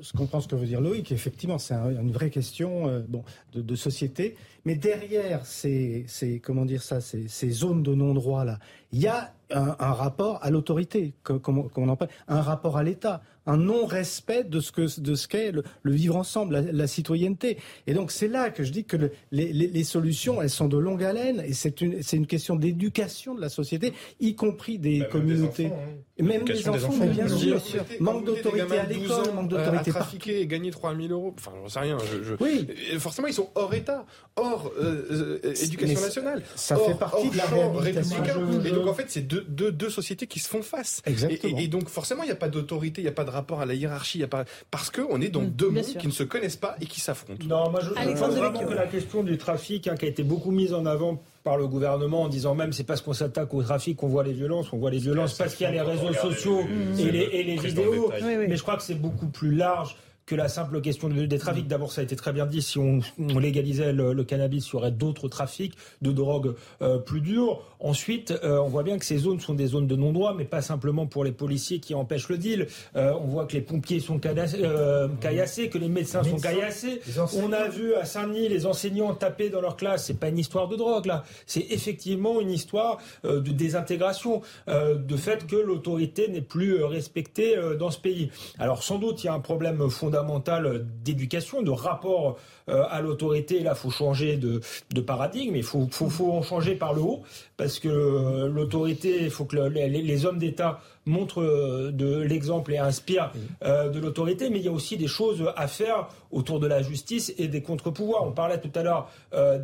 Je 0.00 0.12
comprends 0.16 0.40
ce 0.40 0.48
que 0.48 0.56
veut 0.56 0.66
dire 0.66 0.80
Loïc. 0.80 1.12
Effectivement, 1.12 1.58
c'est 1.58 1.74
une 1.74 2.12
vraie 2.12 2.30
question 2.30 2.88
euh, 2.88 3.00
bon, 3.06 3.22
de, 3.54 3.74
société. 3.76 4.36
Mais 4.64 4.74
derrière 4.74 5.44
ces, 5.44 6.06
comment 6.42 6.64
dire 6.64 6.82
ça, 6.82 7.00
ces, 7.00 7.28
ces 7.28 7.50
zones 7.50 7.82
de 7.82 7.94
non-droit 7.94 8.44
là, 8.44 8.58
il 8.92 9.00
y 9.00 9.08
a 9.08 9.32
un, 9.50 9.92
rapport 9.92 10.38
à 10.42 10.50
l'autorité, 10.50 11.14
comme, 11.22 11.68
on 11.76 11.88
en 11.88 11.96
parle, 11.96 12.10
un 12.28 12.40
rapport 12.40 12.76
à 12.76 12.82
l'État, 12.82 13.22
un 13.46 13.56
non-respect 13.56 14.44
de 14.44 14.60
ce 14.60 14.72
que 14.72 15.00
de 15.00 15.14
ce 15.14 15.28
qu'est 15.28 15.52
le, 15.52 15.62
vivre 15.84 16.16
ensemble, 16.16 16.58
la, 16.72 16.86
citoyenneté. 16.86 17.58
Et 17.86 17.94
donc 17.94 18.10
c'est 18.10 18.28
là 18.28 18.50
que 18.50 18.64
je 18.64 18.72
dis 18.72 18.84
que 18.84 18.96
les, 19.30 19.52
les, 19.52 19.84
solutions, 19.84 20.40
elles 20.42 20.50
sont 20.50 20.68
de 20.68 20.78
longue 20.78 21.02
haleine, 21.02 21.42
et 21.44 21.52
c'est 21.52 21.80
une 21.80 22.02
c'est 22.02 22.16
une 22.16 22.26
question 22.26 22.56
d'éducation 22.56 23.34
de 23.34 23.40
la 23.40 23.48
société, 23.48 23.92
y 24.20 24.34
compris 24.34 24.78
des 24.78 25.00
bah, 25.00 25.06
communautés, 25.06 25.64
même 25.64 25.70
des 25.70 25.74
enfants, 25.74 25.82
hein. 25.82 26.02
Même 26.22 26.44
des 26.44 26.68
enfants, 26.68 27.06
bien 27.06 27.28
sûr. 27.28 27.60
Manque 28.00 28.24
d'autorité 28.24 28.78
à 28.78 28.86
l'école, 28.86 29.32
manque 29.34 29.48
d'autorité 29.48 29.90
à 29.90 29.94
trafiquer 29.94 30.40
et 30.40 30.46
gagner 30.46 30.70
3000 30.70 31.12
euros. 31.12 31.34
Enfin, 31.38 31.52
j'en 31.62 31.68
sais 31.68 31.80
rien. 31.80 31.98
Je, 31.98 32.34
Oui. 32.40 32.66
Forcément, 32.98 33.28
ils 33.28 33.34
sont 33.34 33.50
hors 33.54 33.72
État, 33.74 34.06
hors 34.36 34.70
euh, 34.78 35.40
euh, 35.44 35.54
éducation 35.62 36.00
nationale. 36.00 36.42
Ça 36.54 36.76
fait 36.76 36.94
partie 36.94 37.30
de 37.30 37.36
la 37.36 37.44
réhabilitation. 37.44 38.62
Et 38.64 38.70
donc 38.70 38.86
en 38.86 38.94
fait, 38.94 39.06
c'est 39.08 39.22
deux, 39.22 39.44
deux, 39.48 39.72
deux, 39.72 39.90
sociétés 39.90 40.26
qui 40.26 40.40
se 40.40 40.48
font 40.48 40.62
face. 40.62 41.02
Exactement. 41.06 41.58
Et, 41.58 41.68
donc 41.68 41.88
forcément, 41.88 42.22
il 42.22 42.26
n'y 42.26 42.32
a 42.32 42.36
pas 42.36 42.48
d'autorité, 42.48 43.00
il 43.00 43.04
n'y 43.04 43.10
a 43.10 43.14
pas 43.14 43.24
de 43.24 43.30
rapport 43.30 43.60
à 43.60 43.66
la 43.66 43.74
hiérarchie, 43.74 44.18
y 44.18 44.24
a 44.24 44.28
pas 44.28 44.44
parce 44.70 44.90
qu'on 44.90 45.20
est 45.20 45.28
dans 45.28 45.42
mm, 45.42 45.50
deux 45.50 45.70
mondes 45.70 45.84
qui 45.84 46.06
ne 46.06 46.12
se 46.12 46.22
connaissent 46.22 46.56
pas 46.56 46.76
et 46.80 46.86
qui 46.86 47.00
s'affrontent. 47.00 47.44
Non, 47.46 47.70
moi 47.70 47.80
je, 47.80 47.90
pense 47.90 48.34
vraiment 48.34 48.64
que 48.64 48.74
la 48.74 48.86
question 48.86 49.22
du 49.22 49.38
trafic, 49.38 49.88
hein, 49.88 49.96
qui 49.96 50.06
a 50.06 50.08
été 50.08 50.22
beaucoup 50.22 50.50
mise 50.50 50.74
en 50.74 50.86
avant 50.86 51.22
par 51.44 51.56
le 51.56 51.66
gouvernement 51.66 52.22
en 52.22 52.28
disant 52.28 52.54
même 52.54 52.72
c'est 52.72 52.84
parce 52.84 53.00
qu'on 53.00 53.12
s'attaque 53.12 53.52
au 53.54 53.62
trafic 53.62 53.96
qu'on 53.96 54.08
voit 54.08 54.22
les 54.22 54.32
violences, 54.32 54.72
on 54.72 54.78
voit 54.78 54.90
les 54.90 54.98
violences 54.98 55.34
parce 55.34 55.54
qu'il 55.54 55.64
y 55.64 55.68
a 55.68 55.72
les 55.72 55.80
réseaux 55.80 56.12
sociaux 56.12 56.60
et 56.98 57.10
les, 57.10 57.18
et 57.18 57.42
les 57.42 57.56
vidéos. 57.56 58.12
Mais 58.22 58.56
je 58.56 58.62
crois 58.62 58.76
que 58.76 58.82
c'est 58.82 58.94
beaucoup 58.94 59.28
plus 59.28 59.54
large 59.54 59.96
que 60.26 60.34
la 60.34 60.48
simple 60.48 60.80
question 60.80 61.08
des 61.08 61.38
trafics. 61.38 61.66
D'abord, 61.66 61.92
ça 61.92 62.00
a 62.00 62.04
été 62.04 62.16
très 62.16 62.32
bien 62.32 62.46
dit, 62.46 62.62
si 62.62 62.78
on, 62.78 63.00
légalisait 63.38 63.92
le, 63.92 64.24
cannabis, 64.24 64.68
il 64.68 64.72
y 64.72 64.76
aurait 64.76 64.92
d'autres 64.92 65.28
trafics 65.28 65.74
de 66.00 66.12
drogue 66.12 66.54
euh, 66.80 66.98
plus 66.98 67.20
durs. 67.20 67.62
Ensuite, 67.82 68.32
euh, 68.44 68.58
on 68.58 68.68
voit 68.68 68.84
bien 68.84 68.98
que 68.98 69.04
ces 69.04 69.18
zones 69.18 69.40
sont 69.40 69.54
des 69.54 69.66
zones 69.66 69.86
de 69.86 69.96
non-droit, 69.96 70.34
mais 70.36 70.44
pas 70.44 70.62
simplement 70.62 71.06
pour 71.06 71.24
les 71.24 71.32
policiers 71.32 71.80
qui 71.80 71.94
empêchent 71.94 72.28
le 72.28 72.38
deal. 72.38 72.68
Euh, 72.96 73.12
on 73.20 73.26
voit 73.26 73.46
que 73.46 73.54
les 73.54 73.60
pompiers 73.60 74.00
sont 74.00 74.18
caillassés, 74.18 75.68
que 75.68 75.78
les 75.78 75.88
médecins, 75.88 76.22
sont 76.22 76.36
caillassés. 76.36 77.00
On 77.36 77.52
a 77.52 77.68
vu 77.68 77.94
à 77.94 78.04
Saint-Denis 78.04 78.48
les 78.48 78.66
enseignants 78.66 79.14
taper 79.14 79.50
dans 79.50 79.60
leur 79.60 79.76
classe. 79.76 80.06
C'est 80.06 80.18
pas 80.18 80.28
une 80.28 80.38
histoire 80.38 80.68
de 80.68 80.76
drogue, 80.76 81.06
là. 81.06 81.24
C'est 81.46 81.66
effectivement 81.70 82.40
une 82.40 82.50
histoire 82.50 82.98
de 83.24 83.40
désintégration, 83.40 84.42
de 84.68 85.16
fait 85.16 85.46
que 85.46 85.56
l'autorité 85.56 86.28
n'est 86.28 86.40
plus 86.40 86.84
respectée 86.84 87.56
dans 87.78 87.90
ce 87.90 87.98
pays. 87.98 88.30
Alors, 88.58 88.82
sans 88.82 88.98
doute, 88.98 89.24
il 89.24 89.26
y 89.26 89.30
a 89.30 89.34
un 89.34 89.40
problème 89.40 89.90
fondamental 89.90 90.86
d'éducation, 91.04 91.62
de 91.62 91.70
rapport 91.70 92.22
euh, 92.22 92.36
à 92.68 93.00
l'autorité. 93.00 93.60
Là, 93.60 93.72
il 93.74 93.78
faut 93.78 93.90
changer 93.90 94.36
de, 94.36 94.60
paradigme, 95.00 95.56
il 95.56 95.62
faut, 95.62 95.88
faut, 95.90 96.32
en 96.32 96.42
changer 96.42 96.74
par 96.74 96.94
le 96.94 97.00
haut, 97.00 97.22
parce 97.56 97.78
que 97.78 97.88
euh, 97.88 98.48
l'autorité, 98.48 99.18
il 99.22 99.30
faut 99.30 99.44
que 99.44 99.56
les, 99.56 100.26
hommes 100.26 100.38
d'État 100.38 100.80
montrent 101.06 101.42
euh, 101.42 101.90
de 101.92 102.18
l'exemple 102.20 102.72
et 102.72 102.78
inspirent 102.78 103.32
de 103.62 103.98
l'autorité, 103.98 104.50
mais 104.50 104.58
il 104.58 104.64
y 104.64 104.68
a 104.68 104.72
aussi 104.72 104.96
des 104.96 105.06
choses 105.06 105.44
à 105.56 105.66
faire 105.68 106.08
autour 106.30 106.60
de 106.60 106.66
la 106.66 106.82
justice 106.82 107.32
et 107.38 107.48
des 107.48 107.62
contre-pouvoirs. 107.62 108.24
On 108.24 108.32
parlait 108.32 108.60
tout 108.60 108.70
à 108.74 108.82
l'heure 108.82 109.10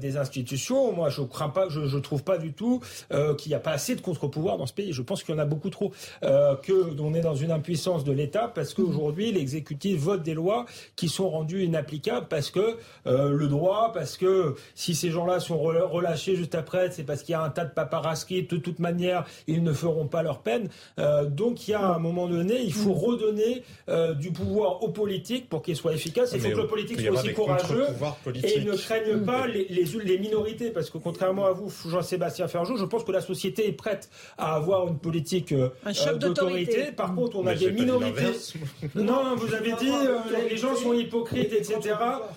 des 0.01 0.17
institutions. 0.17 0.93
Moi, 0.93 1.09
je 1.09 1.23
crains 1.23 1.49
pas, 1.49 1.69
je, 1.69 1.99
trouve 1.99 2.23
pas 2.23 2.39
du 2.39 2.53
tout 2.53 2.81
qu'il 3.39 3.51
n'y 3.51 3.55
a 3.55 3.61
pas 3.61 3.73
assez 3.73 3.95
de 3.95 4.01
contre-pouvoirs 4.01 4.59
dans 4.59 4.67
ce 4.67 4.73
pays. 4.73 4.93
Je 4.93 5.03
pense 5.03 5.23
qu'il 5.23 5.35
y 5.35 5.39
en 5.39 5.41
a 5.41 5.45
beaucoup 5.45 5.71
trop, 5.71 5.93
que 6.23 7.01
on 7.01 7.15
est 7.15 7.21
dans 7.21 7.35
une 7.35 7.51
impuissance 7.51 8.05
de 8.05 8.13
l'État 8.13 8.51
parce 8.55 8.75
qu'aujourd'hui 8.75 9.33
l'exécutif 9.33 9.99
vote 9.99 10.23
des 10.23 10.35
lois 10.35 10.67
qui 10.97 11.09
sont 11.09 11.29
rendues 11.29 11.65
inapplicables 11.65 12.29
parce 12.29 12.51
que 12.51 12.77
euh, 13.07 13.31
le 13.31 13.49
droit, 13.49 13.93
parce 13.93 14.17
que 14.17 14.55
si 14.75 14.95
ces 14.95 15.11
gens-là 15.11 15.41
sont 15.41 15.59
relâchés 15.59 16.37
juste 16.37 16.55
après, 16.55 16.91
c'est 16.91 17.05
parce 17.05 17.23
qu'il 17.23 17.33
y 17.33 17.37
a 17.37 17.43
un 17.43 17.51
tas 17.51 17.65
de 17.65 17.73
paparasseries. 17.73 18.45
De 18.45 18.57
toute 18.57 18.79
manière, 18.79 19.25
ils 19.47 19.63
ne 19.63 19.73
feront 19.73 20.07
pas 20.07 20.23
leur 20.23 20.41
peine. 20.41 20.69
Euh, 21.29 21.31
donc, 21.31 21.69
il 21.69 21.73
y 21.73 21.75
a 21.75 21.95
un 21.95 21.99
moment 21.99 22.27
donné, 22.27 22.61
il 22.61 22.73
faut 22.73 22.93
redonner 22.93 23.63
euh, 23.89 24.15
du 24.15 24.31
pouvoir 24.31 24.83
aux 24.83 24.89
politiques 24.89 25.49
pour 25.49 25.63
qu'ils 25.63 25.77
soient 25.77 25.93
efficaces. 25.93 26.33
Il 26.35 26.41
faut 26.41 26.51
que 26.51 26.57
le 26.57 26.67
politique 26.67 27.01
soit 27.01 27.11
aussi 27.11 27.33
courageux 27.33 27.87
et 28.43 28.61
ne 28.61 28.75
craigne 28.75 29.21
pas 29.25 29.47
les, 29.47 29.67
les, 29.69 30.19
minorités, 30.19 30.71
parce 30.71 30.91
que 30.91 30.99
contrairement 30.99 31.47
à 31.47 31.53
vous, 31.53 31.73
Jean-Sébastien 31.89 32.49
Ferjou, 32.49 32.77
je 32.77 32.85
pense 32.85 33.05
que 33.05 33.13
la 33.13 33.21
société 33.21 33.69
est 33.69 33.73
prête 33.73 34.09
à 34.37 34.55
avoir 34.55 34.89
une 34.89 34.99
politique 34.99 35.55
d'autorité. 36.19 36.93
Par 36.93 37.15
contre, 37.15 37.37
on 37.37 37.47
a 37.47 37.55
des 37.55 37.71
minorités. 37.71 38.33
Non, 38.95 39.37
vous 39.37 39.55
avez 39.55 39.73
dit 39.73 39.91
les 40.49 40.57
gens 40.57 40.75
sont 40.75 40.93
hypocrites, 40.93 41.53
etc. 41.53 41.95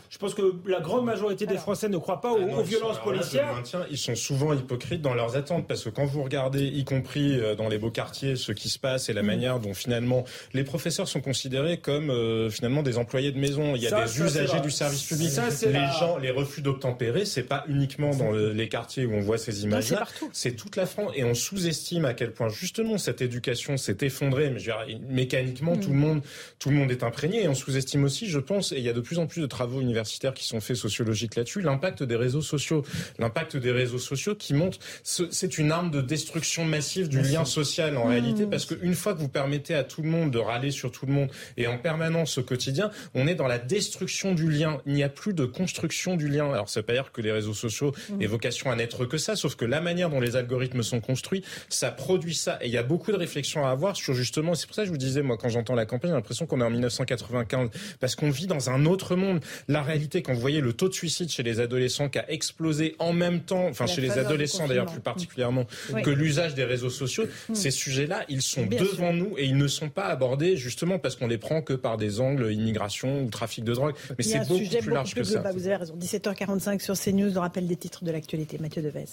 Je 0.09 0.17
pense 0.17 0.33
que 0.33 0.53
la 0.65 0.79
grande 0.79 1.05
majorité 1.05 1.45
des 1.45 1.57
Français 1.57 1.89
ne 1.89 1.97
croient 1.97 2.21
pas 2.21 2.31
aux, 2.31 2.59
ah 2.59 2.61
violences 2.61 2.99
policières. 2.99 3.61
ils 3.89 3.97
sont 3.97 4.15
souvent 4.15 4.53
hypocrites 4.53 5.01
dans 5.01 5.13
leurs 5.13 5.35
attentes 5.35 5.67
parce 5.67 5.83
que 5.83 5.89
quand 5.89 6.05
vous 6.05 6.23
regardez, 6.23 6.65
y 6.65 6.83
compris 6.83 7.39
euh, 7.39 7.55
dans 7.55 7.69
les 7.69 7.77
beaux 7.77 7.91
quartiers, 7.91 8.35
ce 8.35 8.51
qui 8.51 8.69
se 8.69 8.79
passe 8.81 9.09
et 9.09 9.13
la 9.13 9.23
mm. 9.23 9.25
manière 9.25 9.59
dont 9.59 9.73
finalement 9.73 10.25
les 10.53 10.63
professeurs 10.63 11.07
sont 11.07 11.21
considérés 11.21 11.77
comme 11.77 12.09
euh, 12.09 12.49
finalement 12.49 12.83
des 12.83 12.97
employés 12.97 13.31
de 13.31 13.39
maison. 13.39 13.75
Il 13.75 13.81
y 13.81 13.87
a 13.87 14.05
des 14.05 14.21
usagers 14.21 14.59
du 14.61 14.71
service 14.71 15.03
public. 15.03 15.29
les 15.63 15.87
gens, 15.99 16.17
les 16.17 16.31
refus 16.31 16.61
d'obtempérer, 16.61 17.25
c'est 17.25 17.43
pas 17.43 17.63
uniquement 17.67 18.15
dans 18.15 18.31
les 18.31 18.69
quartiers 18.69 19.05
où 19.05 19.13
on 19.13 19.21
voit 19.21 19.37
ces 19.37 19.63
images-là, 19.63 20.07
c'est 20.33 20.53
toute 20.53 20.75
la 20.75 20.85
France 20.85 21.11
et 21.15 21.23
on 21.23 21.33
sous-estime 21.33 22.05
à 22.05 22.13
quel 22.13 22.31
point 22.31 22.49
justement 22.49 22.97
cette 22.97 23.21
éducation 23.21 23.77
s'est 23.77 23.97
effondrée. 24.01 24.49
Mais 24.49 24.59
je 24.59 24.71
veux 24.71 24.85
dire, 24.85 24.99
mécaniquement, 25.09 25.77
tout 25.77 25.89
le 25.89 25.95
mm. 25.95 25.99
monde, 25.99 26.21
tout 26.59 26.69
le 26.69 26.75
monde 26.75 26.91
est 26.91 27.03
imprégné 27.03 27.43
et 27.43 27.47
on 27.47 27.55
sous-estime 27.55 28.03
aussi, 28.03 28.27
je 28.27 28.39
pense, 28.39 28.71
et 28.71 28.77
il 28.77 28.83
y 28.83 28.89
a 28.89 28.93
de 28.93 29.01
plus 29.01 29.19
en 29.19 29.27
plus 29.27 29.41
de 29.41 29.47
travaux 29.47 29.81
universitaires 29.81 30.33
qui 30.33 30.45
sont 30.45 30.59
faits 30.59 30.77
sociologiques 30.77 31.35
là-dessus, 31.35 31.61
l'impact 31.61 32.03
des 32.03 32.15
réseaux 32.15 32.41
sociaux. 32.41 32.83
L'impact 33.19 33.57
des 33.57 33.71
réseaux 33.71 33.99
sociaux 33.99 34.35
qui 34.35 34.53
montre, 34.53 34.79
c'est 35.03 35.57
une 35.57 35.71
arme 35.71 35.91
de 35.91 36.01
destruction 36.01 36.65
massive 36.65 37.07
du 37.07 37.21
lien 37.21 37.45
social 37.45 37.97
en 37.97 38.05
réalité, 38.05 38.45
parce 38.45 38.65
qu'une 38.73 38.95
fois 38.95 39.13
que 39.13 39.19
vous 39.19 39.29
permettez 39.29 39.75
à 39.75 39.83
tout 39.83 40.01
le 40.01 40.09
monde 40.09 40.31
de 40.31 40.39
râler 40.39 40.71
sur 40.71 40.91
tout 40.91 41.05
le 41.05 41.13
monde 41.13 41.29
et 41.57 41.67
en 41.67 41.77
permanence 41.77 42.37
au 42.37 42.43
quotidien, 42.43 42.91
on 43.13 43.27
est 43.27 43.35
dans 43.35 43.47
la 43.47 43.59
destruction 43.59 44.33
du 44.33 44.49
lien. 44.49 44.81
Il 44.85 44.93
n'y 44.93 45.03
a 45.03 45.09
plus 45.09 45.33
de 45.33 45.45
construction 45.45 46.15
du 46.15 46.27
lien. 46.27 46.51
Alors, 46.51 46.69
ça 46.69 46.79
veut 46.79 46.85
pas 46.85 46.93
dire 46.93 47.11
que 47.11 47.21
les 47.21 47.31
réseaux 47.31 47.53
sociaux 47.53 47.93
aient 48.19 48.27
vocation 48.27 48.71
à 48.71 48.75
n'être 48.75 49.05
que 49.05 49.17
ça, 49.17 49.35
sauf 49.35 49.55
que 49.55 49.65
la 49.65 49.81
manière 49.81 50.09
dont 50.09 50.19
les 50.19 50.35
algorithmes 50.35 50.83
sont 50.83 51.01
construits, 51.01 51.43
ça 51.69 51.91
produit 51.91 52.35
ça. 52.35 52.57
Et 52.61 52.67
il 52.67 52.71
y 52.71 52.77
a 52.77 52.83
beaucoup 52.83 53.11
de 53.11 53.17
réflexions 53.17 53.65
à 53.65 53.69
avoir 53.69 53.95
sur 53.95 54.13
justement, 54.13 54.55
c'est 54.55 54.67
pour 54.67 54.75
ça 54.75 54.83
que 54.83 54.87
je 54.87 54.91
vous 54.91 54.97
disais, 54.97 55.21
moi, 55.21 55.37
quand 55.37 55.49
j'entends 55.49 55.75
la 55.75 55.85
campagne, 55.85 56.11
j'ai 56.11 56.15
l'impression 56.15 56.45
qu'on 56.45 56.61
est 56.61 56.63
en 56.63 56.69
1995, 56.69 57.69
parce 57.99 58.15
qu'on 58.15 58.29
vit 58.29 58.47
dans 58.47 58.69
un 58.69 58.85
autre 58.85 59.15
monde. 59.15 59.39
La 59.67 59.81
réalité, 59.81 60.21
quand 60.21 60.33
vous 60.33 60.39
voyez 60.39 60.61
le 60.61 60.73
taux 60.73 60.89
de 60.89 60.93
suicide 60.93 61.29
chez 61.29 61.43
les 61.43 61.59
adolescents 61.59 62.09
qui 62.09 62.19
a 62.19 62.31
explosé 62.31 62.95
en 62.99 63.13
même 63.13 63.41
temps, 63.41 63.67
enfin 63.67 63.87
chez 63.87 64.01
les 64.01 64.17
adolescents 64.17 64.67
d'ailleurs 64.67 64.91
plus 64.91 65.01
particulièrement, 65.01 65.65
que 66.03 66.09
l'usage 66.09 66.55
des 66.55 66.63
réseaux 66.63 66.89
sociaux, 66.89 67.25
mm. 67.49 67.55
ces 67.55 67.71
sujets-là, 67.71 68.25
ils 68.29 68.41
sont 68.41 68.60
devant 68.65 69.13
nous 69.13 69.37
et 69.37 69.45
ils 69.45 69.57
ne 69.57 69.67
sont 69.67 69.89
pas 69.89 70.05
abordés 70.05 70.57
justement 70.57 70.99
parce 70.99 71.15
qu'on 71.15 71.27
les 71.27 71.37
prend 71.37 71.61
que 71.61 71.73
par 71.73 71.97
des 71.97 72.19
angles 72.19 72.51
immigration 72.51 73.23
ou 73.23 73.29
trafic 73.29 73.63
de 73.63 73.73
drogue. 73.73 73.95
Mais 74.17 74.23
c'est 74.23 74.39
beaucoup 74.47 74.59
plus 74.59 74.91
large 74.91 75.13
que 75.13 75.23
ça. 75.23 75.41
Vous 75.51 75.67
avez 75.67 75.75
raison. 75.75 75.95
17h45 75.97 76.79
sur 76.81 76.97
CNews, 76.97 77.33
le 77.33 77.39
rappel 77.39 77.67
des 77.67 77.75
titres 77.75 78.03
de 78.03 78.11
l'actualité. 78.11 78.57
Mathieu 78.59 78.81
Devez. 78.81 79.05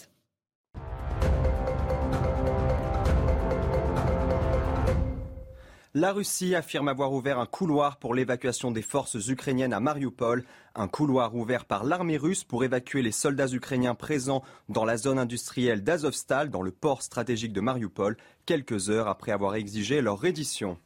La 6.00 6.12
Russie 6.12 6.54
affirme 6.54 6.86
avoir 6.86 7.12
ouvert 7.12 7.40
un 7.40 7.46
couloir 7.46 7.96
pour 7.96 8.14
l'évacuation 8.14 8.70
des 8.70 8.82
forces 8.82 9.16
ukrainiennes 9.26 9.72
à 9.72 9.80
Mariupol, 9.80 10.44
un 10.76 10.86
couloir 10.86 11.34
ouvert 11.34 11.64
par 11.64 11.82
l'armée 11.82 12.18
russe 12.18 12.44
pour 12.44 12.62
évacuer 12.62 13.02
les 13.02 13.10
soldats 13.10 13.48
ukrainiens 13.48 13.96
présents 13.96 14.44
dans 14.68 14.84
la 14.84 14.96
zone 14.96 15.18
industrielle 15.18 15.82
d'Azovstal, 15.82 16.50
dans 16.50 16.62
le 16.62 16.70
port 16.70 17.02
stratégique 17.02 17.52
de 17.52 17.60
Mariupol, 17.60 18.16
quelques 18.46 18.90
heures 18.90 19.08
après 19.08 19.32
avoir 19.32 19.56
exigé 19.56 20.00
leur 20.00 20.20
reddition. 20.20 20.78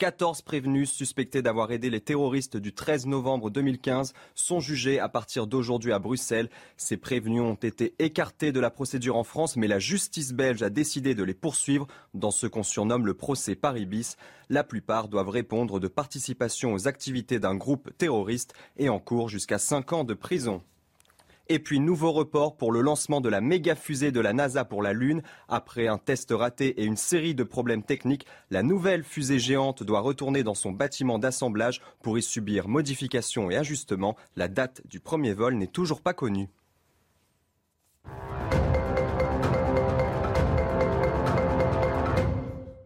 14 0.00 0.40
prévenus 0.40 0.90
suspectés 0.90 1.42
d'avoir 1.42 1.72
aidé 1.72 1.90
les 1.90 2.00
terroristes 2.00 2.56
du 2.56 2.72
13 2.72 3.04
novembre 3.04 3.50
2015 3.50 4.14
sont 4.34 4.58
jugés 4.58 4.98
à 4.98 5.10
partir 5.10 5.46
d'aujourd'hui 5.46 5.92
à 5.92 5.98
Bruxelles. 5.98 6.48
Ces 6.78 6.96
prévenus 6.96 7.42
ont 7.42 7.52
été 7.52 7.94
écartés 7.98 8.50
de 8.50 8.60
la 8.60 8.70
procédure 8.70 9.16
en 9.16 9.24
France, 9.24 9.56
mais 9.56 9.68
la 9.68 9.78
justice 9.78 10.32
belge 10.32 10.62
a 10.62 10.70
décidé 10.70 11.14
de 11.14 11.22
les 11.22 11.34
poursuivre 11.34 11.86
dans 12.14 12.30
ce 12.30 12.46
qu'on 12.46 12.62
surnomme 12.62 13.04
le 13.04 13.12
procès 13.12 13.56
Paris 13.56 13.84
bis. 13.84 14.16
La 14.48 14.64
plupart 14.64 15.08
doivent 15.08 15.28
répondre 15.28 15.78
de 15.78 15.88
participation 15.88 16.72
aux 16.72 16.88
activités 16.88 17.38
d'un 17.38 17.54
groupe 17.54 17.90
terroriste 17.98 18.54
et 18.78 18.88
en 18.88 19.00
cours 19.00 19.28
jusqu'à 19.28 19.58
5 19.58 19.92
ans 19.92 20.04
de 20.04 20.14
prison. 20.14 20.62
Et 21.52 21.58
puis 21.58 21.80
nouveau 21.80 22.12
report 22.12 22.56
pour 22.56 22.70
le 22.70 22.80
lancement 22.80 23.20
de 23.20 23.28
la 23.28 23.40
méga 23.40 23.74
fusée 23.74 24.12
de 24.12 24.20
la 24.20 24.32
NASA 24.32 24.64
pour 24.64 24.84
la 24.84 24.92
Lune. 24.92 25.20
Après 25.48 25.88
un 25.88 25.98
test 25.98 26.30
raté 26.30 26.80
et 26.80 26.84
une 26.84 26.96
série 26.96 27.34
de 27.34 27.42
problèmes 27.42 27.82
techniques, 27.82 28.24
la 28.52 28.62
nouvelle 28.62 29.02
fusée 29.02 29.40
géante 29.40 29.82
doit 29.82 29.98
retourner 29.98 30.44
dans 30.44 30.54
son 30.54 30.70
bâtiment 30.70 31.18
d'assemblage 31.18 31.80
pour 32.04 32.16
y 32.16 32.22
subir 32.22 32.68
modifications 32.68 33.50
et 33.50 33.56
ajustements. 33.56 34.16
La 34.36 34.46
date 34.46 34.82
du 34.86 35.00
premier 35.00 35.32
vol 35.32 35.54
n'est 35.54 35.66
toujours 35.66 36.02
pas 36.02 36.14
connue. 36.14 36.48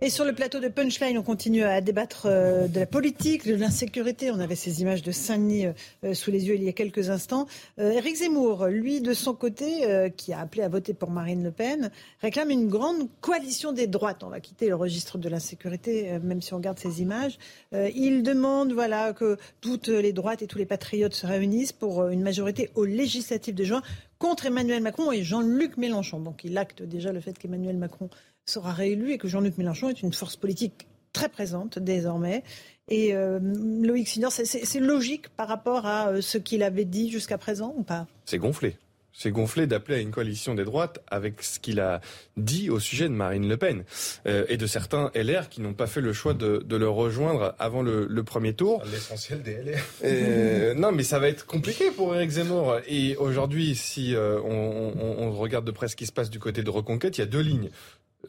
Et 0.05 0.11
sur 0.11 0.27
le 0.27 0.35
plateau 0.35 0.61
de 0.61 0.69
Punchline, 0.69 1.17
on 1.17 1.23
continue 1.23 1.63
à 1.63 1.81
débattre 1.81 2.27
euh, 2.27 2.69
de 2.69 2.81
la 2.81 2.85
politique, 2.85 3.49
de 3.49 3.55
l'insécurité. 3.55 4.31
On 4.31 4.39
avait 4.39 4.55
ces 4.55 4.83
images 4.83 5.01
de 5.01 5.11
Saint-Denis 5.11 5.69
euh, 6.05 6.13
sous 6.13 6.31
les 6.31 6.47
yeux 6.47 6.57
il 6.57 6.63
y 6.63 6.69
a 6.69 6.75
quelques 6.75 7.09
instants. 7.09 7.47
Euh, 7.79 7.91
Éric 7.93 8.17
Zemmour, 8.17 8.67
lui, 8.67 9.01
de 9.01 9.15
son 9.15 9.33
côté, 9.33 10.11
qui 10.19 10.35
a 10.35 10.41
appelé 10.41 10.63
à 10.63 10.69
voter 10.69 10.93
pour 10.93 11.11
Marine 11.11 11.43
Le 11.43 11.51
Pen, 11.51 11.91
réclame 12.21 12.51
une 12.51 12.69
grande 12.69 13.09
coalition 13.23 13.73
des 13.73 13.87
droites. 13.87 14.23
On 14.25 14.29
va 14.29 14.41
quitter 14.41 14.69
le 14.69 14.75
registre 14.75 15.17
de 15.17 15.31
l'insécurité, 15.31 16.19
même 16.23 16.43
si 16.43 16.53
on 16.53 16.59
regarde 16.59 16.79
ces 16.79 17.01
images. 17.01 17.39
il 17.73 18.23
demande 18.23 18.75
voilà, 18.75 19.15
que 19.15 19.39
toutes 19.63 19.89
les 19.89 20.13
droites 20.13 20.43
et 20.43 20.47
tous 20.47 20.59
les 20.59 20.67
patriotes 20.67 21.15
se 21.15 21.27
réunissent 21.27 21.73
pour 21.73 22.09
une 22.09 22.23
majorité 22.23 22.69
aux 22.75 22.85
législatives 22.85 23.55
de 23.55 23.65
juin 23.65 23.83
contre 24.19 24.47
Emmanuel 24.47 24.83
Macron 24.83 25.13
et 25.13 25.23
Jean-Luc 25.23 25.77
Mélenchon. 25.77 26.21
Donc 26.21 26.45
il 26.45 26.57
acte 26.59 26.83
déjà 26.83 27.13
le 27.13 27.21
fait 27.21 27.39
qu'Emmanuel 27.39 27.77
Macron 27.77 28.11
sera 28.47 28.73
réélu 28.73 29.13
et 29.13 29.19
que 29.19 29.29
Jean-Luc 29.29 29.59
Mélenchon 29.59 29.89
est 29.89 30.03
une 30.03 30.13
force 30.13 30.37
politique 30.37 30.87
très 31.13 31.29
présente 31.29 31.79
désormais. 31.79 32.43
Et 32.89 33.15
euh, 33.15 33.39
Loïc 33.83 34.09
Signor, 34.09 34.31
c'est 34.31 34.81
logique 34.81 35.31
par 35.31 35.49
rapport 35.49 35.87
à 35.87 36.09
euh, 36.09 36.21
ce 36.21 36.37
qu'il 36.37 36.63
avait 36.63 36.85
dit 36.85 37.11
jusqu'à 37.11 37.39
présent 37.39 37.75
ou 37.79 37.83
pas? 37.83 38.07
C'est 38.27 38.39
gonflé. 38.39 38.77
C'est 39.17 39.31
gonflé 39.31 39.69
d'appeler 39.69 39.99
à 39.99 40.01
une 40.01 40.11
coalition 40.11 40.57
des 40.57 40.65
droites 40.65 40.99
avec 41.07 41.41
ce 41.41 41.61
qu'il 41.61 41.79
a 41.79 42.01
dit 42.37 42.69
au 42.69 42.81
sujet 42.81 43.05
de 43.05 43.15
Marine 43.15 43.49
Le 43.49 43.57
Pen 43.57 43.85
euh, 44.27 44.45
et 44.49 44.57
de 44.57 44.67
certains 44.67 45.13
LR 45.15 45.49
qui 45.49 45.61
n'ont 45.61 45.73
pas 45.73 45.87
fait 45.87 46.01
le 46.01 46.13
choix 46.13 46.35
de, 46.35 46.67
le 46.69 46.89
rejoindre 46.89 47.55
avant 47.61 47.81
le, 47.81 48.23
premier 48.25 48.55
tour. 48.55 48.83
L'essentiel 48.91 49.41
des 49.43 49.55
LR. 49.63 50.75
non, 50.77 50.91
mais 50.91 51.05
ça 51.05 51.21
va 51.21 51.29
être 51.29 51.47
compliqué 51.47 51.93
pour 51.93 52.15
Eric 52.17 52.29
Zemmour. 52.29 52.79
Et 52.89 53.17
aujourd'hui, 53.17 53.77
si 53.77 54.15
on, 54.19 54.93
on, 54.99 55.31
regarde 55.31 55.65
de 55.65 55.71
près 55.71 55.87
ce 55.87 55.95
qui 55.95 56.07
se 56.07 56.13
passe 56.13 56.29
du 56.29 56.41
côté 56.41 56.65
de 56.65 56.71
Reconquête, 56.71 57.17
il 57.17 57.21
y 57.21 57.25
a 57.25 57.29
deux 57.29 57.41
lignes 57.41 57.71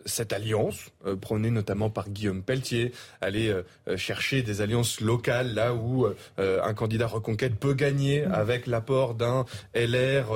cette 0.06 0.34
alliance, 0.34 0.92
euh, 1.06 1.16
prônée 1.16 1.52
notamment 1.52 1.90
par 1.90 2.10
Guillaume 2.10 2.44
Pelletier, 2.44 2.92
aller 3.22 3.50
euh, 3.50 3.64
euh, 3.88 3.98
chercher 3.98 4.42
des 4.42 4.62
alliances 4.62 5.02
locales 5.02 5.54
là 5.54 5.74
où 5.74 6.08
un 6.38 6.74
candidat 6.74 7.08
reconquête 7.08 7.56
peut 7.56 7.74
gagner 7.74 8.26
mmh. 8.26 8.32
avec 8.34 8.68
l'apport 8.68 9.16
d'un 9.16 9.46
LR 9.74 10.28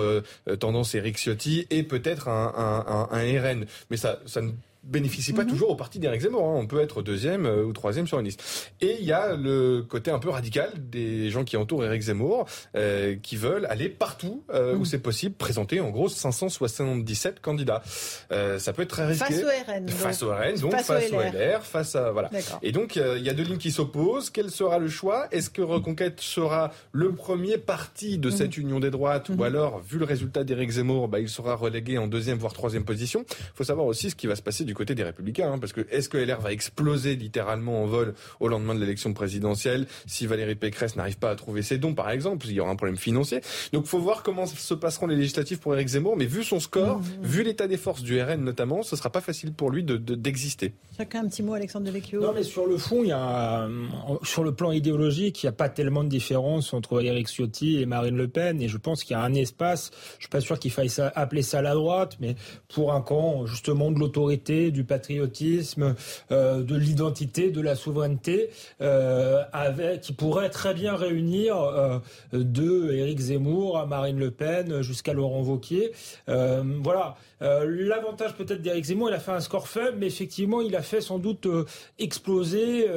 tendance 0.59 0.95
Eric 0.95 1.17
Ciotti 1.17 1.67
et 1.69 1.83
peut-être 1.83 2.27
un, 2.27 2.53
un, 2.55 3.17
un, 3.17 3.41
RN. 3.41 3.65
Mais 3.89 3.97
ça, 3.97 4.19
ça 4.25 4.41
ne 4.41 4.51
bénéficie 4.89 5.33
pas 5.33 5.43
mhm. 5.43 5.49
toujours 5.49 5.69
au 5.69 5.75
parti 5.75 5.99
d'Éric 5.99 6.21
Zemmour. 6.21 6.43
Hein. 6.43 6.55
On 6.55 6.67
peut 6.67 6.81
être 6.81 7.01
deuxième 7.01 7.45
euh, 7.45 7.63
ou 7.63 7.73
troisième 7.73 8.07
sur 8.07 8.19
une 8.19 8.25
liste. 8.25 8.71
Et 8.81 8.97
il 8.99 9.05
y 9.05 9.11
a 9.11 9.35
le 9.35 9.81
côté 9.87 10.11
un 10.11 10.19
peu 10.19 10.29
radical 10.29 10.71
des 10.77 11.29
gens 11.29 11.43
qui 11.43 11.57
entourent 11.57 11.85
Éric 11.85 12.01
Zemmour, 12.01 12.45
euh, 12.75 13.15
qui 13.21 13.37
veulent 13.37 13.67
aller 13.69 13.89
partout 13.89 14.43
euh, 14.53 14.75
où 14.75 14.79
mhm. 14.79 14.85
c'est 14.85 14.99
possible, 14.99 15.35
présenter 15.35 15.79
en 15.79 15.89
gros 15.89 16.09
577 16.09 17.39
candidats. 17.39 17.81
ça 18.29 18.73
peut 18.73 18.81
être 18.81 18.89
très 18.89 19.05
risqué. 19.05 19.33
Face 19.33 19.43
au 19.43 19.71
RN. 19.71 19.89
Face 19.89 20.23
au 20.23 20.29
RN, 20.31 20.55
donc 20.59 20.71
face, 20.71 21.11
au, 21.11 21.19
LR. 21.19 21.63
face 21.63 21.95
à 21.95 22.11
voilà. 22.11 22.29
Et 22.61 22.71
donc 22.71 22.95
il 22.95 23.23
y 23.23 23.29
a 23.29 23.33
deux 23.33 23.43
lignes 23.43 23.57
qui 23.57 23.71
s'opposent. 23.71 24.29
Quel 24.29 24.49
sera 24.49 24.79
le 24.79 24.89
choix? 24.89 25.27
Est-ce 25.31 25.49
que 25.49 25.61
Reconquête 25.61 26.19
sera 26.19 26.71
le 26.91 27.11
premier 27.11 27.57
parti 27.57 28.17
de 28.17 28.29
cette 28.29 28.57
mhm. 28.57 28.63
union 28.63 28.79
des 28.79 28.89
droites, 28.89 29.29
ou 29.29 29.43
alors, 29.43 29.79
vu 29.81 29.97
le 29.97 30.05
résultat 30.05 30.43
d'Éric 30.43 30.71
Zemmour, 30.71 31.07
bah, 31.07 31.19
il 31.19 31.29
sera 31.29 31.55
relégué 31.55 31.97
en 31.97 32.07
deuxième 32.07 32.37
voire 32.37 32.53
troisième 32.53 32.83
position 32.83 33.25
Il 33.29 33.55
faut 33.55 33.63
savoir 33.63 33.85
aussi 33.85 34.09
ce 34.09 34.15
qui 34.15 34.27
va 34.27 34.35
se 34.35 34.41
passer 34.41 34.63
du 34.63 34.73
côté 34.79 34.95
des 34.95 35.03
Républicains, 35.03 35.51
hein, 35.51 35.59
parce 35.59 35.73
que 35.73 35.85
est-ce 35.91 36.07
que 36.07 36.17
LR 36.17 36.39
va 36.39 36.53
exploser 36.53 37.17
littéralement 37.17 37.83
en 37.83 37.85
vol 37.85 38.13
au 38.39 38.47
lendemain 38.47 38.73
de 38.73 38.79
l'élection 38.79 39.11
présidentielle 39.13 39.87
si 40.07 40.25
Valérie 40.25 40.55
Pécresse 40.55 40.95
n'arrive 40.95 41.17
pas 41.17 41.31
à 41.31 41.35
trouver 41.35 41.63
ses 41.63 41.77
dons, 41.77 41.93
par 41.93 42.09
exemple 42.09 42.47
Il 42.47 42.53
y 42.53 42.61
aura 42.61 42.71
un 42.71 42.77
problème 42.77 42.95
financier. 42.95 43.41
Donc, 43.73 43.87
faut 43.87 43.99
voir 43.99 44.23
comment 44.23 44.45
se 44.45 44.73
passeront 44.73 45.07
les 45.07 45.17
législatives 45.17 45.59
pour 45.59 45.75
Éric 45.75 45.89
Zemmour. 45.89 46.15
Mais 46.15 46.25
vu 46.25 46.45
son 46.45 46.61
score, 46.61 46.99
mmh, 46.99 47.01
mmh. 47.01 47.25
vu 47.25 47.43
l'état 47.43 47.67
des 47.67 47.75
forces 47.75 48.01
du 48.01 48.21
RN 48.21 48.41
notamment, 48.41 48.81
ce 48.81 48.95
sera 48.95 49.09
pas 49.09 49.19
facile 49.19 49.51
pour 49.51 49.69
lui 49.69 49.83
de, 49.83 49.97
d'exister. 49.97 50.73
Chacun 50.97 51.25
un 51.25 51.27
petit 51.27 51.43
mot, 51.43 51.53
Alexandre 51.55 51.85
Devecchio. 51.85 52.21
Non, 52.21 52.31
mais 52.33 52.43
sur 52.43 52.65
le 52.65 52.77
fond, 52.77 53.03
il 53.03 53.09
y 53.09 53.11
a 53.11 53.67
sur 54.23 54.45
le 54.45 54.53
plan 54.53 54.71
idéologique, 54.71 55.43
il 55.43 55.47
n'y 55.47 55.49
a 55.49 55.53
pas 55.53 55.67
tellement 55.67 56.05
de 56.05 56.09
différence 56.09 56.73
entre 56.73 57.03
Éric 57.03 57.27
Ciotti 57.27 57.81
et 57.81 57.85
Marine 57.85 58.15
Le 58.15 58.29
Pen. 58.29 58.61
Et 58.61 58.69
je 58.69 58.77
pense 58.77 59.03
qu'il 59.03 59.17
y 59.17 59.19
a 59.19 59.23
un 59.23 59.33
espace. 59.33 59.91
Je 60.17 60.23
suis 60.23 60.29
pas 60.29 60.39
sûr 60.39 60.57
qu'il 60.57 60.71
faille 60.71 60.89
appeler 61.15 61.41
ça 61.41 61.61
la 61.61 61.73
droite, 61.73 62.15
mais 62.21 62.35
pour 62.73 62.93
un 62.93 63.01
camp 63.01 63.45
justement 63.45 63.91
de 63.91 63.99
l'autorité, 63.99 64.58
du 64.71 64.83
patriotisme, 64.83 65.95
euh, 66.31 66.61
de 66.61 66.75
l'identité, 66.75 67.51
de 67.51 67.61
la 67.61 67.75
souveraineté, 67.75 68.49
euh, 68.81 69.43
qui 70.01 70.13
pourrait 70.13 70.49
très 70.49 70.73
bien 70.73 70.95
réunir 70.95 71.57
euh, 71.57 71.99
de 72.33 72.91
Éric 72.91 73.19
Zemmour 73.19 73.77
à 73.77 73.85
Marine 73.85 74.19
Le 74.19 74.31
Pen 74.31 74.81
jusqu'à 74.81 75.13
Laurent 75.13 75.41
Wauquiez. 75.41 75.91
voilà. 76.27 77.15
L'avantage 77.41 78.35
peut-être 78.35 78.61
d'Éric 78.61 78.85
Zemmour, 78.85 79.09
il 79.09 79.13
a 79.13 79.19
fait 79.19 79.31
un 79.31 79.39
score 79.39 79.67
faible, 79.67 79.97
mais 79.99 80.07
effectivement, 80.07 80.61
il 80.61 80.75
a 80.75 80.81
fait 80.81 81.01
sans 81.01 81.19
doute 81.19 81.47
exploser 81.97 82.87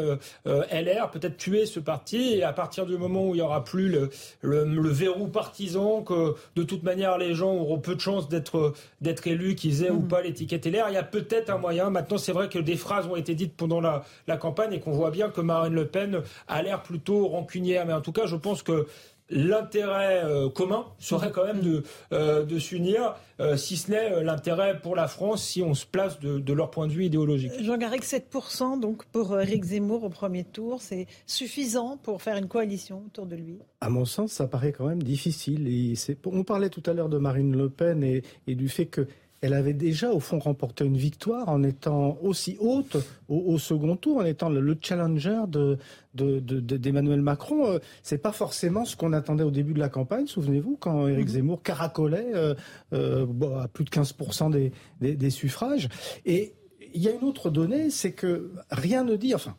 LR, 0.44 1.10
peut-être 1.10 1.36
tuer 1.36 1.66
ce 1.66 1.80
parti. 1.80 2.34
Et 2.34 2.42
à 2.42 2.52
partir 2.52 2.86
du 2.86 2.96
moment 2.96 3.28
où 3.28 3.34
il 3.34 3.38
n'y 3.38 3.42
aura 3.42 3.64
plus 3.64 3.88
le, 3.88 4.10
le, 4.42 4.88
verrou 4.88 5.28
partisan, 5.28 6.02
que 6.02 6.34
de 6.56 6.62
toute 6.62 6.82
manière 6.82 7.18
les 7.18 7.34
gens 7.34 7.52
auront 7.52 7.78
peu 7.78 7.94
de 7.94 8.00
chances 8.00 8.28
d'être 8.28 8.74
d'être 9.00 9.26
élus, 9.26 9.54
qu'ils 9.54 9.84
aient 9.84 9.90
ou 9.90 10.00
mmh. 10.00 10.08
pas 10.08 10.22
l'étiquette 10.22 10.66
LR, 10.66 10.86
il 10.88 10.94
y 10.94 10.96
a 10.96 11.02
peut-être 11.02 11.50
un 11.50 11.58
moyen 11.58 11.90
Maintenant, 11.90 12.18
c'est 12.18 12.32
vrai 12.32 12.48
que 12.48 12.58
des 12.58 12.76
phrases 12.76 13.06
ont 13.06 13.16
été 13.16 13.34
dites 13.34 13.56
pendant 13.56 13.80
la, 13.80 14.02
campagne 14.36 14.72
et 14.72 14.80
qu'on 14.80 14.92
voit 14.92 15.10
bien 15.10 15.28
que 15.28 15.40
Marine 15.40 15.74
Le 15.74 15.86
Pen 15.86 16.22
a 16.48 16.62
l'air 16.62 16.82
plutôt 16.82 17.28
rancunière. 17.28 17.86
Mais 17.86 17.92
en 17.92 18.00
tout 18.00 18.12
cas, 18.12 18.26
je 18.26 18.36
pense 18.36 18.62
que 18.62 18.86
l'intérêt 19.32 20.24
euh, 20.24 20.48
commun 20.48 20.86
serait 20.98 21.32
quand 21.32 21.44
même 21.44 21.60
de, 21.60 21.82
euh, 22.12 22.44
de 22.44 22.58
s'unir, 22.58 23.16
euh, 23.40 23.56
si 23.56 23.76
ce 23.76 23.90
n'est 23.90 24.22
l'intérêt 24.22 24.78
pour 24.78 24.94
la 24.94 25.08
France 25.08 25.42
si 25.42 25.62
on 25.62 25.74
se 25.74 25.86
place 25.86 26.20
de, 26.20 26.52
leur 26.52 26.70
point 26.70 26.86
de 26.86 26.92
vue 26.92 27.06
idéologique. 27.06 27.52
Jean 27.60 27.78
Garrigue, 27.78 28.02
7% 28.02 28.78
donc 28.78 29.04
pour 29.06 29.40
Eric 29.40 29.64
Zemmour 29.64 30.04
au 30.04 30.10
premier 30.10 30.44
tour, 30.44 30.82
c'est 30.82 31.06
suffisant 31.26 31.96
pour 31.96 32.22
faire 32.22 32.36
une 32.36 32.48
coalition 32.48 33.02
autour 33.06 33.26
de 33.26 33.36
lui? 33.36 33.58
À 33.80 33.88
mon 33.88 34.04
sens, 34.04 34.32
ça 34.32 34.46
paraît 34.46 34.72
quand 34.72 34.86
même 34.86 35.02
difficile. 35.02 35.66
Et 35.66 35.94
on 36.26 36.44
parlait 36.44 36.68
tout 36.68 36.82
à 36.86 36.92
l'heure 36.92 37.08
de 37.08 37.18
Marine 37.18 37.56
Le 37.56 37.70
Pen 37.70 38.04
et, 38.04 38.22
et 38.46 38.54
du 38.54 38.68
fait 38.68 38.86
que 38.86 39.06
elle 39.42 39.54
avait 39.54 39.74
déjà, 39.74 40.12
au 40.12 40.20
fond, 40.20 40.38
remporté 40.38 40.84
une 40.84 40.96
victoire 40.96 41.48
en 41.48 41.64
étant 41.64 42.16
aussi 42.22 42.56
haute 42.60 42.96
au, 43.28 43.58
second 43.58 43.96
tour, 43.96 44.18
en 44.18 44.24
étant 44.24 44.48
le, 44.48 44.78
challenger 44.80 45.42
d'Emmanuel 46.14 47.18
de, 47.18 47.24
Macron. 47.24 47.66
Euh, 47.66 47.78
c'est 48.04 48.18
pas 48.18 48.30
forcément 48.30 48.84
ce 48.84 48.94
qu'on 48.94 49.12
attendait 49.12 49.42
au 49.42 49.50
début 49.50 49.74
de 49.74 49.80
la 49.80 49.88
campagne, 49.88 50.28
souvenez-vous, 50.28 50.76
quand 50.78 51.08
Éric 51.08 51.26
mhm. 51.26 51.32
Zemmour 51.32 51.62
caracolait 51.64 52.30
euh, 52.34 52.54
euh, 52.92 53.26
à 53.60 53.66
plus 53.66 53.84
de 53.84 53.90
15% 53.90 54.52
des, 54.52 55.16
des, 55.16 55.30
suffrages. 55.30 55.88
Et 56.24 56.54
il 56.94 57.02
y 57.02 57.08
a 57.08 57.12
une 57.12 57.26
autre 57.26 57.50
donnée, 57.50 57.90
c'est 57.90 58.12
que 58.12 58.52
rien 58.70 59.02
ne 59.02 59.16
dit, 59.16 59.34
enfin, 59.34 59.56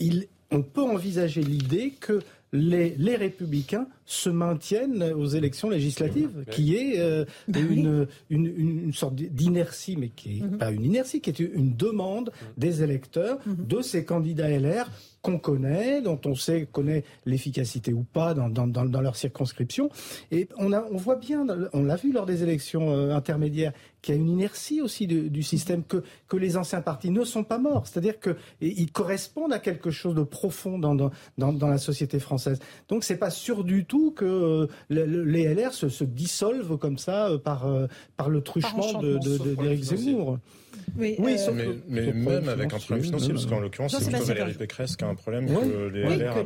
il, 0.00 0.26
on 0.50 0.62
peut 0.62 0.82
envisager 0.82 1.42
l'idée 1.42 1.92
que 2.00 2.20
les, 2.52 2.94
les, 2.98 3.16
républicains 3.16 3.86
se 4.06 4.28
maintiennent 4.28 5.02
aux 5.02 5.26
élections 5.26 5.70
législatives, 5.70 6.44
qui 6.50 6.74
est 6.74 6.98
euh, 6.98 7.24
bah 7.46 7.60
une, 7.60 8.08
une, 8.28 8.46
une, 8.46 8.92
sorte 8.92 9.14
d'inertie, 9.14 9.96
mais 9.96 10.08
qui 10.08 10.40
n'est 10.40 10.48
mhm. 10.48 10.58
pas 10.58 10.70
une 10.70 10.84
inertie, 10.84 11.20
qui 11.20 11.30
est 11.30 11.38
une 11.38 11.76
demande 11.76 12.32
des 12.56 12.82
électeurs 12.82 13.38
mhm. 13.46 13.66
de 13.66 13.82
ces 13.82 14.04
candidats 14.04 14.48
LR 14.48 14.90
qu'on 15.22 15.38
connaît, 15.38 16.00
dont 16.02 16.18
on 16.24 16.34
sait 16.34 16.66
connaît 16.70 17.04
l'efficacité 17.26 17.92
ou 17.92 18.02
pas 18.02 18.34
dans, 18.34 18.48
dans, 18.48 18.66
dans, 18.66 18.86
dans, 18.86 19.00
leur 19.00 19.16
circonscription. 19.16 19.90
Et 20.30 20.48
on, 20.58 20.72
a, 20.72 20.86
on 20.90 20.96
voit 20.96 21.16
bien, 21.16 21.46
on 21.72 21.84
l'a 21.84 21.96
vu 21.96 22.12
lors 22.12 22.26
des 22.26 22.42
élections 22.42 22.90
euh, 22.90 23.14
intermédiaires, 23.14 23.72
qu'il 24.02 24.14
y 24.14 24.18
a 24.18 24.20
une 24.20 24.28
inertie 24.28 24.80
aussi 24.80 25.06
du, 25.06 25.30
du 25.30 25.42
système, 25.42 25.84
que, 25.84 26.02
que 26.28 26.36
les 26.36 26.56
anciens 26.56 26.80
partis 26.80 27.10
ne 27.10 27.24
sont 27.24 27.44
pas 27.44 27.58
morts. 27.58 27.86
C'est-à-dire 27.86 28.14
qu'ils 28.20 28.92
correspondent 28.92 29.52
à 29.52 29.58
quelque 29.58 29.90
chose 29.90 30.14
de 30.14 30.22
profond 30.22 30.78
dans, 30.78 30.94
dans, 30.94 31.10
dans, 31.36 31.68
la 31.68 31.78
société 31.78 32.18
française. 32.18 32.58
Donc 32.88 33.04
c'est 33.04 33.16
pas 33.16 33.30
sûr 33.30 33.64
du 33.64 33.84
tout 33.84 34.10
que 34.12 34.24
euh, 34.24 34.66
les 34.88 35.54
LR 35.54 35.72
se, 35.72 35.88
se, 35.88 36.04
dissolvent 36.04 36.78
comme 36.78 36.98
ça 36.98 37.28
euh, 37.28 37.38
par, 37.38 37.66
par 38.16 38.28
le 38.28 38.42
truchement 38.42 39.00
d'Éric 39.00 39.82
Zemmour. 39.82 40.38
Oui, 40.98 41.16
euh, 41.18 41.74
mais, 41.88 42.12
même 42.12 42.48
avec 42.48 42.72
un 42.72 42.78
problème 42.78 43.04
financier, 43.04 43.32
parce 43.32 43.46
qu'en 43.46 43.60
l'occurrence, 43.60 43.96
c'est 43.98 44.10
plutôt 44.10 44.24
Valérie 44.24 44.54
Pécresse 44.54 44.96
qui 44.96 45.04
a 45.04 45.08
un 45.08 45.14
problème 45.14 45.46
que 45.46 45.88
les 45.88 46.02
LR, 46.02 46.36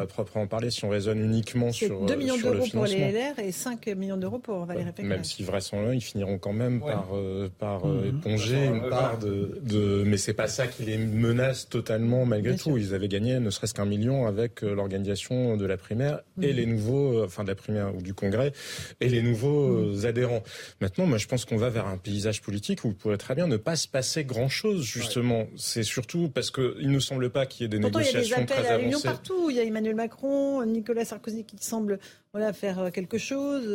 à, 0.00 0.06
proprement, 0.06 0.46
parler, 0.46 0.70
si 0.70 0.84
on 0.84 0.88
raisonne 0.88 1.20
uniquement 1.20 1.72
sur 1.72 2.06
2 2.06 2.16
millions 2.16 2.36
d'euros 2.36 2.66
pour 2.72 2.86
les 2.86 3.12
LR 3.12 3.38
et 3.38 3.52
5 3.52 3.86
millions 3.88 4.16
d'euros 4.16 4.38
pour 4.38 4.64
Valérie 4.64 4.92
Pécresse. 4.92 5.08
Même 5.08 5.24
si 5.24 5.42
vraisemblablement, 5.42 5.94
ils 5.94 6.02
finiront 6.02 6.38
quand 6.38 6.52
même 6.52 6.80
par, 6.80 7.08
euh, 7.14 7.48
par 7.58 7.84
euh, 7.84 8.02
mhm. 8.02 8.18
éponger 8.18 8.64
une 8.64 8.88
part 8.88 9.18
de, 9.18 9.58
de... 9.62 10.02
Mais 10.06 10.16
c'est 10.16 10.34
pas 10.34 10.48
ça 10.48 10.66
qui 10.66 10.84
les 10.84 10.98
menace 10.98 11.68
totalement 11.68 12.24
malgré 12.24 12.56
tout. 12.56 12.76
Ils 12.76 12.94
avaient 12.94 13.08
gagné 13.08 13.38
ne 13.40 13.50
serait-ce 13.50 13.74
qu'un 13.74 13.84
million 13.84 14.26
avec 14.26 14.62
l'organisation 14.62 15.56
de 15.56 15.66
la 15.66 15.76
primaire 15.76 16.20
et 16.40 16.48
mhm. 16.48 16.56
les 16.56 16.66
nouveaux, 16.66 17.24
enfin 17.24 17.42
de 17.42 17.48
la 17.48 17.54
primaire 17.54 17.94
ou 17.94 18.02
du 18.02 18.14
congrès, 18.14 18.52
et 19.00 19.08
les 19.08 19.22
nouveaux 19.22 19.68
mhm. 19.68 20.06
adhérents. 20.06 20.42
Maintenant, 20.80 21.06
moi, 21.06 21.18
je 21.18 21.26
pense 21.26 21.44
qu'on 21.44 21.56
va 21.56 21.70
vers 21.70 21.86
un 21.86 21.96
paysage 21.96 22.40
politique 22.40 22.84
où 22.84 22.88
vous 22.88 22.94
pourrait 22.94 23.18
très 23.28 23.34
bien 23.34 23.46
ne 23.46 23.58
pas 23.58 23.76
se 23.76 23.86
passer 23.86 24.24
grand-chose, 24.24 24.82
justement. 24.82 25.48
C'est 25.54 25.82
surtout 25.82 26.30
parce 26.30 26.50
qu'il 26.50 26.90
ne 26.90 26.98
semble 26.98 27.28
pas 27.28 27.44
qu'il 27.44 27.64
y 27.64 27.64
ait 27.66 27.68
des 27.68 27.78
négociations 27.78 28.16
très 28.16 28.20
avancées. 28.20 28.24
Il 28.24 28.30
y 28.30 28.32
a 28.32 28.46
des 28.46 28.52
appels 28.54 28.72
à 28.72 28.78
l'union 28.78 29.00
partout. 29.02 29.50
Il 29.50 29.56
y 29.56 29.60
a 29.60 29.64
Emmanuel 29.64 29.96
Macron, 29.96 30.64
Nicolas 30.64 31.04
Sarkozy 31.04 31.44
qui 31.44 31.58
semble 31.60 31.98
voilà, 32.34 32.52
faire 32.52 32.78
euh, 32.78 32.90
quelque 32.90 33.16
chose. 33.16 33.66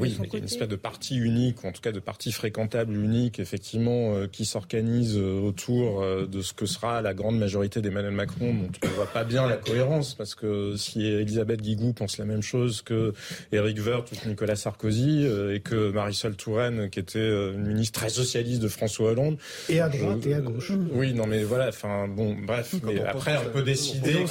oui, 0.00 0.16
il 0.18 0.32
y 0.32 0.36
a 0.36 0.38
une 0.38 0.44
espèce 0.44 0.68
de 0.68 0.76
parti 0.76 1.18
unique, 1.18 1.62
ou 1.62 1.66
en 1.66 1.72
tout 1.72 1.82
cas 1.82 1.92
de 1.92 2.00
parti 2.00 2.32
fréquentable 2.32 2.96
unique, 2.96 3.38
effectivement, 3.38 4.14
euh, 4.14 4.26
qui 4.26 4.46
s'organise 4.46 5.18
euh, 5.18 5.38
autour 5.40 6.02
de 6.02 6.40
ce 6.40 6.54
que 6.54 6.64
sera 6.64 7.02
la 7.02 7.12
grande 7.12 7.38
majorité 7.38 7.82
d'Emmanuel 7.82 8.14
Macron, 8.14 8.54
dont 8.54 8.70
on 8.82 8.86
ne 8.86 8.92
voit 8.92 9.12
pas 9.12 9.24
bien 9.24 9.46
la 9.46 9.58
cohérence, 9.58 10.14
parce 10.14 10.34
que 10.34 10.76
si 10.76 11.04
Elisabeth 11.04 11.60
Guigou 11.60 11.92
pense 11.92 12.16
la 12.16 12.24
même 12.24 12.40
chose 12.40 12.80
que 12.80 13.12
Éric 13.52 13.78
Woerth 13.84 14.12
ou 14.12 14.28
Nicolas 14.28 14.56
Sarkozy, 14.56 15.26
et 15.52 15.60
que 15.60 15.90
Marisol 15.90 16.36
Touraine, 16.36 16.88
qui 16.88 17.00
était 17.00 17.18
une 17.18 17.66
ministre 17.66 18.00
très 18.00 18.08
socialiste 18.08 18.62
de 18.62 18.68
François 18.68 19.10
Hollande. 19.10 19.36
Et 19.68 19.80
à 19.80 19.90
droite 19.90 20.26
et 20.26 20.34
à 20.34 20.40
gauche. 20.40 20.72
oui, 20.92 21.12
non, 21.12 21.26
mais 21.26 21.44
voilà, 21.44 21.68
enfin, 21.68 22.08
bon, 22.08 22.34
bref, 22.46 22.76
mais 22.82 23.00
après, 23.02 23.36
on 23.36 23.50
peut 23.50 23.62
décider, 23.62 24.24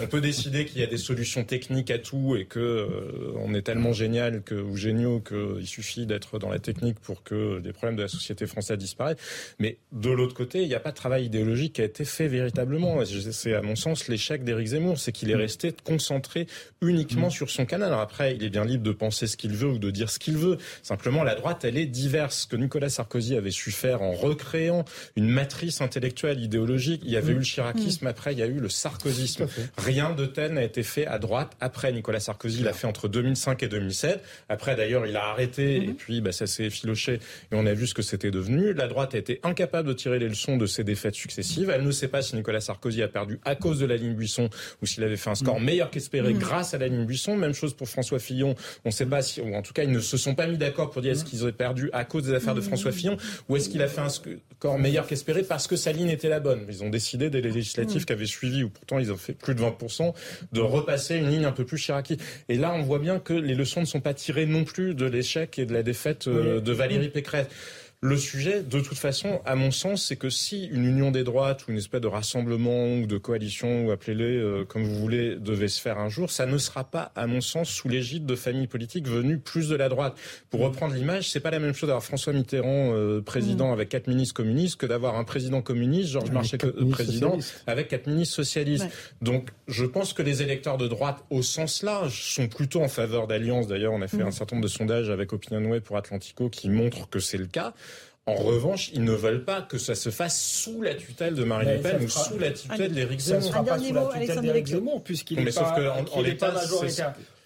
on 0.00 0.06
peut 0.06 0.20
décider 0.20 0.64
qu'il 0.64 0.80
y 0.80 0.84
a 0.84 0.88
des 0.88 0.96
solutions 0.96 1.42
techniques 1.42 1.90
à 1.90 1.98
tout 1.98 2.36
et 2.36 2.44
que 2.44 2.83
euh, 2.90 3.32
on 3.36 3.54
est 3.54 3.62
tellement 3.62 3.92
génial 3.92 4.42
que, 4.42 4.54
ou 4.54 4.76
géniaux 4.76 5.20
qu'il 5.20 5.66
suffit 5.66 6.06
d'être 6.06 6.38
dans 6.38 6.50
la 6.50 6.58
technique 6.58 6.98
pour 7.00 7.22
que 7.22 7.60
les 7.62 7.72
problèmes 7.72 7.96
de 7.96 8.02
la 8.02 8.08
société 8.08 8.46
française 8.46 8.78
disparaissent. 8.78 9.18
Mais 9.58 9.78
de 9.92 10.10
l'autre 10.10 10.34
côté, 10.34 10.62
il 10.62 10.68
n'y 10.68 10.74
a 10.74 10.80
pas 10.80 10.90
de 10.90 10.96
travail 10.96 11.26
idéologique 11.26 11.74
qui 11.74 11.82
a 11.82 11.84
été 11.84 12.04
fait 12.04 12.28
véritablement. 12.28 13.04
C'est 13.04 13.54
à 13.54 13.62
mon 13.62 13.76
sens 13.76 14.08
l'échec 14.08 14.44
d'Éric 14.44 14.68
Zemmour, 14.68 14.98
c'est 14.98 15.12
qu'il 15.12 15.30
est 15.30 15.36
resté 15.36 15.74
concentré 15.84 16.46
uniquement 16.80 17.30
sur 17.30 17.50
son 17.50 17.66
canal. 17.66 17.88
Alors 17.88 18.00
après, 18.00 18.34
il 18.36 18.44
est 18.44 18.50
bien 18.50 18.64
libre 18.64 18.84
de 18.84 18.92
penser 18.92 19.26
ce 19.26 19.36
qu'il 19.36 19.52
veut 19.52 19.68
ou 19.68 19.78
de 19.78 19.90
dire 19.90 20.10
ce 20.10 20.18
qu'il 20.18 20.36
veut. 20.36 20.58
Simplement, 20.82 21.24
la 21.24 21.34
droite, 21.34 21.64
elle 21.64 21.78
est 21.78 21.86
diverse. 21.86 22.42
Ce 22.42 22.46
que 22.46 22.56
Nicolas 22.56 22.88
Sarkozy 22.88 23.36
avait 23.36 23.50
su 23.50 23.70
faire 23.70 24.02
en 24.02 24.12
recréant 24.12 24.84
une 25.16 25.28
matrice 25.28 25.80
intellectuelle, 25.80 26.40
idéologique, 26.40 27.02
il 27.04 27.10
y 27.10 27.16
avait 27.16 27.32
mm. 27.32 27.36
eu 27.36 27.38
le 27.38 27.44
chiracisme, 27.44 28.04
mm. 28.04 28.08
après 28.08 28.32
il 28.32 28.38
y 28.38 28.42
a 28.42 28.46
eu 28.46 28.60
le 28.60 28.68
sarkozysme. 28.68 29.46
Rien 29.78 30.12
de 30.12 30.26
tel 30.26 30.54
n'a 30.54 30.62
été 30.62 30.82
fait 30.82 31.06
à 31.06 31.18
droite. 31.18 31.52
Après, 31.60 31.92
Nicolas 31.92 32.20
Sarkozy 32.20 32.62
l'a 32.62 32.72
fait 32.74 32.86
entre 32.86 33.08
2005 33.08 33.62
et 33.62 33.68
2007. 33.68 34.22
Après, 34.48 34.76
d'ailleurs, 34.76 35.06
il 35.06 35.16
a 35.16 35.24
arrêté 35.24 35.76
et 35.76 35.86
mhm. 35.88 35.94
puis 35.94 36.20
bah, 36.20 36.32
ça 36.32 36.46
s'est 36.46 36.70
filoché 36.70 37.14
et 37.14 37.54
on 37.54 37.66
a 37.66 37.72
vu 37.72 37.86
ce 37.86 37.94
que 37.94 38.02
c'était 38.02 38.30
devenu. 38.30 38.74
La 38.74 38.88
droite 38.88 39.14
a 39.14 39.18
été 39.18 39.40
incapable 39.42 39.88
de 39.88 39.94
tirer 39.94 40.18
les 40.18 40.28
leçons 40.28 40.56
de 40.56 40.66
ses 40.66 40.84
défaites 40.84 41.14
successives. 41.14 41.70
Elle 41.70 41.84
ne 41.84 41.90
sait 41.90 42.08
pas 42.08 42.22
si 42.22 42.36
Nicolas 42.36 42.60
Sarkozy 42.60 43.02
a 43.02 43.08
perdu 43.08 43.40
à 43.44 43.54
cause 43.54 43.78
de 43.78 43.86
la 43.86 43.96
ligne 43.96 44.14
Buisson 44.14 44.50
ou 44.82 44.86
s'il 44.86 45.02
avait 45.04 45.16
fait 45.16 45.30
un 45.30 45.34
score 45.34 45.58
mhm. 45.58 45.66
meilleur 45.66 45.90
qu'espéré 45.90 46.32
mhm. 46.34 46.38
grâce 46.38 46.74
à 46.74 46.78
la 46.78 46.88
ligne 46.88 47.04
Buisson. 47.04 47.36
Même 47.36 47.54
chose 47.54 47.74
pour 47.74 47.88
François 47.88 48.18
Fillon. 48.18 48.54
On 48.84 48.88
ne 48.88 48.94
sait 48.94 49.06
pas 49.06 49.22
si, 49.22 49.40
ou 49.40 49.54
en 49.54 49.62
tout 49.62 49.72
cas, 49.72 49.84
ils 49.84 49.92
ne 49.92 50.00
se 50.00 50.16
sont 50.16 50.34
pas 50.34 50.46
mis 50.46 50.58
d'accord 50.58 50.90
pour 50.90 51.02
dire 51.02 51.12
est-ce 51.12 51.24
qu'ils 51.24 51.46
ont 51.46 51.52
perdu 51.52 51.90
à 51.92 52.04
cause 52.04 52.24
des 52.24 52.34
affaires 52.34 52.54
de 52.54 52.60
François 52.60 52.92
Fillon 52.92 53.16
ou 53.48 53.56
est-ce 53.56 53.68
qu'il 53.68 53.82
a 53.82 53.88
fait 53.88 54.00
un 54.00 54.08
score 54.08 54.78
meilleur 54.78 55.06
qu'espéré 55.06 55.42
parce 55.42 55.66
que 55.66 55.76
sa 55.76 55.92
ligne 55.92 56.08
était 56.08 56.28
la 56.28 56.40
bonne. 56.40 56.66
Ils 56.68 56.82
ont 56.82 56.90
décidé 56.90 57.30
dès 57.30 57.40
les 57.40 57.50
législatives 57.50 58.04
qui 58.04 58.12
avaient 58.12 58.26
suivi, 58.26 58.64
ou 58.64 58.70
pourtant 58.70 58.98
ils 58.98 59.12
ont 59.12 59.16
fait 59.16 59.32
plus 59.32 59.54
de 59.54 59.62
20%, 59.62 60.14
de 60.52 60.60
repasser 60.60 61.16
une 61.16 61.28
ligne 61.28 61.44
un 61.44 61.52
peu 61.52 61.64
plus 61.64 61.78
chiraki. 61.78 62.18
Et 62.48 62.56
là, 62.56 62.63
on 62.72 62.82
voit 62.82 62.98
bien 62.98 63.18
que 63.18 63.32
les 63.32 63.54
leçons 63.54 63.80
ne 63.80 63.86
sont 63.86 64.00
pas 64.00 64.14
tirées 64.14 64.46
non 64.46 64.64
plus 64.64 64.94
de 64.94 65.06
l'échec 65.06 65.58
et 65.58 65.66
de 65.66 65.72
la 65.72 65.82
défaite 65.82 66.28
euh, 66.28 66.60
de 66.60 66.72
Valérie 66.72 67.08
Pécresse. 67.08 67.46
Le 68.04 68.18
sujet, 68.18 68.62
de 68.62 68.80
toute 68.80 68.98
façon, 68.98 69.40
à 69.46 69.56
mon 69.56 69.70
sens, 69.70 70.04
c'est 70.04 70.16
que 70.16 70.28
si 70.28 70.66
une 70.66 70.84
union 70.84 71.10
des 71.10 71.24
droites 71.24 71.66
ou 71.66 71.70
une 71.70 71.78
espèce 71.78 72.02
de 72.02 72.06
rassemblement 72.06 72.96
ou 72.96 73.06
de 73.06 73.16
coalition, 73.16 73.86
ou 73.86 73.92
appelez-les 73.92 74.36
euh, 74.36 74.66
comme 74.66 74.84
vous 74.84 74.96
voulez, 74.96 75.36
devait 75.36 75.68
se 75.68 75.80
faire 75.80 75.98
un 75.98 76.10
jour, 76.10 76.30
ça 76.30 76.44
ne 76.44 76.58
sera 76.58 76.84
pas, 76.84 77.12
à 77.16 77.26
mon 77.26 77.40
sens, 77.40 77.70
sous 77.70 77.88
l'égide 77.88 78.26
de 78.26 78.36
familles 78.36 78.66
politiques 78.66 79.08
venues 79.08 79.38
plus 79.38 79.70
de 79.70 79.74
la 79.74 79.88
droite. 79.88 80.18
Pour 80.50 80.60
mm. 80.60 80.64
reprendre 80.64 80.94
l'image, 80.94 81.30
c'est 81.30 81.40
pas 81.40 81.50
la 81.50 81.58
même 81.58 81.72
chose 81.72 81.86
d'avoir 81.86 82.04
François 82.04 82.34
Mitterrand 82.34 82.92
euh, 82.92 83.22
président 83.22 83.70
mm. 83.70 83.72
avec 83.72 83.88
quatre 83.88 84.06
ministres 84.08 84.34
communistes 84.34 84.76
que 84.76 84.84
d'avoir 84.84 85.16
un 85.16 85.24
président 85.24 85.62
communiste, 85.62 86.10
Georges 86.10 86.30
Marchais 86.30 86.58
président, 86.58 87.38
avec 87.66 87.88
quatre 87.88 88.06
ministres 88.06 88.34
socialistes. 88.34 88.86
Donc, 89.22 89.48
je 89.66 89.86
pense 89.86 90.12
que 90.12 90.20
les 90.20 90.42
électeurs 90.42 90.76
de 90.76 90.88
droite, 90.88 91.24
au 91.30 91.40
sens 91.40 91.82
large, 91.82 92.34
sont 92.34 92.48
plutôt 92.48 92.82
en 92.82 92.88
faveur 92.88 93.28
d'alliance. 93.28 93.66
D'ailleurs, 93.66 93.94
on 93.94 94.02
a 94.02 94.08
fait 94.08 94.18
mm. 94.18 94.26
un 94.26 94.30
certain 94.30 94.56
nombre 94.56 94.68
de 94.68 94.72
sondages 94.72 95.08
avec 95.08 95.32
Opinionway 95.32 95.80
pour 95.80 95.96
Atlantico 95.96 96.50
qui 96.50 96.68
montrent 96.68 97.08
que 97.08 97.18
c'est 97.18 97.38
le 97.38 97.46
cas. 97.46 97.72
En 98.26 98.36
revanche, 98.36 98.90
ils 98.94 99.04
ne 99.04 99.12
veulent 99.12 99.44
pas 99.44 99.60
que 99.60 99.76
ça 99.76 99.94
se 99.94 100.08
fasse 100.08 100.40
sous 100.40 100.80
la 100.80 100.94
tutelle 100.94 101.34
de 101.34 101.44
Marine 101.44 101.74
Le 101.74 101.80
Pen 101.80 102.02
ou 102.02 102.08
sous 102.08 102.38
la 102.38 102.52
tutelle 102.52 102.92
d'Éric 102.92 103.20
Zemmour. 103.20 103.42
Ça 103.42 103.48
ne 103.48 103.52
sera 103.52 103.64
pas 103.64 103.78
sous 103.78 103.92
la 103.92 104.06
tutelle 104.06 104.40
d'Éric 104.40 104.66
Zemmour, 104.66 105.04
puisqu'il 105.04 105.46
est 105.46 105.54
pas, 105.54 105.96
en, 106.14 106.22
l'état, 106.22 106.54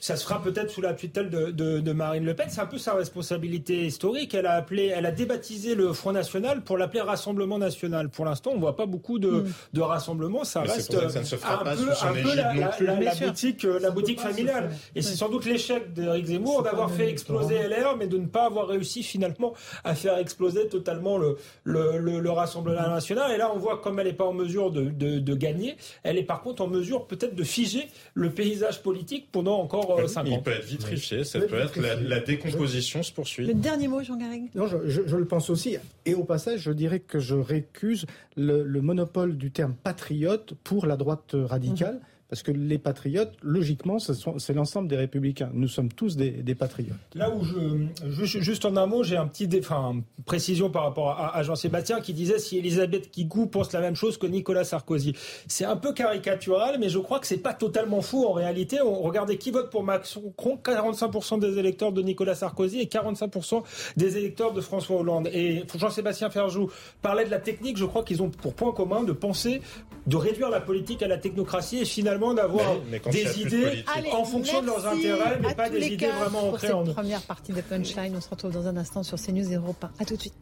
ça 0.01 0.17
se 0.17 0.25
fera 0.25 0.41
peut-être 0.41 0.71
sous 0.71 0.81
la 0.81 0.95
tutelle 0.95 1.29
de, 1.29 1.51
de, 1.51 1.81
de 1.81 1.93
Marine 1.93 2.25
Le 2.25 2.35
Pen. 2.35 2.47
C'est 2.49 2.61
un 2.61 2.67
peu 2.67 2.79
sa 2.79 2.95
responsabilité 2.95 3.85
historique. 3.85 4.35
Elle 4.35 4.47
a 4.47 4.53
appelé, 4.53 4.87
elle 4.87 5.07
a 5.07 5.11
débaptisé 5.11 5.75
le 5.75 5.93
Front 5.93 6.13
National 6.13 6.63
pour 6.63 6.79
l'appeler 6.79 7.01
Rassemblement 7.01 7.59
National. 7.59 8.09
Pour 8.09 8.25
l'instant, 8.25 8.53
on 8.55 8.61
voit 8.61 8.77
pas 8.77 8.87
beaucoup 8.87 9.19
de, 9.19 9.31
mm. 9.31 9.53
de 9.73 9.81
rassemblements. 9.81 10.45
Ça 10.45 10.63
reste 10.63 10.95
un, 10.95 10.99
peu, 10.99 11.07
un 11.07 12.13
peu, 12.13 12.35
la, 12.35 12.55
la, 12.55 13.01
la, 13.01 13.15
boutique, 13.15 13.65
euh, 13.65 13.79
la 13.81 13.91
boutique 13.91 14.21
familiale. 14.21 14.71
Et 14.95 15.03
c'est 15.03 15.17
sans 15.17 15.29
doute 15.29 15.45
l'échec 15.47 15.93
d'Éric 15.93 16.27
Zemmour 16.27 16.63
d'avoir 16.63 16.91
fait 16.91 17.09
exploser 17.11 17.57
LR, 17.69 17.97
mais 17.99 18.07
de 18.07 18.19
ne 18.19 18.27
pas 18.27 18.47
avoir 18.47 18.69
réussi 18.69 19.03
finalement 19.03 19.55
à 19.85 19.95
faire 19.95 20.19
exploser 20.19 20.69
totalement 20.69 21.19
le, 21.19 21.37
le, 21.65 21.99
le, 21.99 22.31
Rassemblement 22.31 22.89
National. 22.89 23.33
Et 23.33 23.37
là, 23.37 23.51
on 23.55 23.59
voit 23.59 23.79
comme 23.79 23.99
elle 23.99 24.07
n'est 24.07 24.13
pas 24.13 24.27
en 24.27 24.33
mesure 24.33 24.71
de, 24.71 24.85
de, 24.85 25.19
de 25.19 25.35
gagner, 25.35 25.77
elle 26.03 26.19
est 26.19 26.23
par 26.23 26.43
contre 26.43 26.63
en 26.63 26.69
mesure 26.69 27.07
peut-être 27.07 27.35
de 27.35 27.45
figer 27.45 27.89
le 28.15 28.31
paysage 28.31 28.83
politique 28.83 29.29
pendant 29.33 29.59
encore 29.59 29.88
euh, 29.91 30.07
Il 30.27 30.43
peut 30.43 30.51
être 30.51 30.65
vitrifié, 30.65 31.25
ça 31.25 31.41
peut 31.41 31.59
être 31.59 31.79
la, 31.81 32.21
décomposition 32.21 33.03
se 33.03 33.13
poursuit. 33.13 33.47
Le 33.47 33.55
dernier 33.55 33.89
mot, 33.89 34.03
Jean 34.03 34.17
Garrigue 34.17 34.51
Non, 34.55 34.67
je, 34.67 35.17
le 35.17 35.25
pense 35.25 35.51
aussi. 35.51 35.77
Et 36.05 36.15
au 36.15 36.25
passage, 36.25 36.61
je 36.61 36.73
dirais 36.73 37.01
que 37.01 37.19
je 37.19 37.35
récuse 37.35 38.07
le, 38.37 38.81
monopole 38.81 39.37
du 39.37 39.51
terme 39.51 39.75
patriote 39.75 40.55
pour 40.65 40.87
la 40.87 40.97
droite 40.97 41.35
radicale. 41.35 41.95
Mhm. 41.95 42.01
Parce 42.29 42.43
que 42.43 42.51
les 42.51 42.77
patriotes, 42.77 43.33
logiquement, 43.43 43.99
c'est 43.99 44.53
l'ensemble 44.53 44.87
des 44.87 44.97
républicains. 44.97 45.51
Nous 45.55 45.69
sommes 45.69 45.91
tous 45.91 46.17
des, 46.17 46.55
patriotes. 46.55 46.99
Là 47.15 47.31
où 47.31 47.43
je, 47.43 48.25
juste 48.25 48.67
en 48.67 48.77
un 48.77 48.87
mot, 48.87 49.03
j'ai 49.03 49.17
un 49.17 49.27
petit, 49.27 49.49
enfin, 49.59 49.97
précision 50.27 50.69
par 50.69 50.83
rapport 50.83 51.11
à, 51.19 51.43
Jean-Sébastien 51.43 52.03
qui 52.03 52.13
disait 52.13 52.39
si 52.39 52.59
Elisabeth 52.59 53.15
Guigou 53.15 53.47
pense 53.47 53.73
la 53.73 53.81
même 53.81 53.95
chose 53.95 54.19
que 54.19 54.27
Nicolas 54.27 54.65
Sarkozy. 54.65 55.15
C'est 55.47 55.65
un 55.65 55.77
peu 55.77 55.95
caricatural, 55.95 56.77
mais 56.79 56.91
je 56.91 56.99
crois 56.99 57.19
que 57.19 57.27
c'est 57.27 57.39
pas 57.39 57.55
totalement 57.55 58.03
fou 58.03 58.27
en 58.27 58.33
réalité. 58.33 58.83
On 58.83 59.01
regardait 59.01 59.39
qui 59.39 59.51
vote 59.51 59.71
pour 59.71 59.83
Macron, 59.83 60.35
45% 60.63 61.39
des 61.39 61.59
électeurs 61.59 61.93
de 61.93 62.03
Nicolas 62.03 62.35
Sarkozy 62.35 62.81
et 62.81 62.87
45% 62.87 63.63
des 63.97 64.19
électeurs 64.19 64.53
de 64.53 64.61
François 64.61 65.01
Hollande. 65.01 65.31
Et 65.33 65.65
Jean-Sébastien 65.75 66.29
Ferjou 66.29 66.71
parlait 67.01 67.25
de 67.25 67.31
la 67.31 67.39
technique. 67.39 67.79
Je 67.79 67.87
crois 67.87 68.03
qu'ils 68.03 68.23
ont 68.23 68.29
pour 68.29 68.53
point 68.53 68.73
commun 68.73 69.03
de 69.03 69.13
penser 69.13 69.63
de 70.09 70.17
réduire 70.17 70.49
la 70.49 70.61
politique 70.61 71.03
à 71.03 71.09
la 71.09 71.19
technocratie 71.19 71.79
et 71.79 71.85
finalement 71.85 72.33
d'avoir 72.33 72.77
des 73.13 73.41
idées 73.43 73.85
en 74.13 74.25
fonction 74.25 74.63
de 74.63 74.67
leurs 74.67 74.87
intérêts, 74.87 75.39
mais 75.43 75.55
pas 75.55 75.69
des 75.69 75.87
idées 75.87 76.09
vraiment 76.09 76.49
ancrées 76.49 76.73
en 76.73 76.83
nous. 76.83 76.95
Première 76.95 77.23
partie 77.23 77.53
de 77.53 77.61
Punchline, 77.61 78.17
on 78.17 78.21
se 78.21 78.31
retrouve 78.31 78.53
dans 78.53 78.67
un 78.67 78.77
instant 78.79 79.03
sur 79.03 79.19
CNews 79.21 79.53
Europa. 79.53 79.91
A 79.99 80.07
tout 80.07 80.17
de 80.17 80.21
suite. 80.21 80.35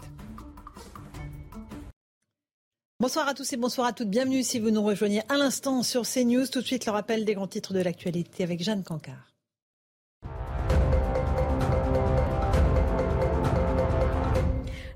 Bonsoir 3.00 3.26
à 3.28 3.34
tous 3.34 3.52
et 3.52 3.56
bonsoir 3.56 3.88
à 3.88 3.92
toutes. 3.92 4.08
Bienvenue 4.08 4.44
si 4.44 4.60
vous 4.60 4.70
nous 4.70 4.82
rejoignez 4.82 5.22
à 5.28 5.36
l'instant 5.36 5.82
sur 5.82 6.02
CNews. 6.02 6.46
Tout 6.46 6.60
de 6.60 6.66
suite, 6.66 6.86
le 6.86 6.92
rappel 6.92 7.24
des 7.24 7.34
grands 7.34 7.48
titres 7.48 7.74
de 7.74 7.80
l'actualité 7.80 8.44
avec 8.44 8.62
Jeanne 8.62 8.84
Cancard. 8.84 9.35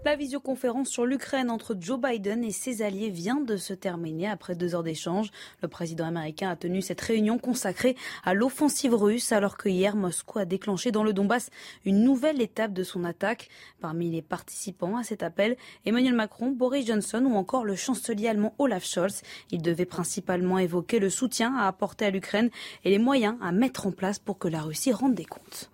La 0.03 0.17
visioconférence 0.17 0.89
sur 0.89 1.05
l'Ukraine 1.05 1.51
entre 1.51 1.77
Joe 1.79 2.01
Biden 2.01 2.43
et 2.43 2.53
ses 2.53 2.81
alliés 2.81 3.11
vient 3.11 3.39
de 3.39 3.59
se 3.59 3.75
terminer 3.75 4.29
après 4.29 4.55
deux 4.55 4.75
heures 4.75 4.83
d'échange. 4.83 5.31
Le 5.61 5.69
président 5.69 6.07
américain 6.07 6.49
a 6.49 6.57
tenu 6.57 6.81
cette 6.81 7.03
réunion 7.03 7.37
consacrée 7.37 7.97
à 8.25 8.33
l'offensive 8.33 8.95
russe 8.95 9.31
alors 9.31 9.59
que 9.59 9.69
hier 9.69 9.97
Moscou 9.97 10.39
a 10.39 10.47
déclenché 10.47 10.91
dans 10.91 11.05
le 11.05 11.13
Donbass 11.13 11.51
une 11.85 12.03
nouvelle 12.03 12.41
étape 12.41 12.73
de 12.73 12.83
son 12.83 13.05
attaque. 13.05 13.51
Parmi 13.83 14.11
les 14.11 14.23
participants 14.23 14.97
à 14.97 15.03
cet 15.03 15.23
appel, 15.23 15.59
Emmanuel 15.85 16.15
Macron, 16.15 16.51
Boris 16.51 16.87
Johnson 16.87 17.23
ou 17.27 17.35
encore 17.35 17.67
le 17.67 17.77
chancelier 17.77 18.29
allemand 18.29 18.55
Olaf 18.59 18.87
Scholz. 18.87 19.21
Il 19.51 19.61
devait 19.61 19.85
principalement 19.85 20.59
évoquer 20.59 20.99
le 20.99 21.11
soutien 21.11 21.55
à 21.59 21.67
apporter 21.67 22.07
à 22.07 22.11
l'Ukraine 22.11 22.49
et 22.85 22.91
les 22.91 22.99
moyens 22.99 23.37
à 23.43 23.53
mettre 23.53 23.87
en 23.87 23.93
place 23.93 24.19
pour 24.19 24.39
que 24.39 24.49
la 24.49 24.63
Russie 24.63 24.95
rende 24.95 25.15
des 25.15 25.27
comptes. 25.27 25.71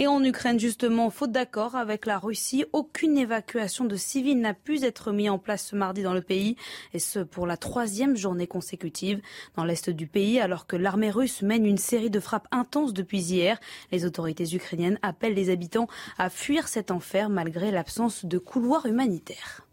Et 0.00 0.06
en 0.06 0.24
Ukraine, 0.24 0.58
justement, 0.58 1.10
faute 1.10 1.30
d'accord 1.30 1.76
avec 1.76 2.06
la 2.06 2.18
Russie, 2.18 2.64
aucune 2.72 3.18
évacuation 3.18 3.84
de 3.84 3.96
civils 3.96 4.40
n'a 4.40 4.54
pu 4.54 4.82
être 4.82 5.12
mise 5.12 5.28
en 5.28 5.38
place 5.38 5.66
ce 5.66 5.76
mardi 5.76 6.02
dans 6.02 6.14
le 6.14 6.22
pays, 6.22 6.56
et 6.94 6.98
ce 6.98 7.18
pour 7.18 7.46
la 7.46 7.58
troisième 7.58 8.16
journée 8.16 8.46
consécutive. 8.46 9.20
Dans 9.58 9.64
l'est 9.64 9.90
du 9.90 10.06
pays, 10.06 10.40
alors 10.40 10.66
que 10.66 10.76
l'armée 10.76 11.10
russe 11.10 11.42
mène 11.42 11.66
une 11.66 11.76
série 11.76 12.08
de 12.08 12.18
frappes 12.18 12.48
intenses 12.50 12.94
depuis 12.94 13.20
hier, 13.20 13.60
les 13.92 14.06
autorités 14.06 14.54
ukrainiennes 14.54 14.98
appellent 15.02 15.34
les 15.34 15.50
habitants 15.50 15.88
à 16.16 16.30
fuir 16.30 16.68
cet 16.68 16.90
enfer 16.90 17.28
malgré 17.28 17.70
l'absence 17.70 18.24
de 18.24 18.38
couloirs 18.38 18.86
humanitaires. 18.86 19.66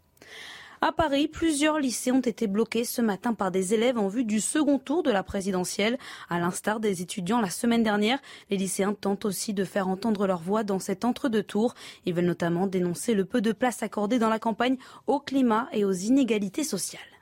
À 0.80 0.92
Paris, 0.92 1.26
plusieurs 1.26 1.80
lycées 1.80 2.12
ont 2.12 2.20
été 2.20 2.46
bloqués 2.46 2.84
ce 2.84 3.02
matin 3.02 3.34
par 3.34 3.50
des 3.50 3.74
élèves 3.74 3.98
en 3.98 4.06
vue 4.06 4.22
du 4.22 4.38
second 4.38 4.78
tour 4.78 5.02
de 5.02 5.10
la 5.10 5.24
présidentielle. 5.24 5.98
À 6.30 6.38
l'instar 6.38 6.78
des 6.78 7.02
étudiants 7.02 7.40
la 7.40 7.50
semaine 7.50 7.82
dernière, 7.82 8.20
les 8.48 8.56
lycéens 8.56 8.94
tentent 8.94 9.24
aussi 9.24 9.54
de 9.54 9.64
faire 9.64 9.88
entendre 9.88 10.28
leur 10.28 10.40
voix 10.40 10.62
dans 10.62 10.78
cet 10.78 11.04
entre-deux 11.04 11.42
tours. 11.42 11.74
Ils 12.06 12.14
veulent 12.14 12.26
notamment 12.26 12.68
dénoncer 12.68 13.14
le 13.14 13.24
peu 13.24 13.40
de 13.40 13.50
place 13.50 13.82
accordée 13.82 14.20
dans 14.20 14.28
la 14.28 14.38
campagne 14.38 14.76
au 15.08 15.18
climat 15.18 15.68
et 15.72 15.84
aux 15.84 15.92
inégalités 15.92 16.62
sociales. 16.62 17.17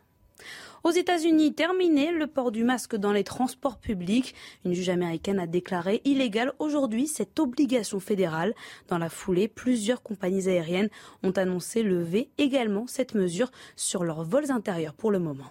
Aux 0.87 0.93
États-Unis, 0.93 1.53
terminé 1.53 2.12
le 2.12 2.28
port 2.28 2.53
du 2.53 2.62
masque 2.62 2.95
dans 2.95 3.11
les 3.11 3.24
transports 3.24 3.76
publics. 3.76 4.37
Une 4.64 4.72
juge 4.72 4.89
américaine 4.89 5.41
a 5.41 5.49
déclaré 5.49 6.01
illégale 6.05 6.53
aujourd'hui 6.61 7.09
cette 7.09 7.41
obligation 7.41 7.99
fédérale. 7.99 8.55
Dans 8.87 8.99
la 8.99 9.09
foulée, 9.09 9.49
plusieurs 9.49 10.05
compagnies 10.05 10.49
aériennes 10.49 10.91
ont 11.24 11.32
annoncé 11.32 11.82
lever 11.82 12.30
également 12.39 12.87
cette 12.87 13.16
mesure 13.16 13.51
sur 13.74 14.05
leurs 14.05 14.22
vols 14.22 14.53
intérieurs 14.53 14.95
pour 14.95 15.11
le 15.11 15.18
moment. 15.18 15.51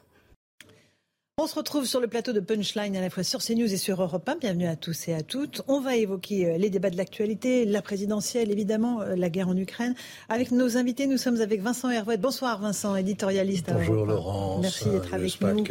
On 1.37 1.47
se 1.47 1.55
retrouve 1.55 1.85
sur 1.85 1.99
le 1.99 2.07
plateau 2.07 2.31
de 2.31 2.39
Punchline 2.39 2.95
à 2.95 3.01
la 3.01 3.09
fois 3.09 3.21
sur 3.21 3.41
CNews 3.43 3.73
et 3.73 3.75
sur 3.75 4.01
Europe 4.01 4.29
1. 4.29 4.37
Bienvenue 4.37 4.67
à 4.67 4.77
tous 4.77 5.09
et 5.09 5.13
à 5.13 5.21
toutes. 5.21 5.63
On 5.67 5.81
va 5.81 5.97
évoquer 5.97 6.45
euh, 6.45 6.57
les 6.57 6.69
débats 6.69 6.89
de 6.89 6.95
l'actualité, 6.95 7.65
la 7.65 7.81
présidentielle, 7.81 8.51
évidemment, 8.51 9.01
euh, 9.01 9.17
la 9.17 9.29
guerre 9.29 9.49
en 9.49 9.57
Ukraine. 9.57 9.95
Avec 10.29 10.51
nos 10.51 10.77
invités, 10.77 11.07
nous 11.07 11.17
sommes 11.17 11.41
avec 11.41 11.61
Vincent 11.61 11.89
Hervouet. 11.89 12.15
Bonsoir 12.15 12.61
Vincent, 12.61 12.95
éditorialiste. 12.95 13.69
Bonjour 13.73 14.05
Laurence. 14.05 14.61
Merci 14.61 14.89
d'être 14.89 15.11
euh, 15.11 15.17
avec 15.17 15.41
nous. 15.41 15.65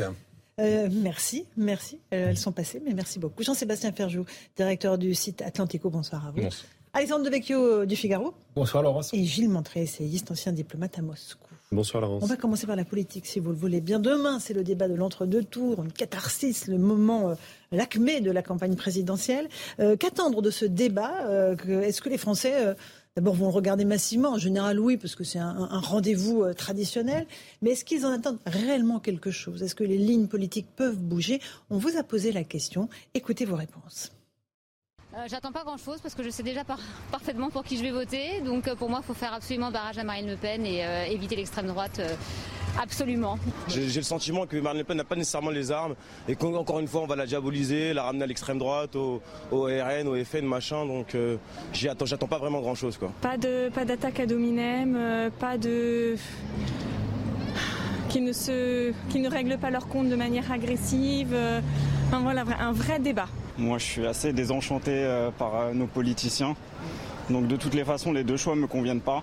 Euh, 0.61 0.91
merci, 0.93 1.47
merci. 1.57 1.99
elles 2.11 2.37
sont 2.37 2.53
passées, 2.53 2.83
mais 2.85 2.93
merci 2.93 3.19
beaucoup. 3.19 3.43
Jean-Sébastien 3.43 3.91
Ferjou, 3.93 4.27
directeur 4.59 4.99
du 4.99 5.15
site 5.15 5.41
Atlantico, 5.41 5.89
bonsoir 5.89 6.27
à 6.27 6.31
vous. 6.31 6.43
Bonsoir. 6.43 6.67
Alexandre 6.93 7.25
Devecchio 7.25 7.87
du 7.87 7.97
Figaro. 7.97 8.35
Bonsoir 8.55 8.83
Laurence. 8.83 9.15
Et 9.15 9.25
Gilles 9.25 9.49
Montré, 9.49 9.81
essayiste, 9.81 10.31
ancien 10.31 10.53
diplomate 10.53 10.99
à 10.99 11.03
Moscou. 11.03 11.44
Bonsoir 11.73 12.03
Laurence. 12.03 12.23
On 12.23 12.27
va 12.27 12.37
commencer 12.37 12.67
par 12.67 12.77
la 12.77 12.85
politique, 12.85 13.27
si 13.27 13.41
vous 13.41 13.51
le 13.51 13.57
voulez 13.57 13.81
bien. 13.81 13.99
Demain, 13.99 14.39
c'est 14.39 14.55
le 14.55 14.63
débat 14.63 14.87
de 14.87 14.95
l'entre-deux 14.95 15.43
tours, 15.43 15.83
une 15.83 15.93
catharsis, 15.93 16.69
le 16.69 16.79
moment, 16.79 17.31
euh, 17.31 17.35
l'acmé 17.73 18.21
de 18.21 18.31
la 18.31 18.43
campagne 18.43 18.77
présidentielle. 18.77 19.49
Euh, 19.81 19.97
Qu'attendre 19.97 20.43
de 20.43 20.51
ce 20.51 20.67
débat 20.67 21.27
euh, 21.27 21.57
Est-ce 21.81 22.03
que 22.03 22.09
les 22.09 22.19
Français, 22.19 22.77
d'abord, 23.17 23.35
vont 23.35 23.47
le 23.47 23.53
regarder 23.53 23.85
massivement? 23.85 24.31
En 24.31 24.39
général, 24.39 24.79
oui, 24.79 24.97
parce 24.97 25.15
que 25.15 25.25
c'est 25.25 25.39
un, 25.39 25.67
rendez-vous 25.81 26.45
traditionnel. 26.55 27.27
Mais 27.63 27.71
est-ce 27.71 27.85
qu'ils 27.85 28.05
en 28.07 28.11
attendent 28.11 28.41
réellement 28.47 29.01
quelque 29.01 29.31
chose? 29.31 29.63
Est-ce 29.63 29.75
que 29.75 29.85
les 29.85 29.99
lignes 29.99 30.29
politiques 30.29 30.69
peuvent 30.77 30.99
bouger? 30.99 31.41
On 31.71 31.79
vous 31.79 31.97
a 31.97 32.03
posé 32.03 32.31
la 32.31 32.45
question. 32.45 32.89
Écoutez 33.15 33.47
vos 33.47 33.57
réponses. 33.57 34.13
Euh, 35.17 35.27
J'attends 35.29 35.53
pas 35.53 35.63
grand 35.65 35.77
chose 35.77 36.01
parce 36.03 36.15
que 36.15 36.23
je 36.23 36.31
sais 36.31 36.43
déjà 36.43 36.65
par- 36.65 36.79
parfaitement 37.13 37.51
pour 37.51 37.63
qui 37.65 37.77
je 37.77 37.83
vais 37.83 37.91
voter. 37.91 38.41
Donc 38.45 38.67
euh, 38.69 38.75
pour 38.75 38.91
moi, 38.91 39.01
il 39.03 39.07
faut 39.07 39.15
faire 39.15 39.33
absolument 39.33 39.71
barrage 39.71 39.99
à 39.99 40.05
Marine 40.05 40.29
Le 40.29 40.37
Pen 40.37 40.65
et 40.67 40.85
euh, 40.85 41.05
éviter 41.05 41.37
l'extrême 41.37 41.67
droite. 41.69 41.99
euh, 42.01 42.09
absolument. 42.83 43.39
J'ai 43.69 43.85
le 43.87 44.03
sentiment 44.03 44.47
que 44.47 44.57
Marine 44.57 44.79
Le 44.79 44.85
Pen 44.85 44.97
n'a 44.97 45.05
pas 45.05 45.15
nécessairement 45.15 45.51
les 45.51 45.71
armes 45.71 45.95
et 46.27 46.35
qu'encore 46.35 46.81
une 46.81 46.89
fois 46.89 47.03
on 47.03 47.07
va 47.07 47.15
la 47.15 47.27
diaboliser, 47.27 47.93
la 47.95 48.03
ramener 48.03 48.25
à 48.25 48.27
l'extrême 48.27 48.59
droite, 48.59 48.97
au, 48.97 49.23
au 49.53 49.63
RN, 49.67 50.09
au 50.09 50.17
FN, 50.25 50.45
machin. 50.45 50.85
Donc 50.85 51.15
euh, 51.15 51.37
j'attends 51.73 52.27
pas 52.27 52.39
vraiment 52.39 52.61
grand 52.61 52.75
chose 52.75 52.99
quoi. 52.99 53.13
Pas 53.21 53.37
de 53.37 53.69
pas 53.73 53.85
d'attaque 53.85 54.19
à 54.19 54.27
dominem, 54.27 55.31
pas 55.39 55.57
de 55.59 56.17
qu'ils 58.09 58.25
ne 58.25 58.33
se 58.33 58.93
qu'ils 59.11 59.23
ne 59.23 59.31
règlent 59.31 59.59
pas 59.59 59.71
leur 59.71 59.87
compte 59.87 60.09
de 60.09 60.17
manière 60.17 60.51
agressive. 60.51 61.37
enfin, 62.09 62.19
voilà 62.21 62.43
un 62.59 62.73
vrai 62.73 62.99
débat. 62.99 63.29
Moi, 63.57 63.79
je 63.79 63.85
suis 63.85 64.07
assez 64.07 64.33
désenchanté 64.33 64.91
euh, 64.93 65.31
par 65.31 65.55
euh, 65.55 65.73
nos 65.73 65.87
politiciens. 65.87 66.57
Donc, 67.31 67.47
de 67.47 67.57
toutes 67.57 67.75
les 67.75 67.85
façons, 67.85 68.13
les 68.13 68.25
deux 68.25 68.37
choix 68.37 68.57
me 68.57 68.67
conviennent 68.67 69.01
pas. 69.01 69.23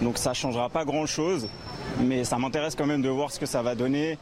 Donc, 0.00 0.16
ça 0.16 0.32
changera 0.32 0.70
pas 0.70 0.84
grand-chose. 0.84 1.48
Mais 2.00 2.24
ça 2.24 2.38
m'intéresse 2.38 2.74
quand 2.74 2.86
même 2.86 3.02
de 3.02 3.08
voir 3.08 3.30
ce 3.30 3.38
que 3.38 3.46
ça 3.46 3.62
va 3.62 3.74
donner 3.74 4.16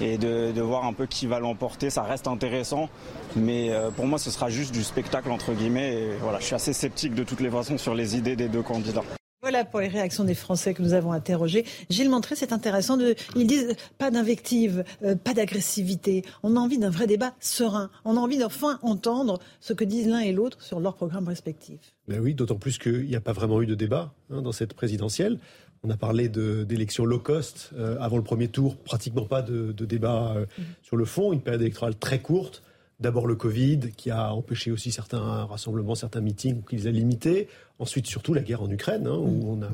et 0.00 0.16
de, 0.16 0.60
voir 0.60 0.84
un 0.86 0.92
peu 0.92 1.06
qui 1.06 1.26
va 1.26 1.38
l'emporter. 1.40 1.90
Ça 1.90 2.02
reste 2.02 2.28
intéressant. 2.28 2.88
Mais 3.36 3.70
euh, 3.70 3.90
pour 3.90 4.06
moi, 4.06 4.18
ce 4.18 4.30
sera 4.30 4.48
juste 4.48 4.72
du 4.72 4.82
spectacle, 4.82 5.30
entre 5.30 5.52
guillemets. 5.52 5.94
Et 5.94 6.08
voilà, 6.22 6.38
je 6.38 6.44
suis 6.44 6.54
assez 6.54 6.72
sceptique 6.72 7.14
de 7.14 7.24
toutes 7.24 7.40
les 7.40 7.50
façons 7.50 7.76
sur 7.76 7.94
les 7.94 8.16
idées 8.16 8.36
des 8.36 8.48
deux 8.48 8.62
candidats. 8.62 9.04
Voilà 9.40 9.64
pour 9.64 9.78
les 9.78 9.86
réactions 9.86 10.24
des 10.24 10.34
Français 10.34 10.74
que 10.74 10.82
nous 10.82 10.94
avons 10.94 11.12
interrogés. 11.12 11.64
Gilles 11.90 12.10
Montré, 12.10 12.34
c'est 12.34 12.52
intéressant. 12.52 12.96
De, 12.96 13.14
ils 13.36 13.46
disent 13.46 13.76
pas 13.96 14.10
d'invective, 14.10 14.82
euh, 15.04 15.14
pas 15.14 15.32
d'agressivité. 15.32 16.24
On 16.42 16.56
a 16.56 16.58
envie 16.58 16.78
d'un 16.78 16.90
vrai 16.90 17.06
débat 17.06 17.34
serein. 17.38 17.88
On 18.04 18.16
a 18.16 18.20
envie 18.20 18.38
d'enfin 18.38 18.80
entendre 18.82 19.38
ce 19.60 19.72
que 19.74 19.84
disent 19.84 20.08
l'un 20.08 20.18
et 20.18 20.32
l'autre 20.32 20.60
sur 20.60 20.80
leurs 20.80 20.96
programmes 20.96 21.28
respectifs. 21.28 21.94
Ben 22.08 22.18
oui, 22.18 22.34
d'autant 22.34 22.56
plus 22.56 22.78
qu'il 22.78 23.06
n'y 23.06 23.14
a 23.14 23.20
pas 23.20 23.32
vraiment 23.32 23.62
eu 23.62 23.66
de 23.66 23.76
débat 23.76 24.12
hein, 24.32 24.42
dans 24.42 24.50
cette 24.50 24.74
présidentielle. 24.74 25.38
On 25.84 25.90
a 25.90 25.96
parlé 25.96 26.28
d'élections 26.28 27.04
low 27.04 27.20
cost 27.20 27.70
euh, 27.76 27.96
avant 28.00 28.16
le 28.16 28.24
premier 28.24 28.48
tour, 28.48 28.76
pratiquement 28.76 29.24
pas 29.24 29.42
de, 29.42 29.70
de 29.70 29.84
débat 29.84 30.34
euh, 30.36 30.46
sur 30.82 30.96
le 30.96 31.04
fond, 31.04 31.32
une 31.32 31.42
période 31.42 31.62
électorale 31.62 31.94
très 31.94 32.18
courte. 32.18 32.64
D'abord 33.00 33.26
le 33.26 33.36
Covid 33.36 33.92
qui 33.96 34.10
a 34.10 34.32
empêché 34.34 34.70
aussi 34.72 34.90
certains 34.90 35.44
rassemblements, 35.44 35.94
certains 35.94 36.20
meetings 36.20 36.62
qui 36.64 36.76
les 36.76 36.86
a 36.88 36.90
limités. 36.90 37.48
Ensuite 37.78 38.06
surtout 38.06 38.34
la 38.34 38.42
guerre 38.42 38.62
en 38.62 38.70
Ukraine 38.70 39.06
hein, 39.06 39.16
où 39.16 39.52
on 39.52 39.62
a, 39.62 39.68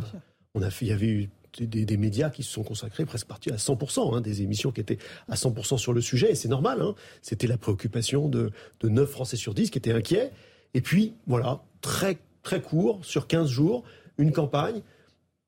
on 0.55 0.63
a 0.63 0.71
fait, 0.71 0.85
il 0.85 0.89
y 0.89 0.93
avait 0.93 1.09
eu 1.09 1.31
des, 1.61 1.97
médias 1.97 2.31
qui 2.31 2.43
se 2.43 2.53
sont 2.53 2.63
consacrés 2.63 3.05
presque 3.05 3.27
partis 3.27 3.51
à 3.51 3.57
100%, 3.57 4.17
hein, 4.17 4.21
des 4.21 4.43
émissions 4.43 4.73
qui 4.73 4.81
étaient 4.81 4.99
à 5.29 5.35
100% 5.35 5.79
sur 5.79 5.93
le 5.93 6.01
sujet, 6.01 6.33
et 6.33 6.35
c'est 6.35 6.49
normal, 6.49 6.83
hein. 6.83 6.95
c'était 7.23 7.47
la 7.47 7.57
préoccupation 7.57 8.29
de, 8.29 8.51
de 8.81 8.89
9 8.89 9.09
Français 9.09 9.37
sur 9.37 9.55
10 9.55 9.71
qui 9.71 9.79
étaient 9.79 9.93
inquiets. 9.93 10.33
Et 10.75 10.81
puis, 10.81 11.15
voilà, 11.27 11.63
très, 11.81 12.19
très 12.43 12.61
court, 12.61 13.05
sur 13.05 13.27
15 13.27 13.49
jours, 13.49 13.85
une 14.19 14.33
campagne, 14.33 14.83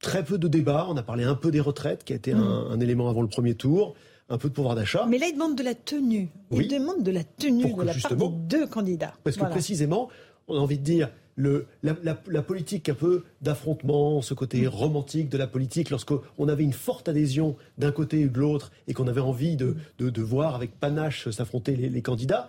très 0.01 0.25
peu 0.25 0.39
de 0.39 0.49
débats, 0.49 0.87
on 0.89 0.97
a 0.97 1.03
parlé 1.03 1.25
un 1.25 1.35
peu 1.35 1.51
des 1.51 1.61
retraites, 1.61 2.05
qui 2.05 2.13
a 2.13 2.17
été 2.17 2.33
un, 2.33 2.41
un 2.41 2.81
élément 2.81 3.09
avant 3.09 3.23
le 3.23 3.29
premier 3.29 3.55
tour, 3.55 3.95
un 4.29 4.39
peu 4.39 4.49
de 4.49 4.55
pouvoir 4.55 4.75
d'achat. 4.75 5.07
Mais 5.09 5.19
là, 5.19 5.27
ils 5.29 5.35
demandent 5.35 5.57
de 5.57 5.63
la 5.63 5.75
tenue. 5.75 6.29
Ils 6.51 6.59
Oui. 6.59 6.69
demandent 6.69 7.03
de 7.03 7.11
la 7.13 7.23
tenue 7.25 7.63
Pour 7.63 7.79
de 7.79 7.85
la 7.85 7.95
part 7.95 8.17
des 8.17 8.29
deux 8.49 8.67
candidats. 8.67 9.15
Parce 9.25 9.37
que 9.37 9.45
précisément, 9.45 10.09
on 10.49 10.57
a 10.57 10.59
envie 10.61 10.79
de 10.79 10.85
dire, 10.85 11.11
le, 11.39 11.67
la, 11.83 11.95
la- 12.03 12.19
la 12.29 12.43
politique 12.43 12.89
un 12.89 12.95
peu 12.95 13.23
d'affrontement, 13.43 14.23
ce 14.23 14.33
côté 14.35 14.67
romantique 14.67 15.29
de 15.29 15.37
la 15.37 15.47
politique, 15.47 15.91
lorsqu'on 15.91 16.49
avait 16.49 16.65
une 16.65 16.73
forte 16.73 17.09
adhésion 17.09 17.57
d'un 17.79 17.93
côté 17.93 18.25
ou 18.25 18.31
de 18.31 18.41
l'autre 18.41 18.73
et 18.89 18.95
qu'on 18.95 19.07
avait 19.07 19.21
envie 19.21 19.55
de, 19.57 19.77
de- 19.99 20.09
de 20.11 20.23
voir 20.23 20.55
avec 20.55 20.79
panache 20.81 21.29
s'affronter 21.31 21.77
les, 21.77 21.89
les 21.91 22.03
candidats, 22.03 22.49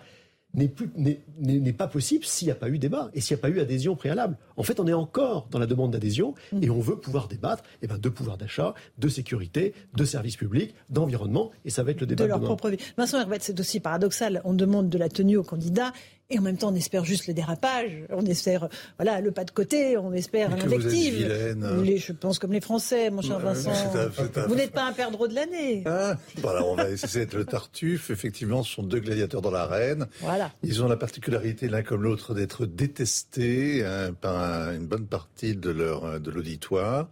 n'est 0.54 1.72
pas 1.72 1.88
possible 1.88 2.24
s'il 2.24 2.46
n'y 2.46 2.52
a 2.52 2.54
pas 2.54 2.68
eu 2.68 2.78
débat 2.78 3.10
et 3.14 3.20
s'il 3.20 3.36
n'y 3.36 3.40
a 3.40 3.42
pas 3.42 3.50
eu 3.50 3.60
adhésion 3.60 3.96
préalable. 3.96 4.36
En 4.56 4.62
fait, 4.62 4.80
on 4.80 4.86
est 4.86 4.92
encore 4.92 5.48
dans 5.50 5.58
la 5.58 5.66
demande 5.66 5.92
d'adhésion 5.92 6.34
et 6.60 6.70
on 6.70 6.80
veut 6.80 6.96
pouvoir 6.96 7.28
débattre 7.28 7.62
eh 7.82 7.86
ben, 7.86 7.98
de 7.98 8.08
pouvoir 8.08 8.38
d'achat, 8.38 8.74
de 8.98 9.08
sécurité, 9.08 9.74
de 9.94 10.04
services 10.04 10.36
publics, 10.36 10.74
d'environnement 10.90 11.50
et 11.64 11.70
ça 11.70 11.82
va 11.82 11.90
être 11.90 12.00
le 12.00 12.06
débat 12.06 12.24
de 12.24 12.28
leur 12.28 12.38
demain. 12.38 12.46
propre 12.46 12.70
vie. 12.70 12.78
Vincent 12.96 13.20
Herbette, 13.20 13.42
c'est 13.42 13.58
aussi 13.60 13.80
paradoxal. 13.80 14.40
On 14.44 14.54
demande 14.54 14.88
de 14.88 14.98
la 14.98 15.08
tenue 15.08 15.36
aux 15.36 15.44
candidats 15.44 15.92
et 16.30 16.38
en 16.38 16.42
même 16.42 16.58
temps 16.58 16.70
on 16.72 16.74
espère 16.74 17.04
juste 17.04 17.26
le 17.26 17.32
dérapage. 17.34 17.90
On 18.10 18.24
espère 18.26 18.68
voilà 18.98 19.20
le 19.20 19.30
pas 19.30 19.44
de 19.44 19.50
côté. 19.50 19.96
On 19.96 20.12
espère 20.12 20.50
l'invective. 20.50 21.26
Je 21.28 22.12
pense 22.12 22.38
comme 22.38 22.52
les 22.52 22.60
Français, 22.60 23.10
mon 23.10 23.22
cher 23.22 23.38
Vincent. 23.38 23.70
un- 23.72 24.42
un- 24.42 24.46
Vous 24.46 24.54
n'êtes 24.54 24.72
pas 24.72 24.84
un 24.86 24.92
perdreau 24.92 25.26
de 25.26 25.34
l'année. 25.34 25.82
Ah, 25.86 26.16
voilà, 26.38 26.64
on 26.66 26.74
va 26.74 26.90
essayer 26.90 27.24
d'être 27.24 27.34
le 27.34 27.44
tartuffe. 27.46 28.10
Effectivement, 28.10 28.62
ce 28.62 28.74
sont 28.74 28.82
deux 28.82 29.00
gladiateurs 29.00 29.40
dans 29.40 29.50
l'arène. 29.50 30.06
Voilà. 30.20 30.52
Ils 30.62 30.82
ont 30.82 30.88
la 30.88 30.96
particularité 30.96 31.68
l'un 31.68 31.82
comme 31.82 32.02
l'autre 32.02 32.34
d'être 32.34 32.66
détestés 32.66 33.84
hein, 33.86 34.12
par 34.20 34.36
un- 34.38 34.74
une 34.74 34.86
bonne 34.86 35.06
partie 35.06 35.56
de 35.56 35.70
leur 35.70 36.20
de 36.20 36.30
l'auditoire. 36.30 37.08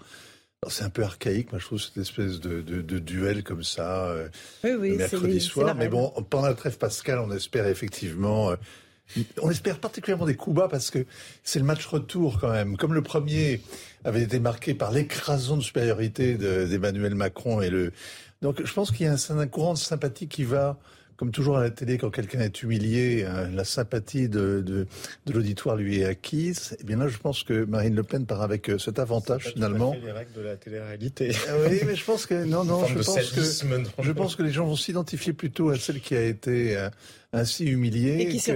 C'est 0.69 0.85
un 0.85 0.91
peu 0.91 1.05
archaïque, 1.05 1.53
moi 1.53 1.61
je 1.61 1.67
trouve 1.67 1.81
cette 1.81 1.97
espèce 1.99 2.41
de, 2.41 2.61
de, 2.61 2.99
duel 2.99 3.45
comme 3.45 3.63
ça, 3.63 4.07
euh, 4.07 4.29
oui, 4.65 4.97
mercredi 4.97 5.41
soir. 5.41 5.75
Mais 5.77 5.87
bon, 5.89 6.13
pendant 6.29 6.49
la 6.49 6.55
trêve 6.55 6.77
pascale, 6.77 7.21
on 7.21 7.31
espère 7.31 7.67
effectivement 7.69 8.51
euh, 8.51 8.57
on 9.41 9.51
espère 9.51 9.79
particulièrement 9.79 10.27
des 10.27 10.37
coups 10.37 10.57
bas 10.57 10.69
parce 10.69 10.91
que 10.91 11.07
c'est 11.43 11.59
le 11.59 11.65
match 11.65 11.87
retour 11.87 12.39
quand 12.41 12.51
même. 12.51 12.77
Comme 12.77 12.95
le 12.95 13.03
premier 13.03 13.61
avait 14.05 14.23
été 14.23 14.39
marqué 14.39 14.75
par 14.75 14.93
l'écrasante 14.93 15.63
supériorité 15.63 16.35
d'Emmanuel 16.37 17.15
Macron 17.15 17.61
et 17.61 17.71
le. 17.71 17.93
Donc 18.43 18.65
je 18.65 18.73
pense 18.73 18.91
qu'il 18.91 19.07
y 19.07 19.09
a 19.09 19.15
un, 19.15 19.47
courant 19.47 19.75
de 19.75 19.79
sympathie 19.79 20.29
qui 20.29 20.45
va 20.45 20.79
comme 21.17 21.31
toujours 21.31 21.57
à 21.57 21.63
la 21.63 21.71
télé, 21.71 21.99
quand 21.99 22.11
quelqu'un 22.11 22.41
est 22.41 22.63
humilié, 22.63 23.25
euh, 23.25 23.49
la 23.51 23.65
sympathie 23.65 24.29
de, 24.29 24.63
de, 24.65 24.87
de 25.27 25.33
l'auditoire 25.33 25.77
lui 25.77 26.01
est 26.01 26.05
acquise. 26.05 26.73
Et 26.73 26.79
eh 26.81 26.85
bien 26.85 26.99
là, 26.99 27.09
je 27.09 27.17
pense 27.17 27.43
que 27.43 27.65
Marine 27.65 27.95
Le 27.95 28.03
Pen 28.03 28.27
part 28.27 28.43
avec 28.43 28.69
euh, 28.69 28.79
cet 28.79 28.99
avantage 28.99 29.53
finalement. 29.55 29.97
Les 30.05 30.13
règles 30.13 30.33
de 30.35 30.43
la 30.43 30.57
télé-réalité. 30.57 31.33
Ah 31.49 31.53
oui, 31.69 31.81
mais 31.87 31.97
je 31.97 32.05
pense 32.05 32.27
que 32.27 32.45
non, 32.45 32.65
non, 32.65 32.85
je 32.87 32.99
pense 32.99 33.31
que 33.31 34.03
je 34.03 34.13
pense 34.13 34.37
que 34.37 34.43
les 34.43 34.53
gens 34.53 34.67
vont 34.67 34.77
s'identifier 34.77 35.33
plutôt 35.33 35.71
à 35.71 35.79
celle 35.79 36.01
qui 36.01 36.15
a 36.15 36.23
été 36.23 36.77
euh, 36.77 36.91
ainsi 37.33 37.65
humilié. 37.65 38.21
Et 38.21 38.29
qui 38.29 38.39
s'est 38.39 38.55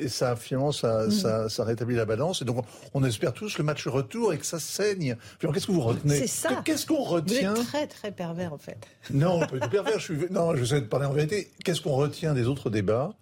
Et 0.00 0.08
ça, 0.08 0.36
finalement, 0.36 0.72
ça, 0.72 1.04
mhm. 1.04 1.10
ça, 1.10 1.48
ça, 1.48 1.64
rétablit 1.64 1.96
la 1.96 2.04
balance. 2.04 2.42
Et 2.42 2.44
donc, 2.44 2.64
on 2.94 3.04
espère 3.04 3.32
tous 3.32 3.58
le 3.58 3.64
match 3.64 3.86
retour 3.86 4.32
et 4.32 4.38
que 4.38 4.46
ça 4.46 4.58
saigne. 4.58 5.16
Qu'est-ce 5.40 5.66
que 5.66 5.72
vous 5.72 5.80
retenez 5.80 6.18
C'est 6.18 6.26
ça. 6.26 6.62
Qu'est-ce 6.64 6.86
qu'on 6.86 7.02
retient 7.02 7.54
Vous 7.54 7.60
êtes 7.60 7.66
très, 7.66 7.86
très 7.86 8.12
pervers, 8.12 8.52
en 8.52 8.58
fait. 8.58 8.78
Non, 9.10 9.40
on 9.42 9.46
peut 9.46 9.56
être 9.56 9.70
pervers. 9.70 9.98
Je 9.98 10.04
suis... 10.04 10.14
Non, 10.30 10.52
de 10.52 10.80
parler 10.80 11.06
en 11.06 11.12
vérité. 11.12 11.50
Qu'est-ce 11.64 11.80
qu'on 11.80 11.96
retient 11.96 12.34
des 12.34 12.46
autres 12.46 12.70
débats 12.70 13.14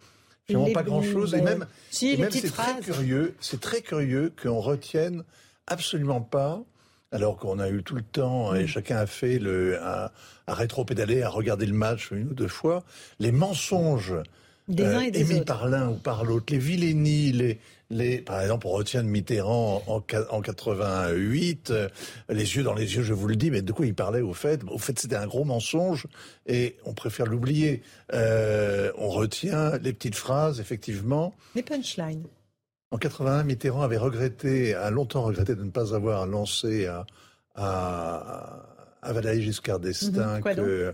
Finalement, 0.47 0.73
pas 0.73 0.83
grand-chose. 0.83 1.35
Et 1.35 1.43
même, 1.43 1.67
si, 1.91 2.17
même 2.17 2.31
c'est 2.31 2.51
très 2.51 2.81
curieux. 2.81 3.35
C'est 3.41 3.61
très 3.61 3.83
curieux 3.83 4.33
qu'on 4.41 4.61
retienne 4.61 5.25
absolument 5.67 6.21
pas 6.21 6.63
alors 7.13 7.37
qu'on 7.37 7.59
a 7.59 7.69
eu 7.69 7.83
tout 7.83 7.97
le 7.97 8.03
temps, 8.03 8.55
et 8.55 8.65
mm. 8.65 8.67
chacun 8.69 8.97
a 8.97 9.07
fait 9.07 9.39
le, 9.39 9.83
à, 9.83 10.13
à 10.47 10.55
rétro-pédaler, 10.55 11.23
à 11.23 11.29
regarder 11.29 11.67
le 11.67 11.73
match 11.73 12.11
une 12.13 12.29
ou 12.29 12.35
deux 12.35 12.49
fois, 12.49 12.85
les 13.19 13.33
mensonges 13.33 14.15
des 14.75 14.85
uns 14.85 15.01
et 15.01 15.11
des 15.11 15.21
émis 15.21 15.45
par 15.45 15.69
l'un 15.69 15.91
ou 15.91 15.95
par 15.95 16.25
l'autre, 16.25 16.47
les 16.53 16.59
vilainies, 16.59 17.33
les, 17.33 17.59
les, 17.91 18.19
par 18.19 18.41
exemple, 18.41 18.67
on 18.67 18.71
retient 18.71 19.03
de 19.03 19.09
Mitterrand 19.09 19.83
en, 19.87 20.03
en 20.31 20.41
88, 20.41 21.71
euh, 21.71 21.89
les 22.29 22.57
yeux 22.57 22.63
dans 22.63 22.75
les 22.75 22.95
yeux, 22.95 23.03
je 23.03 23.13
vous 23.13 23.27
le 23.27 23.37
dis, 23.37 23.51
mais 23.51 23.63
de 23.63 23.73
quoi 23.73 23.85
il 23.85 23.95
parlait 23.95 24.21
au 24.21 24.33
fait? 24.33 24.63
Au 24.71 24.79
fait, 24.79 24.99
c'était 24.99 25.17
un 25.17 25.27
gros 25.27 25.45
mensonge 25.45 26.07
et 26.47 26.77
on 26.85 26.95
préfère 26.95 27.27
l'oublier. 27.27 27.83
Euh, 28.13 28.93
on 28.97 29.09
retient 29.09 29.77
les 29.79 29.93
petites 29.93 30.15
phrases, 30.15 30.61
effectivement. 30.61 31.35
Les 31.55 31.63
punchlines. 31.63 32.27
En 32.93 32.99
81, 32.99 33.45
Mitterrand 33.45 33.83
avait 33.83 33.99
regretté, 33.99 34.75
a 34.75 34.91
longtemps 34.91 35.23
regretté 35.23 35.55
de 35.55 35.63
ne 35.63 35.71
pas 35.71 35.95
avoir 35.95 36.27
lancé 36.27 36.87
à, 36.87 37.07
à, 37.55 38.67
à 39.03 39.13
Valéry 39.13 39.43
Giscard 39.43 39.81
d'Estaing 39.81 40.39
mhm. 40.39 40.55
que 40.55 40.93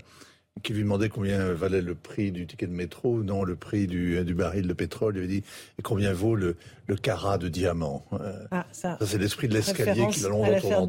qui 0.62 0.72
lui 0.72 0.82
demandait 0.82 1.08
combien 1.08 1.52
valait 1.52 1.82
le 1.82 1.94
prix 1.94 2.32
du 2.32 2.46
ticket 2.46 2.66
de 2.66 2.72
métro, 2.72 3.22
non 3.22 3.44
le 3.44 3.56
prix 3.56 3.86
du, 3.86 4.24
du 4.24 4.34
baril 4.34 4.66
de 4.66 4.72
pétrole. 4.72 5.16
Il 5.16 5.20
lui 5.20 5.28
dit 5.28 5.44
et 5.78 5.82
combien 5.82 6.12
vaut 6.12 6.34
le, 6.34 6.56
le 6.86 6.96
carat 6.96 7.38
de 7.38 7.48
diamant? 7.48 8.04
Euh, 8.14 8.46
ah, 8.50 8.66
ça, 8.72 8.98
c'est 9.04 9.18
l'esprit 9.18 9.48
de 9.48 9.54
l'escalier 9.54 10.06
qui 10.08 10.20
l'a 10.20 10.28
longtemps 10.28 10.88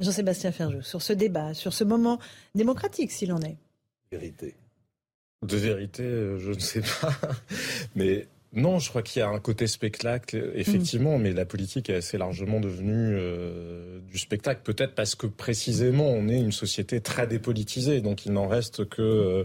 Jean-Sébastien 0.00 0.52
Ferjou, 0.52 0.82
sur 0.82 1.02
ce 1.02 1.12
débat, 1.12 1.54
sur 1.54 1.72
ce 1.72 1.84
moment 1.84 2.18
démocratique 2.54 3.10
s'il 3.10 3.32
en 3.32 3.40
est. 3.40 3.56
Vérité. 4.10 4.54
De 5.42 5.56
vérité, 5.56 6.04
euh, 6.04 6.38
je 6.38 6.50
ne 6.50 6.58
sais 6.58 6.82
pas. 6.82 7.12
Mais 7.96 8.28
non, 8.54 8.78
je 8.78 8.90
crois 8.90 9.00
qu'il 9.00 9.20
y 9.20 9.22
a 9.22 9.28
un 9.28 9.38
côté 9.38 9.66
spectacle, 9.66 10.52
effectivement, 10.54 11.16
mais 11.16 11.32
la 11.32 11.46
politique 11.46 11.88
est 11.88 11.94
assez 11.94 12.18
largement 12.18 12.60
devenue 12.60 13.14
euh, 13.16 13.98
du 14.10 14.18
spectacle. 14.18 14.60
Peut-être 14.62 14.94
parce 14.94 15.14
que 15.14 15.26
précisément, 15.26 16.08
on 16.08 16.28
est 16.28 16.38
une 16.38 16.52
société 16.52 17.00
très 17.00 17.26
dépolitisée, 17.26 18.02
donc 18.02 18.26
il 18.26 18.32
n'en 18.32 18.46
reste 18.46 18.86
que 18.86 19.00
euh, 19.00 19.44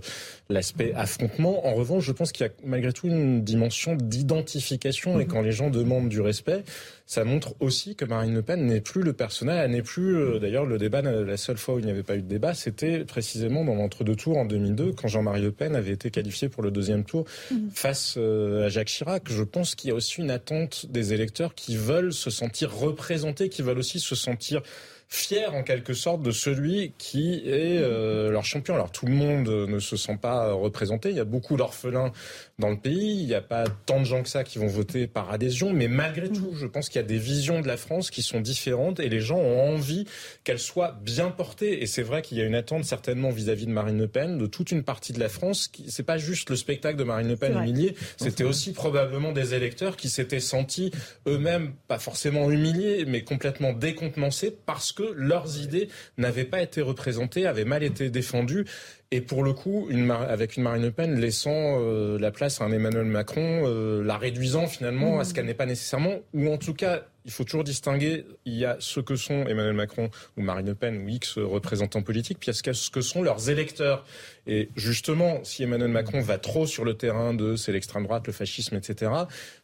l'aspect 0.49 0.91
affrontement. 0.93 1.65
En 1.65 1.73
revanche, 1.73 2.03
je 2.03 2.11
pense 2.11 2.33
qu'il 2.33 2.45
y 2.45 2.49
a 2.49 2.51
malgré 2.65 2.91
tout 2.91 3.07
une 3.07 3.45
dimension 3.45 3.95
d'identification, 3.95 5.21
et 5.21 5.23
mhm. 5.23 5.31
quand 5.31 5.41
les 5.41 5.53
gens 5.53 5.69
demandent 5.69 6.09
du 6.09 6.19
respect, 6.19 6.65
ça 7.07 7.23
montre 7.23 7.55
aussi 7.61 7.95
que 7.95 8.03
Marine 8.03 8.33
Le 8.33 8.41
Pen 8.41 8.65
n'est 8.65 8.81
plus 8.81 9.01
le 9.01 9.13
personnel, 9.13 9.61
elle 9.63 9.71
n'est 9.71 9.81
plus. 9.81 10.17
Euh, 10.17 10.39
d'ailleurs, 10.39 10.65
le 10.65 10.77
débat, 10.77 11.01
la 11.01 11.37
seule 11.37 11.57
fois 11.57 11.75
où 11.75 11.79
il 11.79 11.85
n'y 11.85 11.91
avait 11.91 12.03
pas 12.03 12.17
eu 12.17 12.21
de 12.21 12.27
débat, 12.27 12.53
c'était 12.53 13.05
précisément 13.05 13.63
dans 13.63 13.75
l'entre-deux 13.75 14.17
tours 14.17 14.37
en 14.37 14.43
2002, 14.43 14.91
quand 14.91 15.07
Jean-Marie 15.07 15.41
Le 15.41 15.53
Pen 15.53 15.77
avait 15.77 15.93
été 15.93 16.11
qualifié 16.11 16.49
pour 16.49 16.63
le 16.63 16.69
deuxième 16.69 17.05
tour 17.05 17.23
mhm. 17.49 17.69
face 17.73 18.15
euh, 18.17 18.65
à 18.65 18.69
Jacques 18.69 18.89
Chirac. 18.89 19.23
Je 19.29 19.43
pense 19.43 19.73
qu'il 19.73 19.89
y 19.89 19.91
a 19.91 19.95
aussi 19.95 20.19
une 20.19 20.29
attente 20.29 20.85
des 20.89 21.13
électeurs 21.13 21.55
qui 21.55 21.77
veulent 21.77 22.11
se 22.11 22.29
sentir 22.29 22.75
représentés, 22.75 23.47
qui 23.47 23.61
veulent 23.61 23.79
aussi 23.79 24.01
se 24.01 24.13
sentir 24.13 24.61
fiers 25.09 25.47
en 25.47 25.63
quelque 25.63 25.93
sorte 25.93 26.21
de 26.21 26.31
celui 26.31 26.91
qui 26.97 27.41
est 27.45 27.77
euh, 27.77 28.29
leur 28.29 28.43
champion. 28.43 28.75
Alors 28.75 28.91
tout 28.91 29.05
le 29.05 29.13
monde 29.13 29.47
ne 29.47 29.79
se 29.79 29.95
sent 29.95 30.17
pas 30.21 30.51
représenté. 30.51 31.11
Il 31.11 31.15
y 31.15 31.21
a 31.21 31.25
beaucoup 31.25 31.55
d'orphelins 31.55 32.11
dans 32.59 32.69
le 32.69 32.77
pays. 32.77 33.21
Il 33.21 33.27
n'y 33.27 33.35
a 33.35 33.41
pas 33.41 33.65
tant 33.85 33.99
de 33.99 34.05
gens 34.05 34.23
que 34.23 34.29
ça 34.29 34.43
qui 34.43 34.57
vont 34.57 34.67
voter 34.67 35.05
par 35.05 35.31
adhésion. 35.31 35.73
Mais 35.73 35.87
malgré 35.87 36.29
tout, 36.29 36.53
je 36.55 36.65
pense 36.65 36.89
qu'il 36.89 36.99
y 36.99 37.03
a 37.03 37.07
des 37.07 37.17
visions 37.17 37.61
de 37.61 37.67
la 37.67 37.77
France 37.77 38.09
qui 38.09 38.23
sont 38.23 38.41
différentes 38.41 38.99
et 38.99 39.09
les 39.09 39.19
gens 39.19 39.37
ont 39.37 39.75
envie 39.75 40.05
qu'elle 40.43 40.59
soit 40.59 40.97
bien 41.01 41.29
portée. 41.29 41.83
Et 41.83 41.85
c'est 41.85 42.01
vrai 42.01 42.21
qu'il 42.21 42.37
y 42.37 42.41
a 42.41 42.45
une 42.45 42.55
attente 42.55 42.83
certainement 42.83 43.29
vis-à-vis 43.29 43.67
de 43.67 43.71
Marine 43.71 43.99
Le 43.99 44.07
Pen, 44.07 44.37
de 44.37 44.47
toute 44.47 44.71
une 44.71 44.83
partie 44.83 45.13
de 45.13 45.19
la 45.19 45.29
France. 45.29 45.67
Qui, 45.67 45.91
c'est 45.91 46.03
pas 46.03 46.17
juste 46.17 46.49
le 46.49 46.55
spectacle 46.55 46.97
de 46.97 47.03
Marine 47.03 47.27
Le 47.27 47.35
Pen 47.35 47.57
humiliée. 47.57 47.95
C'était 48.17 48.43
aussi 48.43 48.73
probablement 48.73 49.31
des 49.31 49.53
électeurs 49.53 49.95
qui 49.95 50.09
s'étaient 50.09 50.39
sentis 50.39 50.91
eux-mêmes 51.27 51.73
pas 51.87 51.99
forcément 51.99 52.49
humiliés, 52.49 53.05
mais 53.07 53.23
complètement 53.23 53.73
décontenancés 53.73 54.55
parce 54.65 54.91
que 54.91 55.03
leurs 55.15 55.59
idées 55.59 55.89
n'avaient 56.17 56.43
pas 56.43 56.61
été 56.61 56.81
représentées, 56.81 57.45
avaient 57.45 57.65
mal 57.65 57.83
été 57.83 58.09
défendues. 58.09 58.65
Et 59.11 59.21
pour 59.21 59.43
le 59.43 59.53
coup, 59.53 59.87
une 59.89 60.11
avec 60.11 60.57
une 60.57 60.63
Marine 60.63 60.83
Le 60.83 60.91
Pen 60.91 61.17
laissant 61.17 61.51
euh, 61.53 62.19
la 62.19 62.29
place 62.29 62.59
à 62.59 62.65
un 62.65 62.73
Emmanuel 62.73 63.05
Macron, 63.05 63.63
euh, 63.65 64.03
la 64.03 64.17
réduisant 64.17 64.67
finalement 64.67 65.19
à 65.19 65.23
ce 65.23 65.33
qu'elle 65.33 65.45
n'est 65.45 65.53
pas 65.53 65.65
nécessairement, 65.65 66.15
ou 66.33 66.51
en 66.51 66.57
tout 66.57 66.73
cas, 66.73 67.03
il 67.23 67.31
faut 67.31 67.45
toujours 67.45 67.63
distinguer, 67.63 68.25
il 68.43 68.55
y 68.55 68.65
a 68.65 68.75
ce 68.79 68.99
que 68.99 69.15
sont 69.15 69.45
Emmanuel 69.47 69.73
Macron 69.73 70.09
ou 70.35 70.41
Marine 70.41 70.65
Le 70.65 70.75
Pen 70.75 70.97
ou 70.97 71.07
X 71.07 71.37
représentants 71.37 72.01
politiques, 72.01 72.39
puis 72.39 72.51
il 72.51 72.67
y 72.67 72.69
a 72.69 72.73
ce 72.73 72.89
que 72.89 72.99
sont 72.99 73.21
leurs 73.21 73.49
électeurs. 73.49 74.05
Et 74.45 74.69
justement, 74.75 75.39
si 75.43 75.63
Emmanuel 75.63 75.91
Macron 75.91 76.19
va 76.19 76.37
trop 76.37 76.65
sur 76.65 76.83
le 76.83 76.95
terrain 76.95 77.33
de 77.33 77.55
c'est 77.55 77.71
l'extrême 77.71 78.03
droite, 78.03 78.27
le 78.27 78.33
fascisme, 78.33 78.75
etc., 78.75 79.11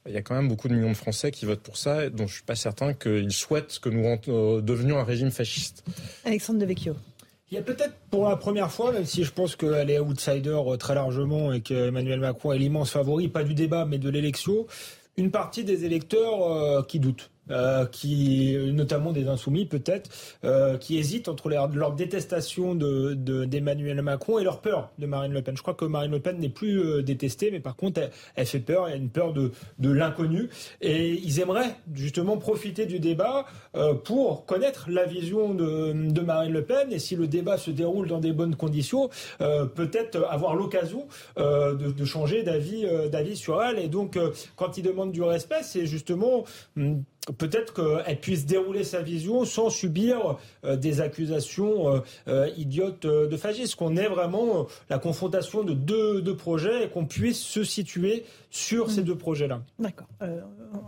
il 0.07 0.13
y 0.13 0.17
a 0.17 0.21
quand 0.21 0.35
même 0.35 0.47
beaucoup 0.47 0.69
de 0.69 0.73
millions 0.73 0.91
de 0.91 0.97
Français 0.97 1.31
qui 1.31 1.45
votent 1.45 1.63
pour 1.63 1.75
ça, 1.75 2.09
dont 2.09 2.27
je 2.27 2.35
suis 2.35 2.43
pas 2.43 2.55
certain 2.55 2.93
qu'ils 2.93 3.33
souhaitent 3.33 3.79
que 3.79 3.89
nous 3.89 4.05
euh, 4.29 4.61
devenions 4.61 4.99
un 4.99 5.03
régime 5.03 5.31
fasciste. 5.31 5.83
Alexandre 6.23 6.59
Devecchio. 6.59 6.95
Il 7.53 7.57
y 7.57 7.59
a 7.59 7.61
peut-être 7.61 7.93
pour 8.09 8.27
la 8.27 8.35
première 8.35 8.71
fois, 8.71 8.91
même 8.91 9.05
si 9.05 9.23
je 9.23 9.31
pense 9.31 9.55
qu'elle 9.55 9.91
est 9.91 9.99
outsider 9.99 10.49
euh, 10.49 10.75
très 10.75 10.95
largement 10.95 11.53
et 11.53 11.61
qu'Emmanuel 11.61 12.19
Macron 12.19 12.51
est 12.51 12.57
l'immense 12.57 12.89
favori, 12.89 13.27
pas 13.27 13.43
du 13.43 13.53
débat 13.53 13.85
mais 13.85 13.99
de 13.99 14.09
l'élection, 14.09 14.65
une 15.17 15.29
partie 15.29 15.63
des 15.63 15.85
électeurs 15.85 16.51
euh, 16.51 16.81
qui 16.81 16.99
doutent. 16.99 17.29
Euh, 17.51 17.85
qui, 17.85 18.55
notamment 18.71 19.11
des 19.11 19.27
insoumis 19.27 19.65
peut-être, 19.65 20.09
euh, 20.45 20.77
qui 20.77 20.97
hésitent 20.97 21.27
entre 21.27 21.49
leur, 21.49 21.91
détestation 21.91 22.73
de, 22.73 23.15
d'Emmanuel 23.43 24.01
Macron 24.01 24.39
et 24.39 24.45
leur 24.45 24.61
peur 24.61 24.91
de 24.97 25.05
Marine 25.05 25.33
Le 25.33 25.41
Pen. 25.41 25.57
Je 25.57 25.61
crois 25.61 25.73
que 25.73 25.83
Marine 25.83 26.11
Le 26.11 26.21
Pen 26.21 26.39
n'est 26.39 26.47
plus 26.47 26.79
euh, 26.79 27.03
détestée, 27.03 27.51
mais 27.51 27.59
par 27.59 27.75
contre, 27.75 27.99
elle, 28.35 28.45
fait 28.45 28.59
peur, 28.59 28.87
il 28.87 28.91
y 28.91 28.93
a 28.93 28.97
une 28.97 29.09
peur 29.09 29.33
de, 29.33 29.51
de 29.79 29.91
l'inconnu. 29.91 30.49
Et 30.79 31.11
ils 31.11 31.41
aimeraient 31.41 31.75
justement 31.93 32.37
profiter 32.37 32.85
du 32.85 32.99
débat 32.99 33.45
pour 34.05 34.45
connaître 34.45 34.85
la 34.89 35.05
vision 35.05 35.53
de, 35.53 35.91
de, 35.91 36.21
Marine 36.21 36.53
Le 36.53 36.63
Pen. 36.63 36.93
Et 36.93 36.99
si 36.99 37.17
le 37.17 37.27
débat 37.27 37.57
se 37.57 37.71
déroule 37.71 38.07
dans 38.07 38.19
des 38.19 38.31
bonnes 38.31 38.55
conditions, 38.55 39.09
peut-être 39.39 40.25
avoir 40.29 40.55
l'occasion 40.55 41.07
de, 41.37 41.91
de, 41.91 42.05
changer 42.05 42.43
d'avis, 42.43 42.85
d'avis 43.11 43.35
sur 43.35 43.61
elle. 43.61 43.79
Et 43.79 43.87
donc, 43.87 44.17
quand 44.55 44.77
ils 44.77 44.83
demandent 44.83 45.11
du 45.11 45.23
respect, 45.23 45.63
c'est 45.63 45.85
justement 45.85 46.45
hum, 46.77 47.03
peut-être 47.31 47.73
qu'elle 47.73 48.19
puisse 48.19 48.45
dérouler 48.45 48.83
sa 48.83 49.01
vision 49.01 49.45
sans 49.45 49.69
subir 49.69 50.37
euh, 50.65 50.75
des 50.75 51.01
accusations 51.01 51.89
euh, 51.89 51.99
euh, 52.27 52.49
idiotes 52.57 53.05
de 53.05 53.37
fascisme, 53.37 53.77
qu'on 53.77 53.95
ait 53.95 54.07
vraiment 54.07 54.67
la 54.89 54.99
confrontation 54.99 55.63
de 55.63 55.73
deux, 55.73 56.35
projets 56.35 56.85
et 56.85 56.89
qu'on 56.89 57.05
puisse 57.05 57.39
se 57.39 57.63
situer 57.63 58.25
sur 58.49 58.89
ces 58.89 59.01
mm. 59.01 59.05
deux 59.05 59.15
projets-là. 59.15 59.61
D'accord. 59.79 60.07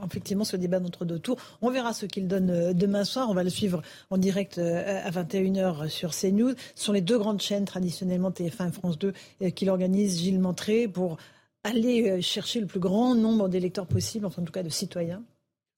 effectivement, 0.06 0.44
ce 0.44 0.58
débat 0.58 0.80
d'entre 0.80 1.06
deux 1.06 1.20
tours, 1.20 1.38
on 1.62 1.70
verra 1.70 1.94
ce 1.94 2.06
qu'il 2.06 2.28
donne 2.28 2.74
demain 2.74 3.04
soir. 3.04 3.30
On 3.30 3.34
va 3.34 3.44
le 3.44 3.50
suivre 3.50 3.82
en 4.10 4.18
direct 4.18 4.58
à 4.58 5.10
21h 5.12 5.88
sur 5.90 6.12
CNews. 6.12 6.54
Ce 6.76 6.86
sont 6.86 6.94
les 6.94 7.02
deux 7.02 7.18
grandes 7.18 7.42
chaînes, 7.42 7.66
traditionnellement 7.66 8.32
TF1 8.32 8.70
et 8.70 8.72
France 8.72 8.98
2, 8.98 9.14
qui 9.52 9.66
l'organisent, 9.66 10.20
Gilles 10.20 10.40
Montré, 10.40 10.88
pour 10.88 11.18
aller 11.64 12.22
chercher 12.22 12.60
le 12.60 12.66
plus 12.66 12.80
grand 12.80 13.14
nombre 13.16 13.50
d'électeurs 13.50 13.88
possible, 13.88 14.26
enfin 14.26 14.42
en 14.42 14.46
tout 14.46 14.54
cas 14.54 14.64
de 14.64 14.70
citoyens 14.70 15.24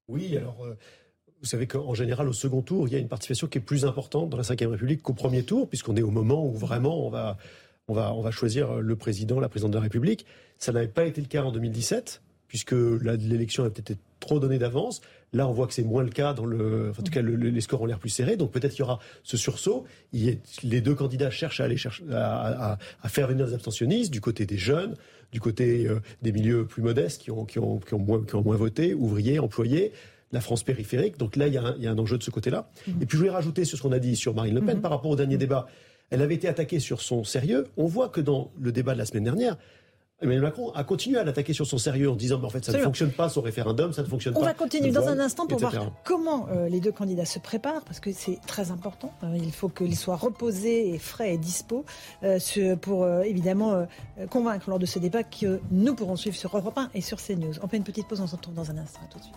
oui, 0.07 0.37
alors. 0.37 0.65
Euh, 0.65 0.77
vous 1.39 1.45
savez 1.45 1.67
qu'en 1.67 1.93
général, 1.93 2.27
au 2.27 2.33
second 2.33 2.63
tour, 2.63 2.87
il 2.87 2.93
y 2.93 2.95
a 2.95 2.99
une 2.99 3.07
participation 3.07 3.45
qui 3.47 3.59
est 3.59 3.61
plus 3.61 3.85
importante 3.85 4.29
dans 4.29 4.37
la 4.37 4.43
Ve 4.43 4.71
République 4.71 5.03
qu'au 5.03 5.13
premier 5.13 5.43
tour, 5.43 5.69
puisqu'on 5.69 5.95
est 5.95 6.01
au 6.01 6.09
moment 6.09 6.43
où 6.43 6.53
vraiment 6.53 7.05
on 7.05 7.11
va, 7.11 7.37
on, 7.87 7.93
va, 7.93 8.11
on 8.15 8.21
va 8.21 8.31
choisir 8.31 8.81
le 8.81 8.95
président, 8.95 9.39
la 9.39 9.47
présidente 9.47 9.71
de 9.71 9.77
la 9.77 9.83
République. 9.83 10.25
Ça 10.57 10.71
n'avait 10.71 10.87
pas 10.87 11.05
été 11.05 11.21
le 11.21 11.27
cas 11.27 11.43
en 11.43 11.51
2017. 11.51 12.23
Puisque 12.47 12.73
l'élection 12.73 13.63
a 13.63 13.69
peut-être 13.69 13.91
été 13.91 13.99
trop 14.19 14.39
donnée 14.39 14.57
d'avance. 14.57 15.01
Là, 15.33 15.47
on 15.47 15.51
voit 15.51 15.67
que 15.67 15.73
c'est 15.73 15.83
moins 15.83 16.03
le 16.03 16.09
cas. 16.09 16.33
Dans 16.33 16.45
le, 16.45 16.91
en 16.97 17.01
tout 17.01 17.11
cas, 17.11 17.21
les 17.21 17.61
scores 17.61 17.81
ont 17.81 17.85
l'air 17.85 17.99
plus 17.99 18.09
serrés. 18.09 18.37
Donc 18.37 18.51
peut-être 18.51 18.71
qu'il 18.71 18.81
y 18.81 18.83
aura 18.83 18.99
ce 19.23 19.37
sursaut. 19.37 19.85
Il 20.13 20.39
les 20.63 20.81
deux 20.81 20.95
candidats 20.95 21.29
cherchent 21.29 21.59
à 21.59 21.65
aller 21.65 21.77
chercher, 21.77 22.03
à, 22.11 22.77
faire 23.07 23.27
venir 23.27 23.45
des 23.45 23.53
abstentionnistes 23.53 24.11
du 24.11 24.21
côté 24.21 24.45
des 24.45 24.57
jeunes, 24.57 24.95
du 25.31 25.39
côté 25.39 25.87
euh, 25.87 25.99
des 26.21 26.31
milieux 26.31 26.65
plus 26.65 26.81
modestes 26.81 27.21
qui 27.21 27.31
ont, 27.31 27.45
qui, 27.45 27.59
ont, 27.59 27.79
qui, 27.79 27.93
ont 27.93 27.99
moins, 27.99 28.23
qui 28.23 28.35
ont 28.35 28.43
moins 28.43 28.55
voté, 28.55 28.93
ouvriers, 28.93 29.39
employés 29.39 29.91
la 30.31 30.41
France 30.41 30.63
périphérique. 30.63 31.17
Donc 31.17 31.35
là, 31.35 31.47
il 31.47 31.53
y 31.53 31.57
a 31.57 31.63
un, 31.63 31.75
il 31.77 31.83
y 31.83 31.87
a 31.87 31.91
un 31.91 31.97
enjeu 31.97 32.17
de 32.17 32.23
ce 32.23 32.31
côté-là. 32.31 32.69
Mm-hmm. 32.87 33.01
Et 33.01 33.05
puis 33.05 33.09
je 33.11 33.17
voulais 33.17 33.29
rajouter 33.29 33.65
sur 33.65 33.77
ce 33.77 33.83
qu'on 33.83 33.91
a 33.91 33.99
dit 33.99 34.15
sur 34.15 34.33
Marine 34.33 34.55
Le 34.55 34.61
Pen 34.61 34.77
mm-hmm. 34.77 34.81
par 34.81 34.91
rapport 34.91 35.11
au 35.11 35.15
dernier 35.15 35.37
débat. 35.37 35.67
Elle 36.09 36.21
avait 36.21 36.35
été 36.35 36.47
attaquée 36.47 36.79
sur 36.79 37.01
son 37.01 37.23
sérieux. 37.23 37.65
On 37.75 37.85
voit 37.85 38.09
que 38.09 38.21
dans 38.21 38.51
le 38.59 38.71
débat 38.71 38.93
de 38.93 38.97
la 38.97 39.05
semaine 39.05 39.25
dernière, 39.25 39.57
Emmanuel 40.19 40.41
Macron 40.41 40.71
a 40.71 40.83
continué 40.83 41.19
à 41.19 41.23
l'attaquer 41.23 41.53
sur 41.53 41.67
son 41.67 41.77
sérieux 41.77 42.09
en 42.09 42.15
disant 42.15 42.39
mais 42.39 42.45
en 42.45 42.49
fait 42.49 42.65
ça 42.65 42.73
ne 42.73 42.79
fonctionne 42.79 43.11
pas 43.11 43.29
son 43.29 43.41
référendum, 43.41 43.93
ça 43.93 44.01
ne 44.01 44.07
fonctionne 44.07 44.33
pas. 44.33 44.39
On 44.39 44.43
va 44.43 44.55
continuer 44.55 44.89
dans 44.91 45.07
un 45.07 45.19
instant 45.19 45.45
pour 45.45 45.59
voir 45.59 45.91
comment 46.03 46.47
euh, 46.49 46.69
les 46.69 46.79
deux 46.79 46.91
candidats 46.91 47.25
se 47.25 47.37
préparent 47.37 47.83
parce 47.83 47.99
que 47.99 48.11
c'est 48.11 48.39
très 48.47 48.71
important. 48.71 49.13
Euh, 49.23 49.37
il 49.37 49.51
faut 49.51 49.69
qu'ils 49.69 49.95
soient 49.95 50.15
reposés 50.15 50.89
et 50.89 50.97
frais 50.97 51.35
et 51.35 51.37
dispo 51.37 51.85
euh, 52.23 52.39
pour 52.81 53.07
évidemment 53.07 53.87
convaincre 54.29 54.69
lors 54.69 54.79
de 54.79 54.85
ce 54.85 54.97
débat 54.97 55.23
que 55.23 55.59
nous 55.71 55.93
pourrons 55.93 56.15
suivre 56.15 56.35
sur 56.35 56.55
Europe 56.57 56.77
1 56.77 56.89
et 56.95 57.01
sur 57.01 57.21
CNews. 57.21 57.53
On 57.61 57.67
fait 57.67 57.77
une 57.77 57.83
petite 57.83 58.07
pause, 58.07 58.19
on 58.19 58.27
se 58.27 58.35
retrouve 58.35 58.55
dans 58.55 58.71
un 58.71 58.77
instant. 58.77 58.99
À 59.03 59.11
tout 59.11 59.19
de 59.19 59.23
suite. 59.23 59.35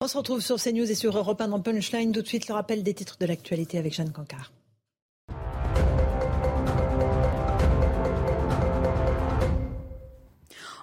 On 0.00 0.08
se 0.08 0.16
retrouve 0.16 0.40
sur 0.40 0.56
CNews 0.56 0.90
et 0.90 0.94
sur 0.94 1.16
Europe 1.16 1.40
1 1.40 1.48
dans 1.48 1.60
Punchline. 1.60 2.12
Tout 2.12 2.22
de 2.22 2.26
suite, 2.26 2.48
le 2.48 2.54
rappel 2.54 2.82
des 2.82 2.94
titres 2.94 3.16
de 3.20 3.26
l'actualité 3.26 3.78
avec 3.78 3.94
Jeanne 3.94 4.10
Cancard. 4.10 4.50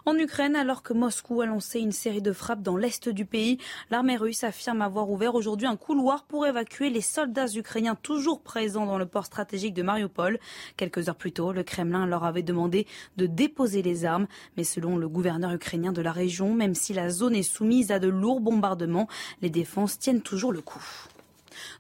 En 0.08 0.20
Ukraine, 0.20 0.56
alors 0.56 0.84
que 0.84 0.94
Moscou 0.94 1.42
a 1.42 1.48
lancé 1.48 1.80
une 1.80 1.92
série 1.92 2.22
de 2.22 2.32
frappes 2.32 2.62
dans 2.62 2.78
l'est 2.78 3.10
du 3.10 3.26
pays, 3.26 3.58
l'armée 3.90 4.18
russe 4.18 4.44
affirme 4.44 4.84
avoir 4.84 5.10
ouvert 5.10 5.34
aujourd'hui 5.34 5.66
un 5.66 5.78
couloir 5.78 6.26
pour 6.26 6.46
évacuer 6.46 6.92
les 6.92 7.02
soldats 7.02 7.48
ukrainiens 7.48 7.96
toujours 7.96 8.42
présents 8.42 8.86
dans 8.86 9.00
le 9.00 9.08
port 9.08 9.26
stratégique 9.26 9.74
de 9.74 9.82
Mariupol. 9.82 10.38
Quelques 10.78 11.10
heures 11.10 11.16
plus 11.16 11.32
tôt, 11.32 11.52
le 11.52 11.64
Kremlin 11.64 12.06
leur 12.06 12.24
avait 12.24 12.44
demandé 12.44 12.86
de 13.18 13.26
déposer 13.26 13.82
les 13.82 14.06
armes, 14.06 14.28
mais 14.58 14.64
selon 14.64 14.96
le 14.96 15.10
gouverneur 15.10 15.52
ukrainien 15.54 15.92
de 15.92 16.04
la 16.04 16.12
région, 16.12 16.54
même 16.54 16.76
si 16.76 16.94
la 16.94 17.10
zone 17.10 17.34
est 17.34 17.42
soumise 17.42 17.92
à 17.92 17.98
de 17.98 18.08
lourds 18.08 18.42
bombardements, 18.42 19.08
les 19.42 19.50
défenses 19.50 19.98
tiennent 19.98 20.22
toujours 20.22 20.52
le 20.52 20.62
coup. 20.62 20.86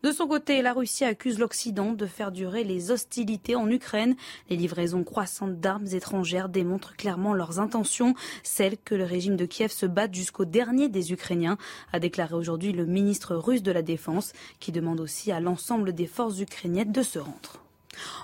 De 0.03 0.11
son 0.11 0.27
côté, 0.27 0.61
la 0.61 0.73
Russie 0.73 1.05
accuse 1.05 1.39
l'Occident 1.39 1.93
de 1.93 2.05
faire 2.05 2.31
durer 2.31 2.63
les 2.63 2.91
hostilités 2.91 3.55
en 3.55 3.69
Ukraine. 3.69 4.15
Les 4.49 4.55
livraisons 4.55 5.03
croissantes 5.03 5.59
d'armes 5.59 5.87
étrangères 5.91 6.49
démontrent 6.49 6.95
clairement 6.95 7.33
leurs 7.33 7.59
intentions, 7.59 8.15
celles 8.43 8.77
que 8.77 8.95
le 8.95 9.03
régime 9.03 9.35
de 9.35 9.45
Kiev 9.45 9.71
se 9.71 9.85
batte 9.85 10.13
jusqu'au 10.13 10.45
dernier 10.45 10.89
des 10.89 11.11
Ukrainiens, 11.11 11.57
a 11.91 11.99
déclaré 11.99 12.35
aujourd'hui 12.35 12.71
le 12.71 12.85
ministre 12.85 13.35
russe 13.35 13.63
de 13.63 13.71
la 13.71 13.81
Défense, 13.81 14.33
qui 14.59 14.71
demande 14.71 14.99
aussi 14.99 15.31
à 15.31 15.39
l'ensemble 15.39 15.93
des 15.93 16.07
forces 16.07 16.39
ukrainiennes 16.39 16.91
de 16.91 17.01
se 17.01 17.19
rendre. 17.19 17.64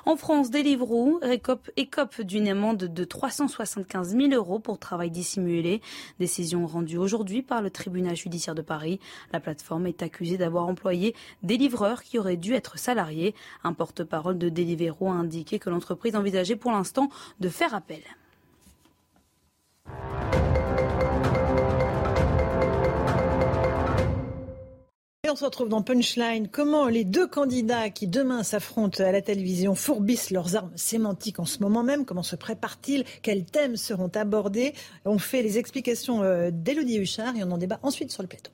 En 0.05 0.15
France, 0.15 0.51
Deliveroo 0.51 1.19
écope 1.77 2.21
d'une 2.21 2.47
amende 2.47 2.85
de 2.85 3.03
375 3.03 4.15
000 4.15 4.33
euros 4.33 4.59
pour 4.59 4.79
travail 4.79 5.11
dissimulé. 5.11 5.81
Décision 6.19 6.65
rendue 6.65 6.97
aujourd'hui 6.97 7.41
par 7.41 7.61
le 7.61 7.69
tribunal 7.69 8.15
judiciaire 8.15 8.55
de 8.55 8.61
Paris. 8.61 8.99
La 9.33 9.39
plateforme 9.39 9.87
est 9.87 10.03
accusée 10.03 10.37
d'avoir 10.37 10.67
employé 10.67 11.15
des 11.43 11.57
livreurs 11.57 12.03
qui 12.03 12.19
auraient 12.19 12.37
dû 12.37 12.53
être 12.53 12.77
salariés. 12.77 13.35
Un 13.63 13.73
porte-parole 13.73 14.37
de 14.37 14.49
Deliveroo 14.49 15.09
a 15.09 15.13
indiqué 15.13 15.59
que 15.59 15.69
l'entreprise 15.69 16.15
envisageait 16.15 16.55
pour 16.55 16.71
l'instant 16.71 17.09
de 17.39 17.49
faire 17.49 17.73
appel. 17.73 18.01
On 25.31 25.35
se 25.35 25.45
retrouve 25.45 25.69
dans 25.69 25.81
Punchline. 25.81 26.49
Comment 26.49 26.87
les 26.87 27.05
deux 27.05 27.25
candidats 27.25 27.89
qui 27.89 28.07
demain 28.07 28.43
s'affrontent 28.43 29.01
à 29.01 29.13
la 29.13 29.21
télévision 29.21 29.75
fourbissent 29.75 30.29
leurs 30.29 30.57
armes 30.57 30.71
sémantiques 30.75 31.39
en 31.39 31.45
ce 31.45 31.59
moment 31.59 31.83
même? 31.83 32.03
Comment 32.03 32.23
se 32.23 32.35
préparent-ils? 32.35 33.05
Quels 33.21 33.45
thèmes 33.45 33.77
seront 33.77 34.09
abordés? 34.09 34.73
On 35.05 35.19
fait 35.19 35.41
les 35.41 35.57
explications 35.57 36.21
euh, 36.21 36.49
d'Élodie 36.51 36.97
Huchard 36.97 37.37
et 37.37 37.43
on 37.45 37.51
en 37.51 37.57
débat 37.57 37.79
ensuite 37.81 38.11
sur 38.11 38.23
le 38.23 38.27
plateau. 38.27 38.51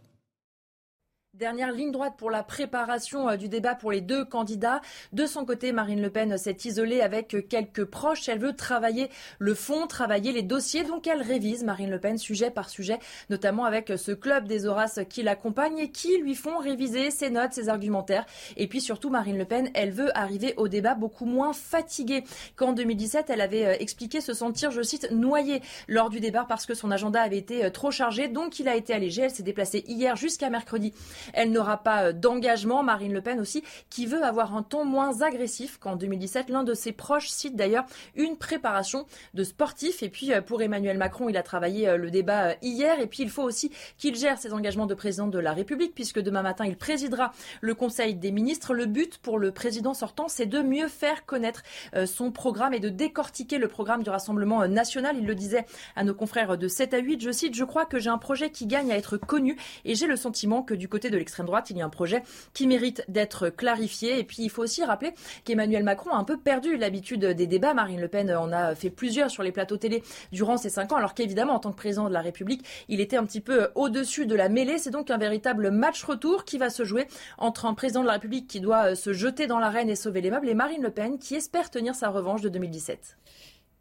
Dernière 1.40 1.72
ligne 1.72 1.92
droite 1.92 2.16
pour 2.18 2.32
la 2.32 2.42
préparation 2.42 3.30
euh, 3.30 3.36
du 3.36 3.48
débat 3.48 3.76
pour 3.76 3.92
les 3.92 4.02
deux 4.02 4.26
candidats. 4.26 4.82
De 5.14 5.28
son 5.28 5.46
côté, 5.46 5.72
Marine 5.72 6.02
Le 6.02 6.10
Pen 6.10 6.36
s'est 6.36 6.58
isolée 6.66 7.02
avec 7.02 7.36
euh, 7.36 7.44
quelques 7.48 7.86
proches. 7.86 8.28
Elle 8.28 8.40
veut 8.40 8.56
travailler 8.56 9.12
le 9.38 9.54
fond, 9.54 9.86
travailler 9.86 10.32
les 10.32 10.42
dossiers. 10.42 10.84
Donc 10.84 11.06
elle 11.06 11.22
révise 11.22 11.64
Marine 11.64 11.92
Le 11.92 12.00
Pen 12.00 12.18
sujet 12.18 12.50
par 12.50 12.70
sujet, 12.70 12.98
notamment 13.30 13.66
avec 13.66 13.92
euh, 13.92 13.98
ce 13.98 14.14
club 14.14 14.48
des 14.48 14.66
Horaces 14.66 15.00
qui 15.10 15.22
l'accompagne 15.22 15.78
et 15.78 15.92
qui 15.92 16.18
lui 16.18 16.34
font 16.34 16.58
réviser 16.58 17.12
ses 17.12 17.30
notes, 17.30 17.54
ses 17.54 17.70
argumentaires. 17.70 18.26
Et 18.56 18.66
puis 18.66 18.82
surtout, 18.82 19.12
Marine 19.12 19.38
Le 19.38 19.46
Pen, 19.46 19.70
elle 19.76 19.92
veut 19.92 20.18
arriver 20.18 20.56
au 20.58 20.68
débat 20.68 20.96
beaucoup 20.96 21.26
moins 21.26 21.54
fatiguée 21.54 22.24
qu'en 22.56 22.74
2017. 22.74 23.30
Elle 23.30 23.42
avait 23.42 23.80
expliqué 23.80 24.22
se 24.22 24.34
sentir, 24.34 24.72
je 24.72 24.82
cite, 24.82 25.12
noyée 25.12 25.62
lors 25.88 26.10
du 26.10 26.20
débat 26.20 26.48
parce 26.50 26.66
que 26.66 26.74
son 26.74 26.90
agenda 26.90 27.22
avait 27.22 27.38
été 27.38 27.70
trop 27.70 27.92
chargé. 27.92 28.28
Donc 28.28 28.60
il 28.60 28.68
a 28.68 28.76
été 28.76 28.92
allégé. 28.92 29.22
Elle 29.22 29.30
s'est 29.30 29.44
déplacée 29.44 29.84
hier 29.88 30.16
jusqu'à 30.16 30.50
mercredi 30.50 30.94
elle 31.34 31.52
n'aura 31.52 31.84
pas 31.84 32.06
euh, 32.06 32.14
d'engagement. 32.14 32.84
Marine 32.84 33.14
Le 33.14 33.22
Pen 33.22 33.40
aussi, 33.40 33.64
qui 33.90 34.06
veut 34.06 34.24
avoir 34.24 34.56
un 34.56 34.64
ton 34.64 34.86
moins 34.86 35.22
agressif 35.22 35.78
qu'en 35.78 35.96
2017. 35.96 36.50
L'un 36.50 36.64
de 36.64 36.74
ses 36.74 36.92
proches 36.92 37.30
cite 37.30 37.56
d'ailleurs 37.56 37.86
une 38.16 38.38
préparation 38.38 39.06
de 39.34 39.44
sportif. 39.44 40.04
Et 40.04 40.10
puis 40.10 40.34
euh, 40.34 40.42
pour 40.42 40.62
Emmanuel 40.62 40.98
Macron, 40.98 41.30
il 41.30 41.38
a 41.38 41.44
travaillé 41.44 41.88
euh, 41.88 41.98
le 41.98 42.12
débat 42.12 42.56
hier. 42.62 43.00
Et 43.00 43.08
puis 43.08 43.24
il 43.24 43.30
faut 43.30 43.44
aussi 43.44 43.72
qu'il 43.98 44.16
gère 44.16 44.38
ses 44.38 44.54
engagements 44.54 44.86
de 44.86 44.96
président 44.96 45.28
de 45.28 45.40
la 45.40 45.54
République, 45.54 45.94
puisque 45.94 46.20
demain 46.20 46.42
matin, 46.42 46.66
il 46.66 46.78
présidera 46.78 47.32
le 47.62 47.76
Conseil 47.76 48.16
des 48.16 48.32
ministres. 48.32 48.74
Le 48.74 48.86
but 48.86 49.18
pour 49.18 49.40
le 49.40 49.52
président 49.52 49.94
sortant, 49.94 50.28
c'est 50.28 50.46
de 50.46 50.62
mieux 50.62 50.88
faire 50.88 51.26
connaître 51.26 51.64
son 52.06 52.32
programme 52.32 52.74
et 52.74 52.80
de 52.80 52.90
décortiquer 52.90 53.58
le 53.58 53.68
programme 53.68 54.04
du 54.04 54.10
Rassemblement 54.10 54.68
national. 54.68 55.16
Il 55.18 55.26
le 55.26 55.36
disait 55.36 55.66
à 55.96 56.04
nos 56.04 56.14
confrères 56.14 56.58
de 56.58 56.68
7 56.68 56.94
à 56.94 57.00
8, 57.00 57.22
je 57.22 57.32
cite, 57.32 57.56
je 57.56 57.64
crois 57.64 57.86
que 57.86 58.00
j'ai 58.00 58.10
un 58.10 58.18
projet 58.18 58.50
qui 58.50 58.68
gagne 58.68 58.92
à 58.92 58.98
être 58.98 59.18
connu 59.18 59.58
et 59.86 59.96
j'ai 59.96 60.08
le 60.08 60.16
sentiment 60.16 60.64
que 60.64 60.74
du 60.74 60.88
côté 60.88 61.10
de 61.10 61.17
l'extrême 61.18 61.46
droite, 61.46 61.70
il 61.70 61.78
y 61.78 61.82
a 61.82 61.86
un 61.86 61.90
projet 61.90 62.24
qui 62.54 62.68
mérite 62.68 63.04
d'être 63.08 63.50
clarifié. 63.50 64.20
Et 64.20 64.24
puis, 64.24 64.44
il 64.44 64.50
faut 64.50 64.64
aussi 64.64 64.84
rappeler 64.84 65.14
qu'Emmanuel 65.44 65.84
Macron 65.84 66.12
a 66.12 66.18
un 66.18 66.24
peu 66.24 66.38
perdu 66.38 66.78
l'habitude 66.78 67.26
des 67.26 67.48
débats. 67.48 67.74
Marine 67.74 68.02
Le 68.02 68.08
Pen 68.08 68.32
en 68.32 68.52
a 68.52 68.76
fait 68.76 68.90
plusieurs 68.90 69.30
sur 69.30 69.44
les 69.44 69.52
plateaux 69.52 69.78
télé 69.78 70.04
durant 70.32 70.58
ces 70.58 70.70
cinq 70.70 70.92
ans, 70.92 70.98
alors 70.98 71.14
qu'évidemment, 71.14 71.54
en 71.54 71.60
tant 71.60 71.72
que 71.72 71.78
président 71.78 72.08
de 72.08 72.14
la 72.14 72.22
République, 72.22 72.66
il 72.90 73.02
était 73.02 73.18
un 73.18 73.26
petit 73.26 73.42
peu 73.42 73.70
au-dessus 73.76 74.26
de 74.26 74.36
la 74.36 74.50
mêlée. 74.50 74.78
C'est 74.78 74.92
donc 74.92 75.12
un 75.12 75.18
véritable 75.18 75.72
match 75.72 76.04
retour 76.04 76.46
qui 76.46 76.58
va 76.58 76.70
se 76.70 76.84
jouer 76.84 77.08
entre 77.38 77.66
un 77.66 77.74
président 77.74 78.02
de 78.02 78.08
la 78.08 78.14
République 78.14 78.48
qui 78.48 78.60
doit 78.60 78.96
se 78.96 79.14
jeter 79.14 79.48
dans 79.48 79.60
l'arène 79.60 79.90
et 79.90 79.96
sauver 79.96 80.22
les 80.22 80.32
meubles 80.32 80.50
et 80.50 80.54
Marine 80.54 80.82
Le 80.82 80.92
Pen 80.92 81.18
qui 81.18 81.36
espère 81.36 81.70
tenir 81.70 81.96
sa 81.96 82.10
revanche 82.10 82.42
de 82.42 82.50
2017. 82.50 83.18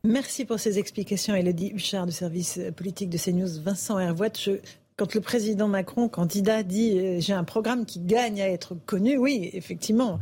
Merci 0.05 0.45
pour 0.45 0.61
ces 0.61 0.79
explications, 0.79 1.35
Elodie 1.35 1.73
Huchard 1.75 2.07
du 2.07 2.13
service 2.13 2.61
politique 2.77 3.11
de 3.11 3.19
CNews. 3.19 3.61
Vincent 3.63 3.99
Hervouet, 3.99 4.31
je 4.39 4.53
quand 4.97 5.15
le 5.15 5.21
président 5.21 5.69
Macron, 5.69 6.09
candidat, 6.09 6.63
dit 6.63 6.99
euh, 6.99 7.21
j'ai 7.21 7.33
un 7.33 7.45
programme 7.45 7.85
qui 7.85 8.01
gagne 8.01 8.41
à 8.41 8.49
être 8.49 8.75
connu, 8.87 9.19
oui, 9.19 9.51
effectivement, 9.53 10.19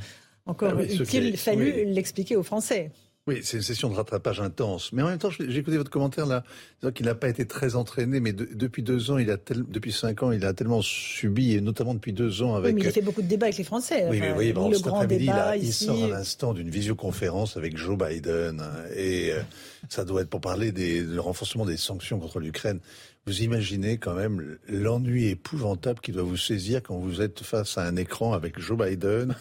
encore 0.46 0.74
ah 0.78 0.82
il 0.82 1.36
fallu 1.36 1.84
l'expliquer 1.84 2.36
aux 2.36 2.42
Français. 2.42 2.90
Oui, 3.26 3.40
c'est 3.42 3.56
une 3.56 3.62
session 3.62 3.88
de 3.88 3.94
rattrapage 3.94 4.42
intense. 4.42 4.92
Mais 4.92 5.00
en 5.00 5.08
même 5.08 5.18
temps, 5.18 5.30
j'ai 5.30 5.56
écouté 5.56 5.78
votre 5.78 5.90
commentaire 5.90 6.26
là, 6.26 6.44
qu'il 6.94 7.06
n'a 7.06 7.14
pas 7.14 7.30
été 7.30 7.46
très 7.46 7.74
entraîné, 7.74 8.20
mais 8.20 8.34
depuis 8.34 8.82
deux 8.82 9.10
ans, 9.10 9.16
il 9.16 9.30
a 9.30 9.38
depuis 9.48 9.92
cinq 9.92 10.22
ans, 10.22 10.30
il 10.30 10.44
a 10.44 10.52
tellement 10.52 10.82
subi, 10.82 11.54
et 11.54 11.62
notamment 11.62 11.94
depuis 11.94 12.12
deux 12.12 12.42
ans 12.42 12.54
avec. 12.54 12.74
Oui, 12.74 12.80
mais 12.80 12.82
il 12.82 12.88
a 12.88 12.92
fait 12.92 13.00
beaucoup 13.00 13.22
de 13.22 13.26
débats 13.26 13.46
avec 13.46 13.56
les 13.56 13.64
Français. 13.64 14.06
Oui, 14.10 14.20
mais 14.20 14.32
oui, 14.32 14.52
bon, 14.52 14.68
le 14.68 14.78
grand 14.78 15.06
débat 15.06 15.56
il, 15.56 15.64
il 15.64 15.72
sort 15.72 16.04
à 16.04 16.08
l'instant 16.08 16.52
d'une 16.52 16.68
visioconférence 16.68 17.56
avec 17.56 17.78
Joe 17.78 17.96
Biden, 17.96 18.62
et 18.94 19.32
euh, 19.32 19.40
ça 19.88 20.04
doit 20.04 20.20
être 20.20 20.28
pour 20.28 20.42
parler 20.42 20.70
des, 20.70 21.02
du 21.02 21.18
renforcement 21.18 21.64
des 21.64 21.78
sanctions 21.78 22.18
contre 22.18 22.40
l'Ukraine. 22.40 22.80
Vous 23.26 23.40
imaginez 23.40 23.96
quand 23.96 24.12
même 24.12 24.58
l'ennui 24.68 25.28
épouvantable 25.28 26.00
qui 26.00 26.12
doit 26.12 26.24
vous 26.24 26.36
saisir 26.36 26.82
quand 26.82 26.98
vous 26.98 27.22
êtes 27.22 27.40
face 27.40 27.78
à 27.78 27.86
un 27.86 27.96
écran 27.96 28.34
avec 28.34 28.58
Joe 28.58 28.76
Biden, 28.76 29.34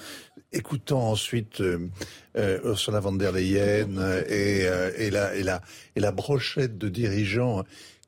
écoutant 0.54 1.12
ensuite 1.12 1.62
euh, 1.62 1.90
euh, 2.38 2.60
Ursula 2.64 3.00
von 3.00 3.14
der 3.14 3.32
Leyen 3.32 3.98
et, 4.28 4.66
euh, 4.66 4.92
et, 4.98 5.10
la, 5.10 5.36
et, 5.36 5.44
la, 5.44 5.62
et 5.96 6.00
la 6.00 6.12
brochette 6.12 6.78
de 6.78 6.90
dirigeants 6.90 7.64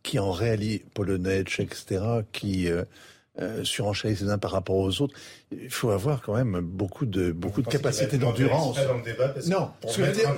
qui 0.06 0.20
en 0.20 0.32
réalité, 0.32 0.86
polonais, 0.94 1.40
etc., 1.40 2.02
qui 2.32 2.70
euh, 2.70 2.84
euh, 3.42 3.64
surenchérissent 3.64 4.22
les 4.22 4.30
uns 4.30 4.38
par 4.38 4.52
rapport 4.52 4.78
aux 4.78 5.02
autres. 5.02 5.16
Il 5.52 5.72
faut 5.72 5.90
avoir 5.90 6.22
quand 6.22 6.36
même 6.36 6.62
beaucoup 6.62 7.08
de, 7.08 7.32
beaucoup 7.32 7.64
de 7.64 7.68
capacité 7.68 8.18
d'endurance. 8.18 8.78
Non, 9.48 9.72
ce 9.88 9.98
que, 9.98 10.12
dire, 10.14 10.30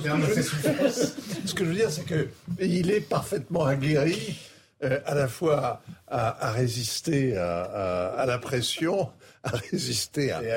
ce 1.46 1.54
que 1.54 1.66
je 1.66 1.70
veux 1.70 1.76
dire, 1.76 1.92
c'est 1.92 2.06
que 2.06 2.30
il 2.62 2.90
est 2.90 3.02
parfaitement 3.02 3.66
aguerri 3.66 4.40
euh, 4.84 5.00
à 5.06 5.16
la 5.16 5.28
fois 5.28 5.82
à, 6.08 6.52
résister 6.52 7.36
à, 7.36 8.24
la 8.26 8.38
pression, 8.38 9.10
à 9.44 9.50
résister 9.72 10.32
à, 10.32 10.42
Et 10.42 10.52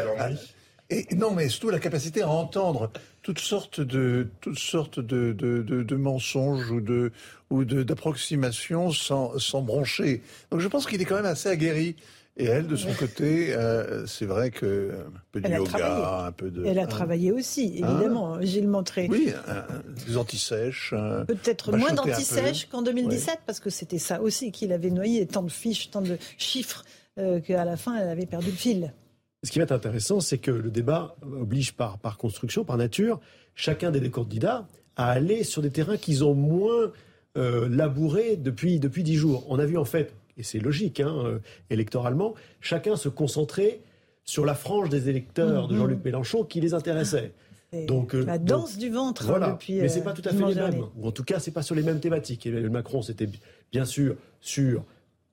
non, 1.17 1.33
mais 1.33 1.49
surtout 1.49 1.71
la 1.71 1.79
capacité 1.79 2.23
à 2.23 2.29
entendre 2.29 2.91
toutes 3.23 3.39
sortes 3.39 3.81
de 3.81 4.29
toutes 4.41 4.59
sortes 4.59 5.01
de, 5.01 5.33
de, 5.33 5.63
de, 5.63 5.97
mensonges 5.97 6.71
ou 6.71 6.81
de 6.81 7.13
ou 7.51 7.65
d'approximations 7.65 8.91
sans, 8.91 9.39
sans 9.39 9.63
broncher. 9.63 10.23
Donc 10.51 10.61
je 10.61 10.69
pense 10.69 10.87
qu'il 10.87 11.01
est 11.01 11.05
quand 11.05 11.17
même 11.17 11.27
assez 11.27 11.49
aguerri. 11.49 11.97
Et 12.37 12.45
elle, 12.45 12.69
de 12.69 12.77
son 12.77 12.95
côté, 12.95 13.53
euh, 13.53 14.07
c'est 14.07 14.25
vrai 14.25 14.51
que 14.51 14.93
un 14.93 15.21
peu 15.31 15.41
de 15.41 15.49
yoga, 15.49 16.27
un 16.27 16.33
peu 16.33 16.51
de. 16.51 16.65
Elle 16.65 16.79
a 16.79 16.85
hein. 16.85 16.87
travaillé 16.87 17.33
aussi, 17.33 17.81
hein 17.83 17.89
évidemment, 17.91 18.41
Gilles 18.41 18.69
Montré. 18.69 19.09
Oui, 19.11 19.33
des 20.07 20.17
antisèches. 20.17 20.95
Peut-être 21.27 21.77
moins 21.77 21.93
d'antisèches 21.93 22.67
qu'en 22.71 22.83
2017, 22.83 23.41
parce 23.47 23.61
que 23.61 23.69
c'était 23.69 23.99
ça 23.99 24.23
aussi 24.23 24.53
qu'il 24.53 24.73
avait 24.73 24.91
noyé, 24.91 25.27
tant 25.27 25.43
de 25.43 25.51
fiches, 25.51 25.91
tant 25.91 26.01
de 26.01 26.17
chiffres, 26.39 26.85
euh, 27.19 27.41
qu'à 27.41 27.65
la 27.65 27.77
fin, 27.77 27.97
elle 27.97 28.09
avait 28.09 28.27
perdu 28.27 28.47
le 28.47 28.57
fil. 28.57 28.93
Ce 29.43 29.51
qui 29.51 29.59
va 29.59 29.63
être 29.63 29.73
intéressant, 29.73 30.21
c'est 30.21 30.39
que 30.39 30.51
le 30.51 30.71
débat 30.71 31.17
oblige 31.23 31.73
par, 31.73 31.99
par 31.99 32.19
construction, 32.19 32.65
par 32.65 32.77
nature, 32.77 33.21
chacun 33.55 33.91
des 33.91 34.01
deux 34.01 34.11
candidats 34.11 34.69
à 34.97 35.11
aller 35.11 35.45
sur 35.45 35.63
des 35.63 35.71
terrains 35.71 35.97
qu'ils 35.97 36.25
ont 36.25 36.35
moins 36.35 36.93
euh, 37.39 37.69
labourés 37.69 38.37
depuis 38.37 38.81
depuis 38.81 39.03
dix 39.03 39.17
jours. 39.17 39.47
On 39.49 39.59
a 39.59 39.65
vu 39.65 39.79
en 39.79 39.87
fait, 39.87 40.15
et 40.37 40.43
c'est 40.43 40.59
logique, 40.59 41.01
hein, 41.01 41.15
euh, 41.25 41.39
électoralement, 41.71 42.35
chacun 42.61 42.97
se 42.97 43.09
concentrer 43.09 43.81
sur 44.25 44.45
la 44.45 44.55
frange 44.55 44.91
des 44.91 45.09
électeurs 45.09 45.69
de 45.69 45.75
mm-hmm. 45.75 45.79
Jean-Luc 45.79 46.05
Mélenchon 46.05 46.45
qui 46.45 46.61
les 46.61 46.75
intéressait. 46.75 47.33
Donc, 47.87 48.15
euh, 48.15 48.25
la 48.25 48.39
danse 48.39 48.79
du 48.79 48.91
ventre 48.91 49.23
hein, 49.23 49.29
voilà. 49.29 49.53
depuis. 49.53 49.81
Mais 49.81 49.89
c'est 49.89 50.03
pas 50.03 50.13
tout 50.13 50.23
à 50.25 50.33
fait 50.33 50.45
les 50.45 50.55
mêmes. 50.55 50.85
Ou 50.97 51.07
en 51.07 51.13
tout 51.13 51.25
cas, 51.25 51.39
c'est 51.39 51.53
pas 51.53 51.63
sur 51.63 51.75
les 51.75 51.83
mêmes 51.83 52.01
thématiques. 52.01 52.45
Et 52.47 52.69
Macron, 52.69 53.01
c'était 53.01 53.29
bien 53.71 53.85
sûr 53.85 54.17
sur 54.41 54.85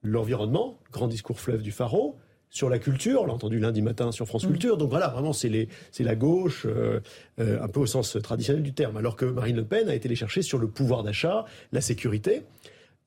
l'environnement, 0.02 0.78
grand 0.92 1.08
discours 1.08 1.40
fleuve 1.40 1.62
du 1.62 1.72
Pharaon, 1.72 2.14
sur 2.50 2.68
la 2.68 2.78
culture, 2.78 3.22
on 3.22 3.26
l'a 3.26 3.34
entendu 3.34 3.58
lundi 3.58 3.82
matin 3.82 4.10
sur 4.12 4.26
France 4.26 4.44
mm. 4.44 4.48
Culture. 4.48 4.76
Donc 4.76 4.90
voilà, 4.90 5.08
vraiment, 5.08 5.32
c'est 5.32 5.68
la 6.00 6.14
gauche, 6.14 6.66
euh, 6.66 7.00
euh, 7.40 7.62
un 7.62 7.68
peu 7.68 7.80
au 7.80 7.86
sens 7.86 8.16
traditionnel 8.22 8.62
du 8.62 8.72
terme. 8.72 8.96
Alors 8.96 9.16
que 9.16 9.26
Marine 9.26 9.56
Le 9.56 9.64
Pen 9.64 9.88
a 9.88 9.94
été 9.94 10.08
les 10.08 10.16
chercher 10.16 10.42
sur 10.42 10.58
le 10.58 10.68
pouvoir 10.68 11.02
d'achat, 11.02 11.44
la 11.72 11.80
sécurité. 11.80 12.42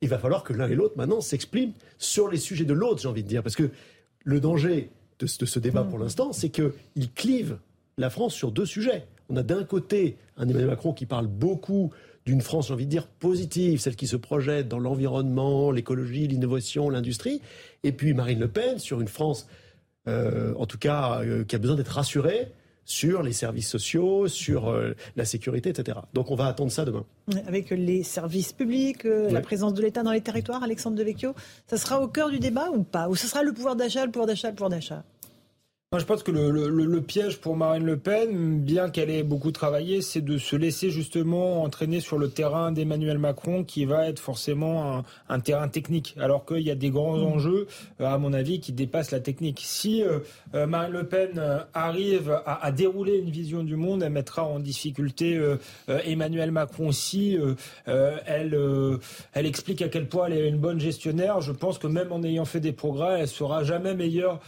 Il 0.02 0.10
va 0.10 0.18
falloir 0.18 0.44
que 0.44 0.54
l'un 0.54 0.68
et 0.68 0.76
l'autre, 0.76 0.96
maintenant, 0.98 1.22
s'expriment 1.22 1.74
sur 1.98 2.28
les 2.28 2.38
sujets 2.38 2.66
de 2.66 2.74
l'autre, 2.74 3.02
j'ai 3.02 3.08
envie 3.08 3.24
de 3.24 3.28
dire. 3.28 3.44
Parce 3.44 3.56
que 3.56 3.70
le 4.24 4.40
danger 4.40 4.90
de, 5.20 5.28
ce 5.28 5.60
débat, 5.60 5.84
mm. 5.84 5.90
pour 5.90 6.00
l'instant, 6.00 6.34
c'est 6.34 6.50
qu'il 6.50 7.12
clive 7.16 7.58
la 7.98 8.10
France 8.10 8.34
sur 8.34 8.52
deux 8.52 8.66
sujets. 8.66 9.06
On 9.30 9.38
a 9.38 9.44
d'un 9.44 9.64
côté 9.64 10.18
un 10.38 10.48
Emmanuel 10.48 10.68
Macron 10.68 10.94
qui 10.94 11.06
parle 11.06 11.28
beaucoup 11.28 11.92
d'une 12.26 12.42
France, 12.42 12.68
j'ai 12.68 12.74
envie 12.74 12.86
de 12.86 12.92
dire, 12.92 13.08
positive, 13.08 13.80
celle 13.80 13.96
qui 13.96 14.08
se 14.08 14.16
projette 14.16 14.68
dans 14.68 14.80
l'environnement, 14.80 15.72
l'écologie, 15.72 16.28
l'innovation, 16.28 16.90
l'industrie, 16.90 17.42
et 17.84 17.92
puis 17.92 18.14
Marine 18.14 18.40
Le 18.40 18.48
Pen 18.48 18.80
sur 18.80 19.02
une 19.02 19.08
France, 19.08 19.48
euh, 20.08 20.54
en 20.58 20.66
tout 20.66 20.78
cas, 20.78 21.22
euh, 21.22 21.44
qui 21.44 21.56
a 21.56 21.60
besoin 21.60 21.76
d'être 21.76 21.90
rassurée 21.90 22.52
sur 22.86 23.24
les 23.24 23.32
services 23.32 23.70
sociaux, 23.70 24.28
sur 24.28 24.70
euh, 24.70 24.94
la 25.16 25.26
sécurité, 25.26 25.70
etc. 25.70 26.00
Donc 26.14 26.32
on 26.32 26.36
va 26.36 26.48
attendre 26.48 26.72
ça 26.72 26.84
demain. 26.84 27.06
Avec 27.48 27.70
les 27.70 28.04
services 28.04 28.54
publics, 28.54 29.04
la 29.04 29.42
présence 29.42 29.74
de 29.74 29.82
l'État 29.82 30.04
dans 30.04 30.12
les 30.12 30.22
territoires, 30.22 30.64
Alexandre 30.64 30.98
Devecchio, 30.98 31.34
ça 31.68 31.78
sera 31.78 32.02
au 32.02 32.08
cœur 32.08 32.30
du 32.30 32.40
débat 32.40 32.70
ou 32.72 32.84
pas? 32.84 33.08
Ou 33.08 33.16
ce 33.16 33.28
sera 33.28 33.44
le 33.44 33.54
pouvoir 33.54 33.76
d'achat, 33.76 34.06
le 34.06 34.12
pouvoir 34.12 34.28
d'achat, 34.28 34.50
le 34.50 34.56
pouvoir 34.56 34.72
d'achat? 34.72 35.04
Je 36.00 36.06
pense 36.06 36.24
que 36.24 36.32
le, 36.32 37.02
piège 37.02 37.42
pour 37.42 37.58
Marine 37.58 37.84
Le 37.84 37.98
Pen, 37.98 38.62
bien 38.62 38.90
qu'elle 38.90 39.10
ait 39.10 39.24
beaucoup 39.24 39.52
travaillé, 39.52 40.02
c'est 40.02 40.22
de 40.22 40.38
se 40.38 40.56
laisser 40.56 40.90
justement 40.90 41.64
entraîner 41.64 42.00
sur 42.00 42.18
le 42.18 42.30
terrain 42.30 42.72
d'Emmanuel 42.72 43.18
Macron, 43.18 43.66
qui 43.66 43.84
va 43.84 44.08
être 44.08 44.20
forcément 44.20 45.04
un, 45.28 45.40
terrain 45.42 45.68
technique, 45.68 46.16
alors 46.18 46.46
qu'il 46.46 46.62
y 46.62 46.72
a 46.72 46.76
des 46.76 46.92
grands 46.92 47.18
mmh. 47.18 47.34
enjeux, 47.34 47.68
euh, 48.00 48.06
à 48.06 48.18
mon 48.18 48.32
avis, 48.32 48.62
qui 48.62 48.72
dépassent 48.72 49.12
la 49.12 49.20
technique. 49.20 49.60
Si 49.66 50.02
euh, 50.02 50.20
euh, 50.56 50.66
Marine 50.66 50.94
Le 50.94 51.04
Pen 51.04 51.42
arrive 51.74 52.40
à, 52.46 52.72
dérouler 52.72 53.18
une 53.18 53.30
vision 53.30 53.62
du 53.62 53.76
monde, 53.76 54.02
elle 54.02 54.14
mettra 54.14 54.46
en 54.46 54.60
difficulté 54.60 55.42
Emmanuel 55.90 56.52
Macron. 56.52 56.94
Si 56.94 57.38
elle, 57.86 58.58
elle 59.34 59.46
explique 59.46 59.82
à 59.82 59.90
quel 59.90 60.08
point 60.08 60.28
elle 60.28 60.38
est 60.38 60.48
une 60.48 60.58
bonne 60.58 60.80
gestionnaire, 60.80 61.42
je 61.42 61.52
pense 61.52 61.78
que 61.80 61.88
même 61.88 62.14
en 62.14 62.24
ayant 62.24 62.46
fait 62.46 62.62
des 62.62 62.72
progrès, 62.72 63.20
elle 63.20 63.28
sera 63.28 63.66
jamais 63.66 63.94
meilleure 63.94 64.40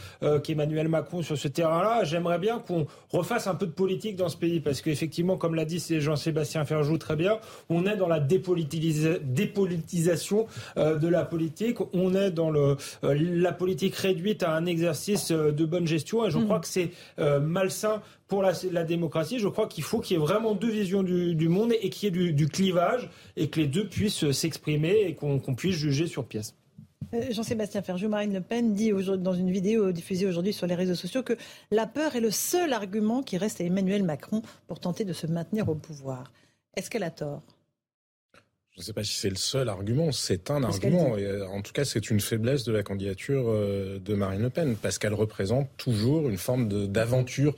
qu'Emmanuel 0.43 0.87
Macron 0.87 1.21
sur 1.21 1.32
ce 1.35 1.47
terrain-là, 1.47 2.03
j'aimerais 2.03 2.39
bien 2.39 2.60
qu'on 2.60 2.88
refasse 3.11 3.47
un 3.47 3.55
peu 3.55 3.65
de 3.65 3.72
politique 3.72 4.15
dans 4.15 4.30
ce 4.30 4.38
pays, 4.38 4.60
parce 4.60 4.81
qu'effectivement, 4.81 5.38
comme 5.38 5.55
l'a 5.55 5.65
dit 5.65 5.84
Jean-Sébastien 5.99 6.65
Ferjou 6.65 6.97
très 6.97 7.15
bien, 7.15 7.39
on 7.69 7.85
est 7.85 7.95
dans 7.95 8.07
la 8.07 8.19
dépolitisation 8.19 10.47
euh, 10.77 10.97
de 10.97 11.07
la 11.07 11.26
politique, 11.26 11.77
on 11.93 12.15
est 12.15 12.31
dans 12.31 12.49
le, 12.49 12.77
euh, 13.03 13.18
la 13.19 13.51
politique 13.51 13.95
réduite 13.95 14.41
à 14.43 14.55
un 14.55 14.65
exercice 14.65 15.31
euh, 15.31 15.51
de 15.51 15.65
bonne 15.65 15.88
gestion, 15.88 16.26
et 16.26 16.31
je 16.31 16.38
mmh. 16.38 16.45
crois 16.45 16.60
que 16.60 16.68
c'est 16.68 16.91
malsain 17.41 18.01
pour 18.27 18.43
la, 18.43 18.53
démocratie. 18.84 19.39
Je 19.39 19.47
crois 19.47 19.68
qu'il 19.68 19.84
faut 19.84 19.99
qu'il 19.99 20.18
y 20.18 20.19
ait 20.19 20.23
vraiment 20.23 20.55
deux 20.55 20.69
visions 20.69 21.03
du, 21.03 21.49
monde 21.49 21.73
et 21.81 21.89
qu'il 21.89 22.15
y 22.15 22.27
ait 22.27 22.31
du, 22.31 22.47
clivage 22.47 23.10
et 23.38 23.49
que 23.49 23.60
les 23.60 23.68
deux 23.68 23.88
puissent 23.88 24.31
s'exprimer 24.31 25.05
et 25.07 25.15
qu'on 25.15 25.39
puisse 25.55 25.76
juger 25.76 26.07
sur 26.07 26.26
pièce. 26.26 26.55
Euh, 27.14 27.31
Jean-Sébastien 27.31 27.81
Ferjou, 27.81 28.10
Marine 28.10 28.34
Le 28.34 28.41
Pen 28.41 28.73
dit 28.73 28.91
dans 28.91 29.34
une 29.34 29.52
vidéo 29.52 29.91
diffusée 29.91 30.26
aujourd'hui 30.26 30.53
sur 30.53 30.68
les 30.68 30.76
réseaux 30.76 30.95
sociaux 30.95 31.23
que 31.23 31.34
la 31.72 31.85
peur 31.85 32.15
est 32.15 32.22
le 32.22 32.31
seul 32.31 32.73
argument 32.73 33.22
qui 33.23 33.38
reste 33.38 33.61
à 33.61 33.64
Emmanuel 33.64 34.03
Macron 34.03 34.41
pour 34.68 34.80
tenter 34.80 35.06
de 35.06 35.14
se 35.14 35.27
maintenir 35.27 35.69
au 35.69 35.76
pouvoir. 35.76 36.31
Est-ce 36.76 36.90
qu'elle 36.90 37.03
a 37.03 37.11
tort? 37.11 37.44
Je 38.72 38.81
ne 38.81 38.85
sais 38.85 38.94
pas 38.94 39.03
si 39.03 39.14
c'est 39.14 39.30
le 39.30 39.35
seul 39.35 39.69
argument, 39.69 40.11
c'est 40.11 40.49
un 40.49 40.64
argument. 40.64 41.15
Et 41.15 41.26
euh, 41.26 41.48
en 41.48 41.61
tout 41.61 41.73
cas, 41.73 41.85
c'est 41.85 42.10
une 42.10 42.19
faiblesse 42.19 42.64
de 42.64 42.72
la 42.72 42.81
candidature 42.81 43.45
euh, 43.48 43.99
de 43.99 44.15
Marine 44.15 44.41
Le 44.41 44.49
Pen, 44.49 44.76
parce 44.76 44.98
qu'elle 44.98 45.14
représente 45.14 45.69
toujours 45.77 46.27
une 46.27 46.40
forme 46.40 46.88
d'aventure 46.88 47.56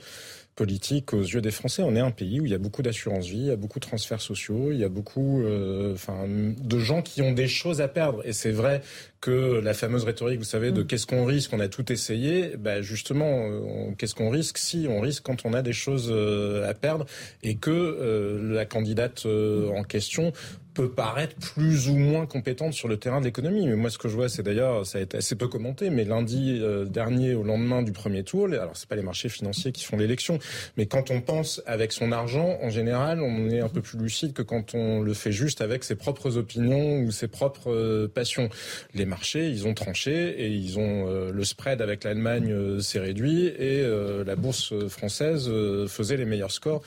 politique 0.56 1.12
aux 1.12 1.20
yeux 1.20 1.42
des 1.42 1.50
Français. 1.50 1.82
On 1.82 1.94
est 1.94 2.00
un 2.00 2.10
pays 2.10 2.40
où 2.40 2.46
il 2.46 2.50
y 2.50 2.54
a 2.54 2.58
beaucoup 2.58 2.82
d'assurance 2.82 3.26
vie, 3.26 3.38
il 3.38 3.46
y 3.46 3.50
a 3.50 3.56
beaucoup 3.56 3.78
de 3.78 3.86
transferts 3.86 4.22
sociaux, 4.22 4.72
il 4.72 4.78
y 4.78 4.84
a 4.84 4.88
beaucoup 4.88 5.42
euh, 5.42 5.92
enfin, 5.92 6.26
de 6.26 6.78
gens 6.78 7.02
qui 7.02 7.20
ont 7.20 7.32
des 7.32 7.46
choses 7.46 7.82
à 7.82 7.88
perdre. 7.88 8.22
Et 8.24 8.32
c'est 8.32 8.52
vrai 8.52 8.80
que 9.20 9.60
la 9.62 9.74
fameuse 9.74 10.04
rhétorique, 10.04 10.38
vous 10.38 10.44
savez, 10.44 10.72
de 10.72 10.82
mm. 10.82 10.86
qu'est-ce 10.86 11.06
qu'on 11.06 11.26
risque, 11.26 11.52
on 11.52 11.60
a 11.60 11.68
tout 11.68 11.92
essayé, 11.92 12.56
bah 12.58 12.80
justement, 12.80 13.48
euh, 13.50 13.90
qu'est-ce 13.98 14.14
qu'on 14.14 14.30
risque 14.30 14.56
Si, 14.56 14.86
on 14.88 15.00
risque 15.00 15.22
quand 15.24 15.44
on 15.44 15.52
a 15.52 15.60
des 15.60 15.74
choses 15.74 16.08
euh, 16.10 16.68
à 16.68 16.72
perdre 16.72 17.04
et 17.42 17.56
que 17.56 18.40
la 18.50 18.64
candidate 18.64 19.26
en 19.26 19.82
question 19.82 20.32
peut 20.76 20.90
paraître 20.90 21.34
plus 21.54 21.88
ou 21.88 21.96
moins 21.96 22.26
compétente 22.26 22.74
sur 22.74 22.86
le 22.86 22.98
terrain 22.98 23.20
de 23.20 23.24
l'économie. 23.24 23.66
Mais 23.66 23.76
moi, 23.76 23.88
ce 23.88 23.96
que 23.96 24.08
je 24.08 24.14
vois, 24.14 24.28
c'est 24.28 24.42
d'ailleurs, 24.42 24.84
ça 24.84 24.98
a 24.98 25.00
été 25.00 25.16
assez 25.16 25.34
peu 25.34 25.48
commenté, 25.48 25.88
mais 25.88 26.04
lundi 26.04 26.58
euh, 26.60 26.84
dernier, 26.84 27.32
au 27.34 27.42
lendemain 27.42 27.82
du 27.82 27.92
premier 27.92 28.24
tour, 28.24 28.46
alors 28.46 28.76
c'est 28.76 28.88
pas 28.88 28.94
les 28.96 29.02
marchés 29.02 29.30
financiers 29.30 29.72
qui 29.72 29.84
font 29.84 29.96
l'élection, 29.96 30.38
mais 30.76 30.84
quand 30.84 31.10
on 31.10 31.22
pense 31.22 31.62
avec 31.66 31.92
son 31.92 32.12
argent, 32.12 32.58
en 32.60 32.68
général, 32.68 33.22
on 33.22 33.48
est 33.48 33.60
un 33.60 33.70
peu 33.70 33.80
plus 33.80 33.98
lucide 33.98 34.34
que 34.34 34.42
quand 34.42 34.74
on 34.74 35.00
le 35.00 35.14
fait 35.14 35.32
juste 35.32 35.62
avec 35.62 35.82
ses 35.82 35.94
propres 35.94 36.36
opinions 36.36 36.98
ou 37.00 37.10
ses 37.10 37.28
propres 37.28 37.72
euh, 37.72 38.06
passions. 38.06 38.50
Les 38.94 39.06
marchés, 39.06 39.48
ils 39.48 39.66
ont 39.66 39.72
tranché 39.72 40.12
et 40.12 40.48
ils 40.48 40.78
ont 40.78 41.08
euh, 41.08 41.32
le 41.32 41.44
spread 41.44 41.80
avec 41.80 42.04
l'Allemagne 42.04 42.80
s'est 42.80 43.00
réduit 43.00 43.46
et 43.46 43.82
la 44.26 44.36
bourse 44.36 44.74
française 44.88 45.50
faisait 45.88 46.16
les 46.16 46.24
meilleurs 46.24 46.50
scores 46.50 46.82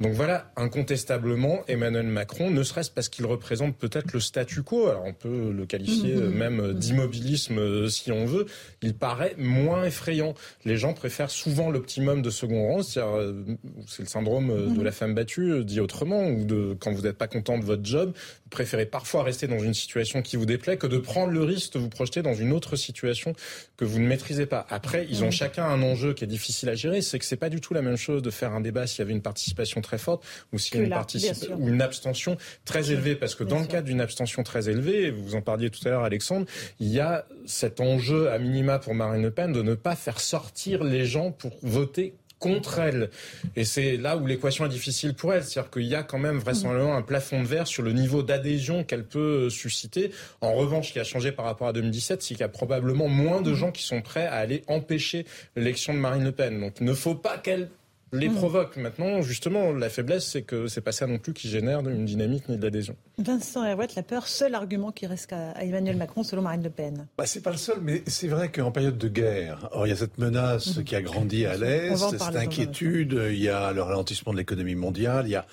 donc 0.00 0.12
voilà, 0.12 0.50
incontestablement, 0.56 1.62
Emmanuel 1.68 2.06
Macron, 2.06 2.50
ne 2.50 2.64
serait-ce 2.64 2.90
parce 2.90 3.08
qu'il 3.08 3.26
représente 3.26 3.76
peut-être 3.76 4.12
le 4.12 4.18
statu 4.18 4.64
quo, 4.64 4.88
alors 4.88 5.04
on 5.04 5.12
peut 5.12 5.52
le 5.52 5.66
qualifier 5.66 6.16
mmh, 6.16 6.24
mmh, 6.24 6.34
même 6.34 6.56
mmh. 6.56 6.72
d'immobilisme 6.74 7.58
euh, 7.58 7.88
si 7.88 8.10
on 8.10 8.26
veut, 8.26 8.46
il 8.82 8.94
paraît 8.94 9.36
moins 9.38 9.84
effrayant. 9.84 10.34
Les 10.64 10.76
gens 10.76 10.94
préfèrent 10.94 11.30
souvent 11.30 11.70
l'optimum 11.70 12.22
de 12.22 12.30
second 12.30 12.66
rang, 12.66 12.80
euh, 12.96 13.44
c'est 13.86 14.02
le 14.02 14.08
syndrome 14.08 14.50
euh, 14.50 14.66
de 14.66 14.82
la 14.82 14.90
femme 14.90 15.14
battue, 15.14 15.64
dit 15.64 15.78
autrement, 15.78 16.26
ou 16.26 16.44
de 16.44 16.76
quand 16.80 16.92
vous 16.92 17.02
n'êtes 17.02 17.16
pas 17.16 17.28
content 17.28 17.56
de 17.58 17.64
votre 17.64 17.84
job, 17.84 18.14
vous 18.16 18.50
préférez 18.50 18.86
parfois 18.86 19.22
rester 19.22 19.46
dans 19.46 19.60
une 19.60 19.74
situation 19.74 20.22
qui 20.22 20.36
vous 20.36 20.46
déplaît 20.46 20.76
que 20.76 20.88
de 20.88 20.98
prendre 20.98 21.32
le 21.32 21.44
risque 21.44 21.74
de 21.74 21.78
vous 21.78 21.88
projeter 21.88 22.22
dans 22.22 22.34
une 22.34 22.52
autre 22.52 22.74
situation 22.74 23.32
que 23.76 23.84
vous 23.84 24.00
ne 24.00 24.08
maîtrisez 24.08 24.46
pas. 24.46 24.66
Après, 24.70 25.06
ils 25.08 25.22
ont 25.22 25.30
chacun 25.30 25.66
un 25.66 25.82
enjeu 25.82 26.14
qui 26.14 26.24
est 26.24 26.28
difficile 26.28 26.68
à 26.68 26.74
gérer, 26.74 27.00
c'est 27.00 27.20
que 27.20 27.24
c'est 27.24 27.36
pas 27.36 27.48
du 27.48 27.60
tout 27.60 27.74
la 27.74 27.82
même 27.82 27.96
chose 27.96 28.22
de 28.22 28.30
faire 28.30 28.52
un 28.52 28.60
débat 28.60 28.88
s'il 28.88 28.98
y 28.98 29.02
avait 29.02 29.12
une 29.12 29.22
participation 29.22 29.80
très 29.84 29.98
forte 29.98 30.24
ou 30.52 30.58
s'il 30.58 30.76
y 30.76 30.80
a 30.80 30.84
une, 30.84 31.62
ou 31.62 31.68
une 31.68 31.82
abstention 31.82 32.36
très 32.64 32.90
élevée. 32.90 33.14
Parce 33.14 33.34
que 33.34 33.44
dans 33.44 33.60
le 33.60 33.66
cadre 33.66 33.86
d'une 33.86 34.00
abstention 34.00 34.42
très 34.42 34.68
élevée, 34.68 35.10
vous 35.10 35.34
en 35.36 35.42
parliez 35.42 35.70
tout 35.70 35.86
à 35.86 35.90
l'heure 35.90 36.04
Alexandre, 36.04 36.46
il 36.80 36.88
y 36.88 37.00
a 37.00 37.26
cet 37.46 37.80
enjeu 37.80 38.30
à 38.30 38.38
minima 38.38 38.78
pour 38.78 38.94
Marine 38.94 39.22
Le 39.22 39.30
Pen 39.30 39.52
de 39.52 39.62
ne 39.62 39.74
pas 39.74 39.94
faire 39.94 40.20
sortir 40.20 40.82
les 40.82 41.04
gens 41.04 41.30
pour 41.30 41.52
voter 41.62 42.14
contre 42.44 42.78
elle. 42.78 43.08
Et 43.56 43.64
c'est 43.64 43.96
là 43.96 44.18
où 44.18 44.26
l'équation 44.26 44.66
est 44.66 44.68
difficile 44.68 45.14
pour 45.14 45.32
elle. 45.32 45.42
C'est-à-dire 45.44 45.70
qu'il 45.70 45.84
y 45.84 45.94
a 45.94 46.02
quand 46.02 46.18
même 46.18 46.38
vraisemblablement 46.38 46.94
un 46.94 47.00
plafond 47.00 47.42
de 47.42 47.46
verre 47.46 47.66
sur 47.66 47.82
le 47.82 47.92
niveau 47.92 48.22
d'adhésion 48.22 48.84
qu'elle 48.84 49.04
peut 49.04 49.48
susciter. 49.48 50.10
En 50.42 50.52
revanche, 50.52 50.88
ce 50.88 50.92
qui 50.92 51.00
a 51.00 51.04
changé 51.04 51.32
par 51.32 51.46
rapport 51.46 51.68
à 51.68 51.72
2017, 51.72 52.22
c'est 52.22 52.34
qu'il 52.34 52.40
y 52.40 52.42
a 52.42 52.48
probablement 52.48 53.08
moins 53.08 53.40
de 53.40 53.54
gens 53.54 53.72
qui 53.72 53.82
sont 53.82 54.02
prêts 54.02 54.26
à 54.26 54.34
aller 54.34 54.62
empêcher 54.66 55.24
l'élection 55.56 55.94
de 55.94 55.98
Marine 55.98 56.24
Le 56.24 56.32
Pen. 56.32 56.60
Donc 56.60 56.74
il 56.80 56.86
ne 56.86 56.92
faut 56.92 57.14
pas 57.14 57.38
qu'elle 57.38 57.70
les 58.14 58.28
Mm. 58.28 58.34
provoque. 58.34 58.76
Maintenant, 58.76 59.20
justement, 59.22 59.72
la 59.72 59.90
faiblesse, 59.90 60.26
c'est 60.26 60.42
que 60.42 60.66
c'est 60.68 60.80
pas 60.80 60.92
ça 60.92 61.06
non 61.06 61.18
plus 61.18 61.32
qui 61.32 61.48
génère 61.48 61.80
une 61.80 62.04
dynamique 62.04 62.48
ni 62.48 62.56
de 62.56 62.62
l'adhésion. 62.62 62.96
Vincent 63.18 63.64
Herouette, 63.64 63.94
la 63.94 64.02
peur, 64.02 64.26
seul 64.28 64.54
argument 64.54 64.92
qui 64.92 65.06
reste 65.06 65.32
à 65.32 65.62
Emmanuel 65.64 65.96
Macron 65.96 66.22
selon 66.22 66.42
Marine 66.42 66.62
Le 66.62 66.70
Pen. 66.70 67.06
Bah, 67.18 67.26
c'est 67.26 67.42
pas 67.42 67.50
le 67.50 67.56
seul, 67.56 67.78
mais 67.82 68.02
c'est 68.06 68.28
vrai 68.28 68.50
qu'en 68.50 68.70
période 68.70 68.98
de 68.98 69.08
guerre, 69.08 69.68
or, 69.72 69.86
il 69.86 69.90
y 69.90 69.92
a 69.92 69.96
cette 69.96 70.18
menace 70.18 70.80
qui 70.86 70.94
a 70.96 71.02
grandi 71.02 71.44
à 71.46 71.56
l'Est, 71.56 71.96
cette 71.96 72.22
inquiétude, 72.36 73.20
il 73.30 73.42
y 73.42 73.48
a 73.48 73.72
le 73.72 73.82
ralentissement 73.82 74.32
de 74.32 74.38
l'économie 74.38 74.74
mondiale, 74.74 75.26
il 75.26 75.30
y 75.32 75.36
a 75.36 75.46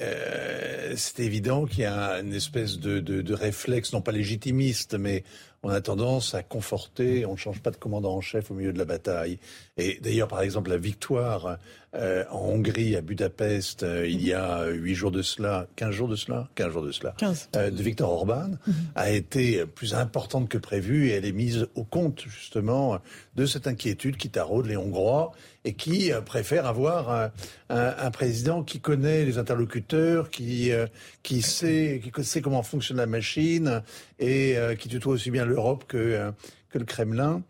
euh, 0.00 0.92
c'est 0.96 1.20
évident 1.20 1.64
qu'il 1.66 1.80
y 1.80 1.84
a 1.86 2.20
une 2.20 2.32
espèce 2.34 2.78
de, 2.78 3.00
de, 3.00 3.20
de 3.20 3.34
réflexe, 3.34 3.92
non 3.92 4.00
pas 4.00 4.12
légitimiste, 4.12 4.94
mais 4.94 5.24
on 5.62 5.70
a 5.70 5.80
tendance 5.80 6.34
à 6.34 6.42
conforter, 6.42 7.26
on 7.26 7.32
ne 7.32 7.36
change 7.36 7.60
pas 7.60 7.70
de 7.70 7.76
commandant 7.76 8.14
en 8.14 8.20
chef 8.20 8.50
au 8.50 8.54
milieu 8.54 8.72
de 8.72 8.78
la 8.78 8.84
bataille. 8.84 9.38
Et 9.76 9.98
d'ailleurs, 10.02 10.28
par 10.28 10.40
exemple, 10.42 10.70
la 10.70 10.76
victoire 10.76 11.58
euh, 11.94 12.24
en 12.30 12.40
Hongrie, 12.50 12.94
à 12.96 13.00
Budapest, 13.00 13.82
euh, 13.82 14.06
il 14.06 14.22
y 14.24 14.32
a 14.34 14.66
huit 14.68 14.94
jours 14.94 15.10
de 15.10 15.22
cela, 15.22 15.66
15 15.76 15.90
jours 15.90 16.08
de 16.08 16.16
cela, 16.16 16.48
15 16.54 16.72
jours 16.72 16.82
de 16.82 16.92
cela, 16.92 17.14
euh, 17.56 17.70
de 17.70 17.82
Viktor 17.82 18.10
Orban, 18.10 18.50
a 18.94 19.10
été 19.10 19.64
plus 19.66 19.94
importante 19.94 20.48
que 20.48 20.58
prévu 20.58 21.08
et 21.08 21.12
elle 21.12 21.24
est 21.24 21.32
mise 21.32 21.66
au 21.74 21.84
compte, 21.84 22.24
justement, 22.28 22.98
de 23.36 23.46
cette 23.46 23.66
inquiétude 23.66 24.16
qui 24.16 24.28
taraude 24.30 24.66
les 24.66 24.76
Hongrois 24.76 25.32
et 25.64 25.72
qui 25.74 26.12
préfèrent 26.24 26.66
avoir 26.66 27.10
un, 27.10 27.30
un- 27.70 27.94
un 27.98 28.10
président 28.10 28.62
qui 28.62 28.80
connaît 28.80 29.24
les 29.24 29.38
interlocuteurs, 29.38 30.30
qui, 30.30 30.70
qui, 31.22 31.42
sait, 31.42 32.00
qui 32.14 32.24
sait 32.24 32.40
comment 32.42 32.62
fonctionne 32.62 32.98
la 32.98 33.06
machine 33.06 33.82
et 34.18 34.56
qui 34.78 34.88
tutoie 34.88 35.14
aussi 35.14 35.30
bien 35.30 35.44
l'Europe 35.48 35.84
que, 35.88 35.96
euh, 35.96 36.30
que 36.70 36.78
le 36.78 36.84
Kremlin. 36.84 37.42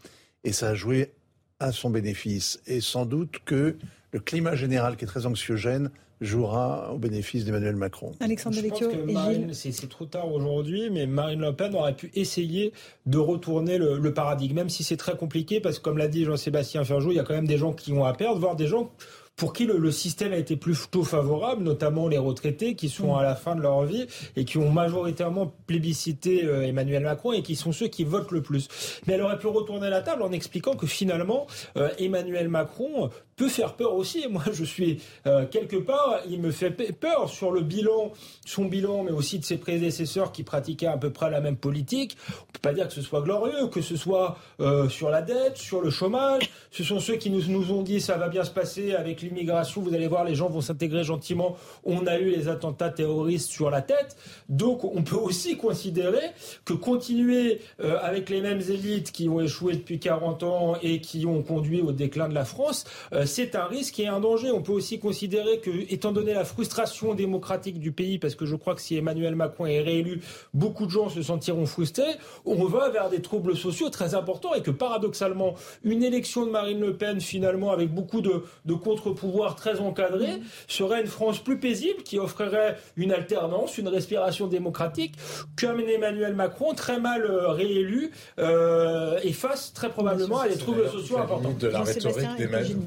Et 0.44 0.52
ça 0.52 0.68
a 0.70 0.74
joué 0.74 1.12
à 1.60 1.72
son 1.72 1.90
bénéfice. 1.90 2.60
Et 2.66 2.80
sans 2.80 3.04
doute 3.04 3.38
que 3.44 3.76
le 4.12 4.20
climat 4.20 4.54
général, 4.54 4.96
qui 4.96 5.04
est 5.04 5.08
très 5.08 5.26
anxiogène, 5.26 5.90
jouera 6.20 6.92
au 6.92 6.98
bénéfice 6.98 7.44
d'Emmanuel 7.44 7.76
Macron. 7.76 8.12
Alexandre 8.20 8.56
Je 8.56 8.62
pense 8.62 8.80
Devecchio 8.80 9.04
que 9.04 9.08
et 9.08 9.12
Marine, 9.12 9.44
Gilles. 9.46 9.54
c'est 9.54 9.72
c'est 9.72 9.86
trop 9.88 10.04
tard 10.06 10.32
aujourd'hui, 10.32 10.90
mais 10.90 11.06
Marine 11.06 11.40
Le 11.40 11.52
Pen 11.52 11.74
aurait 11.76 11.94
pu 11.94 12.10
essayer 12.14 12.72
de 13.06 13.18
retourner 13.18 13.78
le, 13.78 13.98
le 13.98 14.14
paradigme, 14.14 14.56
même 14.56 14.68
si 14.68 14.82
c'est 14.82 14.96
très 14.96 15.16
compliqué, 15.16 15.60
parce 15.60 15.78
que 15.78 15.84
comme 15.84 15.98
l'a 15.98 16.08
dit 16.08 16.24
Jean-Sébastien 16.24 16.82
Ferjou, 16.84 17.12
il 17.12 17.16
y 17.16 17.20
a 17.20 17.24
quand 17.24 17.34
même 17.34 17.46
des 17.46 17.58
gens 17.58 17.72
qui 17.72 17.92
ont 17.92 18.04
à 18.04 18.14
perdre, 18.14 18.40
voire 18.40 18.56
des 18.56 18.66
gens 18.66 18.90
pour 19.38 19.54
qui 19.54 19.64
le, 19.64 19.78
le 19.78 19.90
système 19.90 20.32
a 20.32 20.36
été 20.36 20.56
plutôt 20.56 21.04
favorable, 21.04 21.62
notamment 21.62 22.08
les 22.08 22.18
retraités 22.18 22.74
qui 22.74 22.90
sont 22.90 23.14
à 23.16 23.22
la 23.22 23.34
fin 23.34 23.54
de 23.54 23.62
leur 23.62 23.84
vie 23.84 24.06
et 24.36 24.44
qui 24.44 24.58
ont 24.58 24.70
majoritairement 24.70 25.54
plébiscité 25.66 26.44
euh, 26.44 26.66
Emmanuel 26.66 27.04
Macron 27.04 27.32
et 27.32 27.42
qui 27.42 27.56
sont 27.56 27.72
ceux 27.72 27.86
qui 27.88 28.04
votent 28.04 28.32
le 28.32 28.42
plus. 28.42 28.68
Mais 29.06 29.14
elle 29.14 29.22
aurait 29.22 29.38
pu 29.38 29.46
retourner 29.46 29.88
la 29.88 30.02
table 30.02 30.22
en 30.22 30.32
expliquant 30.32 30.74
que 30.74 30.86
finalement 30.86 31.46
euh, 31.76 31.88
Emmanuel 31.98 32.48
Macron 32.48 33.10
peut 33.36 33.48
faire 33.48 33.74
peur 33.74 33.94
aussi. 33.94 34.26
Moi, 34.28 34.42
je 34.52 34.64
suis 34.64 35.00
euh, 35.28 35.46
quelque 35.46 35.76
part, 35.76 36.18
il 36.28 36.40
me 36.40 36.50
fait 36.50 36.72
pe- 36.72 36.92
peur 36.92 37.28
sur 37.28 37.52
le 37.52 37.60
bilan, 37.60 38.10
son 38.44 38.64
bilan, 38.64 39.04
mais 39.04 39.12
aussi 39.12 39.38
de 39.38 39.44
ses 39.44 39.56
prédécesseurs 39.58 40.32
qui 40.32 40.42
pratiquaient 40.42 40.88
à 40.88 40.96
peu 40.98 41.10
près 41.10 41.30
la 41.30 41.40
même 41.40 41.56
politique. 41.56 42.16
On 42.30 42.52
peut 42.52 42.58
pas 42.60 42.72
dire 42.72 42.88
que 42.88 42.94
ce 42.94 43.02
soit 43.02 43.20
glorieux, 43.20 43.68
que 43.68 43.80
ce 43.80 43.94
soit 43.96 44.36
euh, 44.60 44.88
sur 44.88 45.10
la 45.10 45.22
dette, 45.22 45.56
sur 45.56 45.80
le 45.80 45.90
chômage. 45.90 46.50
Ce 46.72 46.82
sont 46.82 46.98
ceux 46.98 47.14
qui 47.14 47.30
nous, 47.30 47.44
nous 47.46 47.70
ont 47.72 47.82
dit 47.82 48.00
ça 48.00 48.16
va 48.16 48.28
bien 48.28 48.42
se 48.42 48.50
passer 48.50 48.96
avec 48.96 49.22
l'immigration. 49.28 49.80
Vous 49.80 49.94
allez 49.94 50.08
voir, 50.08 50.24
les 50.24 50.34
gens 50.34 50.48
vont 50.48 50.60
s'intégrer 50.60 51.04
gentiment. 51.04 51.56
On 51.84 52.06
a 52.06 52.18
eu 52.18 52.30
les 52.30 52.48
attentats 52.48 52.90
terroristes 52.90 53.50
sur 53.50 53.70
la 53.70 53.82
tête. 53.82 54.16
Donc, 54.48 54.84
on 54.84 55.02
peut 55.02 55.16
aussi 55.16 55.56
considérer 55.56 56.32
que 56.64 56.72
continuer 56.72 57.60
euh, 57.80 57.98
avec 58.02 58.30
les 58.30 58.40
mêmes 58.40 58.60
élites 58.60 59.12
qui 59.12 59.28
ont 59.28 59.40
échoué 59.40 59.74
depuis 59.74 59.98
40 59.98 60.42
ans 60.42 60.76
et 60.82 61.00
qui 61.00 61.26
ont 61.26 61.42
conduit 61.42 61.80
au 61.80 61.92
déclin 61.92 62.28
de 62.28 62.34
la 62.34 62.44
France, 62.44 62.84
euh, 63.12 63.26
c'est 63.26 63.54
un 63.54 63.64
risque 63.64 64.00
et 64.00 64.06
un 64.06 64.20
danger. 64.20 64.50
On 64.50 64.62
peut 64.62 64.72
aussi 64.72 64.98
considérer 64.98 65.58
que, 65.58 65.70
étant 65.92 66.12
donné 66.12 66.34
la 66.34 66.44
frustration 66.44 67.14
démocratique 67.14 67.78
du 67.78 67.92
pays, 67.92 68.18
parce 68.18 68.34
que 68.34 68.46
je 68.46 68.56
crois 68.56 68.74
que 68.74 68.80
si 68.80 68.96
Emmanuel 68.96 69.34
Macron 69.34 69.66
est 69.66 69.80
réélu, 69.80 70.20
beaucoup 70.54 70.86
de 70.86 70.90
gens 70.90 71.08
se 71.08 71.22
sentiront 71.22 71.66
frustrés, 71.66 72.16
on 72.44 72.64
va 72.64 72.88
vers 72.88 73.10
des 73.10 73.22
troubles 73.22 73.56
sociaux 73.56 73.90
très 73.90 74.14
importants 74.14 74.54
et 74.54 74.62
que 74.62 74.70
paradoxalement, 74.70 75.54
une 75.84 76.02
élection 76.02 76.46
de 76.46 76.50
Marine 76.50 76.80
Le 76.80 76.96
Pen, 76.96 77.20
finalement, 77.20 77.70
avec 77.70 77.92
beaucoup 77.92 78.20
de, 78.20 78.44
de 78.64 78.74
contre-pouvoirs 79.18 79.56
très 79.56 79.80
encadrés, 79.80 80.40
serait 80.66 81.00
une 81.00 81.06
France 81.06 81.42
plus 81.42 81.58
paisible 81.58 82.02
qui 82.02 82.18
offrirait 82.18 82.76
une 82.96 83.12
alternance, 83.12 83.78
une 83.78 83.88
respiration 83.88 84.46
démocratique, 84.46 85.14
qu'un 85.56 85.76
Emmanuel 85.78 86.34
Macron 86.34 86.74
très 86.74 87.00
mal 87.00 87.24
euh, 87.24 87.48
réélu 87.48 88.10
euh, 88.38 89.18
et 89.22 89.32
face 89.32 89.72
très 89.72 89.88
probablement 89.88 90.40
à 90.40 90.48
des 90.48 90.56
troubles 90.56 90.88
sociaux 90.88 91.18
importants. 91.18 91.52
de 91.52 91.68
la 91.68 91.82
rhétorique. 91.82 92.26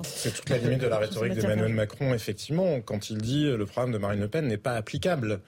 C'est 0.03 0.34
toute 0.34 0.49
la 0.49 0.58
limite 0.58 0.82
de 0.82 0.88
la 0.88 0.98
rhétorique 0.98 1.34
d'Emmanuel. 1.34 1.74
Macron, 1.74 2.14
effectivement, 2.14 2.82
quand 2.82 3.10
il 3.10 3.18
dit 3.18 3.45
euh, 3.45 3.58
le 3.58 3.66
programme 3.66 3.91
de 3.91 3.98
Marine 3.98 4.20
Le 4.20 4.28
Pen 4.28 4.48
n'est 4.48 4.58
pas 4.58 4.74
applicable. 4.74 5.41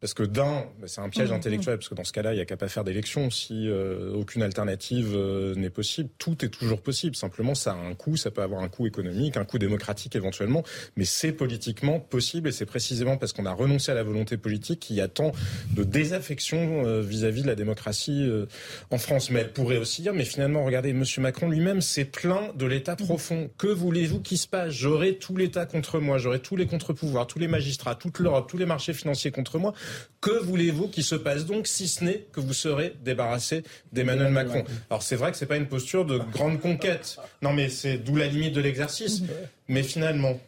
Parce 0.00 0.14
que 0.14 0.22
d'un, 0.22 0.64
bah, 0.80 0.86
c'est 0.86 1.02
un 1.02 1.10
piège 1.10 1.28
Mhm. 1.28 1.36
intellectuel, 1.36 1.76
parce 1.76 1.90
que 1.90 1.94
dans 1.94 2.04
ce 2.04 2.12
cas-là, 2.12 2.32
il 2.32 2.36
n'y 2.36 2.40
a 2.40 2.46
qu'à 2.46 2.56
pas 2.56 2.68
faire 2.68 2.84
d'élection 2.84 3.28
si 3.28 3.68
euh, 3.68 4.14
aucune 4.14 4.42
alternative 4.42 5.12
euh, 5.14 5.54
n'est 5.56 5.68
possible. 5.68 6.08
Tout 6.16 6.42
est 6.42 6.48
toujours 6.48 6.80
possible. 6.80 7.14
Simplement, 7.14 7.54
ça 7.54 7.72
a 7.72 7.76
un 7.76 7.94
coût, 7.94 8.16
ça 8.16 8.30
peut 8.30 8.40
avoir 8.40 8.62
un 8.62 8.68
coût 8.68 8.86
économique, 8.86 9.36
un 9.36 9.44
coût 9.44 9.58
démocratique 9.58 10.16
éventuellement, 10.16 10.62
mais 10.96 11.04
c'est 11.04 11.32
politiquement 11.32 12.00
possible 12.00 12.48
et 12.48 12.52
c'est 12.52 12.64
précisément 12.64 13.18
parce 13.18 13.34
qu'on 13.34 13.44
a 13.44 13.52
renoncé 13.52 13.92
à 13.92 13.94
la 13.94 14.02
volonté 14.02 14.38
politique 14.38 14.80
qu'il 14.80 14.96
y 14.96 15.02
a 15.02 15.08
tant 15.08 15.32
de 15.76 15.84
désaffection 15.84 16.86
euh, 16.86 17.02
vis-à-vis 17.02 17.42
de 17.42 17.48
la 17.48 17.54
démocratie 17.54 18.22
euh, 18.26 18.46
en 18.90 18.96
France. 18.96 19.30
Mais 19.30 19.40
elle 19.40 19.52
pourrait 19.52 19.76
aussi 19.76 20.00
dire, 20.00 20.14
mais 20.14 20.24
finalement, 20.24 20.64
regardez, 20.64 20.94
Monsieur 20.94 21.20
Macron 21.20 21.50
lui-même 21.50 21.82
s'est 21.82 22.06
plaint 22.06 22.56
de 22.56 22.64
l'État 22.64 22.96
profond. 22.96 23.50
Que 23.58 23.66
voulez-vous 23.66 24.20
qu'il 24.20 24.38
se 24.38 24.48
passe? 24.48 24.72
J'aurai 24.72 25.16
tout 25.18 25.36
l'État 25.36 25.66
contre 25.66 25.98
moi, 26.00 26.16
j'aurai 26.16 26.40
tous 26.40 26.56
les 26.56 26.66
contre-pouvoirs, 26.66 27.26
tous 27.26 27.38
les 27.38 27.48
magistrats, 27.48 27.94
toute 27.96 28.18
l'Europe, 28.18 28.48
tous 28.48 28.56
les 28.56 28.64
marchés 28.66 28.94
financiers 28.94 29.30
contre 29.30 29.58
moi. 29.58 29.74
Que 30.20 30.38
voulez-vous 30.42 30.88
qu'il 30.88 31.02
se 31.02 31.14
passe 31.14 31.46
donc, 31.46 31.66
si 31.66 31.88
ce 31.88 32.04
n'est 32.04 32.26
que 32.30 32.40
vous 32.40 32.52
serez 32.52 32.94
débarrassé 33.02 33.62
d'Emmanuel 33.92 34.30
Macron 34.30 34.64
Alors 34.90 35.02
c'est 35.02 35.16
vrai 35.16 35.30
que 35.30 35.38
c'est 35.38 35.46
pas 35.46 35.56
une 35.56 35.66
posture 35.66 36.04
de 36.04 36.18
grande 36.18 36.60
conquête. 36.60 37.16
Non, 37.40 37.54
mais 37.54 37.70
c'est 37.70 37.96
d'où 37.96 38.16
la 38.16 38.26
limite 38.26 38.54
de 38.54 38.60
l'exercice. 38.60 39.22
Mais 39.68 39.82
finalement, 39.82 40.38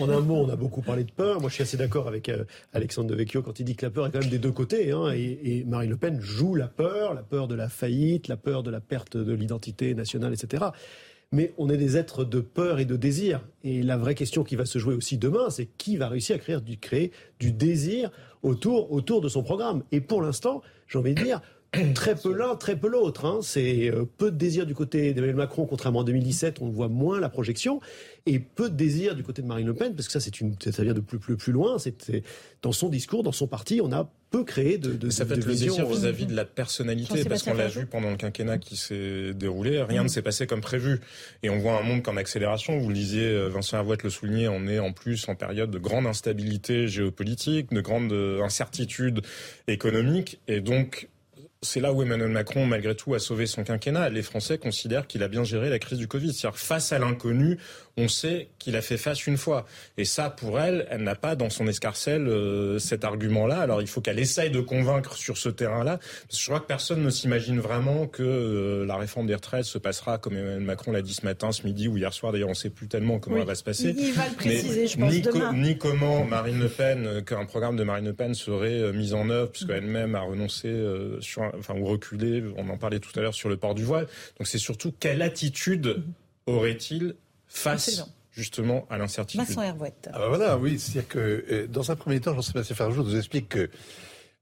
en 0.00 0.08
un 0.10 0.20
mot, 0.20 0.36
on 0.44 0.48
a 0.48 0.56
beaucoup 0.56 0.82
parlé 0.82 1.04
de 1.04 1.10
peur. 1.12 1.40
Moi, 1.40 1.50
je 1.50 1.54
suis 1.54 1.62
assez 1.62 1.76
d'accord 1.76 2.08
avec 2.08 2.28
euh, 2.28 2.44
Alexandre 2.72 3.08
Devecchio 3.10 3.42
quand 3.42 3.60
il 3.60 3.64
dit 3.64 3.76
que 3.76 3.86
la 3.86 3.90
peur 3.90 4.06
est 4.06 4.10
quand 4.10 4.20
même 4.20 4.30
des 4.30 4.38
deux 4.38 4.50
côtés. 4.52 4.90
hein. 4.92 5.12
et, 5.14 5.38
et 5.44 5.64
Marine 5.64 5.90
Le 5.90 5.96
Pen 5.96 6.20
joue 6.20 6.54
la 6.54 6.68
peur, 6.68 7.14
la 7.14 7.22
peur 7.22 7.48
de 7.48 7.54
la 7.54 7.68
faillite, 7.68 8.28
la 8.28 8.36
peur 8.36 8.62
de 8.62 8.70
la 8.70 8.80
perte 8.80 9.16
de 9.16 9.32
l'identité 9.32 9.94
nationale, 9.94 10.32
etc. 10.32 10.64
Mais 11.30 11.52
on 11.58 11.68
est 11.68 11.76
des 11.76 11.96
êtres 11.96 12.24
de 12.24 12.40
peur 12.40 12.78
et 12.78 12.84
de 12.86 12.96
désir. 12.96 13.46
Et 13.62 13.82
la 13.82 13.96
vraie 13.96 14.14
question 14.14 14.44
qui 14.44 14.56
va 14.56 14.64
se 14.64 14.78
jouer 14.78 14.94
aussi 14.94 15.18
demain, 15.18 15.50
c'est 15.50 15.66
qui 15.66 15.96
va 15.96 16.08
réussir 16.08 16.36
à 16.36 16.38
créer 16.38 16.58
du, 16.60 16.78
du 17.38 17.52
désir 17.52 18.10
autour, 18.42 18.90
autour 18.92 19.20
de 19.20 19.28
son 19.28 19.42
programme. 19.42 19.82
Et 19.92 20.00
pour 20.00 20.22
l'instant, 20.22 20.62
j'ai 20.86 20.98
envie 20.98 21.14
de 21.14 21.22
dire, 21.22 21.42
très 21.94 22.14
peu 22.16 22.32
l'un, 22.32 22.56
très 22.56 22.76
peu 22.76 22.88
l'autre. 22.88 23.24
hein. 23.26 23.40
C'est 23.42 23.90
euh, 23.90 24.04
peu 24.16 24.30
de 24.30 24.36
désir 24.36 24.64
du 24.66 24.74
côté 24.74 25.12
d'Emmanuel 25.12 25.36
Macron, 25.36 25.66
contrairement 25.66 26.00
en 26.00 26.04
2017, 26.04 26.60
on 26.62 26.68
voit 26.70 26.88
moins 26.88 27.20
la 27.20 27.28
projection, 27.28 27.80
et 28.26 28.38
peu 28.38 28.70
de 28.70 28.74
désir 28.74 29.14
du 29.14 29.22
côté 29.22 29.42
de 29.42 29.46
Marine 29.46 29.66
Le 29.66 29.74
Pen, 29.74 29.94
parce 29.94 30.06
que 30.06 30.12
ça, 30.12 30.20
c'est 30.20 30.40
une, 30.40 30.54
ça 30.60 30.82
vient 30.82 30.94
de 30.94 31.00
plus, 31.00 31.18
plus, 31.18 31.36
plus 31.36 31.52
loin. 31.52 31.78
C'est 31.78 32.22
dans 32.62 32.72
son 32.72 32.88
discours, 32.88 33.22
dans 33.22 33.32
son 33.32 33.46
parti, 33.46 33.80
on 33.82 33.92
a 33.92 34.10
peu 34.30 34.44
créé 34.44 34.76
de, 34.76 34.92
de, 34.92 35.08
ça 35.08 35.24
de, 35.24 35.28
peut 35.30 35.34
être 35.36 35.44
de 35.44 35.46
le 35.46 35.52
désir 35.52 35.86
euh, 35.86 35.88
vis-à-vis 35.88 36.26
de 36.26 36.34
la 36.34 36.44
personnalité, 36.44 37.24
parce 37.24 37.42
qu'on 37.42 37.54
l'a 37.54 37.68
vu 37.68 37.86
pendant 37.86 38.10
le 38.10 38.16
quinquennat 38.16 38.58
qui 38.58 38.76
s'est 38.76 39.32
déroulé, 39.34 39.82
rien 39.82 40.02
ne 40.02 40.08
s'est 40.08 40.22
passé 40.22 40.46
comme 40.46 40.60
prévu. 40.60 41.00
Et 41.42 41.50
on 41.50 41.58
voit 41.58 41.78
un 41.78 41.82
monde 41.82 42.02
comme 42.02 42.18
accélération, 42.18 42.78
vous 42.78 42.88
le 42.88 42.94
disiez, 42.94 43.24
euh, 43.26 43.48
Vincent 43.48 43.78
Avoët 43.78 44.02
le 44.02 44.10
soulignait, 44.10 44.48
on 44.48 44.66
est 44.66 44.78
en 44.78 44.92
plus 44.92 45.28
en 45.28 45.34
période 45.34 45.70
de 45.70 45.78
grande 45.78 46.06
instabilité 46.06 46.88
géopolitique, 46.88 47.72
de 47.72 47.80
grande 47.80 48.12
euh, 48.12 48.42
incertitude 48.42 49.22
économique, 49.66 50.40
et 50.48 50.60
donc 50.60 51.08
c'est 51.62 51.80
là 51.80 51.92
où 51.92 52.02
Emmanuel 52.02 52.28
Macron, 52.28 52.66
malgré 52.66 52.94
tout, 52.94 53.14
a 53.14 53.18
sauvé 53.18 53.46
son 53.46 53.64
quinquennat. 53.64 54.10
Les 54.10 54.22
Français 54.22 54.58
considèrent 54.58 55.06
qu'il 55.06 55.22
a 55.22 55.28
bien 55.28 55.42
géré 55.42 55.70
la 55.70 55.78
crise 55.78 55.98
du 55.98 56.06
Covid. 56.06 56.32
C'est-à-dire, 56.32 56.58
face 56.58 56.92
à 56.92 56.98
l'inconnu, 56.98 57.58
on 58.00 58.08
sait 58.08 58.48
qu'il 58.58 58.76
a 58.76 58.80
fait 58.80 58.96
face 58.96 59.26
une 59.26 59.36
fois. 59.36 59.66
Et 59.96 60.04
ça, 60.04 60.30
pour 60.30 60.58
elle, 60.60 60.86
elle 60.90 61.02
n'a 61.02 61.16
pas 61.16 61.34
dans 61.36 61.50
son 61.50 61.66
escarcelle 61.66 62.28
euh, 62.28 62.78
cet 62.78 63.04
argument-là. 63.04 63.58
Alors, 63.60 63.82
il 63.82 63.88
faut 63.88 64.00
qu'elle 64.00 64.18
essaye 64.20 64.50
de 64.50 64.60
convaincre 64.60 65.16
sur 65.16 65.36
ce 65.36 65.48
terrain-là. 65.48 65.98
Parce 65.98 66.36
que 66.38 66.42
je 66.42 66.46
crois 66.46 66.60
que 66.60 66.66
personne 66.66 67.02
ne 67.02 67.10
s'imagine 67.10 67.58
vraiment 67.60 68.06
que 68.06 68.22
euh, 68.22 68.86
la 68.86 68.96
réforme 68.96 69.26
des 69.26 69.34
retraites 69.34 69.64
se 69.64 69.78
passera, 69.78 70.16
comme 70.18 70.36
Emmanuel 70.36 70.60
Macron 70.60 70.92
l'a 70.92 71.02
dit 71.02 71.12
ce 71.12 71.24
matin, 71.24 71.52
ce 71.52 71.64
midi 71.64 71.88
ou 71.88 71.96
hier 71.98 72.12
soir. 72.14 72.32
D'ailleurs, 72.32 72.48
on 72.48 72.52
ne 72.52 72.56
sait 72.56 72.70
plus 72.70 72.86
tellement 72.88 73.18
comment 73.18 73.34
Oui. 73.36 73.42
elle 73.42 73.48
va 73.48 73.54
se 73.56 73.64
passer. 73.64 73.94
Il- 73.98 74.06
il 74.08 74.12
va 74.14 74.28
le 74.28 74.34
préciser, 74.36 74.80
Mais 74.82 74.86
je 74.86 74.98
pense, 74.98 75.12
ni, 75.12 75.22
co- 75.22 75.32
demain. 75.32 75.52
ni 75.52 75.76
comment 75.76 76.24
Marine 76.24 76.60
Le 76.60 76.68
Pen, 76.68 77.04
euh, 77.06 77.20
qu'un 77.20 77.44
programme 77.46 77.76
de 77.76 77.82
Marine 77.82 78.06
Le 78.06 78.12
Pen 78.14 78.32
serait 78.34 78.92
mis 78.92 79.12
en 79.12 79.28
œuvre, 79.28 79.50
puisqu'elle-même 79.50 80.14
a 80.14 80.20
renoncé 80.20 80.72
sur, 81.20 81.42
un- 81.42 81.52
enfin, 81.58 81.74
ou 81.76 81.84
reculé, 81.84 82.44
on 82.56 82.68
en 82.68 82.78
parlait 82.78 83.00
tout 83.00 83.10
à 83.18 83.22
l'heure 83.22 83.34
sur 83.34 83.48
le 83.48 83.56
port 83.56 83.74
du 83.74 83.82
voile. 83.84 84.06
Donc 84.38 84.46
c'est 84.46 84.58
surtout 84.58 84.92
quelle 85.00 85.22
attitude 85.22 86.02
aurait-il 86.46 87.14
face 87.48 87.88
Absolument. 87.88 88.08
justement 88.32 88.86
à 88.90 88.98
l'incertitude 88.98 89.46
Vincent 89.46 89.62
Hervouette. 89.62 90.08
Ah 90.12 90.18
bah 90.18 90.28
voilà, 90.28 90.56
oui, 90.58 90.78
c'est-à-dire 90.78 91.08
que 91.08 91.18
euh, 91.50 91.66
dans 91.68 91.90
un 91.90 91.96
premier 91.96 92.20
temps, 92.20 92.34
Jean-Sébastien 92.34 92.76
Ferjou 92.76 93.02
nous 93.02 93.16
explique 93.16 93.48
que 93.50 93.70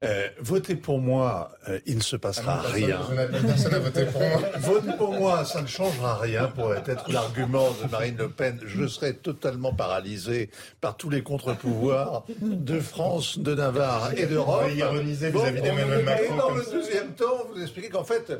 Euh, 0.04 0.28
votez 0.40 0.76
pour 0.76 0.98
moi, 0.98 1.52
euh, 1.70 1.80
il 1.86 1.96
ne 1.96 2.02
se 2.02 2.16
passera 2.16 2.60
Ah 2.62 2.68
non, 2.68 2.74
rien. 2.74 3.00
personne- 3.42 3.72
n'a 3.72 3.78
voté 3.78 4.04
pour 4.04 4.20
moi. 4.20 4.42
Votez 4.58 4.92
pour 4.98 5.12
moi, 5.14 5.44
ça 5.46 5.62
ne 5.62 5.66
changera 5.66 6.18
rien 6.18 6.48
pour 6.48 6.74
être 6.74 7.10
l'argument 7.10 7.70
de 7.82 7.88
Marine 7.90 8.16
Le 8.18 8.28
Pen. 8.28 8.60
Je 8.66 8.86
serai 8.86 9.14
totalement 9.16 9.72
paralysé 9.72 10.50
par 10.82 10.98
tous 10.98 11.08
les 11.08 11.22
contre-pouvoirs 11.22 12.24
de 12.42 12.78
France, 12.78 13.38
de 13.38 13.54
Navarre 13.54 14.12
et 14.18 14.26
d'Europe. 14.26 14.64
Vous 14.68 14.76
ironisez 14.76 15.30
vis-à-vis 15.30 15.62
d'Emmanuel 15.62 16.00
et 16.00 16.02
Macron 16.02 16.36
Dans 16.36 16.48
comme 16.48 16.58
le 16.58 16.70
deuxième 16.70 17.14
temps, 17.14 17.46
vous 17.54 17.62
expliquez 17.62 17.88
qu'en 17.88 18.04
fait, 18.04 18.34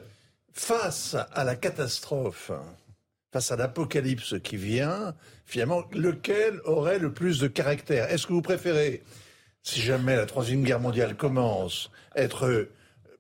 face 0.53 1.17
à 1.33 1.43
la 1.45 1.57
catastrophe, 1.57 2.51
face 3.37 3.53
à 3.53 3.57
l'apocalypse 3.57 4.37
qui 4.43 4.57
vient, 4.57 5.15
finalement, 5.45 5.85
lequel 5.93 6.59
aurait 6.65 6.99
le 6.99 7.13
plus 7.13 7.39
de 7.39 7.49
caractère? 7.49 8.11
Est-ce 8.11 8.27
que 8.27 8.33
vous 8.33 8.41
préférez, 8.41 9.03
si 9.63 9.83
jamais 9.83 10.17
la 10.17 10.25
Troisième 10.25 10.63
Guerre 10.63 10.81
mondiale 10.81 11.17
commence, 11.17 11.91
être 12.15 12.71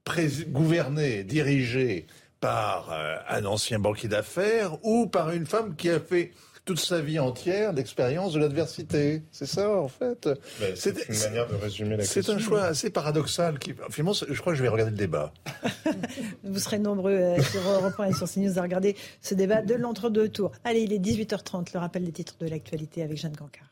prés- 0.05 0.47
gouverné, 0.48 1.22
dirigé 1.22 2.06
par 2.40 2.90
euh, 2.93 3.16
un 3.28 3.44
ancien 3.44 3.78
banquier 3.78 4.09
d'affaires 4.09 4.82
ou 4.86 5.06
par 5.06 5.32
une 5.32 5.44
femme 5.44 5.76
qui 5.76 5.90
a 5.90 6.01
fait 6.01 6.32
toute 6.66 6.80
sa 6.80 7.01
vie 7.01 7.18
entière 7.18 7.72
l'expérience 7.72 8.34
de 8.34 8.40
l'adversité 8.40 9.22
C'est 9.30 9.47
ça, 9.47 9.70
en 9.78 9.88
fait. 9.88 10.28
C'est 10.74 11.09
une 11.09 11.18
manière 11.18 11.48
de 11.48 11.55
résumer 11.55 11.97
la 11.97 12.05
C'est 12.05 12.14
question. 12.16 12.34
un 12.34 12.38
choix 12.38 12.62
assez 12.64 12.90
paradoxal. 12.90 13.59
Qui, 13.59 13.72
finalement, 13.90 14.12
c'est- 14.12 14.26
je 14.28 14.38
crois 14.40 14.52
que 14.52 14.59
je 14.59 14.62
vais 14.62 14.68
regarder 14.68 14.90
le 14.90 14.97
débat. 14.98 15.32
Vous 16.44 16.59
serez 16.59 16.78
nombreux 16.78 17.12
euh, 17.12 17.40
sur 17.43 17.60
Europe 17.62 17.94
1 17.98 18.05
et 18.05 18.12
sur 18.12 18.28
CNews 18.28 18.59
à 18.59 18.62
regarder 18.62 18.97
ce 19.22 19.34
débat 19.34 19.62
de 19.62 19.74
l'entre-deux 19.74 20.28
tours. 20.28 20.51
Allez, 20.64 20.80
il 20.80 20.93
est 20.93 20.98
18h30, 20.98 21.68
le 21.72 21.78
rappel 21.80 22.05
des 22.05 22.12
titres 22.12 22.36
de 22.40 22.48
l'actualité 22.48 23.02
avec 23.02 23.16
Jeanne 23.16 23.36
Cancard. 23.36 23.70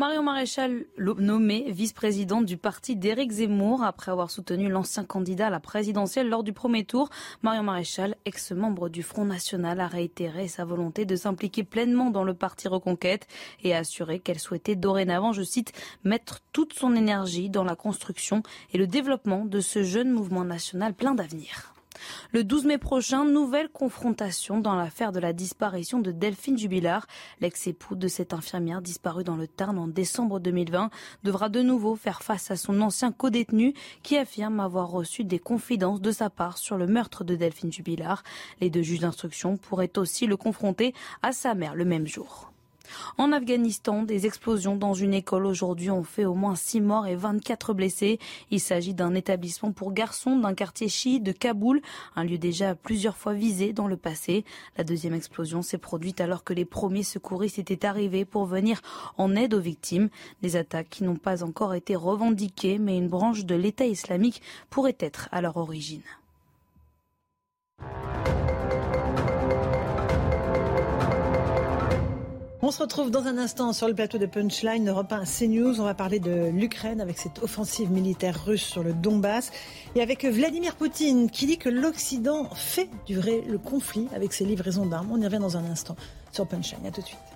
Marion 0.00 0.22
Maréchal, 0.22 0.86
nommée 0.96 1.66
vice-présidente 1.68 2.46
du 2.46 2.56
parti 2.56 2.96
d'Éric 2.96 3.32
Zemmour 3.32 3.82
après 3.82 4.10
avoir 4.10 4.30
soutenu 4.30 4.70
l'ancien 4.70 5.04
candidat 5.04 5.48
à 5.48 5.50
la 5.50 5.60
présidentielle 5.60 6.30
lors 6.30 6.42
du 6.42 6.54
premier 6.54 6.84
tour. 6.84 7.10
Marion 7.42 7.64
Maréchal, 7.64 8.16
ex-membre 8.24 8.88
du 8.88 9.02
Front 9.02 9.26
National, 9.26 9.78
a 9.78 9.86
réitéré 9.86 10.48
sa 10.48 10.64
volonté 10.64 11.04
de 11.04 11.16
s'impliquer 11.16 11.64
pleinement 11.64 12.08
dans 12.08 12.24
le 12.24 12.32
parti 12.32 12.66
Reconquête 12.66 13.28
et 13.62 13.74
a 13.74 13.80
assuré 13.80 14.20
qu'elle 14.20 14.38
souhaitait 14.38 14.74
dorénavant, 14.74 15.34
je 15.34 15.42
cite, 15.42 15.74
mettre 16.02 16.40
toute 16.54 16.72
son 16.72 16.96
énergie 16.96 17.50
dans 17.50 17.64
la 17.64 17.76
construction 17.76 18.42
et 18.72 18.78
le 18.78 18.86
développement 18.86 19.44
de 19.44 19.60
ce 19.60 19.82
jeune 19.82 20.12
mouvement 20.12 20.44
national 20.44 20.94
plein 20.94 21.14
d'avenir. 21.14 21.74
Le 22.32 22.44
12 22.44 22.66
mai 22.66 22.78
prochain, 22.78 23.24
nouvelle 23.24 23.68
confrontation 23.68 24.60
dans 24.60 24.74
l'affaire 24.74 25.12
de 25.12 25.20
la 25.20 25.32
disparition 25.32 25.98
de 25.98 26.12
Delphine 26.12 26.58
Jubilard. 26.58 27.06
L'ex-époux 27.40 27.96
de 27.96 28.08
cette 28.08 28.32
infirmière 28.32 28.82
disparue 28.82 29.24
dans 29.24 29.36
le 29.36 29.46
Tarn 29.46 29.78
en 29.78 29.88
décembre 29.88 30.40
2020 30.40 30.90
devra 31.24 31.48
de 31.48 31.62
nouveau 31.62 31.96
faire 31.96 32.22
face 32.22 32.50
à 32.50 32.56
son 32.56 32.80
ancien 32.80 33.12
codétenu 33.12 33.74
qui 34.02 34.16
affirme 34.16 34.60
avoir 34.60 34.90
reçu 34.90 35.24
des 35.24 35.38
confidences 35.38 36.00
de 36.00 36.12
sa 36.12 36.30
part 36.30 36.58
sur 36.58 36.76
le 36.76 36.86
meurtre 36.86 37.24
de 37.24 37.34
Delphine 37.34 37.72
Jubilard. 37.72 38.22
Les 38.60 38.70
deux 38.70 38.82
juges 38.82 39.00
d'instruction 39.00 39.56
pourraient 39.56 39.98
aussi 39.98 40.26
le 40.26 40.36
confronter 40.36 40.94
à 41.22 41.32
sa 41.32 41.54
mère 41.54 41.74
le 41.74 41.84
même 41.84 42.06
jour. 42.06 42.52
En 43.18 43.32
Afghanistan, 43.32 44.02
des 44.02 44.26
explosions 44.26 44.76
dans 44.76 44.94
une 44.94 45.14
école 45.14 45.46
aujourd'hui 45.46 45.90
ont 45.90 46.02
fait 46.02 46.24
au 46.24 46.34
moins 46.34 46.54
6 46.54 46.80
morts 46.80 47.06
et 47.06 47.14
24 47.14 47.74
blessés. 47.74 48.18
Il 48.50 48.60
s'agit 48.60 48.94
d'un 48.94 49.14
établissement 49.14 49.72
pour 49.72 49.92
garçons 49.92 50.36
d'un 50.36 50.54
quartier 50.54 50.88
chiite 50.88 51.22
de 51.22 51.32
Kaboul, 51.32 51.80
un 52.16 52.24
lieu 52.24 52.38
déjà 52.38 52.74
plusieurs 52.74 53.16
fois 53.16 53.34
visé 53.34 53.72
dans 53.72 53.88
le 53.88 53.96
passé. 53.96 54.44
La 54.76 54.84
deuxième 54.84 55.14
explosion 55.14 55.62
s'est 55.62 55.78
produite 55.78 56.20
alors 56.20 56.44
que 56.44 56.52
les 56.52 56.64
premiers 56.64 57.02
secouristes 57.02 57.58
étaient 57.58 57.86
arrivés 57.86 58.24
pour 58.24 58.46
venir 58.46 58.80
en 59.18 59.34
aide 59.36 59.54
aux 59.54 59.60
victimes. 59.60 60.08
Des 60.42 60.56
attaques 60.56 60.90
qui 60.90 61.04
n'ont 61.04 61.16
pas 61.16 61.42
encore 61.42 61.74
été 61.74 61.96
revendiquées, 61.96 62.78
mais 62.78 62.96
une 62.96 63.08
branche 63.08 63.44
de 63.44 63.54
l'État 63.54 63.86
islamique 63.86 64.42
pourrait 64.70 64.96
être 65.00 65.28
à 65.32 65.40
leur 65.40 65.56
origine. 65.56 66.02
On 72.62 72.70
se 72.70 72.82
retrouve 72.82 73.10
dans 73.10 73.26
un 73.26 73.38
instant 73.38 73.72
sur 73.72 73.88
le 73.88 73.94
plateau 73.94 74.18
de 74.18 74.26
Punchline, 74.26 74.86
Europe 74.86 75.10
1 75.10 75.24
CNews. 75.24 75.80
On 75.80 75.84
va 75.84 75.94
parler 75.94 76.20
de 76.20 76.50
l'Ukraine 76.50 77.00
avec 77.00 77.16
cette 77.16 77.42
offensive 77.42 77.90
militaire 77.90 78.44
russe 78.44 78.62
sur 78.62 78.82
le 78.82 78.92
Donbass. 78.92 79.50
Et 79.94 80.02
avec 80.02 80.26
Vladimir 80.26 80.76
Poutine 80.76 81.30
qui 81.30 81.46
dit 81.46 81.56
que 81.56 81.70
l'Occident 81.70 82.50
fait 82.54 82.90
durer 83.06 83.40
le 83.48 83.56
conflit 83.56 84.08
avec 84.14 84.34
ses 84.34 84.44
livraisons 84.44 84.84
d'armes. 84.84 85.10
On 85.10 85.18
y 85.18 85.24
revient 85.24 85.38
dans 85.38 85.56
un 85.56 85.64
instant 85.64 85.96
sur 86.32 86.46
Punchline. 86.46 86.84
À 86.84 86.90
tout 86.90 87.00
de 87.00 87.06
suite. 87.06 87.29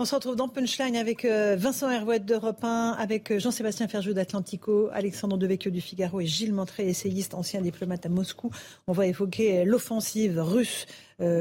On 0.00 0.06
se 0.06 0.14
retrouve 0.14 0.34
dans 0.34 0.48
Punchline 0.48 0.96
avec 0.96 1.26
euh, 1.26 1.56
Vincent 1.58 1.90
Herouet 1.90 2.20
d'Europe 2.20 2.64
1, 2.64 2.92
avec 2.98 3.30
euh, 3.30 3.38
Jean-Sébastien 3.38 3.86
Ferjou 3.86 4.14
d'Atlantico, 4.14 4.88
Alexandre 4.94 5.36
Devecchio 5.36 5.70
du 5.70 5.82
Figaro 5.82 6.22
et 6.22 6.26
Gilles 6.26 6.54
Montré, 6.54 6.88
essayiste, 6.88 7.34
ancien 7.34 7.60
diplomate 7.60 8.06
à 8.06 8.08
Moscou. 8.08 8.50
On 8.86 8.92
va 8.92 9.06
évoquer 9.06 9.58
euh, 9.58 9.64
l'offensive 9.66 10.40
russe 10.40 10.86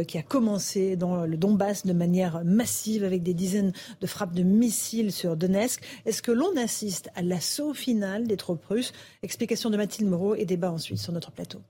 qui 0.09 0.17
a 0.17 0.21
commencé 0.21 0.97
dans 0.97 1.23
le 1.25 1.37
Donbass 1.37 1.85
de 1.85 1.93
manière 1.93 2.43
massive 2.43 3.05
avec 3.05 3.23
des 3.23 3.33
dizaines 3.33 3.71
de 4.01 4.07
frappes 4.07 4.35
de 4.35 4.43
missiles 4.43 5.13
sur 5.13 5.37
Donetsk. 5.37 5.81
Est-ce 6.05 6.21
que 6.21 6.33
l'on 6.33 6.53
assiste 6.57 7.09
à 7.15 7.21
l'assaut 7.21 7.73
final 7.73 8.27
des 8.27 8.35
troupes 8.35 8.65
russes? 8.65 8.91
Explication 9.23 9.69
de 9.69 9.77
Mathilde 9.77 10.09
Moreau 10.09 10.35
et 10.35 10.43
débat 10.43 10.69
ensuite 10.69 10.97
sur 10.97 11.13
notre 11.13 11.31
plateau. 11.31 11.61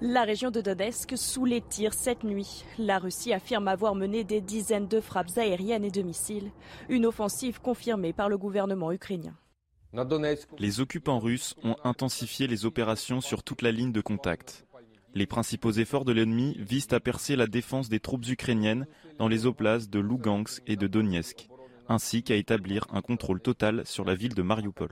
La 0.00 0.22
région 0.22 0.52
de 0.52 0.60
Donetsk 0.60 1.18
sous 1.18 1.44
les 1.44 1.60
tirs 1.60 1.92
cette 1.92 2.22
nuit. 2.22 2.64
La 2.78 3.00
Russie 3.00 3.32
affirme 3.32 3.66
avoir 3.66 3.96
mené 3.96 4.22
des 4.22 4.40
dizaines 4.40 4.86
de 4.86 5.00
frappes 5.00 5.36
aériennes 5.36 5.84
et 5.84 5.90
de 5.90 6.02
missiles. 6.02 6.52
Une 6.88 7.04
offensive 7.04 7.60
confirmée 7.60 8.12
par 8.12 8.28
le 8.28 8.38
gouvernement 8.38 8.92
ukrainien. 8.92 9.34
Les 10.58 10.78
occupants 10.78 11.18
russes 11.18 11.56
ont 11.64 11.74
intensifié 11.82 12.46
les 12.46 12.64
opérations 12.64 13.20
sur 13.20 13.42
toute 13.42 13.60
la 13.60 13.72
ligne 13.72 13.90
de 13.90 14.00
contact. 14.00 14.66
Les 15.14 15.26
principaux 15.26 15.72
efforts 15.72 16.04
de 16.04 16.12
l'ennemi 16.12 16.54
visent 16.60 16.92
à 16.92 17.00
percer 17.00 17.34
la 17.34 17.48
défense 17.48 17.88
des 17.88 17.98
troupes 17.98 18.28
ukrainiennes 18.28 18.86
dans 19.18 19.26
les 19.26 19.46
oblasts 19.46 19.90
de 19.90 19.98
Lugansk 19.98 20.62
et 20.68 20.76
de 20.76 20.86
Donetsk, 20.86 21.48
ainsi 21.88 22.22
qu'à 22.22 22.36
établir 22.36 22.86
un 22.92 23.02
contrôle 23.02 23.40
total 23.40 23.84
sur 23.84 24.04
la 24.04 24.14
ville 24.14 24.34
de 24.34 24.42
Mariupol. 24.42 24.90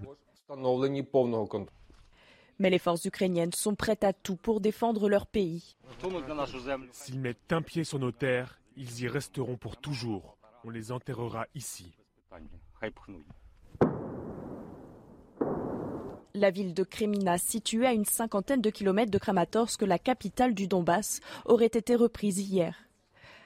Mais 2.58 2.70
les 2.70 2.78
forces 2.78 3.04
ukrainiennes 3.04 3.52
sont 3.52 3.74
prêtes 3.74 4.04
à 4.04 4.12
tout 4.12 4.36
pour 4.36 4.60
défendre 4.60 5.08
leur 5.08 5.26
pays. 5.26 5.76
S'ils 6.92 7.20
mettent 7.20 7.52
un 7.52 7.62
pied 7.62 7.84
sur 7.84 7.98
nos 7.98 8.12
terres, 8.12 8.58
ils 8.76 9.02
y 9.02 9.08
resteront 9.08 9.56
pour 9.56 9.76
toujours. 9.76 10.36
On 10.64 10.70
les 10.70 10.90
enterrera 10.90 11.46
ici. 11.54 11.92
La 16.34 16.50
ville 16.50 16.74
de 16.74 16.82
Kremina, 16.82 17.38
située 17.38 17.86
à 17.86 17.92
une 17.92 18.04
cinquantaine 18.04 18.60
de 18.60 18.70
kilomètres 18.70 19.10
de 19.10 19.18
Kramatorsk, 19.18 19.82
la 19.82 19.98
capitale 19.98 20.54
du 20.54 20.66
Donbass, 20.66 21.20
aurait 21.46 21.66
été 21.66 21.94
reprise 21.94 22.38
hier. 22.38 22.76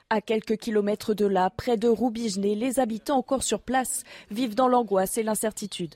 À 0.09 0.21
quelques 0.21 0.57
kilomètres 0.57 1.15
de 1.15 1.25
là, 1.25 1.51
près 1.51 1.77
de 1.77 1.87
Roubijné, 1.87 2.57
les 2.57 2.81
habitants 2.81 3.19
encore 3.19 3.45
sur 3.45 3.61
place 3.61 4.03
vivent 4.31 4.57
dans 4.57 4.67
l'angoisse 4.67 5.19
et 5.19 5.23
l'incertitude. 5.23 5.95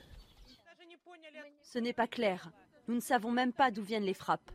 Ce 1.62 1.81
n'est 1.81 1.93
pas 1.93 2.07
clair. 2.07 2.53
Nous 2.89 2.94
ne 2.94 3.01
savons 3.01 3.31
même 3.31 3.52
pas 3.52 3.70
d'où 3.70 3.82
viennent 3.82 4.05
les 4.05 4.15
frappes. 4.15 4.51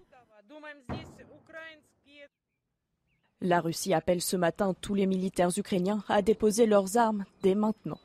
La 3.42 3.62
Russie 3.62 3.94
appelle 3.94 4.22
ce 4.22 4.36
matin 4.36 4.76
tous 4.82 4.96
les 4.96 5.06
militaires 5.06 5.50
ukrainiens 5.58 6.04
à 6.10 6.22
déposer 6.22 6.66
leurs 6.66 6.98
armes 6.98 7.26
dès 7.42 7.56
maintenant. 7.56 8.00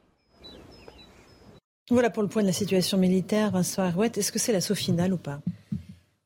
Voilà 1.91 2.09
pour 2.09 2.23
le 2.23 2.29
point 2.29 2.43
de 2.43 2.47
la 2.47 2.53
situation 2.53 2.97
militaire. 2.97 3.51
Vincent 3.51 3.83
Arouette, 3.83 4.17
est-ce 4.17 4.33
que 4.33 4.39
c'est 4.39 4.53
l'assaut 4.53 4.75
final 4.75 5.13
ou 5.13 5.19
pas? 5.19 5.41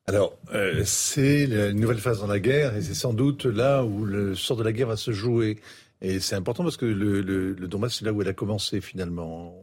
Alors, 0.07 0.35
euh, 0.55 0.85
c'est 0.85 1.47
la 1.47 1.73
nouvelle 1.73 1.99
phase 1.99 2.21
dans 2.21 2.27
la 2.27 2.39
guerre 2.39 2.77
et 2.77 2.83
c'est 2.83 2.95
sans 2.95 3.13
doute 3.13 3.45
là 3.45 3.85
où 3.85 4.05
le 4.05 4.35
sort 4.35 4.57
de 4.57 4.63
la 4.63 4.73
guerre 4.73 4.89
va 4.89 4.97
se 4.97 5.11
jouer. 5.11 5.59
Et 6.01 6.21
c'est 6.21 6.37
important 6.37 6.63
parce 6.63 6.77
que 6.77 6.87
le, 6.87 7.21
le, 7.23 7.55
le 7.55 7.69
Donbass, 7.69 7.97
c'est 7.97 8.05
là 8.05 8.13
où 8.13 8.23
elle 8.23 8.29
a 8.29 8.35
commencé 8.35 8.81
finalement. 8.81 9.55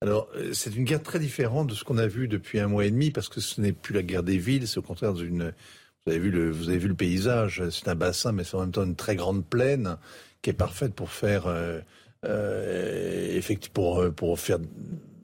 Alors, 0.00 0.28
euh, 0.36 0.52
c'est 0.52 0.74
une 0.74 0.84
guerre 0.84 1.02
très 1.02 1.18
différente 1.18 1.68
de 1.68 1.74
ce 1.74 1.84
qu'on 1.84 1.98
a 1.98 2.06
vu 2.06 2.28
depuis 2.28 2.58
un 2.58 2.68
mois 2.68 2.84
et 2.84 2.90
demi 2.90 3.10
parce 3.10 3.28
que 3.28 3.40
ce 3.40 3.60
n'est 3.60 3.72
plus 3.72 3.94
la 3.94 4.02
guerre 4.02 4.22
des 4.22 4.38
villes, 4.38 4.66
c'est 4.66 4.78
au 4.78 4.82
contraire 4.82 5.14
d'une. 5.14 5.52
Vous 6.06 6.12
avez 6.12 6.20
vu 6.20 6.30
le, 6.30 6.50
vous 6.50 6.68
avez 6.70 6.78
vu 6.78 6.88
le 6.88 6.94
paysage. 6.94 7.62
C'est 7.70 7.88
un 7.88 7.94
bassin, 7.94 8.32
mais 8.32 8.44
c'est 8.44 8.56
en 8.56 8.60
même 8.60 8.72
temps 8.72 8.84
une 8.84 8.96
très 8.96 9.16
grande 9.16 9.44
plaine 9.44 9.98
qui 10.40 10.48
est 10.48 10.54
parfaite 10.54 10.94
pour 10.94 11.10
faire, 11.10 11.46
euh, 11.46 11.80
euh, 12.24 13.36
effectivement, 13.36 13.74
pour, 13.74 14.14
pour 14.14 14.40
faire 14.40 14.58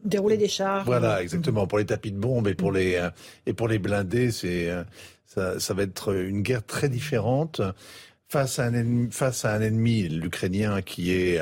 Dérouler 0.06 0.36
des 0.36 0.48
chars. 0.48 0.84
voilà, 0.84 1.20
exactement. 1.20 1.66
Pour 1.66 1.78
les 1.78 1.86
tapis 1.86 2.12
de 2.12 2.18
bombes 2.18 2.46
et 2.46 2.54
pour 2.54 2.70
les 2.70 2.94
euh, 2.94 3.10
et 3.44 3.52
pour 3.52 3.66
les 3.66 3.80
blindés, 3.80 4.30
c'est 4.30 4.70
euh, 4.70 4.84
ça, 5.24 5.58
ça 5.58 5.74
va 5.74 5.82
être 5.82 6.14
une 6.14 6.42
guerre 6.42 6.64
très 6.64 6.88
différente 6.88 7.60
face 8.28 8.60
à 8.60 8.66
un 8.66 8.74
ennemi, 8.74 9.08
face 9.10 9.44
à 9.44 9.54
un 9.54 9.60
ennemi, 9.60 10.08
l'Ukrainien, 10.08 10.80
qui 10.80 11.12
est 11.12 11.40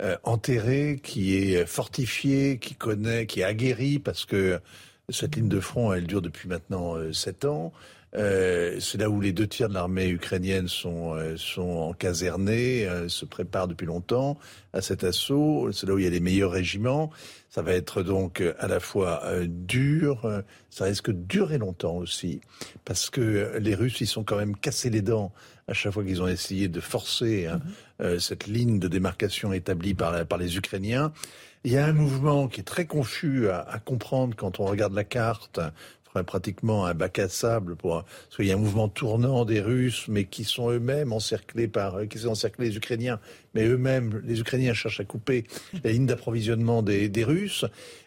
euh, 0.00 0.12
euh, 0.12 0.16
enterré, 0.24 1.00
qui 1.02 1.36
est 1.36 1.66
fortifié, 1.66 2.58
qui 2.58 2.74
connaît, 2.74 3.26
qui 3.26 3.40
est 3.40 3.44
aguerri, 3.44 3.98
parce 3.98 4.24
que 4.24 4.60
cette 5.08 5.36
ligne 5.36 5.48
de 5.48 5.60
front, 5.60 5.92
elle 5.92 6.06
dure 6.06 6.22
depuis 6.22 6.48
maintenant 6.48 6.96
euh, 6.96 7.12
sept 7.12 7.44
ans. 7.44 7.72
Euh, 8.14 8.78
c'est 8.78 8.98
là 8.98 9.08
où 9.08 9.20
les 9.20 9.32
deux 9.32 9.46
tiers 9.46 9.70
de 9.70 9.74
l'armée 9.74 10.08
ukrainienne 10.08 10.68
sont, 10.68 11.14
euh, 11.14 11.36
sont 11.38 11.62
encasernés, 11.62 12.86
euh, 12.86 13.08
se 13.08 13.24
préparent 13.24 13.68
depuis 13.68 13.86
longtemps 13.86 14.38
à 14.74 14.82
cet 14.82 15.02
assaut. 15.02 15.70
C'est 15.72 15.86
là 15.86 15.94
où 15.94 15.98
il 15.98 16.04
y 16.04 16.06
a 16.06 16.10
les 16.10 16.20
meilleurs 16.20 16.52
régiments. 16.52 17.10
Ça 17.48 17.62
va 17.62 17.72
être 17.72 18.02
donc 18.02 18.42
à 18.58 18.66
la 18.66 18.80
fois 18.80 19.22
dur, 19.46 20.42
ça 20.70 20.84
risque 20.84 21.10
de 21.10 21.22
durer 21.22 21.58
longtemps 21.58 21.96
aussi, 21.96 22.40
parce 22.86 23.10
que 23.10 23.58
les 23.58 23.74
Russes, 23.74 24.00
ils 24.00 24.06
sont 24.06 24.24
quand 24.24 24.38
même 24.38 24.56
cassés 24.56 24.88
les 24.88 25.02
dents 25.02 25.34
à 25.68 25.74
chaque 25.74 25.92
fois 25.92 26.02
qu'ils 26.02 26.22
ont 26.22 26.28
essayé 26.28 26.68
de 26.68 26.80
forcer 26.80 27.46
hein, 27.46 27.60
mm-hmm. 28.02 28.20
cette 28.20 28.46
ligne 28.46 28.78
de 28.78 28.88
démarcation 28.88 29.52
établie 29.52 29.94
par, 29.94 30.38
les 30.38 30.56
Ukrainiens. 30.56 31.12
Il 31.64 31.72
y 31.72 31.78
a 31.78 31.86
un 31.86 31.92
mouvement 31.92 32.48
qui 32.48 32.60
est 32.60 32.64
très 32.64 32.86
confus 32.86 33.48
à, 33.48 33.80
comprendre 33.84 34.34
quand 34.36 34.58
on 34.58 34.64
regarde 34.64 34.94
la 34.94 35.04
carte 35.04 35.60
pratiquement 36.22 36.84
un 36.84 36.92
bac 36.92 37.18
à 37.18 37.28
sable 37.30 37.76
parce 37.76 38.04
qu'il 38.36 38.46
y 38.46 38.50
a 38.50 38.54
un 38.54 38.58
mouvement 38.58 38.88
tournant 38.88 39.46
des 39.46 39.60
Russes, 39.60 40.06
mais 40.08 40.24
qui 40.24 40.44
sont 40.44 40.70
eux-mêmes 40.70 41.12
encerclés 41.12 41.68
par 41.68 42.06
qui 42.08 42.18
sont 42.18 42.28
encerclés 42.28 42.68
les 42.68 42.76
Ukrainiens, 42.76 43.18
mais 43.54 43.66
eux-mêmes 43.66 44.20
les 44.26 44.40
Ukrainiens 44.40 44.74
cherchent 44.74 45.00
à 45.00 45.04
couper 45.04 45.46
la 45.82 45.92
ligne 45.92 46.04
d'approvisionnement 46.04 46.82
des, 46.82 47.24
Russes. 47.24 47.64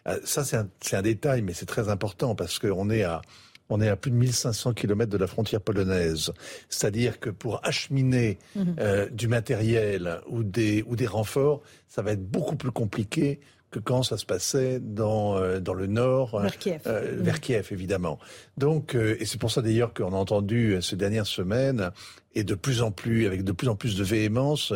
Euh, 0.08 0.20
ça 0.24 0.44
c'est 0.44 0.96
un, 0.96 1.02
détail, 1.02 1.42
mais 1.42 1.54
c'est 1.54 1.66
très 1.66 1.90
important 1.90 2.36
parce 2.36 2.60
qu'on 2.60 2.90
est 2.92 3.04
à 3.04 3.22
on 3.70 3.82
est 3.82 3.90
à 3.90 3.96
plus 3.96 4.12
de 4.12 4.16
1500 4.16 4.74
km 4.74 5.12
de 5.12 5.18
la 5.18 5.28
frontière 5.28 5.62
polonaise. 5.62 6.32
C'est-à-dire 6.70 7.20
que 7.20 7.30
pour 7.30 7.66
acheminer 7.66 8.38
mhm. 8.56 8.76
euh, 8.80 9.10
du 9.10 9.28
matériel 9.28 10.20
ou 10.28 10.44
des, 10.44 10.84
ou 10.88 10.96
des 10.96 11.08
renforts, 11.08 11.62
ça 11.88 12.02
va 12.02 12.12
être 12.12 12.26
beaucoup 12.26 12.56
plus 12.56 12.72
compliqué 12.72 13.40
que 13.76 13.80
quand 13.82 14.04
ça 14.04 14.16
se 14.16 14.26
passait 14.26 14.80
dans, 14.80 15.36
euh, 15.36 15.60
dans 15.60 15.74
le 15.74 15.86
nord, 15.86 16.40
vers 16.40 16.58
Kiev, 16.58 16.82
euh, 16.88 17.18
vers 17.18 17.42
Kiev 17.42 17.68
évidemment. 17.72 18.20
Donc, 18.58 18.96
euh, 18.96 19.18
et 19.20 19.26
c'est 19.26 19.38
pour 19.38 19.52
ça 19.52 19.62
d'ailleurs 19.62 19.94
qu'on 19.94 20.14
a 20.14 20.16
entendu 20.16 20.82
ces 20.82 20.96
dernières 20.96 21.28
semaines 21.28 21.92
et 22.36 22.46
de 22.46 22.56
plus 22.56 22.82
en 22.82 22.92
plus, 22.92 23.28
avec 23.28 23.44
de 23.44 23.52
plus 23.52 23.68
en 23.68 23.76
plus 23.76 23.98
de 23.98 24.04
véhémence, 24.04 24.74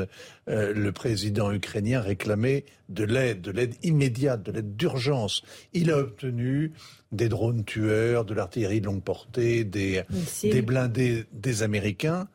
le 0.48 0.92
président 0.92 1.52
ukrainien 1.52 2.00
réclamait 2.00 2.64
de 2.88 3.04
l'aide, 3.04 3.42
de 3.42 3.52
l'aide 3.52 3.76
immédiate, 3.84 4.44
de 4.44 4.54
l'aide 4.54 4.78
d'urgence. 4.78 5.44
Il 5.74 5.92
a 5.92 5.98
obtenu 5.98 6.72
des 7.12 7.28
drones 7.28 7.66
tueurs, 7.66 8.24
de 8.24 8.34
l'artillerie 8.34 8.80
de 8.80 8.86
longue 8.86 9.04
portée, 9.04 9.66
des, 9.66 10.04
des 10.42 10.62
blindés 10.62 11.26
des 11.34 11.64
Américains 11.64 12.30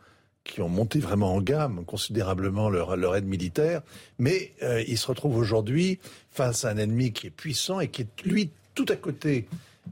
qui 0.45 0.61
ont 0.61 0.69
monté 0.69 0.99
vraiment 0.99 1.35
en 1.35 1.41
gamme 1.41 1.85
considérablement 1.85 2.69
leur, 2.69 3.17
aide 3.17 3.25
militaire, 3.25 3.83
mais 4.19 4.53
euh, 4.63 4.85
ils 4.87 4.99
se 4.99 5.07
retrouvent 5.07 5.39
aujourd'hui 5.39 5.99
face 6.31 6.65
à 6.65 6.71
un 6.71 6.77
ennemi 6.77 7.13
qui 7.13 7.27
est 7.27 7.31
puissant 7.31 7.81
et 7.81 7.89
qui 7.89 8.03
est 8.03 8.23
lui 8.25 8.51
tout 8.75 8.87
à 8.89 8.97
côté 8.97 9.47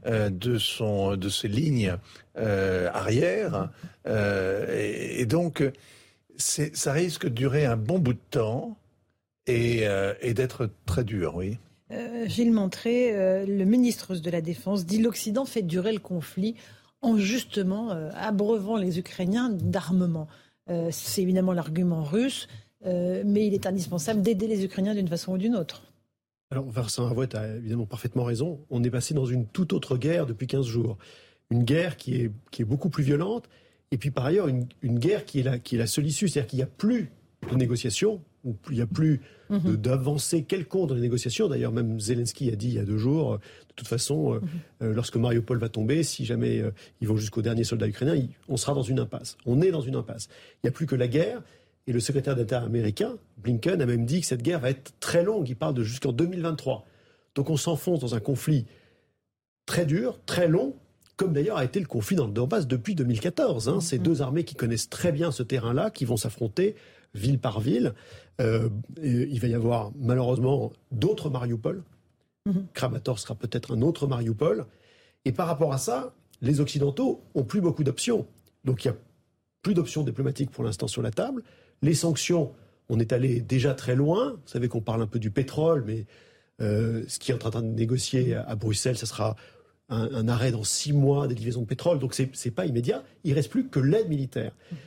euh, 0.05 0.29
de 0.29 0.57
son 0.59 1.15
de 1.15 1.29
ses 1.29 1.47
lignes 1.47 1.97
euh, 2.37 2.89
arrière, 2.93 3.69
et, 4.07 5.21
et, 5.21 5.25
donc 5.25 5.63
ça 6.37 6.91
risque 6.91 7.25
de 7.25 7.29
durer 7.29 7.65
un 7.65 7.77
bon 7.77 7.99
bout 7.99 8.13
de 8.13 8.19
temps 8.31 8.77
et, 9.47 9.83
et 10.21 10.33
d'être 10.33 10.69
très 10.85 11.03
dur, 11.03 11.35
oui. 11.35 11.57
Gilles 12.25 12.51
Montré, 12.51 13.45
le 13.45 13.63
ministre 13.65 14.15
de 14.15 14.29
la 14.29 14.41
Défense, 14.41 14.85
dit 14.85 14.97
l'Occident 14.97 15.45
fait 15.45 15.61
durer 15.61 15.93
le 15.93 15.99
conflit 15.99 16.55
en 17.03 17.17
justement 17.17 17.89
abreuvant 18.15 18.77
les 18.77 18.97
Ukrainiens 18.97 19.49
d'armement. 19.49 20.27
Euh, 20.69 20.89
c'est 20.91 21.21
évidemment 21.21 21.53
l'argument 21.53 22.03
russe, 22.03 22.47
euh, 22.85 23.23
mais 23.25 23.47
il 23.47 23.53
est 23.53 23.65
indispensable 23.65 24.21
d'aider 24.21 24.47
les 24.47 24.63
Ukrainiens 24.63 24.95
d'une 24.95 25.07
façon 25.07 25.33
ou 25.33 25.37
d'une 25.37 25.55
autre. 25.55 25.83
Alors 26.51 26.69
Vincent 26.69 27.09
a 27.09 27.47
évidemment 27.57 27.85
parfaitement 27.85 28.23
raison. 28.23 28.59
On 28.69 28.83
est 28.83 28.89
passé 28.89 29.13
dans 29.13 29.25
une 29.25 29.47
toute 29.47 29.73
autre 29.73 29.97
guerre 29.97 30.25
depuis 30.25 30.47
15 30.47 30.65
jours. 30.65 30.97
Une 31.49 31.63
guerre 31.63 31.97
qui 31.97 32.15
est, 32.15 32.31
qui 32.51 32.61
est 32.61 32.65
beaucoup 32.65 32.89
plus 32.89 33.03
violente, 33.03 33.49
et 33.91 33.97
puis 33.97 34.11
par 34.11 34.25
ailleurs 34.25 34.47
une, 34.47 34.65
guerre 34.83 35.25
qui 35.25 35.39
est, 35.39 35.43
la, 35.43 35.59
qui 35.59 35.75
est 35.75 35.79
la 35.79 35.87
seule 35.87 36.05
issue, 36.05 36.27
c'est-à-dire 36.27 36.47
qu'il 36.47 36.57
n'y 36.57 36.63
a 36.63 36.67
plus 36.67 37.11
de 37.49 37.55
négociations, 37.55 38.21
il 38.43 38.75
n'y 38.75 38.81
a 38.81 38.87
plus 38.87 39.21
mhm. 39.49 39.77
d'avancée 39.77 40.43
quelconque 40.43 40.89
dans 40.89 40.95
les 40.95 41.01
négociations. 41.01 41.47
D'ailleurs, 41.47 41.71
même 41.71 41.99
Zelensky 41.99 42.51
a 42.51 42.55
dit 42.55 42.67
il 42.67 42.73
y 42.73 42.79
a 42.79 42.85
deux 42.85 42.97
jours, 42.97 43.37
de 43.37 43.73
toute 43.75 43.87
façon, 43.87 44.33
euh, 44.33 44.39
mhm. 44.39 44.47
euh, 44.83 44.93
lorsque 44.93 45.15
Mariupol 45.15 45.57
va 45.57 45.69
tomber, 45.69 46.03
si 46.03 46.25
jamais 46.25 46.59
euh, 46.59 46.71
ils 47.01 47.07
vont 47.07 47.17
jusqu'au 47.17 47.41
dernier 47.41 47.63
soldat 47.63 47.87
ukrainien, 47.87 48.15
on 48.47 48.57
sera 48.57 48.73
dans 48.73 48.83
une 48.83 48.99
impasse. 48.99 49.37
On 49.45 49.61
est 49.61 49.71
dans 49.71 49.81
une 49.81 49.95
impasse. 49.95 50.29
Il 50.57 50.67
n'y 50.67 50.69
a 50.69 50.71
plus 50.71 50.85
que 50.85 50.95
la 50.95 51.07
guerre. 51.07 51.41
Et 51.85 51.91
le 51.91 51.99
secrétaire 51.99 52.37
d'État 52.37 52.61
américain, 52.61 53.17
Blinken, 53.37 53.81
a 53.81 53.85
même 53.85 54.05
dit 54.05 54.21
que 54.21 54.25
cette 54.25 54.41
guerre 54.41 54.61
va 54.61 54.69
être 54.69 54.93
très 55.01 55.21
longue. 55.21 55.49
Il 55.49 55.57
parle 55.57 55.73
de 55.73 55.83
jusqu'en 55.83 56.13
2023. 56.13 56.85
Donc 57.35 57.49
on 57.49 57.57
s'enfonce 57.57 57.99
dans 57.99 58.15
un 58.15 58.21
conflit 58.21 58.65
très 59.65 59.85
dur, 59.85 60.17
très 60.25 60.47
long, 60.47 60.75
comme 61.17 61.33
d'ailleurs 61.33 61.57
a 61.57 61.65
été 61.65 61.79
le 61.81 61.85
conflit 61.85 62.15
dans 62.15 62.25
le 62.25 62.31
Donbass 62.31 62.67
depuis 62.67 62.95
2014. 62.95 63.67
Hein. 63.67 63.81
Ces 63.81 63.97
mhm. 63.97 64.03
deux 64.03 64.21
armées 64.21 64.43
qui 64.45 64.55
connaissent 64.55 64.89
très 64.89 65.11
bien 65.11 65.31
ce 65.31 65.43
terrain-là, 65.43 65.89
qui 65.89 66.05
vont 66.05 66.15
s'affronter 66.15 66.75
ville 67.13 67.39
par 67.39 67.59
ville. 67.59 67.93
Euh, 68.41 68.69
il 69.01 69.39
va 69.39 69.47
y 69.47 69.53
avoir 69.53 69.91
malheureusement 69.95 70.71
d'autres 70.91 71.29
Mariupol. 71.29 71.83
Mhm. 72.45 72.65
Kramator 72.73 73.19
sera 73.19 73.35
peut-être 73.35 73.75
un 73.75 73.81
autre 73.81 74.07
Mariupol. 74.07 74.65
Et 75.25 75.31
par 75.31 75.47
rapport 75.47 75.73
à 75.73 75.77
ça, 75.77 76.13
les 76.41 76.59
Occidentaux 76.59 77.23
ont 77.35 77.43
plus 77.43 77.61
beaucoup 77.61 77.83
d'options. 77.83 78.27
Donc 78.65 78.83
il 78.83 78.89
n'y 78.89 78.95
a 78.95 78.97
plus 79.61 79.73
d'options 79.73 80.03
diplomatiques 80.03 80.51
pour 80.51 80.63
l'instant 80.63 80.87
sur 80.87 81.01
la 81.01 81.11
table. 81.11 81.43
Les 81.81 81.93
sanctions, 81.93 82.51
on 82.89 82.99
est 82.99 83.13
allé 83.13 83.39
déjà 83.39 83.73
très 83.73 83.95
loin. 83.95 84.31
Vous 84.31 84.47
savez 84.47 84.67
qu'on 84.67 84.81
parle 84.81 85.01
un 85.01 85.07
peu 85.07 85.19
du 85.19 85.31
pétrole, 85.31 85.83
mais 85.85 86.05
euh, 86.61 87.03
ce 87.07 87.19
qui 87.19 87.31
est 87.31 87.35
en 87.45 87.49
train 87.49 87.61
de 87.61 87.67
négocier 87.67 88.35
à, 88.35 88.55
Bruxelles, 88.55 88.97
ce 88.97 89.05
sera 89.05 89.35
un, 89.89 90.27
arrêt 90.27 90.51
dans 90.51 90.63
six 90.63 90.91
mois 90.91 91.27
des 91.27 91.35
livraisons 91.35 91.61
de 91.61 91.67
pétrole. 91.67 91.99
Donc 91.99 92.13
ce 92.13 92.23
n'est 92.23 92.51
pas 92.51 92.65
immédiat. 92.65 93.03
Il 93.23 93.33
reste 93.33 93.51
plus 93.51 93.67
que 93.67 93.79
l'aide 93.79 94.09
militaire. 94.09 94.53
Mhm. 94.71 94.77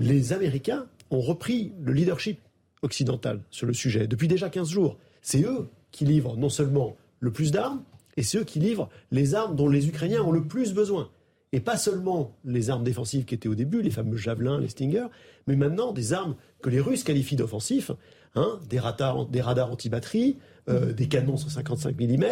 Les 0.00 0.32
Américains 0.32 0.86
ont 1.14 1.20
repris 1.20 1.72
le 1.80 1.92
leadership 1.92 2.40
occidental 2.82 3.40
sur 3.50 3.66
le 3.66 3.72
sujet 3.72 4.06
depuis 4.06 4.28
déjà 4.28 4.50
15 4.50 4.68
jours. 4.68 4.98
C'est 5.22 5.42
eux 5.42 5.68
qui 5.90 6.04
livrent 6.04 6.36
non 6.36 6.48
seulement 6.48 6.96
le 7.20 7.32
plus 7.32 7.50
d'armes, 7.50 7.82
et 8.16 8.22
c'est 8.22 8.38
eux 8.38 8.44
qui 8.44 8.58
livrent 8.58 8.88
les 9.10 9.34
armes 9.34 9.56
dont 9.56 9.68
les 9.68 9.88
Ukrainiens 9.88 10.22
ont 10.22 10.32
le 10.32 10.46
plus 10.46 10.74
besoin. 10.74 11.10
Et 11.52 11.60
pas 11.60 11.76
seulement 11.76 12.36
les 12.44 12.68
armes 12.68 12.84
défensives 12.84 13.24
qui 13.24 13.34
étaient 13.34 13.48
au 13.48 13.54
début, 13.54 13.80
les 13.80 13.90
fameux 13.90 14.16
javelins, 14.16 14.58
les 14.58 14.68
Stinger, 14.68 15.06
mais 15.46 15.56
maintenant 15.56 15.92
des 15.92 16.12
armes 16.12 16.34
que 16.62 16.68
les 16.68 16.80
Russes 16.80 17.04
qualifient 17.04 17.36
d'offensifs, 17.36 17.92
hein, 18.34 18.58
des, 18.68 18.80
radars, 18.80 19.26
des 19.26 19.40
radars 19.40 19.70
anti-batterie, 19.70 20.38
euh, 20.68 20.92
des 20.92 21.08
canons 21.08 21.36
155 21.36 21.96
mm. 21.98 22.24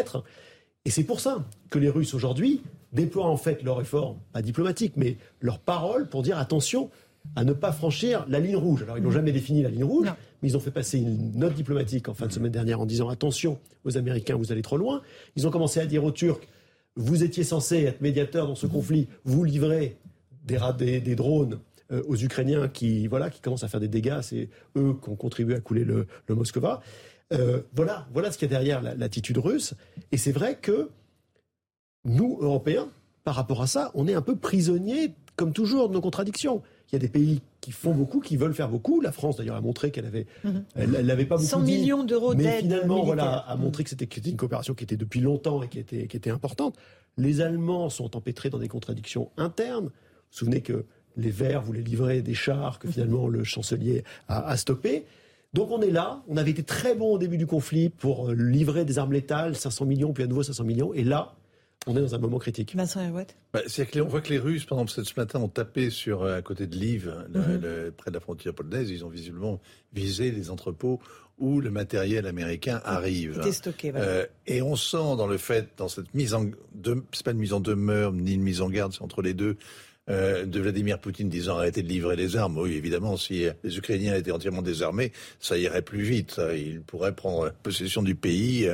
Et 0.84 0.90
c'est 0.90 1.04
pour 1.04 1.20
ça 1.20 1.46
que 1.70 1.78
les 1.78 1.88
Russes 1.88 2.14
aujourd'hui 2.14 2.62
déploient 2.92 3.26
en 3.28 3.36
fait 3.36 3.62
leur 3.62 3.80
effort, 3.80 4.16
pas 4.32 4.42
diplomatique, 4.42 4.94
mais 4.96 5.16
leur 5.40 5.58
parole 5.60 6.08
pour 6.08 6.22
dire 6.22 6.38
attention, 6.38 6.90
à 7.36 7.44
ne 7.44 7.52
pas 7.52 7.72
franchir 7.72 8.24
la 8.28 8.40
ligne 8.40 8.56
rouge. 8.56 8.82
Alors, 8.82 8.98
ils 8.98 9.02
n'ont 9.02 9.10
mm. 9.10 9.14
jamais 9.14 9.32
défini 9.32 9.62
la 9.62 9.70
ligne 9.70 9.84
rouge, 9.84 10.12
mais 10.42 10.48
ils 10.48 10.56
ont 10.56 10.60
fait 10.60 10.70
passer 10.70 10.98
une 10.98 11.32
note 11.34 11.54
diplomatique 11.54 12.08
en 12.08 12.14
fin 12.14 12.26
de 12.26 12.32
semaine 12.32 12.52
dernière 12.52 12.80
en 12.80 12.86
disant 12.86 13.08
attention 13.08 13.58
aux 13.84 13.96
Américains, 13.96 14.36
vous 14.36 14.52
allez 14.52 14.62
trop 14.62 14.76
loin. 14.76 15.02
Ils 15.36 15.46
ont 15.46 15.50
commencé 15.50 15.80
à 15.80 15.86
dire 15.86 16.04
aux 16.04 16.12
Turcs 16.12 16.40
vous 16.96 17.22
étiez 17.22 17.44
censé 17.44 17.84
être 17.84 18.00
médiateur 18.00 18.46
dans 18.46 18.54
ce 18.54 18.66
mm. 18.66 18.70
conflit, 18.70 19.08
vous 19.24 19.44
livrez 19.44 19.96
des, 20.44 21.00
des, 21.00 21.14
drones 21.14 21.60
euh, 21.92 22.02
aux 22.06 22.16
Ukrainiens 22.16 22.68
qui, 22.68 23.06
voilà, 23.06 23.30
qui 23.30 23.40
commencent 23.40 23.64
à 23.64 23.68
faire 23.68 23.80
des 23.80 23.88
dégâts. 23.88 24.20
C'est 24.22 24.48
eux 24.76 24.96
qui 25.02 25.08
ont 25.08 25.16
contribué 25.16 25.54
à 25.54 25.60
couler 25.60 25.84
le, 25.84 26.06
le 26.26 26.34
Moskva. 26.34 26.82
Euh, 27.32 27.62
voilà, 27.74 28.06
voilà 28.12 28.30
ce 28.30 28.38
qu'il 28.38 28.50
y 28.50 28.54
a 28.54 28.58
derrière 28.58 28.82
l'attitude 28.82 29.38
russe. 29.38 29.74
Et 30.10 30.16
c'est 30.16 30.32
vrai 30.32 30.58
que 30.60 30.90
nous, 32.04 32.38
Européens, 32.40 32.90
par 33.24 33.36
rapport 33.36 33.62
à 33.62 33.66
ça, 33.66 33.90
on 33.94 34.06
est 34.06 34.14
un 34.14 34.22
peu 34.22 34.36
prisonniers, 34.36 35.14
comme 35.36 35.52
toujours, 35.52 35.88
de 35.88 35.94
nos 35.94 36.00
contradictions. 36.00 36.62
Il 36.92 36.96
y 36.96 36.98
a 36.98 36.98
des 36.98 37.08
pays 37.08 37.40
qui 37.62 37.72
font 37.72 37.94
beaucoup, 37.94 38.20
qui 38.20 38.36
veulent 38.36 38.52
faire 38.52 38.68
beaucoup. 38.68 39.00
La 39.00 39.12
France, 39.12 39.36
d'ailleurs, 39.36 39.56
a 39.56 39.62
montré 39.62 39.90
qu'elle 39.90 40.04
avait, 40.04 40.26
mhm. 40.44 40.64
elle, 40.74 41.26
pas 41.26 41.36
beaucoup 41.36 41.48
100 41.48 41.60
millions 41.60 42.04
d'euros 42.04 42.34
mais 42.34 42.60
finalement, 42.60 43.02
voilà, 43.02 43.36
a 43.36 43.56
montré 43.56 43.82
que 43.82 43.88
c'était 43.88 44.04
une 44.04 44.36
coopération 44.36 44.74
qui 44.74 44.84
était 44.84 44.98
depuis 44.98 45.20
longtemps 45.20 45.62
et 45.62 45.68
qui 45.68 45.78
était, 45.78 46.06
qui 46.06 46.16
était 46.18 46.30
importante. 46.30 46.76
Les 47.16 47.40
Allemands 47.40 47.88
sont 47.88 48.14
empêtrés 48.14 48.50
dans 48.50 48.58
des 48.58 48.68
contradictions 48.68 49.30
internes. 49.38 49.86
Vous 49.86 49.90
vous 49.90 50.38
souvenez 50.38 50.60
que 50.60 50.84
les 51.16 51.30
Verts 51.30 51.62
voulaient 51.62 51.80
livrer 51.80 52.20
des 52.20 52.34
chars 52.34 52.78
que 52.78 52.88
finalement 52.88 53.26
le 53.26 53.42
chancelier 53.42 54.04
a, 54.28 54.46
a 54.46 54.56
stoppé. 54.58 55.06
Donc 55.54 55.70
on 55.70 55.80
est 55.82 55.90
là, 55.90 56.22
on 56.28 56.36
avait 56.36 56.50
été 56.50 56.62
très 56.62 56.94
bon 56.94 57.14
au 57.14 57.18
début 57.18 57.36
du 57.36 57.46
conflit 57.46 57.90
pour 57.90 58.30
euh, 58.30 58.34
livrer 58.34 58.84
des 58.84 58.98
armes 58.98 59.12
létales, 59.12 59.54
500 59.54 59.84
millions, 59.84 60.12
puis 60.12 60.24
à 60.24 60.26
nouveau 60.26 60.42
500 60.42 60.64
millions, 60.64 60.94
et 60.94 61.04
là, 61.04 61.34
on 61.86 61.96
est 61.96 62.00
dans 62.00 62.14
un 62.14 62.18
moment 62.18 62.38
critique. 62.38 62.74
Vincent 62.76 63.00
bah, 63.52 63.60
On 63.96 64.04
voit 64.04 64.20
que 64.20 64.30
les 64.30 64.38
Russes, 64.38 64.64
pendant 64.64 64.86
ce 64.86 65.00
matin, 65.16 65.40
ont 65.40 65.48
tapé 65.48 65.90
sur, 65.90 66.22
euh, 66.22 66.38
à 66.38 66.42
côté 66.42 66.66
de 66.66 66.76
Lviv, 66.76 67.12
mhm. 67.28 67.92
près 67.96 68.10
de 68.10 68.14
la 68.14 68.20
frontière 68.20 68.54
polonaise. 68.54 68.90
Ils 68.90 69.04
ont 69.04 69.08
visiblement 69.08 69.60
visé 69.92 70.30
les 70.30 70.50
entrepôts 70.50 71.00
où 71.38 71.60
le 71.60 71.70
matériel 71.70 72.26
américain 72.26 72.80
arrive. 72.84 73.40
Stocké, 73.50 73.92
euh, 73.96 74.26
et 74.46 74.62
on 74.62 74.76
sent 74.76 75.16
dans 75.16 75.26
le 75.26 75.38
fait, 75.38 75.70
dans 75.76 75.88
cette 75.88 76.14
mise 76.14 76.34
en... 76.34 76.46
C'est 77.12 77.24
pas 77.24 77.32
une 77.32 77.38
mise 77.38 77.52
en 77.52 77.60
demeure, 77.60 78.12
ni 78.12 78.34
une 78.34 78.42
mise 78.42 78.60
en 78.60 78.68
garde, 78.68 78.92
c'est 78.92 79.02
entre 79.02 79.22
les 79.22 79.34
deux, 79.34 79.56
euh, 80.08 80.46
de 80.46 80.60
Vladimir 80.60 81.00
Poutine 81.00 81.28
disant 81.28 81.56
arrêtez 81.56 81.82
de 81.82 81.88
livrer 81.88 82.14
les 82.14 82.36
armes. 82.36 82.58
Oui, 82.58 82.74
évidemment, 82.74 83.16
si 83.16 83.46
les 83.64 83.76
Ukrainiens 83.76 84.14
étaient 84.14 84.30
entièrement 84.30 84.62
désarmés, 84.62 85.10
ça 85.40 85.58
irait 85.58 85.82
plus 85.82 86.02
vite. 86.02 86.40
Il 86.54 86.82
pourrait 86.82 87.14
prendre 87.14 87.52
possession 87.62 88.02
du 88.02 88.14
pays 88.14 88.68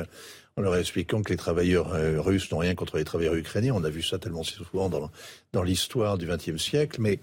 en 0.59 0.61
leur 0.61 0.75
expliquant 0.75 1.21
que 1.21 1.31
les 1.31 1.37
travailleurs 1.37 1.93
euh, 1.93 2.19
russes 2.19 2.51
n'ont 2.51 2.57
rien 2.57 2.75
contre 2.75 2.97
les 2.97 3.05
travailleurs 3.05 3.35
ukrainiens. 3.35 3.73
On 3.73 3.83
a 3.85 3.89
vu 3.89 4.03
ça 4.03 4.19
tellement 4.19 4.43
souvent 4.43 4.89
dans, 4.89 5.09
dans 5.53 5.63
l'histoire 5.63 6.17
du 6.17 6.27
XXe 6.27 6.61
siècle. 6.61 6.99
Mais 6.99 7.19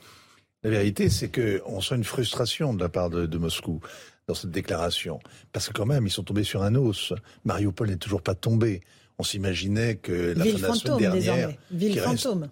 la 0.62 0.70
vérité, 0.70 1.10
c'est 1.10 1.30
qu'on 1.30 1.82
sent 1.82 1.96
une 1.96 2.04
frustration 2.04 2.72
de 2.72 2.80
la 2.80 2.88
part 2.88 3.10
de, 3.10 3.26
de 3.26 3.38
Moscou 3.38 3.80
dans 4.26 4.34
cette 4.34 4.52
déclaration. 4.52 5.20
Parce 5.52 5.68
que 5.68 5.74
quand 5.74 5.84
même, 5.84 6.06
ils 6.06 6.10
sont 6.10 6.22
tombés 6.22 6.44
sur 6.44 6.62
un 6.62 6.74
os. 6.76 7.12
Mariupol 7.44 7.90
n'est 7.90 7.96
toujours 7.96 8.22
pas 8.22 8.34
tombé. 8.34 8.80
On 9.18 9.22
s'imaginait 9.22 9.97
que 9.97 10.34
la 10.36 10.44
Ville 10.44 10.52
fin 10.52 10.59
de 10.59 10.62
la 10.62 10.68
fantôme, 10.68 10.98
semaine 10.98 11.22
dernière... 11.22 11.52
Ville 11.70 12.01
fantôme. 12.01 12.48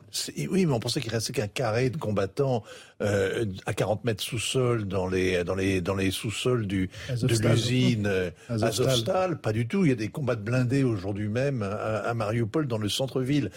Oui, 0.49 0.65
mais 0.65 0.73
on 0.73 0.81
pensait 0.81 1.03
qu'il 1.03 1.11
restait 1.11 1.35
qu'un 1.35 1.47
carré 1.47 1.91
de 1.91 1.99
combattants 1.99 2.63
euh, 3.03 3.45
à 3.67 3.75
40 3.75 4.05
mètres 4.05 4.23
sous-sol 4.23 4.87
dans 4.87 5.07
les, 5.07 5.45
dans 5.45 5.55
les, 5.55 5.83
dans 5.83 5.95
les 5.95 6.11
sous-sols 6.11 6.67
du, 6.67 6.89
de 7.11 7.49
l'usine 7.49 8.07
euh, 8.07 8.31
Azovstal. 8.49 8.89
Azovstal. 8.89 9.41
Pas 9.41 9.53
du 9.53 9.69
tout. 9.69 9.85
Il 9.85 9.91
y 9.91 9.93
a 9.93 9.97
des 9.97 10.09
combats 10.09 10.37
de 10.37 10.43
blindés 10.43 10.85
aujourd'hui 10.85 11.29
même 11.29 11.63
à, 11.63 11.99
à 11.99 12.15
Mariupol 12.15 12.67
dans 12.67 12.79
le 12.79 12.89
centre-ville. 12.89 13.51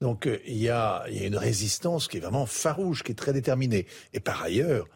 Donc 0.00 0.28
euh, 0.28 0.38
il 0.46 0.58
y, 0.58 0.68
a, 0.68 1.04
il 1.10 1.20
y 1.20 1.24
a 1.24 1.26
une 1.26 1.36
résistance 1.36 2.06
qui 2.06 2.18
est 2.18 2.20
vraiment 2.20 2.46
farouche, 2.46 3.02
qui 3.02 3.10
est 3.10 3.16
très 3.16 3.32
déterminée. 3.32 3.86
Et 4.14 4.20
par 4.20 4.40
ailleurs, 4.40 4.86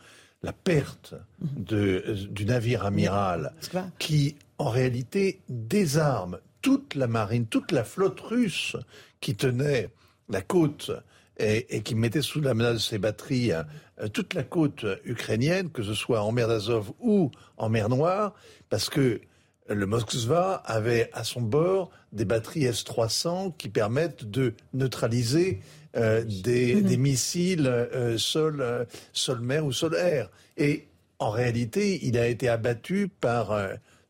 la 0.42 0.52
perte 0.52 1.14
de, 1.40 2.14
du 2.30 2.44
navire 2.44 2.86
amiral 2.86 3.52
qui, 3.98 4.36
en 4.58 4.70
réalité, 4.70 5.40
désarme 5.48 6.38
toute 6.66 6.96
la 6.96 7.06
marine, 7.06 7.46
toute 7.46 7.70
la 7.70 7.84
flotte 7.84 8.18
russe 8.18 8.76
qui 9.20 9.36
tenait 9.36 9.90
la 10.28 10.42
côte 10.42 10.90
et, 11.38 11.76
et 11.76 11.82
qui 11.82 11.94
mettait 11.94 12.22
sous 12.22 12.40
la 12.40 12.54
menace 12.54 12.74
de 12.74 12.78
ses 12.78 12.98
batteries 12.98 13.52
euh, 13.52 14.08
toute 14.12 14.34
la 14.34 14.42
côte 14.42 14.84
ukrainienne, 15.04 15.70
que 15.70 15.84
ce 15.84 15.94
soit 15.94 16.22
en 16.22 16.32
mer 16.32 16.48
d'Azov 16.48 16.90
ou 16.98 17.30
en 17.56 17.68
mer 17.68 17.88
Noire, 17.88 18.34
parce 18.68 18.90
que 18.90 19.20
le 19.68 19.86
Moskva 19.86 20.54
avait 20.64 21.08
à 21.12 21.22
son 21.22 21.40
bord 21.40 21.92
des 22.12 22.24
batteries 22.24 22.64
S-300 22.64 23.56
qui 23.56 23.68
permettent 23.68 24.24
de 24.24 24.54
neutraliser 24.74 25.60
euh, 25.96 26.24
des, 26.24 26.82
des 26.82 26.96
missiles 26.96 27.68
euh, 27.68 28.18
sol, 28.18 28.60
euh, 28.60 28.84
sol-mer 29.12 29.64
ou 29.64 29.70
sol-air. 29.70 30.30
Et 30.56 30.88
en 31.20 31.30
réalité, 31.30 32.04
il 32.04 32.18
a 32.18 32.26
été 32.26 32.48
abattu 32.48 33.08
par, 33.08 33.56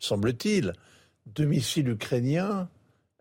semble-t-il, 0.01 0.73
deux 1.27 1.45
missiles 1.47 1.89
ukrainiens. 1.89 2.69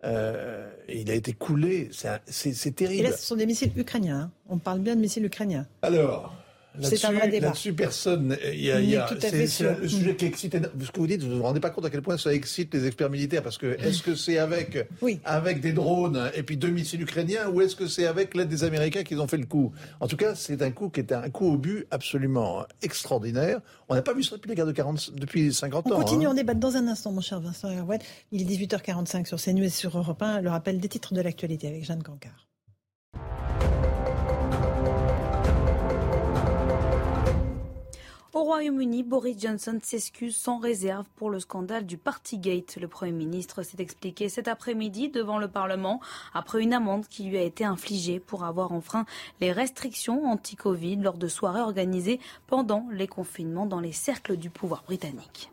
Euh, 0.03 0.69
il 0.87 1.09
a 1.09 1.15
été 1.15 1.33
coulé. 1.33 1.89
C'est 1.91 2.19
c'est 2.27 2.67
Et 2.67 2.71
terrible. 2.73 3.03
là, 3.03 3.11
ce 3.11 3.23
sont 3.25 3.35
des 3.35 3.45
missiles 3.45 3.71
ukrainiens. 3.75 4.19
hein. 4.19 4.31
On 4.47 4.57
parle 4.59 4.79
bien 4.79 4.95
de 4.95 5.01
missiles 5.01 5.25
ukrainiens. 5.25 5.65
Alors, 5.81 6.35
C'est 6.81 7.05
un 7.05 7.11
vrai 7.11 7.29
débat. 7.29 7.47
là-dessus, 7.47 7.73
personne. 7.73 8.37
Y 8.53 8.71
a, 8.71 8.79
y 8.81 8.95
a- 8.95 9.07
On 9.11 9.19
c'est 9.19 9.61
le 9.81 9.87
sujet 9.87 10.15
qui 10.15 10.25
excite. 10.25 10.55
Ce 10.81 10.91
que 10.91 10.99
vous 10.99 11.07
dites, 11.07 11.21
vous 11.23 11.29
ne 11.29 11.35
vous 11.35 11.43
rendez 11.43 11.59
pas 11.59 11.69
compte 11.69 11.85
à 11.85 11.89
quel 11.89 12.01
point 12.01 12.17
ça 12.17 12.33
excite 12.33 12.73
les 12.73 12.85
experts 12.85 13.09
militaires. 13.09 13.43
Parce 13.43 13.57
que 13.57 13.77
est-ce 13.79 14.01
que 14.03 14.15
c'est 14.15 14.37
avec, 14.37 14.87
avec 15.23 15.61
des 15.61 15.71
drones 15.73 16.29
et 16.35 16.43
puis 16.43 16.57
deux 16.57 16.69
missiles 16.69 17.01
ukrainiens 17.01 17.49
ou 17.49 17.61
est-ce 17.61 17.75
que 17.75 17.87
c'est 17.87 18.05
avec 18.05 18.35
l'aide 18.35 18.49
des 18.49 18.63
Américains 18.63 19.03
qu'ils 19.03 19.19
ont 19.21 19.27
fait 19.27 19.37
le 19.37 19.45
coup? 19.45 19.71
En 19.99 20.07
tout 20.07 20.17
cas, 20.17 20.35
c'est 20.35 20.61
un 20.61 20.71
coup 20.71 20.89
qui 20.89 20.99
est 21.01 21.11
un 21.11 21.29
coup 21.29 21.45
au 21.47 21.57
but 21.57 21.85
absolument 21.91 22.65
extraordinaire. 22.81 23.59
On 23.89 23.95
n'a 23.95 24.01
pas 24.01 24.13
vu 24.13 24.23
ça 24.23 24.35
depuis 24.35 24.49
la 24.49 24.55
guerre 24.55 24.65
de 24.65 24.71
40, 24.71 25.11
depuis 25.15 25.53
50 25.53 25.85
On 25.87 25.93
ans. 25.93 25.99
continue 26.01 26.25
hein. 26.27 26.31
en 26.31 26.33
débat 26.33 26.53
dans 26.55 26.75
un 26.75 26.87
instant, 26.87 27.11
mon 27.11 27.21
cher 27.21 27.39
Vincent 27.39 27.69
Herouet. 27.69 27.99
Il 28.31 28.41
est 28.41 28.45
18h45 28.65 29.25
sur 29.25 29.39
CNews 29.41 29.63
et 29.63 29.69
sur 29.69 29.97
Europe 29.97 30.21
1. 30.21 30.41
Le 30.41 30.49
rappel 30.49 30.79
des 30.79 30.87
titres 30.89 31.13
de 31.13 31.21
l'actualité 31.21 31.67
avec 31.67 31.83
Jeanne 31.85 32.03
Cancard. 32.03 32.47
Au 38.35 38.43
Royaume-Uni, 38.43 39.03
Boris 39.03 39.39
Johnson 39.39 39.79
s'excuse 39.81 40.35
sans 40.35 40.57
réserve 40.57 41.05
pour 41.15 41.29
le 41.29 41.39
scandale 41.39 41.85
du 41.85 41.97
Partygate. 41.97 42.75
Le 42.75 42.89
Premier 42.89 43.13
ministre 43.13 43.63
s'est 43.63 43.81
expliqué 43.81 44.27
cet 44.27 44.49
après-midi 44.49 45.07
devant 45.07 45.37
le 45.37 45.47
Parlement 45.47 46.01
après 46.33 46.61
une 46.61 46.73
amende 46.73 47.07
qui 47.07 47.23
lui 47.23 47.37
a 47.37 47.43
été 47.43 47.63
infligée 47.63 48.19
pour 48.19 48.43
avoir 48.43 48.73
enfreint 48.73 49.05
les 49.39 49.53
restrictions 49.53 50.25
anti-Covid 50.25 50.97
lors 50.97 51.17
de 51.17 51.29
soirées 51.29 51.61
organisées 51.61 52.19
pendant 52.45 52.85
les 52.91 53.07
confinements 53.07 53.67
dans 53.67 53.79
les 53.79 53.93
cercles 53.93 54.35
du 54.35 54.49
pouvoir 54.49 54.83
britannique. 54.83 55.49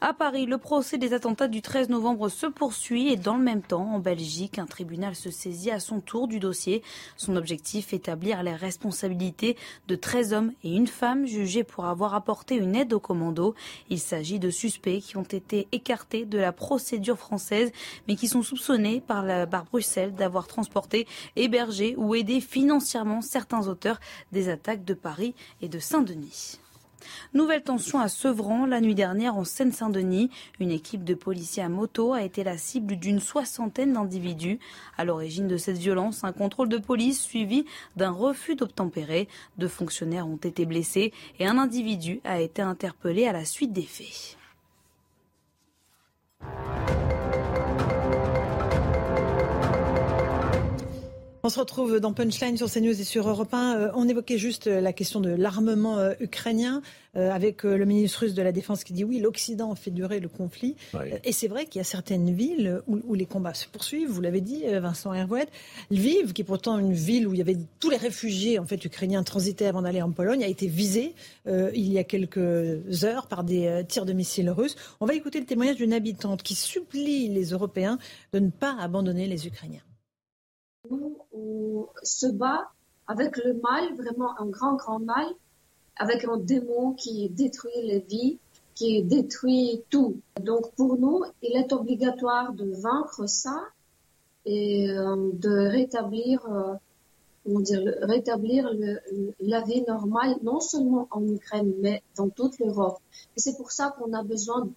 À 0.00 0.12
Paris, 0.12 0.46
le 0.46 0.58
procès 0.58 0.98
des 0.98 1.12
attentats 1.12 1.48
du 1.48 1.62
13 1.62 1.88
novembre 1.88 2.28
se 2.28 2.46
poursuit 2.46 3.12
et 3.12 3.16
dans 3.16 3.36
le 3.36 3.42
même 3.42 3.62
temps, 3.62 3.94
en 3.94 3.98
Belgique, 3.98 4.58
un 4.58 4.66
tribunal 4.66 5.14
se 5.14 5.30
saisit 5.30 5.70
à 5.70 5.80
son 5.80 6.00
tour 6.00 6.28
du 6.28 6.38
dossier. 6.38 6.82
Son 7.16 7.36
objectif, 7.36 7.92
établir 7.92 8.42
les 8.42 8.54
responsabilités 8.54 9.56
de 9.88 9.94
13 9.94 10.32
hommes 10.32 10.52
et 10.64 10.74
une 10.74 10.86
femme 10.86 11.26
jugés 11.26 11.64
pour 11.64 11.86
avoir 11.86 12.14
apporté 12.14 12.56
une 12.56 12.74
aide 12.74 12.92
au 12.92 13.00
commando. 13.00 13.54
Il 13.90 14.00
s'agit 14.00 14.38
de 14.38 14.50
suspects 14.50 15.00
qui 15.00 15.16
ont 15.16 15.22
été 15.22 15.68
écartés 15.72 16.24
de 16.24 16.38
la 16.38 16.52
procédure 16.52 17.18
française, 17.18 17.72
mais 18.08 18.16
qui 18.16 18.28
sont 18.28 18.42
soupçonnés 18.42 19.00
par, 19.00 19.22
la, 19.22 19.46
par 19.46 19.64
Bruxelles 19.64 20.14
d'avoir 20.14 20.46
transporté, 20.46 21.06
hébergé 21.36 21.94
ou 21.96 22.14
aidé 22.14 22.40
financièrement 22.40 23.20
certains 23.20 23.68
auteurs 23.68 24.00
des 24.32 24.48
attaques 24.48 24.84
de 24.84 24.94
Paris 24.94 25.34
et 25.60 25.68
de 25.68 25.78
Saint-Denis. 25.78 26.61
Nouvelle 27.34 27.62
tension 27.62 28.00
à 28.00 28.08
Sevran 28.08 28.66
la 28.66 28.80
nuit 28.80 28.94
dernière 28.94 29.36
en 29.36 29.44
Seine-Saint-Denis. 29.44 30.30
Une 30.60 30.70
équipe 30.70 31.04
de 31.04 31.14
policiers 31.14 31.62
à 31.62 31.68
moto 31.68 32.12
a 32.12 32.22
été 32.22 32.44
la 32.44 32.58
cible 32.58 32.96
d'une 32.96 33.20
soixantaine 33.20 33.92
d'individus. 33.92 34.58
À 34.96 35.04
l'origine 35.04 35.48
de 35.48 35.56
cette 35.56 35.78
violence, 35.78 36.24
un 36.24 36.32
contrôle 36.32 36.68
de 36.68 36.78
police 36.78 37.20
suivi 37.20 37.64
d'un 37.96 38.10
refus 38.10 38.56
d'obtempérer. 38.56 39.28
Deux 39.58 39.68
fonctionnaires 39.68 40.26
ont 40.26 40.36
été 40.36 40.66
blessés 40.66 41.12
et 41.38 41.46
un 41.46 41.58
individu 41.58 42.20
a 42.24 42.40
été 42.40 42.62
interpellé 42.62 43.26
à 43.26 43.32
la 43.32 43.44
suite 43.44 43.72
des 43.72 43.82
faits. 43.82 44.36
On 51.44 51.48
se 51.48 51.58
retrouve 51.58 51.98
dans 51.98 52.12
Punchline 52.12 52.56
sur 52.56 52.70
CNews 52.70 53.00
et 53.00 53.02
sur 53.02 53.28
Europe 53.28 53.52
1. 53.52 53.76
Euh, 53.76 53.90
on 53.96 54.08
évoquait 54.08 54.38
juste 54.38 54.68
euh, 54.68 54.80
la 54.80 54.92
question 54.92 55.18
de 55.18 55.30
l'armement 55.30 55.98
euh, 55.98 56.12
ukrainien 56.20 56.82
avec 57.14 57.64
le 57.64 57.84
ministre 57.84 58.20
russe 58.20 58.32
de 58.32 58.40
la 58.40 58.52
Défense 58.52 58.84
qui 58.84 58.94
dit 58.94 59.04
oui, 59.04 59.20
l'Occident 59.20 59.74
fait 59.74 59.90
durer 59.90 60.18
le 60.18 60.30
conflit. 60.30 60.76
Et 61.24 61.32
c'est 61.32 61.46
vrai 61.46 61.66
qu'il 61.66 61.78
y 61.78 61.82
a 61.82 61.84
certaines 61.84 62.32
villes 62.32 62.80
où, 62.86 63.00
où 63.04 63.12
les 63.12 63.26
combats 63.26 63.52
se 63.52 63.68
poursuivent. 63.68 64.08
Vous 64.08 64.22
l'avez 64.22 64.40
dit, 64.40 64.62
Vincent 64.66 65.12
Hervouet. 65.12 65.46
Lviv, 65.90 66.32
qui 66.32 66.40
est 66.40 66.44
pourtant 66.46 66.78
une 66.78 66.94
ville 66.94 67.28
où 67.28 67.34
il 67.34 67.36
y 67.36 67.42
avait 67.42 67.58
tous 67.80 67.90
les 67.90 67.98
réfugiés 67.98 68.58
en 68.58 68.64
fait 68.64 68.82
ukrainiens 68.82 69.22
transitaient 69.24 69.66
avant 69.66 69.82
d'aller 69.82 70.00
en 70.00 70.10
Pologne, 70.10 70.42
a 70.42 70.48
été 70.48 70.68
visée 70.68 71.14
euh, 71.46 71.70
il 71.74 71.92
y 71.92 71.98
a 71.98 72.04
quelques 72.04 73.04
heures 73.04 73.26
par 73.26 73.44
des 73.44 73.82
tirs 73.86 74.06
de 74.06 74.14
missiles 74.14 74.48
russes. 74.48 74.76
On 75.00 75.04
va 75.04 75.12
écouter 75.12 75.38
le 75.38 75.44
témoignage 75.44 75.76
d'une 75.76 75.92
habitante 75.92 76.42
qui 76.42 76.54
supplie 76.54 77.28
les 77.28 77.50
Européens 77.50 77.98
de 78.32 78.38
ne 78.38 78.48
pas 78.48 78.74
abandonner 78.80 79.26
les 79.26 79.46
Ukrainiens. 79.46 79.82
Nous, 80.90 81.16
on 81.32 81.86
se 82.02 82.26
bat 82.26 82.72
avec 83.06 83.36
le 83.36 83.54
mal, 83.54 83.94
vraiment 83.94 84.36
un 84.40 84.46
grand, 84.46 84.74
grand 84.74 84.98
mal, 84.98 85.26
avec 85.96 86.24
un 86.24 86.38
démon 86.38 86.92
qui 86.94 87.28
détruit 87.28 87.82
les 87.84 88.00
vies, 88.00 88.38
qui 88.74 89.02
détruit 89.04 89.84
tout. 89.90 90.20
Donc 90.40 90.72
pour 90.74 90.98
nous, 90.98 91.22
il 91.40 91.56
est 91.56 91.72
obligatoire 91.72 92.52
de 92.52 92.68
vaincre 92.80 93.28
ça 93.28 93.62
et 94.44 94.90
euh, 94.90 95.30
de 95.34 95.50
rétablir, 95.68 96.44
euh, 96.46 96.74
comment 97.44 97.60
dire, 97.60 97.82
rétablir 98.02 98.68
la 99.38 99.60
vie 99.60 99.82
normale, 99.82 100.34
non 100.42 100.58
seulement 100.58 101.06
en 101.12 101.24
Ukraine, 101.28 101.72
mais 101.78 102.02
dans 102.16 102.28
toute 102.28 102.58
l'Europe. 102.58 102.98
Et 103.36 103.40
c'est 103.40 103.56
pour 103.56 103.70
ça 103.70 103.94
qu'on 103.96 104.12
a 104.14 104.24
besoin 104.24 104.68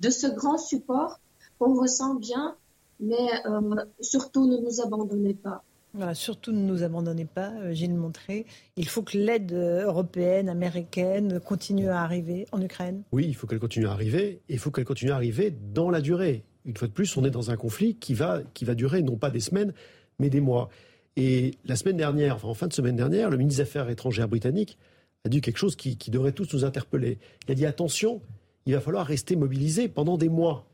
de 0.00 0.08
ce 0.08 0.28
grand 0.28 0.56
support 0.56 1.20
qu'on 1.58 1.74
ressent 1.78 2.14
bien, 2.14 2.56
mais 3.00 3.16
euh, 3.46 3.74
surtout 4.00 4.46
ne 4.46 4.58
nous 4.58 4.80
abandonnez 4.80 5.34
pas. 5.34 5.64
Voilà, 5.92 6.14
surtout 6.14 6.52
ne 6.52 6.60
nous 6.60 6.84
abandonnez 6.84 7.24
pas, 7.24 7.52
euh, 7.62 7.72
Gilles 7.72 7.94
Montré. 7.94 8.46
Il 8.76 8.86
faut 8.86 9.02
que 9.02 9.18
l'aide 9.18 9.52
euh, 9.52 9.86
européenne, 9.86 10.48
américaine 10.48 11.40
continue 11.40 11.88
à 11.88 12.02
arriver 12.02 12.46
en 12.52 12.62
Ukraine. 12.62 13.02
Oui, 13.10 13.24
il 13.26 13.34
faut 13.34 13.48
qu'elle 13.48 13.58
continue 13.58 13.88
à 13.88 13.92
arriver, 13.92 14.40
et 14.48 14.52
il 14.52 14.58
faut 14.58 14.70
qu'elle 14.70 14.84
continue 14.84 15.10
à 15.10 15.16
arriver 15.16 15.52
dans 15.72 15.90
la 15.90 16.00
durée. 16.00 16.44
Une 16.64 16.76
fois 16.76 16.86
de 16.86 16.92
plus, 16.92 17.16
on 17.16 17.24
est 17.24 17.30
dans 17.30 17.50
un 17.50 17.56
conflit 17.56 17.96
qui 17.96 18.14
va, 18.14 18.40
qui 18.54 18.64
va 18.64 18.76
durer 18.76 19.02
non 19.02 19.16
pas 19.16 19.30
des 19.30 19.40
semaines, 19.40 19.72
mais 20.20 20.30
des 20.30 20.40
mois. 20.40 20.68
Et 21.16 21.54
la 21.64 21.74
semaine 21.74 21.96
dernière, 21.96 22.36
enfin 22.36 22.48
en 22.48 22.54
fin 22.54 22.68
de 22.68 22.72
semaine 22.72 22.96
dernière, 22.96 23.28
le 23.28 23.36
ministre 23.36 23.62
des 23.62 23.68
Affaires 23.68 23.90
étrangères 23.90 24.28
britannique 24.28 24.78
a 25.24 25.28
dit 25.28 25.40
quelque 25.40 25.58
chose 25.58 25.74
qui, 25.74 25.96
qui 25.96 26.12
devrait 26.12 26.32
tous 26.32 26.54
nous 26.54 26.64
interpeller. 26.64 27.18
Il 27.48 27.52
a 27.52 27.54
dit 27.54 27.66
attention, 27.66 28.22
il 28.66 28.74
va 28.74 28.80
falloir 28.80 29.06
rester 29.06 29.34
mobilisé 29.34 29.88
pendant 29.88 30.16
des 30.16 30.28
mois. 30.28 30.66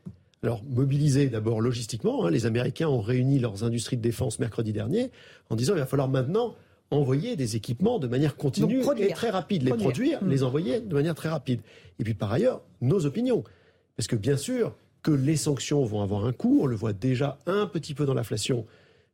Alors, 0.43 0.63
mobilisé 0.69 1.29
d'abord 1.29 1.61
logistiquement, 1.61 2.25
hein, 2.25 2.29
les 2.29 2.45
Américains 2.45 2.87
ont 2.87 3.01
réuni 3.01 3.39
leurs 3.39 3.63
industries 3.63 3.97
de 3.97 4.01
défense 4.01 4.39
mercredi 4.39 4.71
dernier 4.71 5.11
en 5.49 5.55
disant 5.55 5.73
il 5.73 5.79
va 5.79 5.85
falloir 5.85 6.07
maintenant 6.09 6.55
envoyer 6.91 7.35
des 7.35 7.55
équipements 7.55 7.99
de 7.99 8.07
manière 8.07 8.35
continue 8.37 8.81
Donc, 8.81 8.99
et 8.99 9.09
très 9.09 9.29
rapide, 9.29 9.63
les 9.63 9.69
Produire. 9.69 9.89
produire, 9.89 10.23
Mm. 10.23 10.29
les 10.29 10.43
envoyer 10.43 10.79
de 10.79 10.93
manière 10.93 11.15
très 11.15 11.29
rapide. 11.29 11.59
Et 11.99 12.03
puis 12.03 12.13
par 12.13 12.31
ailleurs, 12.31 12.61
nos 12.81 13.05
opinions. 13.05 13.43
Parce 13.97 14.07
que 14.07 14.15
bien 14.15 14.37
sûr 14.37 14.75
que 15.01 15.11
les 15.11 15.35
sanctions 15.35 15.83
vont 15.83 16.01
avoir 16.01 16.25
un 16.25 16.33
coût, 16.33 16.59
on 16.61 16.65
le 16.65 16.75
voit 16.75 16.93
déjà 16.93 17.39
un 17.45 17.65
petit 17.65 17.93
peu 17.93 18.05
dans 18.05 18.13
l'inflation, 18.13 18.65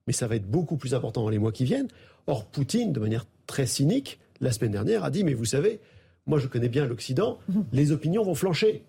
mais 0.08 0.14
ça 0.14 0.28
va 0.28 0.36
être 0.36 0.46
beaucoup 0.50 0.76
plus 0.78 0.94
important 0.94 1.24
dans 1.24 1.30
les 1.30 1.40
mois 1.40 1.52
qui 1.52 1.66
viennent. 1.66 1.88
Or, 2.28 2.46
Poutine, 2.46 2.92
de 2.94 3.00
manière 3.00 3.26
très 3.48 3.66
cynique, 3.66 4.20
la 4.42 4.52
semaine 4.52 4.72
dernière, 4.72 5.04
a 5.04 5.10
dit, 5.10 5.24
mais 5.24 5.34
vous 5.34 5.46
savez, 5.46 5.80
moi 6.28 6.40
je 6.40 6.48
connais 6.48 6.70
bien 6.70 6.86
l'Occident, 6.86 7.40
les 7.72 7.92
opinions 7.92 8.24
vont 8.24 8.36
flancher. 8.36 8.84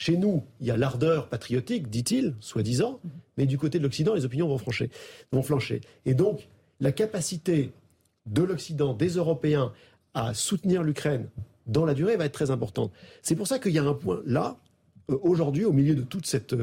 Chez 0.00 0.16
nous, 0.16 0.42
il 0.62 0.66
y 0.66 0.70
a 0.70 0.78
l'ardeur 0.78 1.28
patriotique, 1.28 1.90
dit-il, 1.90 2.34
soi-disant, 2.40 3.00
mais 3.36 3.44
du 3.44 3.58
côté 3.58 3.78
de 3.78 3.82
l'Occident, 3.84 4.14
les 4.14 4.24
opinions 4.24 4.48
vont, 4.48 4.56
francher, 4.56 4.88
vont 5.30 5.42
flancher. 5.42 5.82
Et 6.06 6.14
donc, 6.14 6.48
la 6.80 6.90
capacité 6.90 7.70
de 8.24 8.42
l'Occident, 8.42 8.94
des 8.94 9.10
Européens, 9.10 9.74
à 10.14 10.32
soutenir 10.32 10.82
l'Ukraine 10.82 11.28
dans 11.66 11.84
la 11.84 11.92
durée 11.92 12.16
va 12.16 12.24
être 12.24 12.32
très 12.32 12.50
importante. 12.50 12.92
C'est 13.20 13.36
pour 13.36 13.46
ça 13.46 13.58
qu'il 13.58 13.72
y 13.72 13.78
a 13.78 13.84
un 13.84 13.92
point 13.92 14.22
là, 14.24 14.56
euh, 15.10 15.18
aujourd'hui, 15.20 15.66
au 15.66 15.72
milieu 15.72 15.94
de 15.94 16.02
toute 16.02 16.24
cette, 16.24 16.56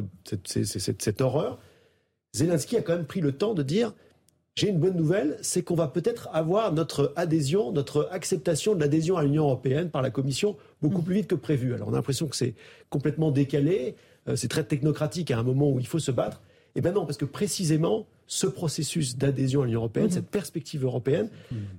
cette, 0.43 1.01
cette 1.01 1.21
horreur, 1.21 1.59
Zelensky 2.33 2.75
a 2.75 2.81
quand 2.81 2.95
même 2.95 3.05
pris 3.05 3.21
le 3.21 3.33
temps 3.33 3.53
de 3.53 3.61
dire 3.61 3.93
j'ai 4.57 4.69
une 4.69 4.79
bonne 4.79 4.95
nouvelle, 4.95 5.37
c'est 5.43 5.61
qu'on 5.61 5.75
va 5.75 5.87
peut-être 5.87 6.29
avoir 6.33 6.73
notre 6.73 7.13
adhésion, 7.15 7.71
notre 7.71 8.09
acceptation 8.11 8.73
de 8.73 8.79
l'adhésion 8.79 9.15
à 9.15 9.23
l'Union 9.23 9.43
européenne 9.43 9.91
par 9.91 10.01
la 10.01 10.09
Commission 10.09 10.57
beaucoup 10.81 11.03
plus 11.03 11.13
vite 11.13 11.27
que 11.27 11.35
prévu. 11.35 11.75
Alors 11.75 11.89
on 11.89 11.93
a 11.93 11.97
l'impression 11.97 12.27
que 12.27 12.35
c'est 12.35 12.55
complètement 12.89 13.29
décalé, 13.29 13.95
euh, 14.27 14.35
c'est 14.35 14.47
très 14.47 14.63
technocratique 14.63 15.29
à 15.29 15.37
un 15.37 15.43
moment 15.43 15.69
où 15.69 15.79
il 15.79 15.85
faut 15.85 15.99
se 15.99 16.09
battre. 16.09 16.41
Eh 16.73 16.81
bien 16.81 16.91
non, 16.91 17.05
parce 17.05 17.17
que 17.17 17.25
précisément, 17.25 18.07
ce 18.25 18.47
processus 18.47 19.15
d'adhésion 19.15 19.61
à 19.61 19.65
l'Union 19.65 19.81
européenne, 19.81 20.07
mhm. 20.07 20.11
cette 20.11 20.29
perspective 20.29 20.83
européenne, 20.83 21.29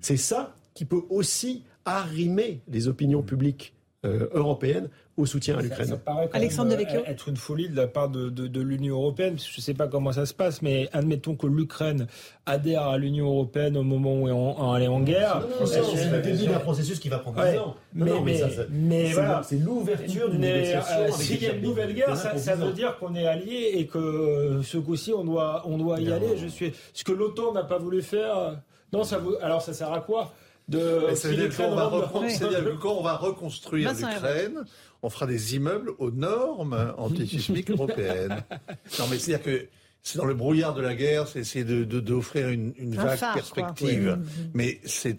c'est 0.00 0.16
ça 0.16 0.54
qui 0.74 0.84
peut 0.84 1.02
aussi 1.10 1.64
arrimer 1.84 2.60
les 2.68 2.86
opinions 2.86 3.22
publiques 3.22 3.74
euh, 4.04 4.28
européennes 4.30 4.88
au 5.18 5.26
soutien 5.26 5.58
à 5.58 5.62
l'Ukraine. 5.62 5.88
Ça, 5.88 5.96
paraît 5.96 6.30
Alexandre 6.32 6.76
même, 6.76 6.86
être 7.06 7.28
une 7.28 7.36
folie 7.36 7.68
de 7.68 7.76
la 7.76 7.88
part 7.88 8.08
de, 8.08 8.30
de, 8.30 8.60
l'Union 8.60 8.94
européenne. 8.94 9.36
Je 9.38 9.58
ne 9.58 9.62
sais 9.62 9.74
pas 9.74 9.88
comment 9.88 10.12
ça 10.12 10.24
se 10.26 10.32
passe, 10.32 10.62
mais 10.62 10.88
admettons 10.92 11.34
que 11.34 11.46
l'Ukraine 11.46 12.06
adhère 12.46 12.82
à 12.82 12.98
l'Union 12.98 13.26
européenne 13.26 13.76
au 13.76 13.82
moment 13.82 14.14
où 14.22 14.76
elle 14.76 14.82
est 14.84 14.88
en 14.88 15.00
guerre. 15.00 15.42
C'est 15.66 16.10
le 16.10 16.22
début 16.22 16.46
d'un 16.46 16.60
processus 16.60 17.00
qui 17.00 17.08
va 17.08 17.18
prendre 17.18 17.40
ouais. 17.40 17.58
ans. 17.58 17.74
Mais, 17.92 18.12
mais, 18.24 18.40
mais 18.70 19.12
voilà, 19.12 19.42
c'est 19.42 19.58
l'ouverture 19.58 20.30
d'une 20.30 20.40
négociation. 20.40 20.96
Euh, 21.00 21.10
S'il 21.10 21.42
y 21.42 21.46
a 21.46 21.52
une 21.52 21.62
nouvelle 21.62 21.94
guerre, 21.94 22.16
ça, 22.16 22.36
ça, 22.38 22.54
veut 22.54 22.72
dire 22.72 22.96
qu'on 22.98 23.14
est 23.16 23.26
alliés 23.26 23.72
et 23.74 23.86
que 23.86 24.60
ce 24.62 24.78
coup-ci, 24.78 25.12
on 25.12 25.24
doit, 25.24 25.62
on 25.66 25.78
doit 25.78 26.00
y 26.00 26.12
aller. 26.12 26.36
Je 26.36 26.46
suis, 26.46 26.72
ce 26.94 27.02
que 27.02 27.12
l'OTAN 27.12 27.52
n'a 27.52 27.64
pas 27.64 27.78
voulu 27.78 28.02
faire. 28.02 28.60
Non, 28.92 29.02
ça 29.04 29.20
alors 29.42 29.60
ça 29.60 29.74
sert 29.74 29.92
à 29.92 30.00
quoi 30.00 30.32
de 30.68 31.14
C'est-à-dire 31.14 31.48
qu'on 31.56 31.74
va, 31.74 31.90
on 31.90 33.02
va 33.02 33.16
reconstruire 33.16 33.92
l'Ukraine 33.92 34.64
on 35.02 35.10
fera 35.10 35.26
des 35.26 35.56
immeubles 35.56 35.92
aux 35.98 36.10
normes 36.10 36.94
antisismiques 36.96 37.70
européennes. 37.70 38.42
Non, 38.98 39.06
mais 39.10 39.18
c'est-à-dire 39.18 39.44
que 39.44 39.68
c'est 40.02 40.18
dans 40.18 40.24
le 40.24 40.34
brouillard 40.34 40.74
de 40.74 40.80
la 40.80 40.94
guerre, 40.94 41.28
c'est 41.28 41.40
essayer 41.40 41.64
d'offrir 41.64 42.46
de, 42.46 42.52
une, 42.52 42.72
une 42.78 42.94
vague 42.94 43.18
perspective. 43.34 44.18
Mais 44.54 44.80
c'est 44.84 45.18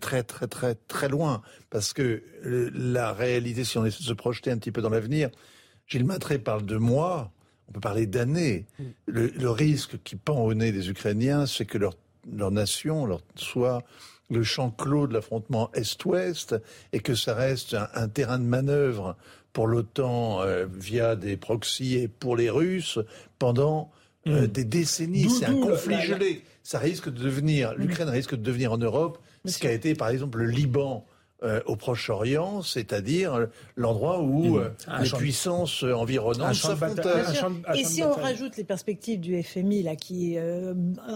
très, 0.00 0.22
très, 0.22 0.46
très, 0.46 0.74
très 0.74 1.08
loin. 1.08 1.42
Parce 1.70 1.92
que 1.92 2.22
la 2.42 3.12
réalité, 3.12 3.64
si 3.64 3.76
on 3.76 3.84
essaie 3.84 3.98
de 3.98 4.08
se 4.08 4.12
projeter 4.12 4.50
un 4.50 4.58
petit 4.58 4.72
peu 4.72 4.80
dans 4.80 4.88
l'avenir, 4.88 5.30
Gilles 5.86 6.04
Matré 6.04 6.38
parle 6.38 6.64
de 6.64 6.76
mois, 6.76 7.32
on 7.68 7.72
peut 7.72 7.80
parler 7.80 8.06
d'années. 8.06 8.66
Le, 9.06 9.50
risque 9.50 10.02
qui 10.02 10.16
pend 10.16 10.40
au 10.40 10.54
nez 10.54 10.72
des 10.72 10.88
Ukrainiens, 10.88 11.46
c'est 11.46 11.66
que 11.66 11.78
leur, 11.78 11.94
leur 12.32 12.50
nation 12.50 13.06
leur, 13.06 13.20
soit 13.36 13.82
le 14.30 14.42
champ 14.42 14.70
clos 14.70 15.06
de 15.06 15.14
l'affrontement 15.14 15.70
Est-Ouest 15.74 16.56
et 16.92 17.00
que 17.00 17.14
ça 17.14 17.34
reste 17.34 17.76
un, 17.94 18.08
terrain 18.08 18.38
de 18.38 18.44
manœuvre 18.44 19.16
pour 19.52 19.66
l'OTAN 19.66 20.40
euh, 20.42 20.66
via 20.72 21.16
des 21.16 21.36
proxys 21.36 21.96
et 21.96 22.08
pour 22.08 22.36
les 22.36 22.50
Russes 22.50 22.98
pendant 23.38 23.90
euh, 24.26 24.42
hmm. 24.42 24.46
des 24.46 24.64
décennies. 24.64 25.30
C'est 25.30 25.46
un 25.46 25.60
conflit 25.60 26.00
gelé. 26.00 26.42
Ça 26.62 26.78
risque 26.78 27.10
de 27.10 27.22
devenir, 27.22 27.74
l'Ukraine 27.74 28.08
risque 28.08 28.34
de 28.34 28.42
devenir 28.42 28.72
en 28.72 28.78
Europe 28.78 29.18
ce 29.44 29.58
qu'a 29.58 29.72
été 29.72 29.94
par 29.94 30.08
exemple 30.08 30.38
le 30.38 30.46
Liban 30.46 31.04
euh, 31.42 31.60
au 31.66 31.76
Proche-Orient, 31.76 32.62
c'est-à-dire 32.62 33.48
l'endroit 33.76 34.22
où 34.22 34.56
euh, 34.56 34.70
les 35.02 35.10
puissances 35.10 35.82
environnantes 35.82 36.54
s'affrontent. 36.54 37.02
Et 37.74 37.84
si 37.84 38.02
on 38.02 38.14
rajoute 38.14 38.56
les 38.56 38.64
perspectives 38.64 39.20
du 39.20 39.42
FMI 39.42 39.82
là, 39.82 39.96
qui 39.96 40.38
euh, 40.38 40.72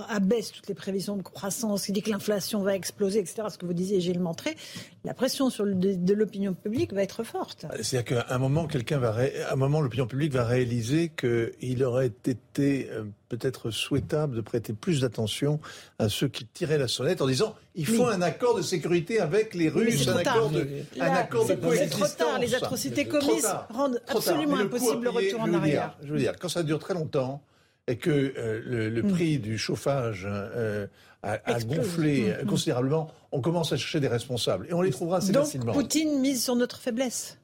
abaisse 0.09 0.53
toutes 0.53 0.66
les 0.66 0.74
prévisions 0.74 1.16
de 1.16 1.23
croissance, 1.23 1.86
qui 1.86 1.93
dit 1.93 2.03
que 2.03 2.11
l'inflation 2.11 2.62
va 2.62 2.74
exploser, 2.74 3.20
etc., 3.20 3.45
ce 3.49 3.59
que 3.59 3.65
vous 3.65 3.73
disiez, 3.73 4.01
Gilles 4.01 4.20
Montré, 4.20 4.57
la 5.05 5.15
pression 5.15 5.51
sur 5.51 5.65
le, 5.65 5.74
de, 5.74 6.15
l'opinion 6.15 6.53
publique 6.53 6.93
va 6.93 7.03
être 7.03 7.23
forte. 7.23 7.65
C'est-à-dire 7.81 8.05
qu'à 8.05 8.35
un 8.35 8.39
moment, 8.39 8.66
quelqu'un 8.66 8.99
va, 8.99 9.16
un 9.51 9.57
moment, 9.57 9.81
l'opinion 9.81 10.07
publique 10.07 10.32
va 10.32 10.45
réaliser 10.45 11.11
qu'il 11.11 11.85
aurait 11.85 12.09
été 12.09 12.90
peut-être 13.29 13.71
souhaitable 13.71 14.37
de 14.37 14.41
prêter 14.41 14.73
plus 14.73 15.01
d'attention 15.01 15.61
à 15.99 16.09
ceux 16.09 16.29
qui 16.29 16.47
tiraient 16.47 16.79
la 16.79 16.89
sonnette 16.89 17.21
en 17.21 17.27
disant 17.27 17.55
il 17.75 17.87
faut 17.87 18.07
un 18.07 18.23
accord 18.23 18.57
de 18.57 18.63
sécurité 18.63 19.21
avec 19.21 19.55
les 19.55 19.69
Russes, 19.69 20.09
un 20.09 20.17
accord, 20.17 20.51
de, 20.51 20.67
un 21.01 21.13
accord 21.13 21.47
de 21.47 21.55
coexistence. 21.55 22.09
C'est 22.09 22.17
trop 22.17 22.25
tard, 22.25 22.39
les 22.39 22.55
atrocités 22.55 23.07
commises 23.07 23.49
rendent 23.71 24.01
absolument 24.09 24.57
impossible 24.57 25.05
le 25.05 25.11
retour 25.11 25.41
en 25.43 25.55
arrière. 25.55 25.97
je 26.03 26.13
veux 26.13 26.19
dire, 26.19 26.35
quand 26.39 26.49
ça 26.49 26.63
dure 26.63 26.79
très 26.79 26.95
longtemps 26.95 27.43
et 27.87 27.97
que 27.97 28.11
euh, 28.11 28.61
le, 28.65 29.03
mm. 29.03 29.13
prix 29.13 29.39
du 29.39 29.57
chauffage 29.57 30.27
euh, 30.31 30.87
a, 31.23 31.61
gonflé 31.61 32.23
mm, 32.23 32.45
mm. 32.45 32.47
considérablement, 32.47 33.11
on 33.33 33.41
commence 33.41 33.73
à 33.73 33.77
chercher 33.77 34.01
des 34.01 34.09
responsables 34.09 34.67
et 34.69 34.75
on 34.75 34.83
les 34.83 34.91
trouvera 34.91 35.19
assez 35.19 35.33
Donc, 35.33 35.45
facilement. 35.45 35.73
Poutine 35.73 36.21
mise 36.21 36.45
sur 36.45 36.55
notre 36.55 36.79
faiblesse 36.79 37.38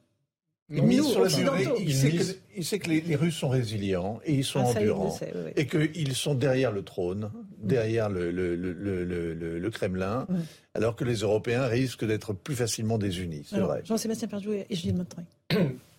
il, 0.69 1.03
sur 1.03 1.25
il, 1.25 1.31
sait 1.93 2.11
que, 2.11 2.23
il, 2.57 2.65
sait 2.65 2.79
que, 2.79 2.89
les, 2.89 3.15
Russes 3.15 3.35
sont 3.35 3.49
résilients 3.49 4.19
et 4.25 4.33
ils 4.33 4.43
sont 4.43 4.61
ah, 4.61 4.69
endurants. 4.69 5.17
Et 5.55 5.67
qu'ils 5.67 6.15
sont 6.15 6.33
derrière 6.33 6.71
le 6.71 6.83
trône, 6.83 7.31
derrière 7.61 8.09
le, 8.09 8.31
le, 8.31 8.55
le 8.55 9.69
Kremlin, 9.69 10.25
alors 10.73 10.95
que 10.95 11.03
les 11.03 11.17
Européens 11.17 11.65
risquent 11.65 12.05
d'être 12.05 12.33
plus 12.33 12.55
facilement 12.55 12.97
désunis. 12.97 13.45
C'est 13.47 13.59
vrai. 13.59 13.81
Jean-Sébastien 13.85 14.27
Perdou 14.27 14.53
et 14.53 14.65
Gilles 14.71 14.95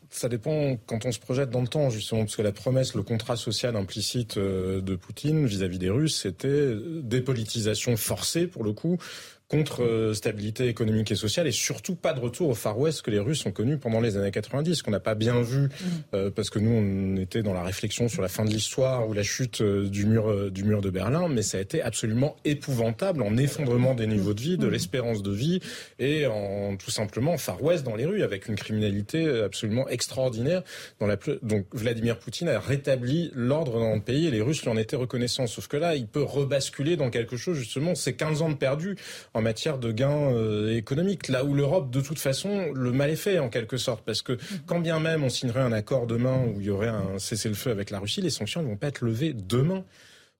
Ça 0.09 0.29
dépend 0.29 0.77
quand 0.87 1.05
on 1.05 1.11
se 1.11 1.19
projette 1.19 1.51
dans 1.51 1.61
le 1.61 1.67
temps, 1.67 1.91
justement, 1.91 2.21
parce 2.21 2.37
que 2.37 2.43
la 2.43 2.53
promesse, 2.53 2.95
le 2.95 3.03
contrat 3.03 3.35
social 3.35 3.75
implicite 3.75 4.37
euh, 4.37 4.81
de 4.81 4.95
Poutine 4.95 5.47
vis-à-vis 5.47 5.77
-vis 5.77 5.81
des 5.81 5.91
Russes, 5.91 6.21
c'était 6.23 6.77
dépolitisation 7.03 7.97
forcée, 7.97 8.47
pour 8.47 8.63
le 8.63 8.73
coup, 8.73 8.99
contre 9.48 9.85
euh, 9.85 10.12
stabilité 10.12 10.66
économique 10.66 11.12
et 11.12 11.14
sociale 11.14 11.47
et 11.47 11.52
surtout 11.52 11.94
pas 11.94 12.12
de 12.12 12.18
retour 12.18 12.48
au 12.48 12.55
Far 12.55 12.78
West 12.78 13.02
que 13.02 13.12
les 13.12 13.20
Russes 13.20 13.47
ont 13.47 13.52
connu 13.52 13.78
pendant 13.78 14.01
les 14.01 14.16
années 14.16 14.32
90, 14.32 14.82
qu'on 14.82 14.90
n'a 14.90 14.98
pas 14.98 15.14
bien 15.14 15.40
vu 15.40 15.62
mm. 15.62 15.70
euh, 16.14 16.31
parce 16.31 16.51
que 16.51 16.59
nous 16.59 16.70
on 16.70 17.16
était 17.16 17.43
dans 17.43 17.52
la 17.52 17.62
réflexion 17.62 18.09
sur 18.09 18.23
la 18.23 18.28
fin 18.28 18.44
de 18.44 18.51
l'histoire 18.51 19.09
ou 19.09 19.12
la 19.12 19.23
chute 19.23 19.60
euh, 19.60 19.89
du 19.89 20.06
mur 20.06 20.51
du 20.51 20.64
mur 20.64 20.81
de 20.81 20.90
Berlin, 20.90 21.28
mais 21.28 21.43
ça 21.43 21.59
a 21.59 21.60
été 21.60 21.81
absolument 21.81 22.36
épouvantable 22.44 23.23
en 23.23 23.36
effondrement 23.36 23.94
des 23.94 24.09
niveaux 24.09 24.35
de 24.35 24.40
vie, 24.40 24.59
de 24.59 24.66
mm. 24.66 24.70
l'espérance 24.70 25.23
de 25.23 25.31
vie 25.31 25.60
et 26.01 26.27
en 26.27 26.77
tout 26.77 26.90
simplement 26.90 27.39
Far 27.39 27.62
West 27.62 27.85
dans 27.85 27.94
les 27.94 28.05
rues 28.05 28.23
avec 28.23 28.48
une 28.48 28.56
criminalité 28.56 29.28
absolument 29.44 29.89
extraordinaire. 29.89 30.62
Dans 30.98 31.06
la 31.06 31.16
donc 31.43 31.66
Vladimir 31.73 32.18
Poutine 32.18 32.48
a 32.48 32.59
rétabli 32.59 33.31
l'ordre 33.35 33.78
dans 33.78 33.94
le 33.94 34.01
pays 34.01 34.27
et 34.27 34.31
les 34.31 34.43
Russes 34.43 34.62
lui 34.62 34.70
en 34.70 34.77
étaient 34.77 34.97
reconnaissants. 34.97 35.47
Sauf 35.47 35.68
que 35.68 35.77
là, 35.77 35.94
il 35.94 36.06
peut 36.06 36.23
rebasculer 36.23 36.97
dans 36.97 37.10
quelque 37.10 37.36
chose 37.36 37.56
justement, 37.56 37.94
c'est 37.94 38.14
15 38.14 38.43
ans 38.43 38.51
de 38.51 38.55
perdu 38.55 38.97
en 39.37 39.43
matière 39.43 39.79
de 39.79 39.93
gains 39.93 40.33
euh, 40.33 40.75
économiques. 40.75 41.29
Là 41.29 41.45
où 41.45 41.55
l'Europe, 41.55 41.91
de 41.91 42.01
toute 42.01 42.19
façon, 42.19 42.73
le 42.73 42.91
mal 42.91 43.11
est 43.11 43.17
fait 43.17 43.39
en 43.39 43.51
quelque 43.51 43.77
sorte, 43.77 44.03
parce 44.05 44.23
que 44.23 44.39
quand 44.65 44.81
bien 44.81 44.99
même 44.99 45.23
on 45.23 45.29
signerait 45.29 45.61
un 45.61 45.73
accord 45.73 46.07
demain 46.07 46.47
où 46.47 46.61
il 46.61 46.67
y 46.67 46.71
aurait 46.71 46.89
un 46.89 47.19
cessez-le-feu 47.19 47.71
avec 47.71 47.91
la 47.91 47.99
Russie, 47.99 48.23
les 48.23 48.31
sanctions 48.31 48.63
ne 48.63 48.69
vont 48.69 48.77
pas 48.77 48.89
être 48.89 49.03
levées 49.03 49.35
demain. 49.35 49.85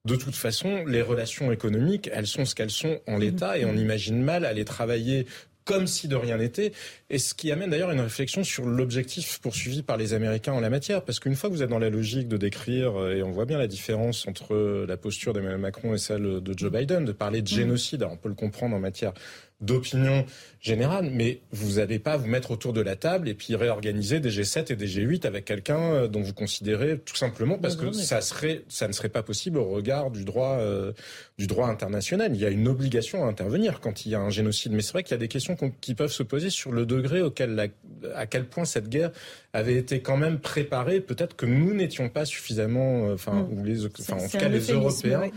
De 0.06 0.16
toute 0.16 0.36
façon, 0.36 0.85
les 0.86 1.02
relations 1.02 1.52
économiques, 1.52 2.09
elles 2.12 2.28
sont 2.28 2.44
ce 2.44 2.55
qu'elles 2.55 2.70
sont 2.70 3.01
en 3.06 3.18
l'état 3.18 3.59
et 3.59 3.64
on 3.64 3.74
imagine 3.74 4.23
mal 4.23 4.44
aller 4.44 4.64
travailler 4.64 5.27
comme 5.66 5.86
si 5.86 6.09
de 6.09 6.16
rien 6.16 6.38
n'était, 6.38 6.72
et 7.10 7.18
ce 7.18 7.34
qui 7.34 7.52
amène 7.52 7.68
d'ailleurs 7.70 7.90
une 7.90 8.01
réflexion 8.01 8.43
sur 8.44 8.64
l'objectif 8.64 9.40
poursuivi 9.40 9.82
par 9.82 9.98
les 9.98 10.14
Américains 10.14 10.55
en 10.55 10.60
la 10.60 10.70
matière, 10.70 11.05
parce 11.05 11.20
qu'une 11.20 11.34
fois 11.34 11.51
que 11.51 11.55
vous 11.55 11.62
êtes 11.62 11.68
dans 11.68 11.78
la 11.78 11.90
logique 11.90 12.28
de 12.28 12.38
décrire, 12.38 13.06
et 13.09 13.22
on 13.22 13.32
voit 13.32 13.44
bien 13.44 13.59
la 13.59 13.66
différence 13.66 14.26
entre 14.26 14.86
la 14.88 14.97
posture 14.97 15.34
d'Emmanuel 15.34 15.59
Macron 15.59 15.93
et 15.93 15.98
celle 15.98 16.40
de 16.40 16.59
Joe 16.59 16.72
Biden, 16.72 17.05
de 17.05 17.12
parler 17.12 17.43
de 17.43 17.48
génocide, 17.48 18.06
on 18.10 18.16
peut 18.16 18.28
le 18.28 18.34
comprendre 18.34 18.74
en 18.74 18.80
matière 18.80 19.12
d'opinion 19.60 20.26
générale, 20.60 21.10
mais 21.12 21.40
vous 21.50 21.76
n'allez 21.76 21.98
pas 21.98 22.16
vous 22.16 22.26
mettre 22.26 22.50
autour 22.50 22.72
de 22.74 22.82
la 22.82 22.94
table 22.94 23.28
et 23.28 23.34
puis 23.34 23.54
réorganiser 23.54 24.20
des 24.20 24.30
G7 24.30 24.72
et 24.72 24.76
des 24.76 24.86
G8 24.86 25.26
avec 25.26 25.46
quelqu'un 25.46 25.80
euh, 25.80 26.08
dont 26.08 26.20
vous 26.20 26.34
considérez 26.34 26.98
tout 26.98 27.16
simplement 27.16 27.56
parce 27.56 27.76
que 27.76 27.92
ça 27.92 28.20
serait, 28.20 28.64
ça 28.68 28.86
ne 28.86 28.92
serait 28.92 29.08
pas 29.08 29.22
possible 29.22 29.58
au 29.58 29.64
regard 29.64 30.10
du 30.10 30.24
droit, 30.24 30.58
euh, 30.58 30.92
du 31.38 31.46
droit 31.46 31.68
international. 31.68 32.32
Il 32.34 32.40
y 32.40 32.44
a 32.44 32.50
une 32.50 32.68
obligation 32.68 33.24
à 33.24 33.28
intervenir 33.28 33.80
quand 33.80 34.04
il 34.04 34.12
y 34.12 34.14
a 34.14 34.20
un 34.20 34.30
génocide, 34.30 34.72
mais 34.72 34.82
c'est 34.82 34.92
vrai 34.92 35.02
qu'il 35.02 35.12
y 35.12 35.14
a 35.14 35.18
des 35.18 35.28
questions 35.28 35.56
qui 35.80 35.94
peuvent 35.94 36.12
se 36.12 36.22
poser 36.22 36.50
sur 36.50 36.72
le 36.72 36.84
degré 36.84 37.22
auquel, 37.22 37.70
à 38.14 38.26
quel 38.26 38.46
point 38.46 38.66
cette 38.66 38.90
guerre 38.90 39.12
avait 39.54 39.76
été 39.76 40.00
quand 40.00 40.18
même 40.18 40.38
préparée. 40.38 41.00
Peut-être 41.00 41.34
que 41.34 41.46
nous 41.46 41.72
n'étions 41.72 42.10
pas 42.10 42.26
suffisamment, 42.26 43.08
euh, 43.08 43.14
enfin, 43.14 43.32
mm. 43.32 43.58
ou 43.58 43.64
les, 43.64 43.86
enfin, 43.86 44.16
en 44.16 44.28
tout 44.28 44.36
cas 44.36 44.48
les 44.48 44.70
Européens. 44.70 45.30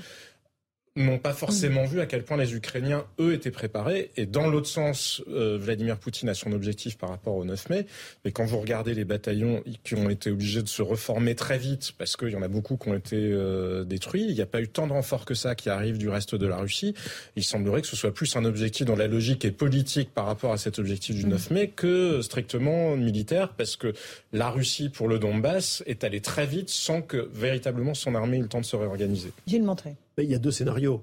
N'ont 1.00 1.18
pas 1.18 1.34
forcément 1.34 1.86
vu 1.86 2.00
à 2.00 2.06
quel 2.06 2.24
point 2.24 2.38
les 2.38 2.54
Ukrainiens, 2.54 3.06
eux, 3.20 3.34
étaient 3.34 3.52
préparés. 3.52 4.12
Et 4.18 4.26
dans 4.26 4.48
l'autre 4.48 4.68
sens, 4.68 5.22
euh, 5.30 5.58
Vladimir 5.60 5.98
Poutine 5.98 6.30
a 6.30 6.34
son 6.34 6.52
objectif 6.52 6.98
par 6.98 7.10
rapport 7.10 7.36
au 7.36 7.46
9 7.46 7.70
mai. 7.70 7.86
Mais 8.26 8.32
quand 8.32 8.46
vous 8.46 8.60
regardez 8.60 8.94
les 8.94 9.06
bataillons 9.06 9.64
qui 9.84 9.96
ont 9.96 10.10
été 10.10 10.32
obligés 10.32 10.62
de 10.62 10.68
se 10.68 10.82
reformer 10.82 11.36
très 11.36 11.58
vite, 11.58 11.94
parce 11.98 12.16
qu'il 12.18 12.30
y 12.30 12.36
en 12.36 12.42
a 12.42 12.48
beaucoup 12.48 12.78
qui 12.78 12.90
ont 12.90 12.96
été 12.96 13.18
euh, 13.18 13.84
détruits, 13.84 14.26
il 14.28 14.36
n'y 14.36 14.42
a 14.42 14.46
pas 14.46 14.62
eu 14.62 14.68
tant 14.68 14.88
de 14.88 14.94
renforts 14.94 15.26
que 15.26 15.34
ça 15.34 15.56
qui 15.56 15.70
arrivent 15.70 15.98
du 15.98 16.10
reste 16.10 16.36
de 16.36 16.48
la 16.48 16.58
Russie. 16.58 16.94
Il 17.36 17.44
semblerait 17.44 17.82
que 17.82 17.88
ce 17.88 17.96
soit 17.96 18.14
plus 18.14 18.36
un 18.36 18.46
objectif 18.46 18.86
dans 18.86 18.96
la 18.96 19.08
logique 19.08 19.46
et 19.46 19.52
politique 19.52 20.14
par 20.14 20.26
rapport 20.26 20.52
à 20.52 20.58
cet 20.58 20.80
objectif 20.80 21.16
du 21.16 21.26
9 21.26 21.52
mai 21.52 21.68
que 21.70 22.22
strictement 22.22 22.96
militaire, 22.96 23.54
parce 23.54 23.76
que 23.76 23.94
la 24.34 24.50
Russie, 24.50 24.90
pour 24.90 25.08
le 25.08 25.20
Donbass, 25.20 25.84
est 25.86 26.04
allée 26.04 26.22
très 26.22 26.46
vite 26.46 26.70
sans 26.70 27.02
que 27.02 27.30
véritablement 27.34 27.94
son 27.94 28.16
armée 28.16 28.38
ait 28.38 28.42
le 28.42 28.48
temps 28.48 28.62
de 28.62 28.66
se 28.66 28.76
réorganiser. 28.76 29.32
Gilles 29.48 29.64
Montré 29.64 29.96
il 30.24 30.32
y 30.32 30.36
a 30.36 30.40
deux 30.40 30.52
scénarios. 30.52 31.02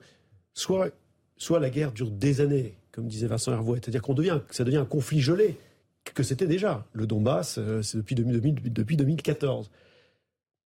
Soit, 0.54 0.90
soit 1.36 1.60
la 1.60 1.70
guerre 1.70 1.92
dure 1.92 2.10
des 2.10 2.40
années, 2.40 2.74
comme 2.92 3.08
disait 3.08 3.26
Vincent 3.26 3.52
Hervouet, 3.52 3.78
c'est-à-dire 3.82 4.02
qu'on 4.02 4.14
devient, 4.14 4.40
ça 4.50 4.64
devient 4.64 4.78
un 4.78 4.86
conflit 4.86 5.20
gelé, 5.20 5.58
que 6.14 6.22
c'était 6.22 6.46
déjà. 6.46 6.86
Le 6.92 7.06
Donbass, 7.06 7.58
euh, 7.58 7.82
c'est 7.82 7.98
depuis, 7.98 8.14
2000, 8.14 8.72
depuis 8.72 8.96
2014. 8.96 9.70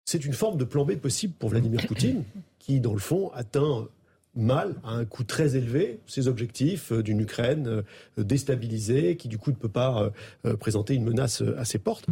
C'est 0.05 0.25
une 0.25 0.33
forme 0.33 0.57
de 0.57 0.63
plan 0.63 0.85
B 0.85 0.95
possible 0.95 1.33
pour 1.37 1.49
Vladimir 1.49 1.85
Poutine, 1.87 2.23
qui, 2.59 2.79
dans 2.79 2.93
le 2.93 2.99
fond, 2.99 3.31
atteint 3.33 3.87
mal, 4.35 4.75
à 4.83 4.91
un 4.91 5.05
coût 5.05 5.23
très 5.23 5.55
élevé, 5.55 5.99
ses 6.07 6.27
objectifs 6.27 6.91
euh, 6.91 7.03
d'une 7.03 7.19
Ukraine 7.19 7.67
euh, 7.67 8.23
déstabilisée, 8.23 9.15
qui 9.17 9.27
du 9.27 9.37
coup 9.37 9.51
ne 9.51 9.55
peut 9.55 9.69
pas 9.69 10.11
présenter 10.59 10.93
une 10.93 11.03
menace 11.03 11.43
à 11.57 11.65
ses 11.65 11.79
portes. 11.79 12.07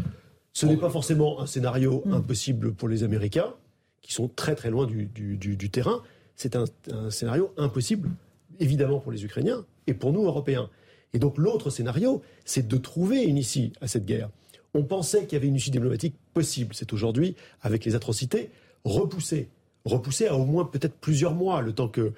Ce 0.54 0.66
n'est 0.66 0.78
pas 0.78 0.90
forcément 0.90 1.42
un 1.42 1.48
scénario 1.48 2.04
mm. 2.06 2.14
impossible 2.14 2.74
pour 2.74 2.90
les 2.90 3.04
Américains, 3.04 3.54
qui 4.02 4.14
sont 4.14 4.28
très 4.28 4.56
très 4.56 4.70
loin 4.70 4.86
du, 4.86 5.08
du 5.08 5.70
terrain 5.70 6.02
c'est 6.36 6.56
un, 6.56 6.66
scénario 7.10 7.54
impossible, 7.58 8.10
évidemment 8.60 9.00
pour 9.00 9.12
les 9.12 9.24
Ukrainiens 9.24 9.66
et 9.88 9.94
pour 9.94 10.14
nous, 10.14 10.24
Européens. 10.24 10.70
Et 11.14 11.20
donc 11.20 11.38
l'autre 11.38 11.70
scénario, 11.70 12.22
c'est 12.44 12.68
de 12.68 12.78
trouver 12.78 13.24
une 13.24 13.38
issue 13.38 13.72
à 13.82 13.88
cette 13.88 14.06
guerre. 14.06 14.30
On 14.74 14.84
pensait 14.84 15.26
qu'il 15.26 15.34
y 15.34 15.36
avait 15.38 15.48
une 15.48 15.56
issue 15.56 15.72
diplomatique 15.72 16.16
possible. 16.34 16.76
C'est 16.76 16.92
aujourd'hui, 16.92 17.36
avec 17.62 17.86
les 17.86 17.96
atrocités, 17.96 18.50
repoussé. 18.84 19.50
Repoussé 19.86 20.28
à 20.28 20.36
au 20.36 20.46
moins 20.46 20.66
peut-être 20.66 20.96
plusieurs 20.96 21.34
mois, 21.34 21.62
le 21.62 21.72
temps 21.72 21.88
que, 21.88 22.12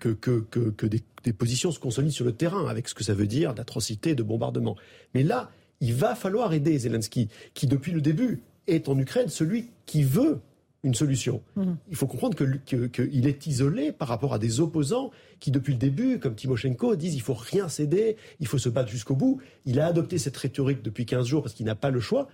que, 0.00 0.12
que, 0.12 0.86
des, 0.86 1.02
des, 1.22 1.32
positions 1.32 1.70
se 1.70 1.78
consolident 1.78 2.12
sur 2.12 2.24
le 2.24 2.32
terrain, 2.32 2.66
avec 2.66 2.88
ce 2.88 2.94
que 2.94 3.04
ça 3.04 3.14
veut 3.14 3.26
dire 3.26 3.54
d'atrocités, 3.54 4.14
de 4.14 4.22
bombardements. 4.22 4.76
Mais 5.14 5.22
là, 5.22 5.50
il 5.80 5.94
va 5.94 6.14
falloir 6.14 6.52
aider 6.52 6.78
Zelensky, 6.78 7.28
qui 7.54 7.66
depuis 7.66 7.92
le 7.92 8.00
début 8.00 8.42
est 8.66 8.88
en 8.88 8.98
Ukraine 8.98 9.28
celui 9.28 9.70
qui 9.86 10.02
veut 10.02 10.40
une 10.82 10.94
solution. 10.94 11.42
Mhm. 11.56 11.76
Il 11.90 11.96
faut 11.96 12.06
comprendre 12.06 12.36
qu'il 12.36 12.90
que, 12.90 13.02
est 13.02 13.46
isolé 13.46 13.92
par 13.92 14.08
rapport 14.08 14.34
à 14.34 14.38
des 14.38 14.60
opposants 14.60 15.10
qui, 15.38 15.50
depuis 15.50 15.72
le 15.72 15.78
début, 15.78 16.18
comme 16.18 16.34
Timoshenko, 16.34 16.96
disent 16.96 17.14
il 17.14 17.20
faut 17.20 17.34
rien 17.34 17.68
céder, 17.68 18.16
il 18.40 18.46
faut 18.46 18.58
se 18.58 18.68
battre 18.68 18.90
jusqu'au 18.90 19.14
bout. 19.14 19.40
Il 19.64 19.78
a 19.80 19.86
adopté 19.86 20.18
cette 20.18 20.36
rhétorique 20.36 20.82
depuis 20.82 21.06
15 21.06 21.26
jours 21.26 21.42
parce 21.42 21.54
qu'il 21.54 21.66
n'a 21.66 21.76
pas 21.76 21.90
le 21.90 22.00
choix. 22.00 22.28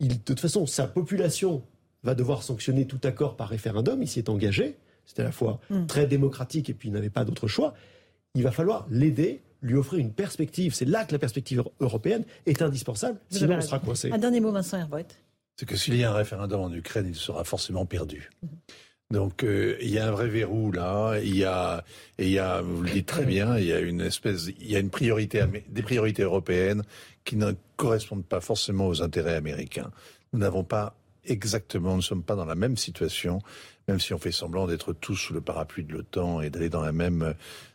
Il, 0.00 0.08
de 0.08 0.14
toute 0.14 0.40
façon, 0.40 0.66
sa 0.66 0.86
population 0.88 1.62
va 2.02 2.14
devoir 2.14 2.42
sanctionner 2.42 2.86
tout 2.86 3.00
accord 3.04 3.36
par 3.36 3.48
référendum. 3.48 4.02
Il 4.02 4.08
s'y 4.08 4.18
est 4.18 4.28
engagé. 4.28 4.76
C'était 5.06 5.22
à 5.22 5.26
la 5.26 5.32
fois 5.32 5.60
mhm. 5.70 5.86
très 5.86 6.06
démocratique 6.06 6.68
et 6.68 6.74
puis 6.74 6.88
il 6.88 6.92
n'avait 6.92 7.10
pas 7.10 7.24
d'autre 7.24 7.46
choix. 7.46 7.74
Il 8.34 8.42
va 8.42 8.50
falloir 8.50 8.86
l'aider, 8.90 9.42
lui 9.60 9.74
offrir 9.74 10.00
une 10.00 10.12
perspective. 10.12 10.74
C'est 10.74 10.84
là 10.84 11.04
que 11.04 11.12
la 11.12 11.18
perspective 11.18 11.62
européenne 11.78 12.24
est 12.46 12.60
indispensable. 12.62 13.18
Sinon, 13.30 13.56
on 13.58 13.60
sera 13.60 13.78
coincé. 13.78 14.10
Un 14.10 14.18
dernier 14.18 14.40
mot, 14.40 14.50
Vincent 14.50 14.78
Herbot 14.78 14.98
c'est 15.56 15.66
que 15.66 15.76
s'il 15.76 15.96
y 15.96 16.04
a 16.04 16.10
un 16.10 16.14
référendum 16.14 16.60
en 16.60 16.72
Ukraine, 16.72 17.06
il 17.08 17.14
sera 17.14 17.44
forcément 17.44 17.86
perdu. 17.86 18.30
Donc 19.12 19.44
euh, 19.44 19.76
il 19.82 19.90
y 19.90 19.98
a 19.98 20.08
un 20.08 20.10
vrai 20.10 20.26
verrou 20.26 20.72
là, 20.72 21.18
il 21.22 21.36
y 21.36 21.44
a 21.44 21.84
et 22.18 22.26
il 22.26 22.32
y 22.32 22.38
a 22.38 22.62
vous 22.62 22.82
le 22.82 22.90
dites 22.90 23.06
très 23.06 23.26
bien, 23.26 23.58
il 23.58 23.66
y 23.66 23.72
a 23.72 23.78
une 23.78 24.00
espèce 24.00 24.46
il 24.58 24.70
y 24.70 24.74
a 24.74 24.78
une 24.78 24.88
priorité 24.88 25.44
des 25.68 25.82
priorités 25.82 26.22
européennes 26.22 26.82
qui 27.24 27.36
ne 27.36 27.52
correspondent 27.76 28.24
pas 28.24 28.40
forcément 28.40 28.88
aux 28.88 29.02
intérêts 29.02 29.34
américains. 29.34 29.90
Nous 30.32 30.38
n'avons 30.38 30.64
pas 30.64 30.96
exactement, 31.26 31.90
nous 31.90 31.96
ne 31.98 32.02
sommes 32.02 32.22
pas 32.22 32.36
dans 32.36 32.46
la 32.46 32.54
même 32.54 32.78
situation, 32.78 33.40
même 33.86 34.00
si 34.00 34.14
on 34.14 34.18
fait 34.18 34.32
semblant 34.32 34.66
d'être 34.66 34.94
tous 34.94 35.14
sous 35.14 35.34
le 35.34 35.42
parapluie 35.42 35.84
de 35.84 35.92
l'OTAN 35.92 36.40
et 36.40 36.48
d'aller 36.48 36.70
dans 36.70 36.82
la 36.82 36.92
même 36.92 37.34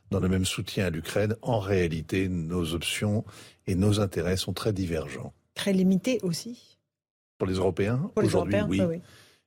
dans 0.09 0.19
le 0.19 0.29
même 0.29 0.45
soutien 0.45 0.87
à 0.87 0.89
l'Ukraine. 0.89 1.35
En 1.43 1.59
réalité, 1.59 2.29
nos 2.29 2.73
options 2.73 3.25
et 3.67 3.75
nos 3.75 3.99
intérêts 3.99 4.37
sont 4.37 4.53
très 4.53 4.73
divergents. 4.73 5.33
Très 5.53 5.73
limités 5.73 6.19
aussi 6.23 6.66
pour 7.37 7.47
les 7.47 7.55
Européens 7.55 8.11
aujourd'hui, 8.15 8.61
oui. 8.67 9.01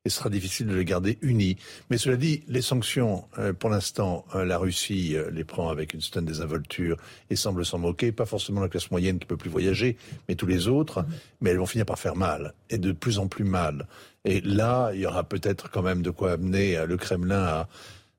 Et 0.06 0.08
ce 0.08 0.16
sera 0.16 0.30
difficile 0.30 0.66
de 0.66 0.74
les 0.74 0.86
garder 0.86 1.18
unis. 1.20 1.58
Mais 1.90 1.98
cela 1.98 2.16
dit, 2.16 2.42
les 2.48 2.62
sanctions, 2.62 3.26
euh, 3.38 3.52
pour 3.52 3.68
l'instant, 3.68 4.24
euh, 4.34 4.46
la 4.46 4.56
Russie 4.56 5.14
euh, 5.14 5.30
les 5.30 5.44
prend 5.44 5.68
avec 5.68 5.92
une 5.92 6.00
certaine 6.00 6.24
désinvolture 6.24 6.96
et 7.28 7.36
semble 7.36 7.66
s'en 7.66 7.76
moquer. 7.76 8.10
Pas 8.10 8.24
forcément 8.24 8.62
la 8.62 8.70
classe 8.70 8.90
moyenne 8.90 9.18
qui 9.18 9.26
peut 9.26 9.36
plus 9.36 9.50
voyager, 9.50 9.98
mais 10.26 10.36
tous 10.36 10.46
les 10.46 10.68
autres. 10.68 11.04
Mais 11.42 11.50
elles 11.50 11.58
vont 11.58 11.66
finir 11.66 11.84
par 11.84 11.98
faire 11.98 12.16
mal, 12.16 12.54
et 12.70 12.78
de 12.78 12.92
plus 12.92 13.18
en 13.18 13.28
plus 13.28 13.44
mal. 13.44 13.86
Et 14.24 14.40
là, 14.40 14.90
il 14.94 15.00
y 15.00 15.06
aura 15.06 15.22
peut-être 15.22 15.70
quand 15.70 15.82
même 15.82 16.00
de 16.00 16.10
quoi 16.10 16.32
amener 16.32 16.82
le 16.86 16.96
Kremlin 16.96 17.42
à 17.42 17.68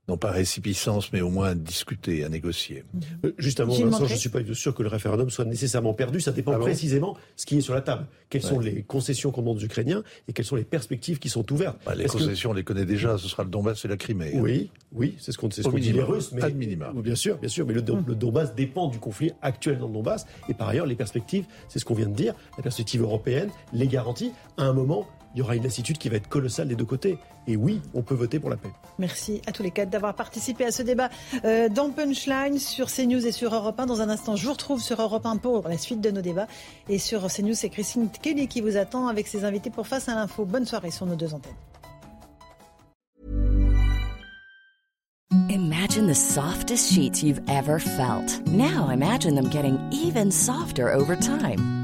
non 0.08 0.18
pas 0.18 0.32
récipicence, 0.32 1.14
mais 1.14 1.22
au 1.22 1.30
moins 1.30 1.50
à 1.50 1.56
discuter, 1.56 2.24
à 2.24 2.30
négocier. 2.30 2.84
Euh, 3.24 3.32
juste 3.38 3.60
avant, 3.60 3.74
Vincent, 3.74 4.06
je 4.06 4.14
ne 4.14 4.20
suis 4.20 4.30
pas 4.30 4.40
sûr 4.54 4.74
que 4.74 4.82
le 4.82 4.90
référendum 4.90 5.30
soit 5.30 5.46
nécessairement 5.46 5.94
perdu. 5.94 6.20
Ça 6.20 6.32
dépend 6.32 6.54
ah 6.54 6.60
précisément 6.60 7.16
ce 7.36 7.46
qui 7.46 7.58
est 7.58 7.62
sur 7.62 7.74
la 7.74 7.82
table. 7.82 8.08
Quelles 8.30 8.42
sont 8.42 8.60
les 8.60 8.82
concessions 8.82 9.32
qu'on 9.32 9.42
demande 9.42 9.58
aux 9.58 9.66
Ukrainiens 9.66 10.04
et 10.28 10.34
quelles 10.34 10.46
sont 10.46 10.56
les 10.56 10.64
perspectives 10.64 11.20
qui 11.20 11.30
sont 11.30 11.50
ouvertes. 11.52 11.78
Bah, 11.86 11.96
les 11.96 12.06
concessions, 12.06 12.52
on 12.52 12.54
les 12.54 12.64
connaît 12.64 12.86
déjà. 12.86 13.18
Ce 13.18 13.28
sera 13.28 13.44
le 13.44 13.50
Donbass 13.50 13.86
et 13.86 13.88
la 13.88 13.98
Crimée. 13.98 14.32
Hein. 14.36 14.42
Oui, 14.42 14.72
oui, 14.92 15.16
c'est 15.20 15.32
ce 15.32 15.38
qu'on 15.38 15.50
qu 15.50 15.80
dit 15.80 15.94
les 15.94 16.02
Russes. 16.02 16.32
Mais, 16.32 16.52
minima. 16.52 16.92
Bien 16.96 17.16
sûr, 17.16 17.38
bien 17.38 17.50
sûr. 17.50 17.66
Mais 17.66 17.74
le, 17.74 17.84
le 18.08 18.16
Donbass 18.16 18.56
dépend 18.56 18.88
du 18.88 19.00
conflit 19.00 19.32
actuel 19.42 19.78
dans 19.78 19.88
le 19.88 19.94
Donbass. 19.94 20.26
Et 20.50 20.54
par 20.54 20.68
ailleurs, 20.68 20.86
les 20.86 20.96
perspectives, 20.96 21.46
c'est 21.70 21.80
ce 21.80 21.86
qu'on 21.86 21.94
vient 21.94 22.08
de 22.08 22.16
dire, 22.16 22.34
la 22.58 22.64
perspective 22.64 23.02
européenne, 23.02 23.50
les 23.74 23.88
garanties, 23.88 24.32
à 24.58 24.64
un 24.64 24.74
moment, 24.74 25.08
il 25.34 25.40
y 25.40 25.42
aura 25.42 25.56
une 25.56 25.64
lassitude 25.64 25.98
qui 25.98 26.10
va 26.10 26.18
être 26.18 26.28
colossale 26.28 26.68
des 26.68 26.76
deux 26.76 26.86
côtés. 26.86 27.18
Et 27.48 27.56
oui, 27.56 27.82
on 27.94 28.02
peut 28.02 28.14
voter 28.14 28.40
pour 28.40 28.50
la 28.50 28.58
paix. 28.58 28.70
Merci 29.00 29.42
à 29.48 29.52
tous 29.52 29.64
les 29.64 29.72
quatre 29.72 29.90
d'avoir 29.90 30.14
participé 30.14 30.66
à 30.66 30.72
ce 30.72 30.84
débat 30.84 31.10
euh, 31.46 31.70
dans 31.70 31.90
Punchline 31.90 32.60
sur 32.60 32.92
CNews 32.92 33.26
et 33.26 33.32
sur 33.32 33.54
Europe 33.54 33.80
1. 33.80 33.86
Dans 33.86 34.02
un 34.02 34.10
instant, 34.10 34.36
je 34.36 34.46
vous 34.46 34.54
retrouve 34.54 34.82
sur 34.82 35.02
Europe 35.02 35.26
1 35.26 35.38
pour 35.38 35.68
la 35.68 35.78
suite 35.78 36.02
de 36.02 36.12
nos 36.12 36.22
débats. 36.22 36.48
Et 36.90 37.00
sur 37.00 37.26
CNews, 37.28 37.56
c'est 37.56 37.70
Christine 37.70 38.10
Kelly 38.22 38.48
qui 38.48 38.62
vous 38.62 38.78
attend 38.78 39.08
avec 39.08 39.28
ses 39.28 39.44
invités 39.46 39.70
pour 39.70 39.88
Face 39.88 40.10
à 40.10 40.16
l'info. 40.16 40.46
Bonne 40.46 40.66
soirée 40.66 40.92
sur 40.92 41.06
nos 41.06 41.16
deux 41.16 41.34
antennes. 41.34 41.52
Imagine 45.50 46.08
the 46.08 46.16
softest 46.16 46.94
sheets 46.94 47.24
you've 47.24 47.42
ever 47.50 47.80
felt. 47.80 48.46
Now 48.48 48.90
imagine 48.90 49.36
them 49.36 49.50
getting 49.50 49.78
even 49.92 50.32
softer 50.32 50.94
over 50.94 51.16
time. 51.16 51.81